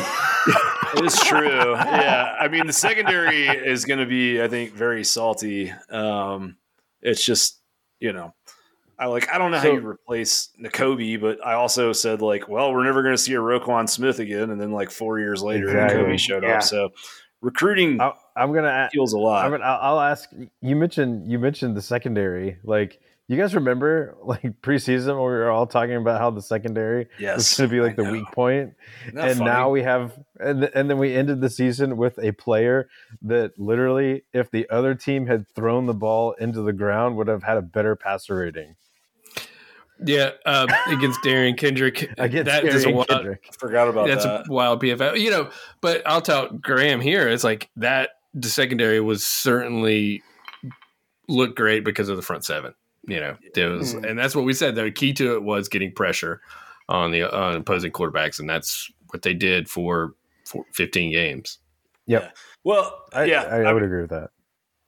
It's 0.96 1.24
true. 1.26 1.74
Yeah. 1.74 2.36
I 2.40 2.48
mean 2.48 2.68
the 2.68 2.74
secondary 2.74 3.48
is 3.48 3.86
going 3.86 4.00
to 4.00 4.06
be 4.06 4.42
i 4.42 4.48
think 4.48 4.74
very 4.74 5.04
salty. 5.04 5.72
Um, 5.90 6.58
it's 7.02 7.24
just 7.24 7.60
you 8.00 8.14
know 8.14 8.34
i 8.98 9.06
like 9.06 9.30
i 9.34 9.38
don't 9.38 9.52
know 9.52 9.62
so, 9.62 9.70
how 9.70 9.74
you 9.74 9.88
replace 9.88 10.50
Nakobe, 10.60 11.20
but 11.20 11.46
i 11.46 11.54
also 11.54 11.94
said 11.94 12.22
like 12.22 12.48
well 12.48 12.72
we're 12.72 12.84
never 12.84 13.04
going 13.04 13.16
to 13.16 13.22
see 13.22 13.34
a 13.34 13.40
Roquan 13.40 13.90
Smith 13.90 14.20
again. 14.20 14.50
And 14.50 14.60
then 14.60 14.72
like 14.72 14.92
four 14.92 15.20
years 15.20 15.42
later 15.42 15.68
exactly. 15.68 16.04
Nakobe 16.04 16.20
showed 16.20 16.44
yeah. 16.44 16.58
up 16.58 16.64
so 16.64 16.90
recruiting 17.42 18.00
i 18.00 18.14
am 18.38 18.54
gonna 18.54 18.90
feels 18.92 19.14
a 19.14 19.20
lot. 19.20 19.46
I'm 19.46 19.52
gonna, 19.52 19.64
I'll 19.64 20.00
ask 20.00 20.30
you 20.62 20.76
mentioned 20.76 21.32
you 21.32 21.38
mentioned 21.38 21.76
the 21.76 21.82
secondary. 21.82 22.58
Like 22.64 23.00
you 23.32 23.38
guys 23.38 23.56
remember 23.56 24.18
like 24.24 24.42
preseason 24.62 25.08
when 25.08 25.20
we 25.20 25.24
were 25.24 25.50
all 25.50 25.66
talking 25.66 25.96
about 25.96 26.20
how 26.20 26.30
the 26.30 26.42
secondary 26.42 27.08
yes, 27.18 27.38
was 27.38 27.58
going 27.58 27.70
to 27.70 27.74
be 27.76 27.82
like 27.82 27.94
I 27.94 27.96
the 27.96 28.04
know. 28.04 28.12
weak 28.12 28.32
point, 28.34 28.74
and 29.06 29.18
funny? 29.18 29.40
now 29.40 29.70
we 29.70 29.84
have, 29.84 30.20
and 30.38 30.66
and 30.66 30.90
then 30.90 30.98
we 30.98 31.16
ended 31.16 31.40
the 31.40 31.50
season 31.50 31.96
with 31.96 32.20
a 32.20 32.34
player 32.34 32.90
that 33.22 33.58
literally, 33.58 34.24
if 34.34 34.52
the 34.52 34.70
other 34.70 34.96
team 34.96 35.28
had 35.28 35.48
thrown 35.56 35.86
the 35.86 35.94
ball 35.94 36.34
into 36.34 36.62
the 36.62 36.74
ground, 36.74 37.16
would 37.16 37.30
have 37.30 37.44
had 37.44 37.58
a 37.58 37.62
better 37.62 37.96
passer 37.96 38.36
rating. 38.36 38.76
Yeah, 40.04 40.32
uh, 40.46 40.68
against 40.88 41.22
Derion 41.24 41.58
Kendrick. 41.58 42.12
against 42.18 42.48
that 42.48 42.64
Derion 42.64 42.74
is 42.74 42.86
a 42.86 42.92
wild, 42.92 43.08
Kendrick. 43.08 43.54
Forgot 43.58 43.88
about 43.88 44.08
that's 44.08 44.26
that. 44.26 44.50
a 44.50 44.52
wild 44.52 44.82
PFF. 44.82 45.18
You 45.18 45.32
know, 45.32 45.50
but 45.80 46.02
I'll 46.06 46.22
tell 46.22 46.50
Graham 46.50 47.00
here. 47.00 47.30
It's 47.30 47.46
like 47.46 47.70
that. 47.78 48.10
The 48.34 48.50
secondary 48.50 49.00
was 49.00 49.26
certainly 49.26 50.22
looked 51.28 51.56
great 51.56 51.86
because 51.86 52.10
of 52.10 52.16
the 52.18 52.22
front 52.22 52.44
seven 52.44 52.74
you 53.08 53.20
know, 53.20 53.38
it 53.56 53.66
was, 53.66 53.96
mm. 53.96 54.08
and 54.08 54.18
that's 54.18 54.36
what 54.36 54.46
we 54.46 54.54
said. 54.54 54.76
The 54.76 54.92
key 54.92 55.14
to 55.14 55.36
it 55.36 55.44
was 55.44 55.68
getting 55.68 55.92
pressure 55.92 56.42
on 56.90 57.12
the 57.12 57.24
on 57.24 57.56
opposing 57.56 57.92
quarterbacks, 57.92 58.40
and 58.40 58.50
that's 58.50 58.92
what 59.10 59.22
they 59.22 59.34
did 59.34 59.70
for, 59.70 60.14
for 60.46 60.66
15 60.74 61.12
games. 61.12 61.60
Yep. 62.08 62.22
Yeah. 62.24 62.32
Well, 62.64 63.06
I, 63.14 63.24
yeah, 63.26 63.44
I, 63.44 63.62
I, 63.62 63.74
would 63.74 63.84
agree 63.84 64.02
with 64.02 64.10
that. 64.10 64.30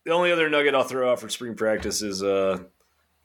The 0.06 0.12
only 0.12 0.32
other 0.32 0.50
nugget 0.50 0.76
I'll 0.76 0.84
throw 0.84 1.12
out 1.12 1.20
for 1.20 1.30
spring 1.30 1.56
practice 1.56 2.02
is 2.02 2.22
uh, 2.22 2.60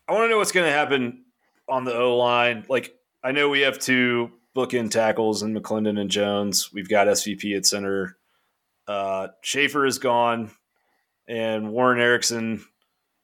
I 0.07 0.13
want 0.13 0.25
to 0.25 0.29
know 0.29 0.39
what's 0.39 0.53
going 0.53 0.67
to 0.67 0.73
happen 0.73 1.25
on 1.69 1.85
the 1.85 1.95
O 1.95 2.17
line. 2.17 2.65
Like, 2.69 2.95
I 3.23 3.33
know 3.33 3.49
we 3.49 3.61
have 3.61 3.79
two 3.79 4.33
bookend 4.57 4.91
tackles 4.91 5.43
in 5.43 5.55
McClendon 5.55 6.01
and 6.01 6.11
Jones. 6.11 6.73
We've 6.73 6.89
got 6.89 7.09
SVP 7.09 7.57
at 7.57 7.67
center. 7.67 8.17
Uh, 8.87 9.29
Schaefer 9.43 9.85
is 9.85 9.99
gone, 9.99 10.51
and 11.27 11.73
Warren 11.73 12.01
Ericson, 12.01 12.65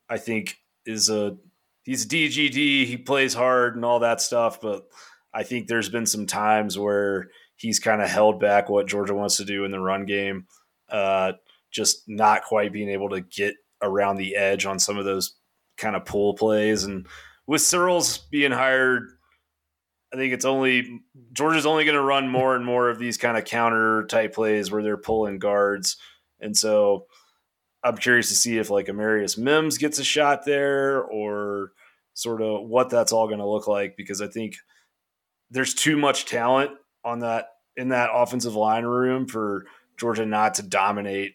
I 0.08 0.18
think, 0.18 0.58
is 0.84 1.08
a 1.08 1.36
he's 1.84 2.06
DGD, 2.06 2.86
he 2.86 2.96
plays 2.96 3.34
hard 3.34 3.76
and 3.76 3.84
all 3.84 4.00
that 4.00 4.20
stuff, 4.20 4.60
but 4.60 4.88
I 5.32 5.42
think 5.42 5.66
there's 5.66 5.88
been 5.88 6.06
some 6.06 6.26
times 6.26 6.78
where 6.78 7.30
he's 7.56 7.78
kind 7.78 8.02
of 8.02 8.08
held 8.08 8.40
back 8.40 8.68
what 8.68 8.88
Georgia 8.88 9.14
wants 9.14 9.36
to 9.36 9.44
do 9.44 9.64
in 9.64 9.70
the 9.70 9.80
run 9.80 10.06
game, 10.06 10.46
uh, 10.88 11.32
just 11.70 12.08
not 12.08 12.44
quite 12.44 12.72
being 12.72 12.88
able 12.88 13.10
to 13.10 13.20
get 13.20 13.54
around 13.82 14.16
the 14.16 14.36
edge 14.36 14.66
on 14.66 14.78
some 14.78 14.98
of 14.98 15.04
those 15.04 15.34
kind 15.76 15.96
of 15.96 16.04
pull 16.04 16.34
plays. 16.34 16.84
And 16.84 17.06
with 17.46 17.60
Searels 17.60 18.18
being 18.30 18.52
hired, 18.52 19.10
I 20.12 20.16
think 20.16 20.32
it's 20.32 20.44
only 20.44 21.00
Georgia's 21.32 21.66
only 21.66 21.84
going 21.84 21.96
to 21.96 22.02
run 22.02 22.28
more 22.28 22.54
and 22.54 22.64
more 22.64 22.88
of 22.88 23.00
these 23.00 23.18
kind 23.18 23.36
of 23.36 23.44
counter 23.44 24.06
type 24.06 24.34
plays 24.34 24.70
where 24.70 24.82
they're 24.82 24.96
pulling 24.96 25.40
guards, 25.40 25.96
and 26.40 26.56
so 26.56 27.06
I'm 27.84 27.98
curious 27.98 28.30
to 28.30 28.34
see 28.34 28.56
if 28.56 28.70
like 28.70 28.86
Amarius 28.86 29.36
Mims 29.36 29.76
gets 29.76 29.98
a 29.98 30.04
shot 30.04 30.46
there 30.46 31.02
or 31.02 31.72
sort 32.14 32.40
of 32.40 32.66
what 32.66 32.88
that's 32.88 33.12
all 33.12 33.26
going 33.26 33.40
to 33.40 33.46
look 33.46 33.68
like 33.68 33.96
because 33.96 34.22
I 34.22 34.26
think 34.26 34.56
there's 35.50 35.74
too 35.74 35.96
much 35.96 36.24
talent 36.24 36.70
on 37.04 37.20
that 37.20 37.48
in 37.76 37.90
that 37.90 38.08
offensive 38.12 38.54
line 38.54 38.84
room 38.84 39.26
for 39.26 39.66
Georgia 39.98 40.24
not 40.24 40.54
to 40.54 40.62
dominate 40.62 41.34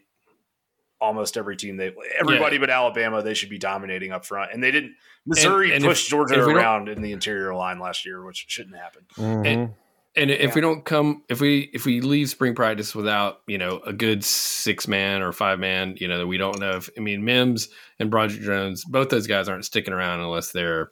almost 1.02 1.38
every 1.38 1.56
team 1.56 1.78
they 1.78 1.94
everybody 2.20 2.56
yeah. 2.56 2.60
but 2.60 2.70
Alabama 2.70 3.22
they 3.22 3.34
should 3.34 3.50
be 3.50 3.58
dominating 3.58 4.12
up 4.12 4.26
front 4.26 4.52
and 4.52 4.62
they 4.62 4.72
didn't 4.72 4.96
Missouri 5.26 5.68
and, 5.68 5.76
and 5.76 5.86
pushed 5.86 6.08
if, 6.08 6.10
Georgia 6.10 6.44
around 6.44 6.90
in 6.90 7.02
the 7.02 7.14
interior 7.14 7.54
line 7.54 7.80
last 7.80 8.06
year 8.06 8.26
which 8.26 8.46
shouldn't 8.48 8.76
happen. 8.76 9.06
Mm-hmm. 9.16 9.46
And, 9.46 9.74
and 10.16 10.32
if 10.32 10.50
yeah. 10.50 10.56
we 10.56 10.62
don't 10.62 10.84
come, 10.86 11.24
if 11.30 11.40
we 11.40 11.70
if 11.74 11.86
we 11.86 12.02
leave 12.02 12.30
spring 12.30 12.56
practice 12.56 12.96
without 12.96 13.42
you 13.48 13.58
know 13.58 13.80
a 13.86 13.94
good 13.94 14.24
six 14.24 14.88
man 14.88 15.22
or 15.22 15.32
five 15.32 15.60
man, 15.60 15.96
you 15.98 16.08
know 16.08 16.18
that 16.18 16.28
we 16.28 16.38
don't 16.38 16.60
know 16.60 16.72
if 16.72 16.90
I 16.98 17.02
mean 17.02 17.24
Mims 17.24 17.70
and 18.00 18.10
Broderick 18.10 18.42
Jones, 18.42 18.84
both 18.86 19.10
those 19.10 19.28
guys 19.28 19.48
aren't 19.48 19.66
sticking 19.66 19.94
around 19.94 20.20
unless 20.22 20.52
they're 20.52 20.92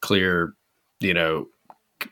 clear, 0.00 0.54
you 1.00 1.14
know, 1.14 1.46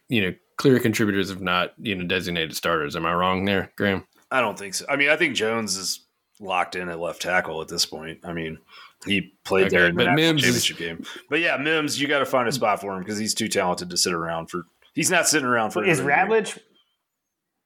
you 0.08 0.22
know 0.22 0.34
clear 0.56 0.80
contributors, 0.80 1.30
if 1.30 1.40
not 1.40 1.74
you 1.78 1.94
know 1.94 2.04
designated 2.06 2.56
starters. 2.56 2.96
Am 2.96 3.06
I 3.06 3.14
wrong 3.14 3.44
there, 3.44 3.72
Graham? 3.76 4.04
I 4.30 4.40
don't 4.40 4.58
think 4.58 4.74
so. 4.74 4.84
I 4.88 4.96
mean, 4.96 5.10
I 5.10 5.16
think 5.16 5.36
Jones 5.36 5.76
is 5.76 6.06
locked 6.40 6.76
in 6.76 6.88
at 6.88 6.98
left 6.98 7.22
tackle 7.22 7.62
at 7.62 7.68
this 7.68 7.86
point. 7.86 8.18
I 8.24 8.32
mean, 8.32 8.58
he 9.06 9.32
played 9.44 9.66
okay, 9.66 9.76
there 9.76 9.86
in 9.86 9.94
the 9.94 10.10
Mims 10.12 10.42
championship 10.42 10.76
game. 10.76 11.04
But 11.30 11.40
yeah, 11.40 11.56
Mims, 11.56 12.00
you 12.00 12.08
got 12.08 12.18
to 12.18 12.26
find 12.26 12.48
a 12.48 12.52
spot 12.52 12.80
for 12.80 12.94
him 12.94 13.00
because 13.00 13.18
he's 13.18 13.34
too 13.34 13.48
talented 13.48 13.90
to 13.90 13.96
sit 13.96 14.12
around 14.12 14.50
for 14.50 14.64
He's 14.96 15.10
not 15.10 15.28
sitting 15.28 15.46
around 15.46 15.72
for. 15.72 15.84
Is 15.84 16.00
Ratledge? 16.00 16.58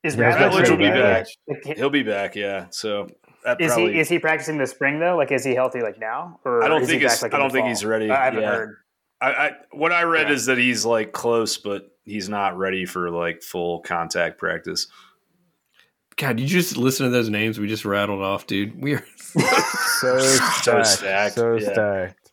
Is 0.02 0.16
yeah, 0.16 0.36
Ratledge 0.36 0.68
will 0.68 0.76
be 0.76 0.90
back? 0.90 1.26
He'll 1.76 1.88
be 1.88 2.02
back. 2.02 2.34
Yeah. 2.34 2.66
So 2.70 3.06
is 3.60 3.72
probably, 3.72 3.92
he 3.92 4.00
is 4.00 4.08
he 4.08 4.18
practicing 4.18 4.58
this 4.58 4.72
spring 4.72 4.98
though? 4.98 5.16
Like, 5.16 5.30
is 5.30 5.44
he 5.44 5.54
healthy 5.54 5.80
like 5.80 5.98
now? 6.00 6.40
Or 6.44 6.64
I 6.64 6.68
don't 6.68 6.84
think 6.84 7.04
like, 7.04 7.32
I 7.32 7.38
don't 7.38 7.52
think 7.52 7.68
he's 7.68 7.84
ready. 7.84 8.10
I 8.10 8.24
haven't 8.24 8.42
yeah. 8.42 8.50
heard. 8.50 8.76
I, 9.20 9.30
I, 9.30 9.50
what 9.70 9.92
I 9.92 10.02
read 10.02 10.26
yeah. 10.26 10.34
is 10.34 10.46
that 10.46 10.58
he's 10.58 10.84
like 10.84 11.12
close, 11.12 11.56
but 11.56 11.88
he's 12.04 12.28
not 12.28 12.58
ready 12.58 12.84
for 12.84 13.10
like 13.10 13.42
full 13.42 13.80
contact 13.80 14.38
practice. 14.38 14.88
God, 16.16 16.40
you 16.40 16.48
just 16.48 16.76
listen 16.76 17.06
to 17.06 17.10
those 17.10 17.30
names 17.30 17.60
we 17.60 17.68
just 17.68 17.84
rattled 17.84 18.22
off, 18.22 18.48
dude. 18.48 18.82
We 18.82 18.94
are 18.94 19.04
so 20.00 20.18
stacked, 20.18 20.64
so 20.64 20.82
stacked. 20.82 21.34
So 21.36 21.54
yeah. 21.54 21.72
stacked. 21.72 22.32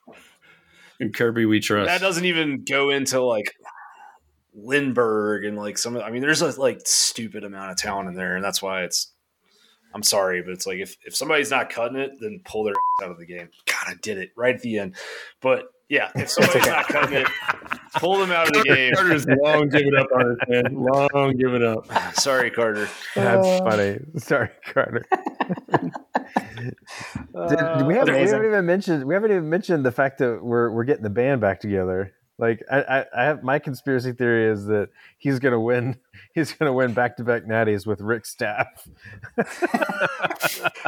And 1.00 1.14
Kirby, 1.14 1.46
we 1.46 1.60
trust. 1.60 1.88
That 1.88 2.02
doesn't 2.02 2.26
even 2.26 2.64
go 2.68 2.90
into 2.90 3.22
like 3.22 3.54
Lindbergh 4.58 5.46
and 5.46 5.56
like 5.56 5.78
some 5.78 5.96
of 5.96 6.02
I 6.02 6.10
mean 6.10 6.22
there's 6.22 6.42
a 6.42 6.60
like 6.60 6.82
stupid 6.86 7.44
amount 7.44 7.72
of 7.72 7.78
talent 7.78 8.10
in 8.10 8.16
there 8.16 8.36
and 8.36 8.44
that's 8.44 8.62
why 8.62 8.82
it's 8.84 9.14
I'm 9.94 10.02
sorry 10.04 10.42
but 10.42 10.52
it's 10.52 10.66
like 10.68 10.80
if, 10.80 10.98
if 11.06 11.16
somebody's 11.16 11.52
not 11.52 11.70
cutting 11.70 11.98
it 11.98 12.12
then 12.20 12.42
pull 12.44 12.64
their 12.64 12.74
out 13.04 13.12
of 13.12 13.18
the 13.20 13.26
game. 13.26 13.50
God 13.66 13.76
I 13.88 13.94
did 14.02 14.18
it 14.18 14.32
right 14.36 14.56
at 14.56 14.62
the 14.62 14.80
end. 14.80 14.96
But 15.42 15.66
Yeah, 15.90 16.10
if 16.16 16.30
somebody's 16.32 16.66
not 16.66 16.88
cutting 16.88 17.18
it, 17.20 17.28
pull 17.96 18.18
them 18.18 18.32
out 18.32 18.48
of 18.48 18.54
the 18.54 18.64
game. 18.64 18.94
Carter's 18.96 19.26
long 19.28 19.70
giving 19.70 19.96
up 19.96 20.08
on 20.14 20.38
it, 20.42 20.50
man. 20.50 20.74
Long 20.76 21.38
given 21.38 21.64
up. 21.64 21.86
Sorry, 22.16 22.50
Carter. 22.52 22.90
That's 23.16 23.48
Uh, 23.48 23.60
funny. 23.64 24.00
Sorry, 24.18 24.50
Carter. 24.66 25.06
Did, 26.58 27.60
Uh, 27.60 27.86
we, 27.88 27.94
haven't, 27.94 28.16
we 28.16 28.28
haven't 28.28 28.46
even 28.48 28.66
mentioned 28.66 29.06
we 29.06 29.14
haven't 29.14 29.32
even 29.32 29.50
mentioned 29.50 29.86
the 29.86 29.92
fact 29.92 30.18
that 30.18 30.44
we're 30.44 30.72
we're 30.72 30.84
getting 30.84 31.04
the 31.04 31.10
band 31.10 31.40
back 31.40 31.60
together. 31.60 32.14
Like 32.40 32.64
I, 32.72 32.82
I, 32.82 33.06
I 33.16 33.24
have 33.26 33.44
my 33.44 33.58
conspiracy 33.60 34.12
theory 34.12 34.52
is 34.52 34.66
that 34.68 34.90
he's 35.18 35.40
gonna 35.40 35.60
win. 35.60 35.98
He's 36.34 36.54
gonna 36.54 36.74
win 36.74 36.94
back 36.94 37.18
to 37.18 37.24
back 37.24 37.46
natties 37.46 37.88
with 37.88 38.00
Richt 38.00 38.28
Staff. 38.28 38.68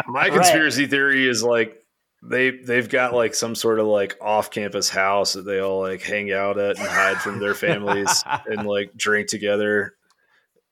My 0.07 0.27
Right. 0.27 0.31
conspiracy 0.33 0.85
theory 0.85 1.27
is 1.27 1.43
like 1.43 1.83
they 2.21 2.51
they've 2.51 2.87
got 2.89 3.13
like 3.15 3.33
some 3.33 3.55
sort 3.55 3.79
of 3.79 3.87
like 3.87 4.15
off 4.21 4.51
campus 4.51 4.89
house 4.89 5.33
that 5.33 5.43
they 5.43 5.59
all 5.59 5.79
like 5.81 6.01
hang 6.03 6.31
out 6.31 6.59
at 6.59 6.77
and 6.77 6.87
hide 6.87 7.17
from 7.17 7.39
their 7.39 7.55
families 7.55 8.23
and 8.45 8.67
like 8.67 8.95
drink 8.95 9.27
together 9.27 9.95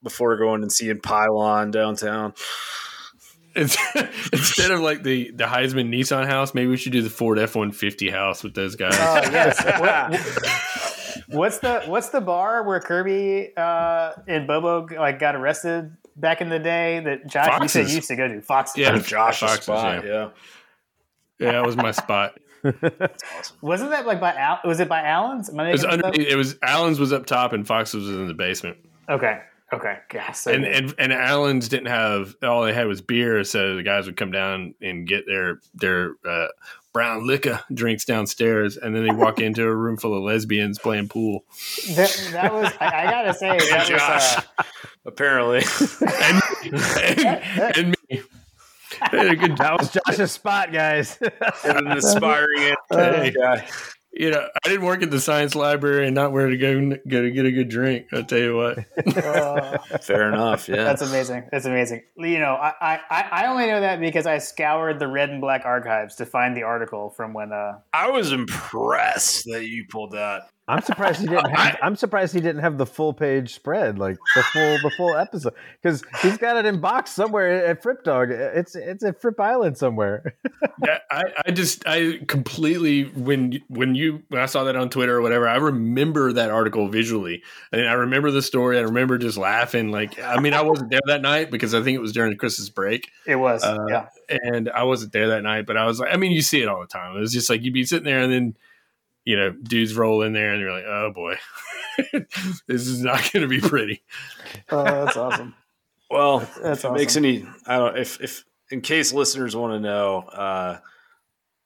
before 0.03 0.37
going 0.37 0.61
and 0.61 0.71
seeing 0.71 0.99
Pylon 0.99 1.71
downtown. 1.71 2.33
It's, 3.57 3.75
instead 4.31 4.71
of 4.71 4.79
like 4.81 5.03
the 5.03 5.31
the 5.31 5.45
Heisman 5.45 5.89
Nissan 5.89 6.25
house, 6.27 6.53
maybe 6.53 6.67
we 6.67 6.77
should 6.77 6.91
do 6.93 7.01
the 7.01 7.09
Ford 7.09 7.39
F 7.39 7.55
one 7.55 7.71
fifty 7.71 8.09
house 8.09 8.43
with 8.43 8.53
those 8.53 8.75
guys. 8.75 8.93
Oh 8.97 9.29
yes. 9.31 9.63
What- 9.79 10.11
what- 10.11 11.27
what's 11.29 11.59
the 11.59 11.81
what's 11.87 12.09
the 12.09 12.21
bar 12.21 12.63
where 12.63 12.79
Kirby 12.79 13.51
uh, 13.57 14.13
and 14.27 14.47
Bobo 14.47 14.87
like 14.95 15.19
got 15.19 15.35
arrested 15.35 15.95
back 16.15 16.39
in 16.41 16.49
the 16.49 16.59
day 16.59 17.01
that 17.01 17.27
Josh 17.27 17.61
you 17.61 17.67
said 17.67 17.87
you 17.89 17.95
used 17.95 18.07
to 18.07 18.15
go 18.15 18.27
to 18.27 18.41
Fox? 18.41 18.73
Yeah. 18.77 18.97
Josh's 18.97 19.39
Foxes, 19.41 19.63
spot, 19.63 20.05
yeah. 20.05 20.09
yeah. 20.11 20.29
yeah, 21.39 21.51
that 21.53 21.65
was 21.65 21.75
my 21.75 21.91
spot. 21.91 22.39
That's 22.63 23.23
awesome. 23.37 23.57
Wasn't 23.61 23.89
that 23.91 24.05
like 24.07 24.19
by 24.21 24.33
Al? 24.35 24.59
Was 24.65 24.79
it 24.79 24.87
by 24.89 25.01
Allen's? 25.03 25.49
Am 25.49 25.59
I 25.59 25.69
It 25.69 25.71
was 25.73 25.83
making 25.83 25.97
this 25.97 26.03
up? 26.03 26.05
underneath. 26.05 26.31
It 26.31 26.35
was 26.35 26.55
Allen's 26.63 26.99
was 26.99 27.11
up 27.13 27.25
top 27.25 27.53
and 27.53 27.67
Fox's 27.67 27.95
was 28.05 28.09
in 28.09 28.27
the 28.27 28.33
basement. 28.33 28.77
Okay. 29.09 29.41
Okay. 29.73 29.97
Gosh. 30.09 30.37
So 30.37 30.51
and, 30.51 30.63
and 30.65 30.95
and 30.97 31.11
Allen's 31.11 31.67
didn't 31.67 31.87
have 31.87 32.35
all 32.41 32.63
they 32.63 32.73
had 32.73 32.87
was 32.87 33.01
beer, 33.01 33.43
so 33.43 33.75
the 33.75 33.83
guys 33.83 34.05
would 34.05 34.15
come 34.17 34.31
down 34.31 34.75
and 34.81 35.05
get 35.07 35.25
their 35.25 35.59
their 35.73 36.15
uh, 36.25 36.47
brown 36.93 37.27
liquor 37.27 37.59
drinks 37.73 38.05
downstairs, 38.05 38.77
and 38.77 38.95
then 38.95 39.03
they 39.05 39.11
walk 39.11 39.39
into 39.41 39.63
a 39.63 39.75
room 39.75 39.97
full 39.97 40.15
of 40.15 40.23
lesbians 40.23 40.79
playing 40.79 41.09
pool. 41.09 41.43
that, 41.95 42.29
that 42.31 42.53
was. 42.53 42.71
I, 42.79 43.07
I 43.07 43.11
gotta 43.11 43.33
say 43.33 43.49
And 43.51 43.59
that 43.59 43.79
was. 43.79 43.89
Josh, 43.89 44.37
Uh, 44.57 44.63
apparently. 45.05 45.63
And, 46.21 46.41
and, 47.19 47.77
and 47.77 47.95
me, 48.09 48.21
They 49.11 49.17
had 49.17 49.27
a 49.27 49.35
good 49.35 49.57
That 49.57 49.79
was 49.79 49.91
Josh's 49.91 50.31
spot, 50.31 50.71
guys. 50.71 51.17
and 51.65 51.87
an 51.87 51.91
aspiring 51.97 52.75
Hey. 52.89 53.33
guy. 53.37 53.67
You 54.19 54.31
know, 54.31 54.47
I 54.65 54.69
didn't 54.69 54.85
work 54.85 55.03
at 55.03 55.11
the 55.11 55.19
science 55.19 55.55
library 55.55 56.05
and 56.07 56.15
not 56.15 56.31
where 56.31 56.49
to 56.49 56.57
go 56.57 56.89
go 57.07 57.21
to 57.21 57.31
get 57.31 57.45
a 57.45 57.51
good 57.51 57.69
drink. 57.69 58.07
I'll 58.11 58.23
tell 58.23 58.39
you 58.39 58.55
what. 58.55 58.79
uh, 59.17 59.77
Fair 60.01 60.29
enough, 60.31 60.67
yeah. 60.67 60.83
That's 60.83 61.01
amazing. 61.01 61.47
That's 61.51 61.65
amazing. 61.65 62.03
You 62.17 62.39
know, 62.39 62.53
I, 62.55 62.73
I, 62.81 62.99
I 63.09 63.21
I 63.31 63.47
only 63.47 63.67
know 63.67 63.81
that 63.81 63.99
because 63.99 64.25
I 64.25 64.39
scoured 64.39 64.99
the 64.99 65.07
red 65.07 65.29
and 65.29 65.41
black 65.41 65.63
archives 65.65 66.15
to 66.15 66.25
find 66.25 66.55
the 66.57 66.63
article 66.63 67.09
from 67.11 67.33
when. 67.33 67.51
Uh, 67.51 67.79
I 67.93 68.09
was 68.09 68.31
impressed 68.31 69.45
that 69.45 69.65
you 69.65 69.85
pulled 69.89 70.11
that. 70.13 70.49
I'm 70.69 70.81
surprised 70.81 71.21
he 71.21 71.27
didn't 71.27 71.49
have. 71.55 71.77
I'm 71.81 71.95
surprised 71.95 72.33
he 72.33 72.41
didn't 72.41 72.61
have 72.61 72.77
the 72.77 72.85
full 72.85 73.13
page 73.13 73.53
spread, 73.53 73.97
like 73.97 74.17
the 74.35 74.43
full 74.43 74.77
the 74.83 74.91
full 74.97 75.15
episode, 75.15 75.53
because 75.81 76.03
he's 76.21 76.37
got 76.37 76.57
it 76.57 76.65
in 76.65 76.81
box 76.81 77.11
somewhere 77.11 77.65
at 77.65 77.81
Fripp 77.81 78.03
Dog. 78.03 78.31
It's 78.31 78.75
it's 78.75 79.03
at 79.03 79.21
Fripp 79.21 79.39
Island 79.39 79.77
somewhere. 79.77 80.35
Yeah, 80.85 80.99
I, 81.09 81.23
I 81.47 81.51
just 81.51 81.87
I 81.87 82.19
completely 82.27 83.05
when 83.05 83.59
when 83.67 83.95
you 83.95 84.21
when 84.29 84.39
I 84.39 84.45
saw 84.45 84.65
that 84.65 84.75
on 84.75 84.91
Twitter 84.91 85.17
or 85.17 85.21
whatever, 85.23 85.47
I 85.47 85.55
remember 85.55 86.31
that 86.33 86.51
article 86.51 86.87
visually, 86.87 87.41
I 87.73 87.77
and 87.77 87.89
I 87.89 87.93
remember 87.93 88.29
the 88.29 88.43
story. 88.43 88.77
I 88.77 88.81
remember 88.81 89.17
just 89.17 89.39
laughing. 89.39 89.89
Like, 89.91 90.21
I 90.21 90.39
mean, 90.39 90.53
I 90.53 90.61
wasn't 90.61 90.91
there 90.91 91.01
that 91.07 91.23
night 91.23 91.49
because 91.49 91.73
I 91.73 91.81
think 91.81 91.95
it 91.95 92.01
was 92.01 92.11
during 92.11 92.29
the 92.29 92.37
Christmas 92.37 92.69
break, 92.69 93.09
it 93.25 93.37
was. 93.37 93.63
Uh, 93.63 93.85
yeah. 93.89 94.09
and 94.29 94.69
I 94.69 94.83
wasn't 94.83 95.13
there 95.13 95.29
that 95.29 95.41
night. 95.41 95.65
But 95.65 95.77
I 95.77 95.85
was 95.85 95.99
like, 95.99 96.13
I 96.13 96.17
mean, 96.17 96.31
you 96.31 96.43
see 96.43 96.61
it 96.61 96.67
all 96.67 96.79
the 96.79 96.87
time. 96.87 97.17
It 97.17 97.19
was 97.19 97.33
just 97.33 97.49
like 97.49 97.63
you'd 97.63 97.73
be 97.73 97.83
sitting 97.83 98.05
there, 98.05 98.19
and 98.19 98.31
then 98.31 98.55
you 99.27 99.35
know, 99.35 99.51
dudes 99.51 99.93
roll 99.93 100.21
in 100.21 100.31
there, 100.31 100.53
and 100.53 100.61
you're 100.61 100.71
like, 100.71 100.85
oh 100.85 101.11
boy, 101.13 101.35
this 102.65 102.87
is 102.87 103.03
not 103.03 103.29
going 103.33 103.41
to 103.41 103.49
be 103.49 103.59
pretty. 103.59 104.01
Oh, 104.69 104.83
that's 104.85 105.17
awesome. 105.17 105.53
Well, 106.09 106.39
That's 106.63 106.85
if 106.85 106.85
it 106.85 106.93
makes 106.93 107.17
any, 107.17 107.45
I 107.65 107.75
don't. 107.75 107.97
If 107.97 108.21
if 108.21 108.45
in 108.71 108.79
case 108.79 109.11
listeners 109.11 109.57
want 109.57 109.73
to 109.73 109.79
know, 109.81 110.19
uh, 110.19 110.79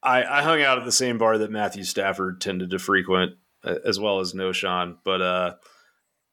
I 0.02 0.24
I 0.24 0.42
hung 0.42 0.60
out 0.60 0.78
at 0.80 0.84
the 0.84 0.90
same 0.90 1.16
bar 1.16 1.38
that 1.38 1.52
Matthew 1.52 1.84
Stafford 1.84 2.40
tended 2.40 2.70
to 2.70 2.80
frequent, 2.80 3.36
uh, 3.62 3.76
as 3.86 4.00
well 4.00 4.18
as 4.18 4.32
Knowshon, 4.32 4.96
but 5.04 5.22
uh, 5.22 5.54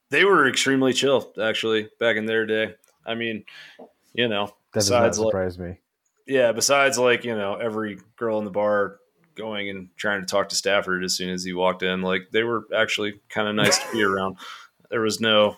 they 0.10 0.26
were 0.26 0.50
extremely 0.50 0.92
chill 0.92 1.32
actually 1.40 1.88
back 2.00 2.16
in 2.16 2.26
their 2.26 2.48
day. 2.48 2.74
I 3.06 3.14
mean, 3.14 3.46
you 4.14 4.28
know, 4.28 4.48
That 4.74 4.80
does 4.80 4.90
not 4.90 5.02
besides 5.02 5.20
like, 5.20 5.28
surprise 5.32 5.60
me. 5.60 5.78
yeah, 6.26 6.52
besides 6.52 6.98
like 6.98 7.24
you 7.26 7.36
know 7.38 7.58
every 7.58 8.00
girl 8.18 8.40
in 8.40 8.44
the 8.46 8.50
bar 8.50 8.98
going 9.40 9.70
and 9.70 9.90
trying 9.98 10.20
to 10.22 10.28
talk 10.28 10.50
to 10.50 10.56
Stafford 10.56 11.04
as 11.04 11.16
soon 11.16 11.30
as 11.30 11.44
he 11.44 11.54
walked 11.54 11.82
in, 11.82 12.02
like 12.04 12.30
they 12.32 12.44
were 12.44 12.66
actually 12.76 13.20
kind 13.30 13.48
of 13.48 13.56
nice 13.56 13.80
to 13.80 13.92
be 13.92 14.04
around. 14.04 14.38
There 14.92 15.02
was 15.02 15.20
no, 15.20 15.58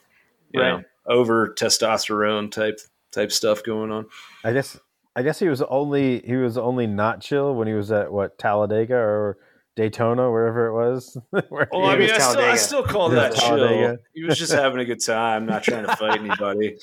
you 0.52 0.62
Right. 0.62 0.70
know, 0.78 0.84
over 1.06 1.50
testosterone 1.50 2.52
type 2.52 2.80
type 3.12 3.32
stuff 3.32 3.64
going 3.64 3.92
on. 3.92 4.06
I 4.46 4.54
guess 4.54 4.80
I 5.16 5.24
guess 5.24 5.40
he 5.40 5.50
was 5.50 5.62
only 5.64 6.22
he 6.22 6.36
was 6.38 6.58
only 6.58 6.88
not 6.88 7.20
chill 7.22 7.54
when 7.56 7.68
he 7.68 7.74
was 7.74 7.92
at 7.92 8.12
what 8.14 8.38
Talladega 8.38 8.96
or 8.96 9.38
Daytona, 9.76 10.30
wherever 10.32 10.68
it 10.68 10.74
was. 10.74 11.18
Where 11.50 11.68
Well, 11.72 11.86
I 11.86 11.94
mean, 11.98 12.04
was 12.04 12.12
I 12.12 12.18
still, 12.32 12.42
I 12.46 12.56
still 12.56 12.84
call 12.84 13.12
It 13.12 13.16
that 13.16 13.34
chill. 13.34 13.58
Talladega. 13.58 14.00
He 14.14 14.24
was 14.24 14.38
just 14.38 14.52
having 14.54 14.80
a 14.80 14.86
good 14.86 15.04
time, 15.04 15.46
not 15.46 15.64
trying 15.64 15.86
to 15.88 15.96
fight 15.96 16.20
anybody. 16.20 16.78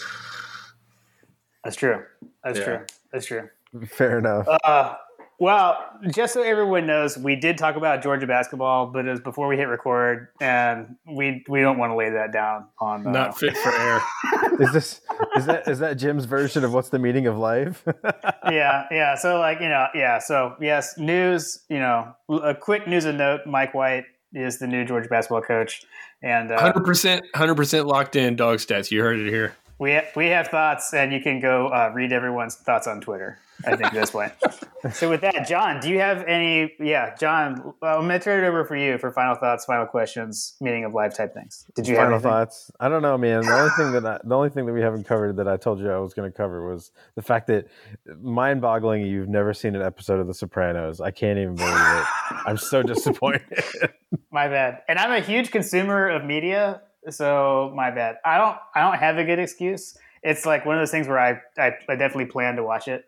That's 1.64 1.76
true. 1.76 2.03
That's 2.42 2.59
Yeah. 2.59 2.64
true. 2.64 2.86
That's 3.12 3.26
true. 3.26 3.49
Fair 3.88 4.18
enough. 4.18 4.46
Uh, 4.64 4.94
well, 5.41 5.78
just 6.11 6.34
so 6.34 6.43
everyone 6.43 6.86
knows, 6.86 7.16
we 7.16 7.36
did 7.36 7.59
talk 7.59 7.76
about 7.76 8.03
Georgia 8.03 8.26
basketball, 8.26 8.86
but 8.86 9.07
it 9.07 9.11
was 9.11 9.20
before 9.20 9.47
we 9.47 9.57
hit 9.57 9.68
record, 9.68 10.28
and 10.41 10.97
we 11.07 11.45
we 11.49 11.61
don't 11.61 11.78
want 11.78 11.91
to 11.91 11.97
lay 11.97 12.11
that 12.11 12.32
down 12.32 12.66
on. 12.80 13.07
Uh, 13.07 13.11
Not 13.12 13.39
fit 13.39 13.57
for 13.57 13.70
air. 13.70 14.01
is 14.59 14.72
this 14.72 15.01
is 15.36 15.47
that 15.47 15.68
is 15.68 15.78
that 15.78 15.95
Jim's 15.95 16.24
version 16.24 16.64
of 16.64 16.72
what's 16.72 16.89
the 16.89 16.99
meaning 16.99 17.28
of 17.28 17.39
life? 17.39 17.84
yeah, 18.51 18.86
yeah. 18.91 19.14
So 19.14 19.39
like 19.39 19.61
you 19.61 19.68
know, 19.68 19.86
yeah. 19.95 20.18
So 20.18 20.57
yes, 20.61 20.99
news. 20.99 21.64
You 21.68 21.78
know, 21.78 22.14
a 22.28 22.55
quick 22.55 22.89
news 22.89 23.05
and 23.05 23.16
note: 23.16 23.43
Mike 23.47 23.74
White 23.74 24.07
is 24.32 24.59
the 24.59 24.66
new 24.66 24.84
Georgia 24.84 25.09
basketball 25.09 25.43
coach, 25.43 25.84
and 26.20 26.51
uh, 26.51 26.61
Hundred 26.61 26.84
percent, 26.84 27.24
hundred 27.36 27.55
percent 27.55 27.86
locked 27.86 28.16
in. 28.16 28.34
Dog 28.34 28.59
stats. 28.59 28.91
You 28.91 29.03
heard 29.03 29.20
it 29.20 29.28
here. 29.28 29.55
We 29.79 29.95
ha- 29.95 30.07
we 30.16 30.26
have 30.26 30.49
thoughts, 30.49 30.93
and 30.93 31.12
you 31.12 31.20
can 31.20 31.41
go 31.41 31.68
uh, 31.68 31.91
read 31.95 32.12
everyone's 32.12 32.57
thoughts 32.57 32.87
on 32.87 33.01
Twitter. 33.01 33.39
I 33.66 33.70
think 33.70 33.87
at 33.87 33.93
this 33.93 34.11
point. 34.12 34.33
so 34.93 35.11
with 35.11 35.20
that, 35.22 35.49
John, 35.49 35.81
do 35.81 35.89
you 35.89 35.99
have 35.99 36.24
any? 36.26 36.72
Yeah, 36.79 37.16
John, 37.16 37.74
I'm 37.83 38.03
gonna 38.03 38.20
turn 38.20 38.45
it 38.45 38.47
over 38.47 38.64
for 38.64 38.76
you 38.76 38.99
for 38.99 39.11
final 39.11 39.35
thoughts, 39.35 39.64
final 39.64 39.87
questions, 39.87 40.55
meaning 40.61 40.85
of 40.85 40.95
life 40.95 41.16
type 41.16 41.35
things. 41.35 41.66
Did 41.74 41.89
you 41.89 41.97
have 41.97 42.07
Final 42.07 42.20
thoughts. 42.20 42.70
I 42.79 42.89
don't 42.89 43.03
know, 43.03 43.18
man. 43.18 43.43
The 43.43 43.53
only 43.53 43.70
thing 43.76 43.93
that 43.93 44.07
I, 44.07 44.20
the 44.22 44.37
only 44.37 44.51
thing 44.51 44.66
that 44.66 44.72
we 44.72 44.81
haven't 44.81 45.05
covered 45.05 45.37
that 45.37 45.49
I 45.49 45.57
told 45.57 45.81
you 45.81 45.91
I 45.91 45.99
was 45.99 46.14
going 46.14 46.31
to 46.31 46.37
cover 46.37 46.70
was 46.70 46.93
the 47.16 47.22
fact 47.22 47.49
that 47.49 47.66
mind-boggling. 48.20 49.03
You've 49.07 49.29
never 49.29 49.53
seen 49.53 49.74
an 49.74 49.83
episode 49.83 50.20
of 50.20 50.26
The 50.26 50.35
Sopranos. 50.35 51.01
I 51.01 51.11
can't 51.11 51.39
even 51.39 51.57
believe 51.57 51.74
it. 51.74 52.07
I'm 52.47 52.59
so 52.59 52.83
disappointed. 52.83 53.43
My 54.31 54.49
bad. 54.49 54.83
And 54.89 54.99
I'm 54.99 55.12
a 55.12 55.24
huge 55.24 55.51
consumer 55.51 56.09
of 56.09 56.24
media, 56.24 56.83
so 57.11 57.72
my 57.74 57.90
bad. 57.90 58.16
I 58.24 58.38
don't 58.38 58.57
I 58.74 58.80
don't 58.80 58.99
have 58.99 59.18
a 59.18 59.24
good 59.24 59.38
excuse. 59.38 59.96
It's 60.22 60.44
like 60.44 60.66
one 60.66 60.76
of 60.76 60.80
those 60.80 60.90
things 60.90 61.09
where 61.09 61.18
I 61.18 61.40
I, 61.59 61.72
I 61.88 61.96
definitely 61.96 62.26
plan 62.26 62.57
to 62.57 62.62
watch 62.62 62.88
it. 62.88 63.05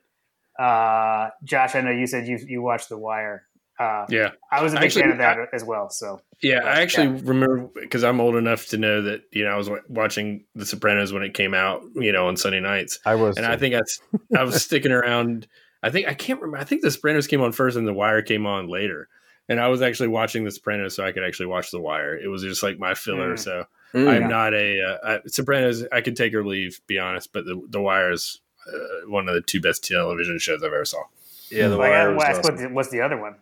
Uh, 0.58 1.30
Josh, 1.44 1.74
I 1.74 1.80
know 1.80 1.90
you 1.90 2.06
said 2.06 2.26
you 2.26 2.38
you 2.46 2.62
watched 2.62 2.88
The 2.88 2.98
Wire. 2.98 3.44
Uh, 3.78 4.04
Yeah, 4.10 4.32
I 4.52 4.62
was 4.62 4.74
a 4.74 4.76
big 4.76 4.86
Actually, 4.86 5.02
fan 5.02 5.12
of 5.12 5.18
that 5.18 5.38
as 5.54 5.64
well. 5.64 5.88
So 5.88 6.20
yeah. 6.42 6.60
I 6.64 6.82
actually 6.82 7.16
Yeah. 7.16 7.20
remember 7.24 7.70
because 7.80 8.04
I'm 8.04 8.20
old 8.20 8.36
enough 8.36 8.66
to 8.68 8.76
know 8.76 9.00
that 9.02 9.22
you 9.32 9.44
know 9.44 9.50
I 9.50 9.56
was 9.56 9.70
wa- 9.70 9.78
watching 9.88 10.44
The 10.54 10.66
Sopranos 10.66 11.12
when 11.14 11.22
it 11.22 11.32
came 11.32 11.54
out. 11.54 11.82
You 11.94 12.12
know, 12.12 12.28
on 12.28 12.36
Sunday 12.36 12.60
nights. 12.60 12.98
I 13.06 13.14
was, 13.14 13.38
and 13.38 13.46
I 13.46 13.56
think 13.56 13.74
I, 13.74 13.78
s- 13.78 14.00
I 14.36 14.42
was 14.44 14.62
sticking 14.62 14.92
around. 14.92 15.46
I 15.82 15.88
think 15.88 16.08
I 16.08 16.14
can't 16.14 16.40
remember. 16.42 16.58
I 16.58 16.64
think 16.64 16.82
The 16.82 16.90
Sopranos 16.90 17.26
came 17.26 17.40
on 17.40 17.52
first, 17.52 17.78
and 17.78 17.88
The 17.88 17.94
Wire 17.94 18.20
came 18.20 18.44
on 18.46 18.68
later. 18.68 19.08
And 19.48 19.58
I 19.58 19.68
was 19.68 19.80
actually 19.82 20.08
watching 20.08 20.44
The 20.44 20.50
Sopranos 20.50 20.94
so 20.94 21.04
I 21.04 21.10
could 21.12 21.24
actually 21.24 21.46
watch 21.46 21.70
The 21.70 21.80
Wire. 21.80 22.16
It 22.16 22.28
was 22.28 22.42
just 22.42 22.62
like 22.62 22.78
my 22.78 22.92
filler. 22.94 23.32
Mm. 23.34 23.38
So 23.38 23.64
Mm. 23.94 24.08
I'm 24.08 24.28
not 24.28 24.54
a 24.54 24.80
uh, 24.82 24.98
I, 25.24 25.28
Sopranos. 25.28 25.84
I 25.90 26.00
could 26.00 26.16
take 26.16 26.32
or 26.34 26.44
leave, 26.44 26.80
be 26.86 26.98
honest. 26.98 27.32
But 27.32 27.44
The, 27.44 27.60
the 27.68 27.80
Wire 27.80 28.12
is 28.12 28.40
uh, 28.66 29.08
one 29.08 29.28
of 29.28 29.34
the 29.34 29.40
two 29.40 29.60
best 29.60 29.82
television 29.84 30.38
shows 30.38 30.62
I've 30.62 30.72
ever 30.72 30.84
saw. 30.84 31.02
Yeah, 31.50 31.68
the 31.68 31.76
Like, 31.76 31.90
wire 31.90 32.10
I 32.10 32.14
was 32.14 32.24
asked, 32.24 32.38
awesome. 32.40 32.56
what 32.62 32.72
what's 32.72 32.90
the 32.90 33.00
other 33.00 33.16
one? 33.16 33.34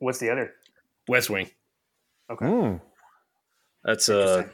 What's 0.00 0.18
the 0.18 0.30
other? 0.30 0.52
West 1.06 1.30
Wing. 1.30 1.48
Okay. 2.30 2.46
Mm. 2.46 2.80
That's 3.84 4.08
uh, 4.08 4.44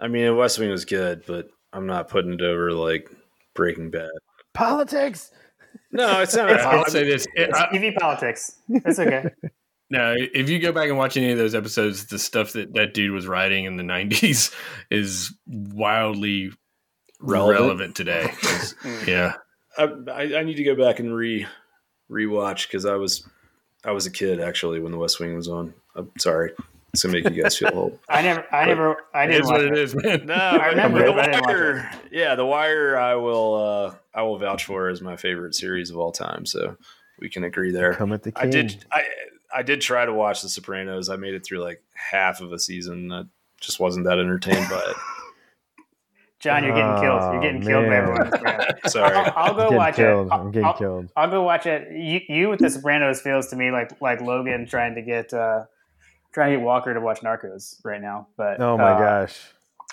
I 0.00 0.08
mean, 0.08 0.36
West 0.36 0.58
Wing 0.58 0.70
was 0.70 0.84
good, 0.84 1.22
but 1.26 1.48
I'm 1.72 1.86
not 1.86 2.08
putting 2.08 2.32
it 2.32 2.40
over 2.40 2.72
like 2.72 3.10
Breaking 3.54 3.90
Bad. 3.90 4.08
politics. 4.54 5.30
No, 5.92 6.20
it's 6.22 6.34
not. 6.34 6.50
I'll 6.60 6.84
say 6.86 7.04
this. 7.04 7.26
It- 7.34 7.50
It's 7.50 7.58
I- 7.58 7.68
TV 7.68 7.94
politics. 7.96 8.56
It's 8.68 8.98
okay. 8.98 9.30
No, 9.90 10.14
if 10.16 10.50
you 10.50 10.58
go 10.58 10.72
back 10.72 10.88
and 10.88 10.98
watch 10.98 11.16
any 11.16 11.32
of 11.32 11.38
those 11.38 11.54
episodes, 11.54 12.06
the 12.06 12.18
stuff 12.18 12.52
that 12.52 12.74
that 12.74 12.92
dude 12.92 13.12
was 13.12 13.26
writing 13.26 13.64
in 13.64 13.76
the 13.76 13.82
'90s 13.82 14.54
is 14.90 15.34
wildly 15.46 16.52
relevant, 17.20 17.60
relevant 17.60 17.96
today. 17.96 18.32
yeah, 19.06 19.34
I, 19.78 20.36
I, 20.36 20.42
need 20.42 20.56
to 20.56 20.64
go 20.64 20.74
back 20.74 21.00
and 21.00 21.14
re 21.14 21.46
rewatch 22.10 22.66
because 22.66 22.84
I 22.84 22.96
was 22.96 23.26
I 23.84 23.92
was 23.92 24.06
a 24.06 24.10
kid 24.10 24.40
actually 24.40 24.80
when 24.80 24.92
The 24.92 24.98
West 24.98 25.20
Wing 25.20 25.34
was 25.34 25.48
on. 25.48 25.72
I'm 25.94 26.10
sorry 26.18 26.52
to 26.96 27.08
make 27.08 27.24
you 27.24 27.42
guys 27.42 27.56
feel 27.56 27.70
old. 27.72 27.98
I 28.08 28.22
never, 28.22 28.44
I 28.52 28.64
but 28.64 28.66
never, 28.66 28.96
I 29.14 29.26
didn't. 29.26 29.40
It's 29.40 29.50
what 29.50 29.64
it 29.64 29.78
is, 29.78 29.94
man. 29.94 30.26
No, 30.26 30.34
I 30.34 30.68
remember 30.68 31.04
the 31.04 31.12
Wire. 31.12 31.90
Yeah, 32.10 32.34
The 32.34 32.46
Wire. 32.46 32.96
I 32.98 33.14
will, 33.14 33.54
uh, 33.54 33.94
I 34.14 34.22
will 34.22 34.38
vouch 34.38 34.64
for 34.64 34.88
as 34.88 35.00
my 35.00 35.16
favorite 35.16 35.54
series 35.54 35.90
of 35.90 35.96
all 35.96 36.12
time. 36.12 36.46
So 36.46 36.76
we 37.18 37.28
can 37.28 37.44
agree 37.44 37.72
there. 37.72 37.94
Come 37.94 38.12
at 38.12 38.22
the 38.22 38.32
king. 38.32 38.46
I 38.46 38.50
did. 38.50 38.84
I 38.92 39.04
I 39.54 39.62
did 39.62 39.80
try 39.80 40.04
to 40.04 40.12
watch 40.12 40.42
The 40.42 40.48
Sopranos. 40.48 41.08
I 41.08 41.16
made 41.16 41.34
it 41.34 41.44
through 41.44 41.60
like 41.60 41.82
half 41.94 42.40
of 42.40 42.52
a 42.52 42.58
season. 42.58 43.10
I 43.12 43.24
just 43.60 43.80
wasn't 43.80 44.06
that 44.06 44.18
entertained 44.18 44.68
by 44.68 44.78
it. 44.88 44.96
John, 46.40 46.62
you're 46.62 46.72
getting 46.74 47.00
killed. 47.00 47.20
You're 47.32 47.40
getting 47.40 47.62
killed 47.62 47.86
by 47.86 47.96
everyone. 47.96 48.30
Sorry, 48.86 49.12
I'll, 49.16 49.32
I'll 49.34 49.54
go 49.54 49.70
watch 49.76 49.96
killed. 49.96 50.28
it. 50.28 50.32
I'm 50.32 50.50
getting 50.52 50.66
I'll, 50.66 50.74
killed. 50.74 51.10
I'll 51.16 51.30
go 51.30 51.42
watch 51.42 51.66
it. 51.66 51.88
You, 51.90 52.20
you 52.28 52.48
with 52.48 52.60
The 52.60 52.70
Sopranos 52.70 53.20
feels 53.20 53.48
to 53.48 53.56
me 53.56 53.72
like 53.72 54.00
like 54.00 54.20
Logan 54.20 54.64
trying 54.66 54.94
to 54.94 55.02
get 55.02 55.34
uh, 55.34 55.64
trying 56.32 56.52
to 56.52 56.58
get 56.58 56.64
Walker 56.64 56.94
to 56.94 57.00
watch 57.00 57.22
Narcos 57.22 57.84
right 57.84 58.00
now. 58.00 58.28
But 58.36 58.60
oh 58.60 58.78
my 58.78 58.92
uh, 58.92 58.98
gosh, 58.98 59.36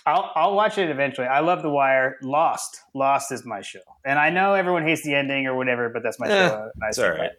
I'll 0.05 0.31
I'll 0.35 0.53
watch 0.55 0.77
it 0.77 0.91
eventually. 0.91 1.25
I 1.25 1.39
love 1.39 1.63
The 1.63 1.69
Wire. 1.71 2.17
Lost, 2.21 2.79
Lost 2.93 3.31
is 3.31 3.43
my 3.43 3.61
show, 3.61 3.79
and 4.05 4.19
I 4.19 4.29
know 4.29 4.53
everyone 4.53 4.83
hates 4.83 5.01
the 5.01 5.15
ending 5.15 5.47
or 5.47 5.55
whatever, 5.57 5.89
but 5.89 6.03
that's 6.03 6.19
my 6.19 6.27
Eh, 6.27 6.49
show. 6.49 6.69
It's 6.89 6.99
all 6.99 7.09
right. 7.09 7.31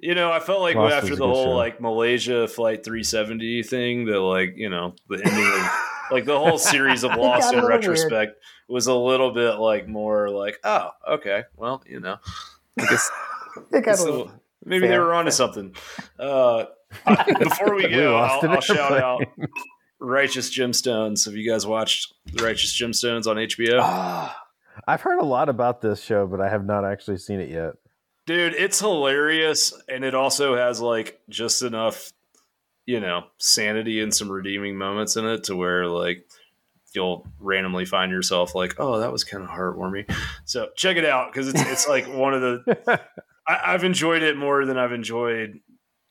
You 0.00 0.14
know, 0.14 0.30
I 0.30 0.38
felt 0.40 0.60
like 0.60 0.76
Lost 0.76 0.94
after 0.94 1.16
the 1.16 1.26
whole 1.26 1.44
show. 1.46 1.50
like 1.56 1.80
Malaysia 1.80 2.46
flight 2.46 2.84
370 2.84 3.62
thing, 3.64 4.04
that 4.06 4.20
like 4.20 4.54
you 4.56 4.70
know 4.70 4.94
the 5.08 5.16
ending 5.24 5.44
of 5.46 5.70
like 6.12 6.24
the 6.24 6.38
whole 6.38 6.58
series 6.58 7.02
of 7.04 7.16
Lost 7.16 7.42
got 7.50 7.54
in 7.54 7.60
little 7.60 7.68
retrospect 7.68 8.40
was 8.68 8.86
a 8.86 8.94
little 8.94 9.32
bit 9.32 9.54
like 9.54 9.88
more 9.88 10.30
like 10.30 10.58
oh 10.64 10.90
okay 11.14 11.42
well 11.56 11.82
you 11.88 11.98
know 12.00 12.16
I 12.78 12.86
guess 12.86 13.10
It 13.72 13.80
got 13.84 13.98
a 13.98 14.02
little- 14.04 14.16
little- 14.18 14.32
maybe 14.64 14.86
they 14.86 14.92
fair, 14.92 15.02
were 15.04 15.14
onto 15.14 15.30
something. 15.32 15.74
Uh, 16.18 16.66
I- 17.04 17.32
before 17.38 17.74
we 17.74 17.86
We 17.86 17.90
go, 17.90 18.12
lost 18.12 18.44
I'll, 18.44 18.50
I'll 18.52 18.60
shout 18.60 18.92
out 18.92 19.24
Righteous 19.98 20.56
Gemstones. 20.56 21.24
Have 21.24 21.34
you 21.34 21.50
guys 21.50 21.66
watched 21.66 22.14
the 22.32 22.44
Righteous 22.44 22.80
Gemstones 22.80 23.26
on 23.26 23.36
HBO? 23.36 23.80
Ah, 23.82 24.36
I've 24.86 25.00
heard 25.00 25.18
a 25.18 25.24
lot 25.24 25.48
about 25.48 25.80
this 25.80 26.00
show, 26.00 26.26
but 26.28 26.40
I 26.40 26.48
have 26.48 26.64
not 26.64 26.84
actually 26.84 27.16
seen 27.18 27.40
it 27.40 27.48
yet. 27.50 27.72
Dude, 28.28 28.52
it's 28.52 28.78
hilarious, 28.78 29.72
and 29.88 30.04
it 30.04 30.14
also 30.14 30.54
has 30.54 30.82
like 30.82 31.18
just 31.30 31.62
enough, 31.62 32.12
you 32.84 33.00
know, 33.00 33.24
sanity 33.38 34.02
and 34.02 34.14
some 34.14 34.30
redeeming 34.30 34.76
moments 34.76 35.16
in 35.16 35.24
it 35.24 35.44
to 35.44 35.56
where 35.56 35.86
like 35.86 36.28
you'll 36.92 37.26
randomly 37.40 37.86
find 37.86 38.12
yourself 38.12 38.54
like, 38.54 38.74
oh, 38.78 39.00
that 39.00 39.10
was 39.10 39.24
kind 39.24 39.42
of 39.42 39.48
heartwarming. 39.48 40.14
So 40.44 40.68
check 40.76 40.98
it 40.98 41.06
out 41.06 41.32
because 41.32 41.48
it's 41.48 41.62
it's 41.62 41.88
like 41.88 42.06
one 42.06 42.34
of 42.34 42.42
the 42.42 43.00
I, 43.48 43.60
I've 43.64 43.84
enjoyed 43.84 44.22
it 44.22 44.36
more 44.36 44.66
than 44.66 44.76
I've 44.76 44.92
enjoyed 44.92 45.60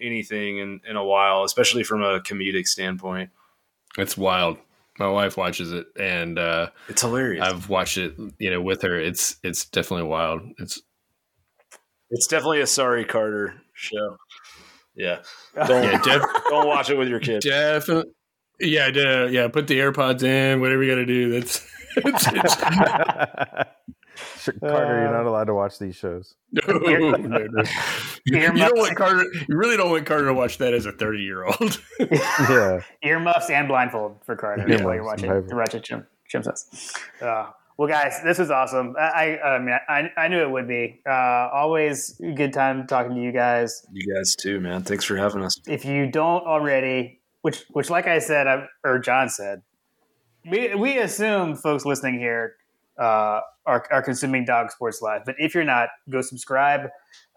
anything 0.02 0.58
in 0.58 0.82
in 0.90 0.96
a 0.96 1.04
while, 1.04 1.44
especially 1.44 1.84
from 1.84 2.02
a 2.02 2.20
comedic 2.22 2.68
standpoint. 2.68 3.30
it's 3.96 4.18
wild. 4.18 4.58
My 4.98 5.08
wife 5.08 5.38
watches 5.38 5.72
it, 5.72 5.86
and 6.00 6.40
uh, 6.40 6.72
It's 6.90 7.04
hilarious. 7.04 7.46
I've 7.46 7.70
watched 7.70 8.00
it, 8.00 8.16
you 8.40 8.50
know, 8.50 8.60
with 8.60 8.82
her. 8.82 9.00
It's 9.00 9.38
it's 9.44 9.66
definitely 9.66 10.08
wild. 10.08 10.42
It's 10.58 10.82
it's 12.10 12.28
definitely 12.28 12.62
a 12.62 12.68
sorry 12.68 13.06
Carter 13.06 13.62
show. 13.74 14.18
Yeah, 14.96 15.20
don't 15.56 15.84
yeah, 15.92 16.02
def, 16.02 16.22
don't 16.50 16.68
watch 16.68 16.90
it 16.90 16.98
with 16.98 17.08
your 17.08 17.20
kids. 17.20 17.46
definitely. 17.46 18.12
Yeah, 18.60 18.88
yeah, 18.88 19.26
yeah. 19.28 19.48
Put 19.50 19.68
the 19.68 19.78
AirPods 19.80 20.24
in. 20.24 20.60
Whatever 20.62 20.84
you 20.84 20.92
got 20.92 20.96
to 20.96 21.06
do. 21.06 21.32
That's. 21.32 21.66
It's, 22.00 22.28
it's, 22.28 22.56
Carter, 24.60 25.02
you're 25.02 25.12
not 25.12 25.26
allowed 25.26 25.46
to 25.46 25.56
watch 25.56 25.80
these 25.80 25.96
shows. 25.96 26.36
no, 26.52 26.78
no, 26.78 27.10
no. 27.18 27.64
You, 28.26 28.38
you 28.40 28.52
don't 28.54 28.78
want 28.78 28.96
Carter. 28.96 29.26
You 29.50 29.58
really 29.58 29.78
don't 29.78 29.90
want 29.90 30.06
Carter 30.06 30.28
to 30.28 30.34
watch 30.36 30.60
that 30.60 30.76
as 30.76 30.86
a 30.86 30.92
thirty-year-old. 30.92 31.82
Yeah, 32.00 32.82
earmuffs 33.04 33.50
and 33.50 33.68
blindfold 33.68 34.18
for 34.28 34.36
Carter 34.36 34.62
Earmuffs 34.62 34.84
while 34.84 34.94
you're 34.94 35.04
watching 35.04 35.30
blindfold. 35.30 35.50
the 35.50 35.56
Ratchet 35.56 35.84
Jim 35.86 36.06
Simpsons. 36.30 36.94
Uh, 37.20 37.50
well, 37.78 37.88
guys, 37.88 38.20
this 38.24 38.40
was 38.40 38.50
awesome. 38.50 38.96
I 39.00 39.38
I, 39.38 39.56
I 39.56 39.60
mean, 39.60 39.78
I, 39.88 40.12
I 40.18 40.28
knew 40.30 40.42
it 40.42 40.50
would 40.50 40.68
be. 40.68 41.00
Uh, 41.08 41.50
always 41.54 42.20
a 42.20 42.32
good 42.32 42.52
time 42.52 42.88
talking 42.88 43.16
to 43.16 43.22
you 43.22 43.32
guys. 43.32 43.86
You 43.92 44.14
guys 44.14 44.36
too, 44.36 44.60
man. 44.60 44.82
Thanks 44.84 45.06
for 45.06 45.16
having 45.16 45.44
us. 45.44 45.56
If 45.68 45.86
you 45.86 46.10
don't 46.10 46.44
already, 46.44 47.22
which 47.44 47.66
which 47.70 47.92
like 47.92 48.08
I 48.08 48.18
said, 48.18 48.48
I, 48.48 48.66
or 48.84 48.98
John 48.98 49.30
said, 49.30 49.62
we 50.50 50.74
we 50.74 50.98
assume 50.98 51.56
folks 51.56 51.86
listening 51.86 52.20
here 52.20 52.56
uh, 52.98 53.42
are 53.68 53.86
are 53.92 54.02
consuming 54.02 54.44
Dawg 54.44 54.72
Sports 54.72 55.00
Live. 55.04 55.22
But 55.24 55.36
if 55.38 55.54
you're 55.54 55.64
not, 55.64 55.90
go 56.10 56.22
subscribe. 56.22 56.90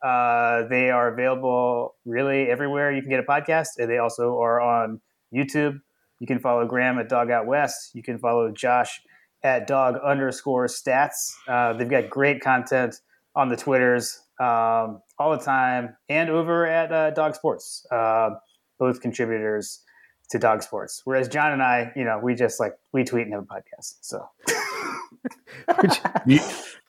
Uh, 0.03 0.63
they 0.69 0.91
are 0.91 1.13
available 1.13 1.97
really 2.07 2.49
everywhere 2.49 2.91
you 2.93 3.03
can 3.03 3.11
get 3.11 3.21
a 3.21 3.25
podcast, 3.25 3.69
and 3.79 3.91
they 3.91 3.99
also 3.99 4.39
are 4.41 4.59
on 4.59 5.03
YouTube. 5.35 5.81
You 6.19 6.27
can 6.27 6.39
follow 6.39 6.67
Graham 6.67 6.99
at 6.99 7.11
Dog 7.11 7.31
Out 7.31 7.47
West. 7.47 7.91
You 7.95 8.03
can 8.03 8.19
follow 8.19 8.51
Josh 8.51 9.03
at 9.43 9.67
Dog 9.67 9.97
underscore 10.05 10.67
Stats. 10.67 11.33
Uh, 11.49 11.73
they've 11.75 11.89
got 11.89 12.11
great 12.11 12.41
content 12.41 12.97
on 13.35 13.49
the 13.49 13.57
Twitters 13.57 14.21
um, 14.41 15.01
all 15.19 15.31
the 15.37 15.43
time, 15.45 15.97
and 16.09 16.31
over 16.31 16.67
at 16.67 16.91
uh, 16.93 17.11
Dawg 17.11 17.35
Sports. 17.35 17.87
Uh, 17.91 18.31
both 18.79 19.01
contributors 19.01 19.83
to 20.31 20.39
Dawg 20.39 20.63
Sports. 20.63 21.03
Whereas 21.05 21.29
John 21.29 21.53
and 21.53 21.63
I, 21.63 21.93
you 21.97 22.05
know, 22.05 22.19
we 22.23 22.35
just 22.35 22.59
like 22.61 22.73
we 22.93 23.05
tweet 23.05 23.25
and 23.27 23.35
have 23.35 23.43
a 23.43 23.47
podcast. 23.47 23.97
So 24.01 24.27
you, 26.27 26.39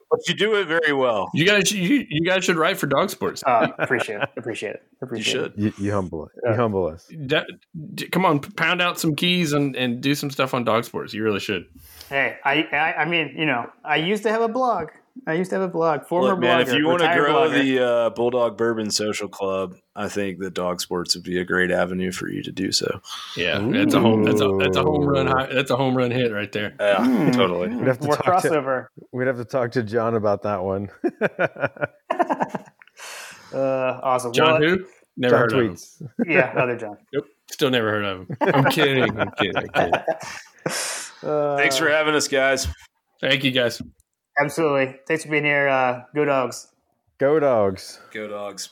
But 0.10 0.28
you 0.28 0.34
do 0.36 0.56
it 0.56 0.68
very 0.68 0.94
well. 0.94 1.30
you 1.34 1.46
guys, 1.46 1.72
you, 1.72 2.06
you 2.10 2.26
guys 2.26 2.44
should 2.44 2.58
write 2.58 2.78
for 2.78 2.86
Dawg 2.88 3.10
Sports. 3.10 3.44
uh, 3.46 3.68
appreciate 3.80 4.22
it. 4.22 4.30
Appreciate 4.38 4.76
it. 4.76 4.84
You 4.92 4.98
Appreciate 5.06 5.34
should. 5.34 5.54
you, 5.58 5.74
you 5.78 5.92
humble 5.92 6.26
it. 6.26 6.32
You 6.44 6.54
humble 6.54 6.86
us. 6.88 7.08
Da- 7.28 7.44
d- 7.96 8.08
come 8.08 8.26
on, 8.26 8.40
pound 8.40 8.82
out 8.82 9.00
some 9.00 9.16
keys 9.16 9.54
and, 9.54 9.76
and 9.76 10.02
do 10.02 10.14
some 10.16 10.30
stuff 10.30 10.54
on 10.54 10.64
Dawg 10.66 10.84
Sports. 10.84 11.14
You 11.14 11.24
really 11.24 11.40
should. 11.40 11.66
It. 12.12 12.38
Hey, 12.44 12.68
I, 12.72 12.76
I 12.76 13.02
I 13.02 13.06
mean, 13.06 13.34
you 13.38 13.46
know, 13.46 13.70
I 13.84 13.96
used 13.98 14.24
to 14.24 14.30
have 14.30 14.42
a 14.42 14.48
blog. 14.48 14.90
I 15.28 15.34
used 15.34 15.50
to 15.52 15.58
have 15.60 15.70
a 15.70 15.72
blog. 15.72 16.06
Former 16.06 16.30
Look, 16.30 16.40
man, 16.40 16.60
blogger, 16.66 16.68
if 16.70 16.74
you 16.76 16.88
want 16.88 17.02
to 17.02 17.14
grow 17.14 17.34
blogger. 17.50 17.62
the 17.64 17.86
uh, 17.86 18.10
Bulldog 18.12 18.58
Bourbon 18.58 18.90
Social 18.90 19.28
Club, 19.28 19.76
I 19.94 20.08
think 20.08 20.40
that 20.40 20.54
Dawg 20.54 20.80
Sports 20.80 21.16
would 21.16 21.24
be 21.26 21.38
a 21.40 21.44
great 21.44 21.70
avenue 21.70 22.14
for 22.14 22.30
you 22.30 22.42
to 22.44 22.52
do 22.52 22.72
so. 22.72 23.02
Yeah, 23.36 23.60
that's 23.60 23.94
a 23.94 24.00
home. 24.00 24.24
That's 24.24 24.40
a 24.40 24.56
that's 24.58 24.78
a 24.78 24.84
home 24.84 25.06
run. 25.06 25.26
That's 25.54 25.70
a 25.70 25.76
home 25.76 25.96
run 25.98 26.12
hit 26.12 26.32
right 26.32 26.52
there. 26.52 26.76
Yeah, 26.80 27.04
Hmm. 27.06 27.32
totally. 27.32 27.68
We'd 27.76 27.88
have 27.88 28.00
to 28.00 28.06
more 28.08 28.16
talk 28.16 28.42
to- 28.44 28.50
crossover. 28.50 28.88
We'd 29.12 29.28
have 29.28 29.38
to 29.38 29.46
talk 29.46 29.72
to 29.74 29.84
John 29.84 30.16
about 30.16 30.44
that 30.44 30.64
one. 30.64 30.90
Uh, 33.54 34.00
awesome. 34.02 34.32
John, 34.32 34.62
Well, 34.62 34.70
who? 34.78 34.86
Never 35.18 35.32
John 35.32 35.40
heard 35.42 35.54
of 35.54 35.60
him. 36.00 36.10
Yeah, 36.26 36.54
other 36.56 36.78
John. 36.78 36.98
Nope, 37.14 37.26
still 37.52 37.70
never 37.70 37.90
heard 37.92 38.06
of 38.06 38.20
him. 38.20 38.38
I'm 38.40 38.64
kidding. 38.72 39.20
I'm 39.20 39.30
kidding. 39.32 39.58
I'm 39.58 39.92
kidding. 39.92 40.02
Uh, 41.24 41.58
Thanks 41.58 41.78
for 41.78 41.90
having 41.90 42.16
us, 42.16 42.28
guys. 42.28 42.68
Thank 43.20 43.44
you, 43.44 43.52
guys. 43.52 43.82
absolutely. 44.42 44.96
Thanks 45.08 45.24
for 45.24 45.30
being 45.30 45.44
here. 45.46 45.68
Uh, 45.68 46.02
go 46.16 46.26
dogs. 46.26 46.68
Go 47.20 47.40
dogs. 47.40 48.00
Go 48.12 48.28
dogs. 48.28 48.70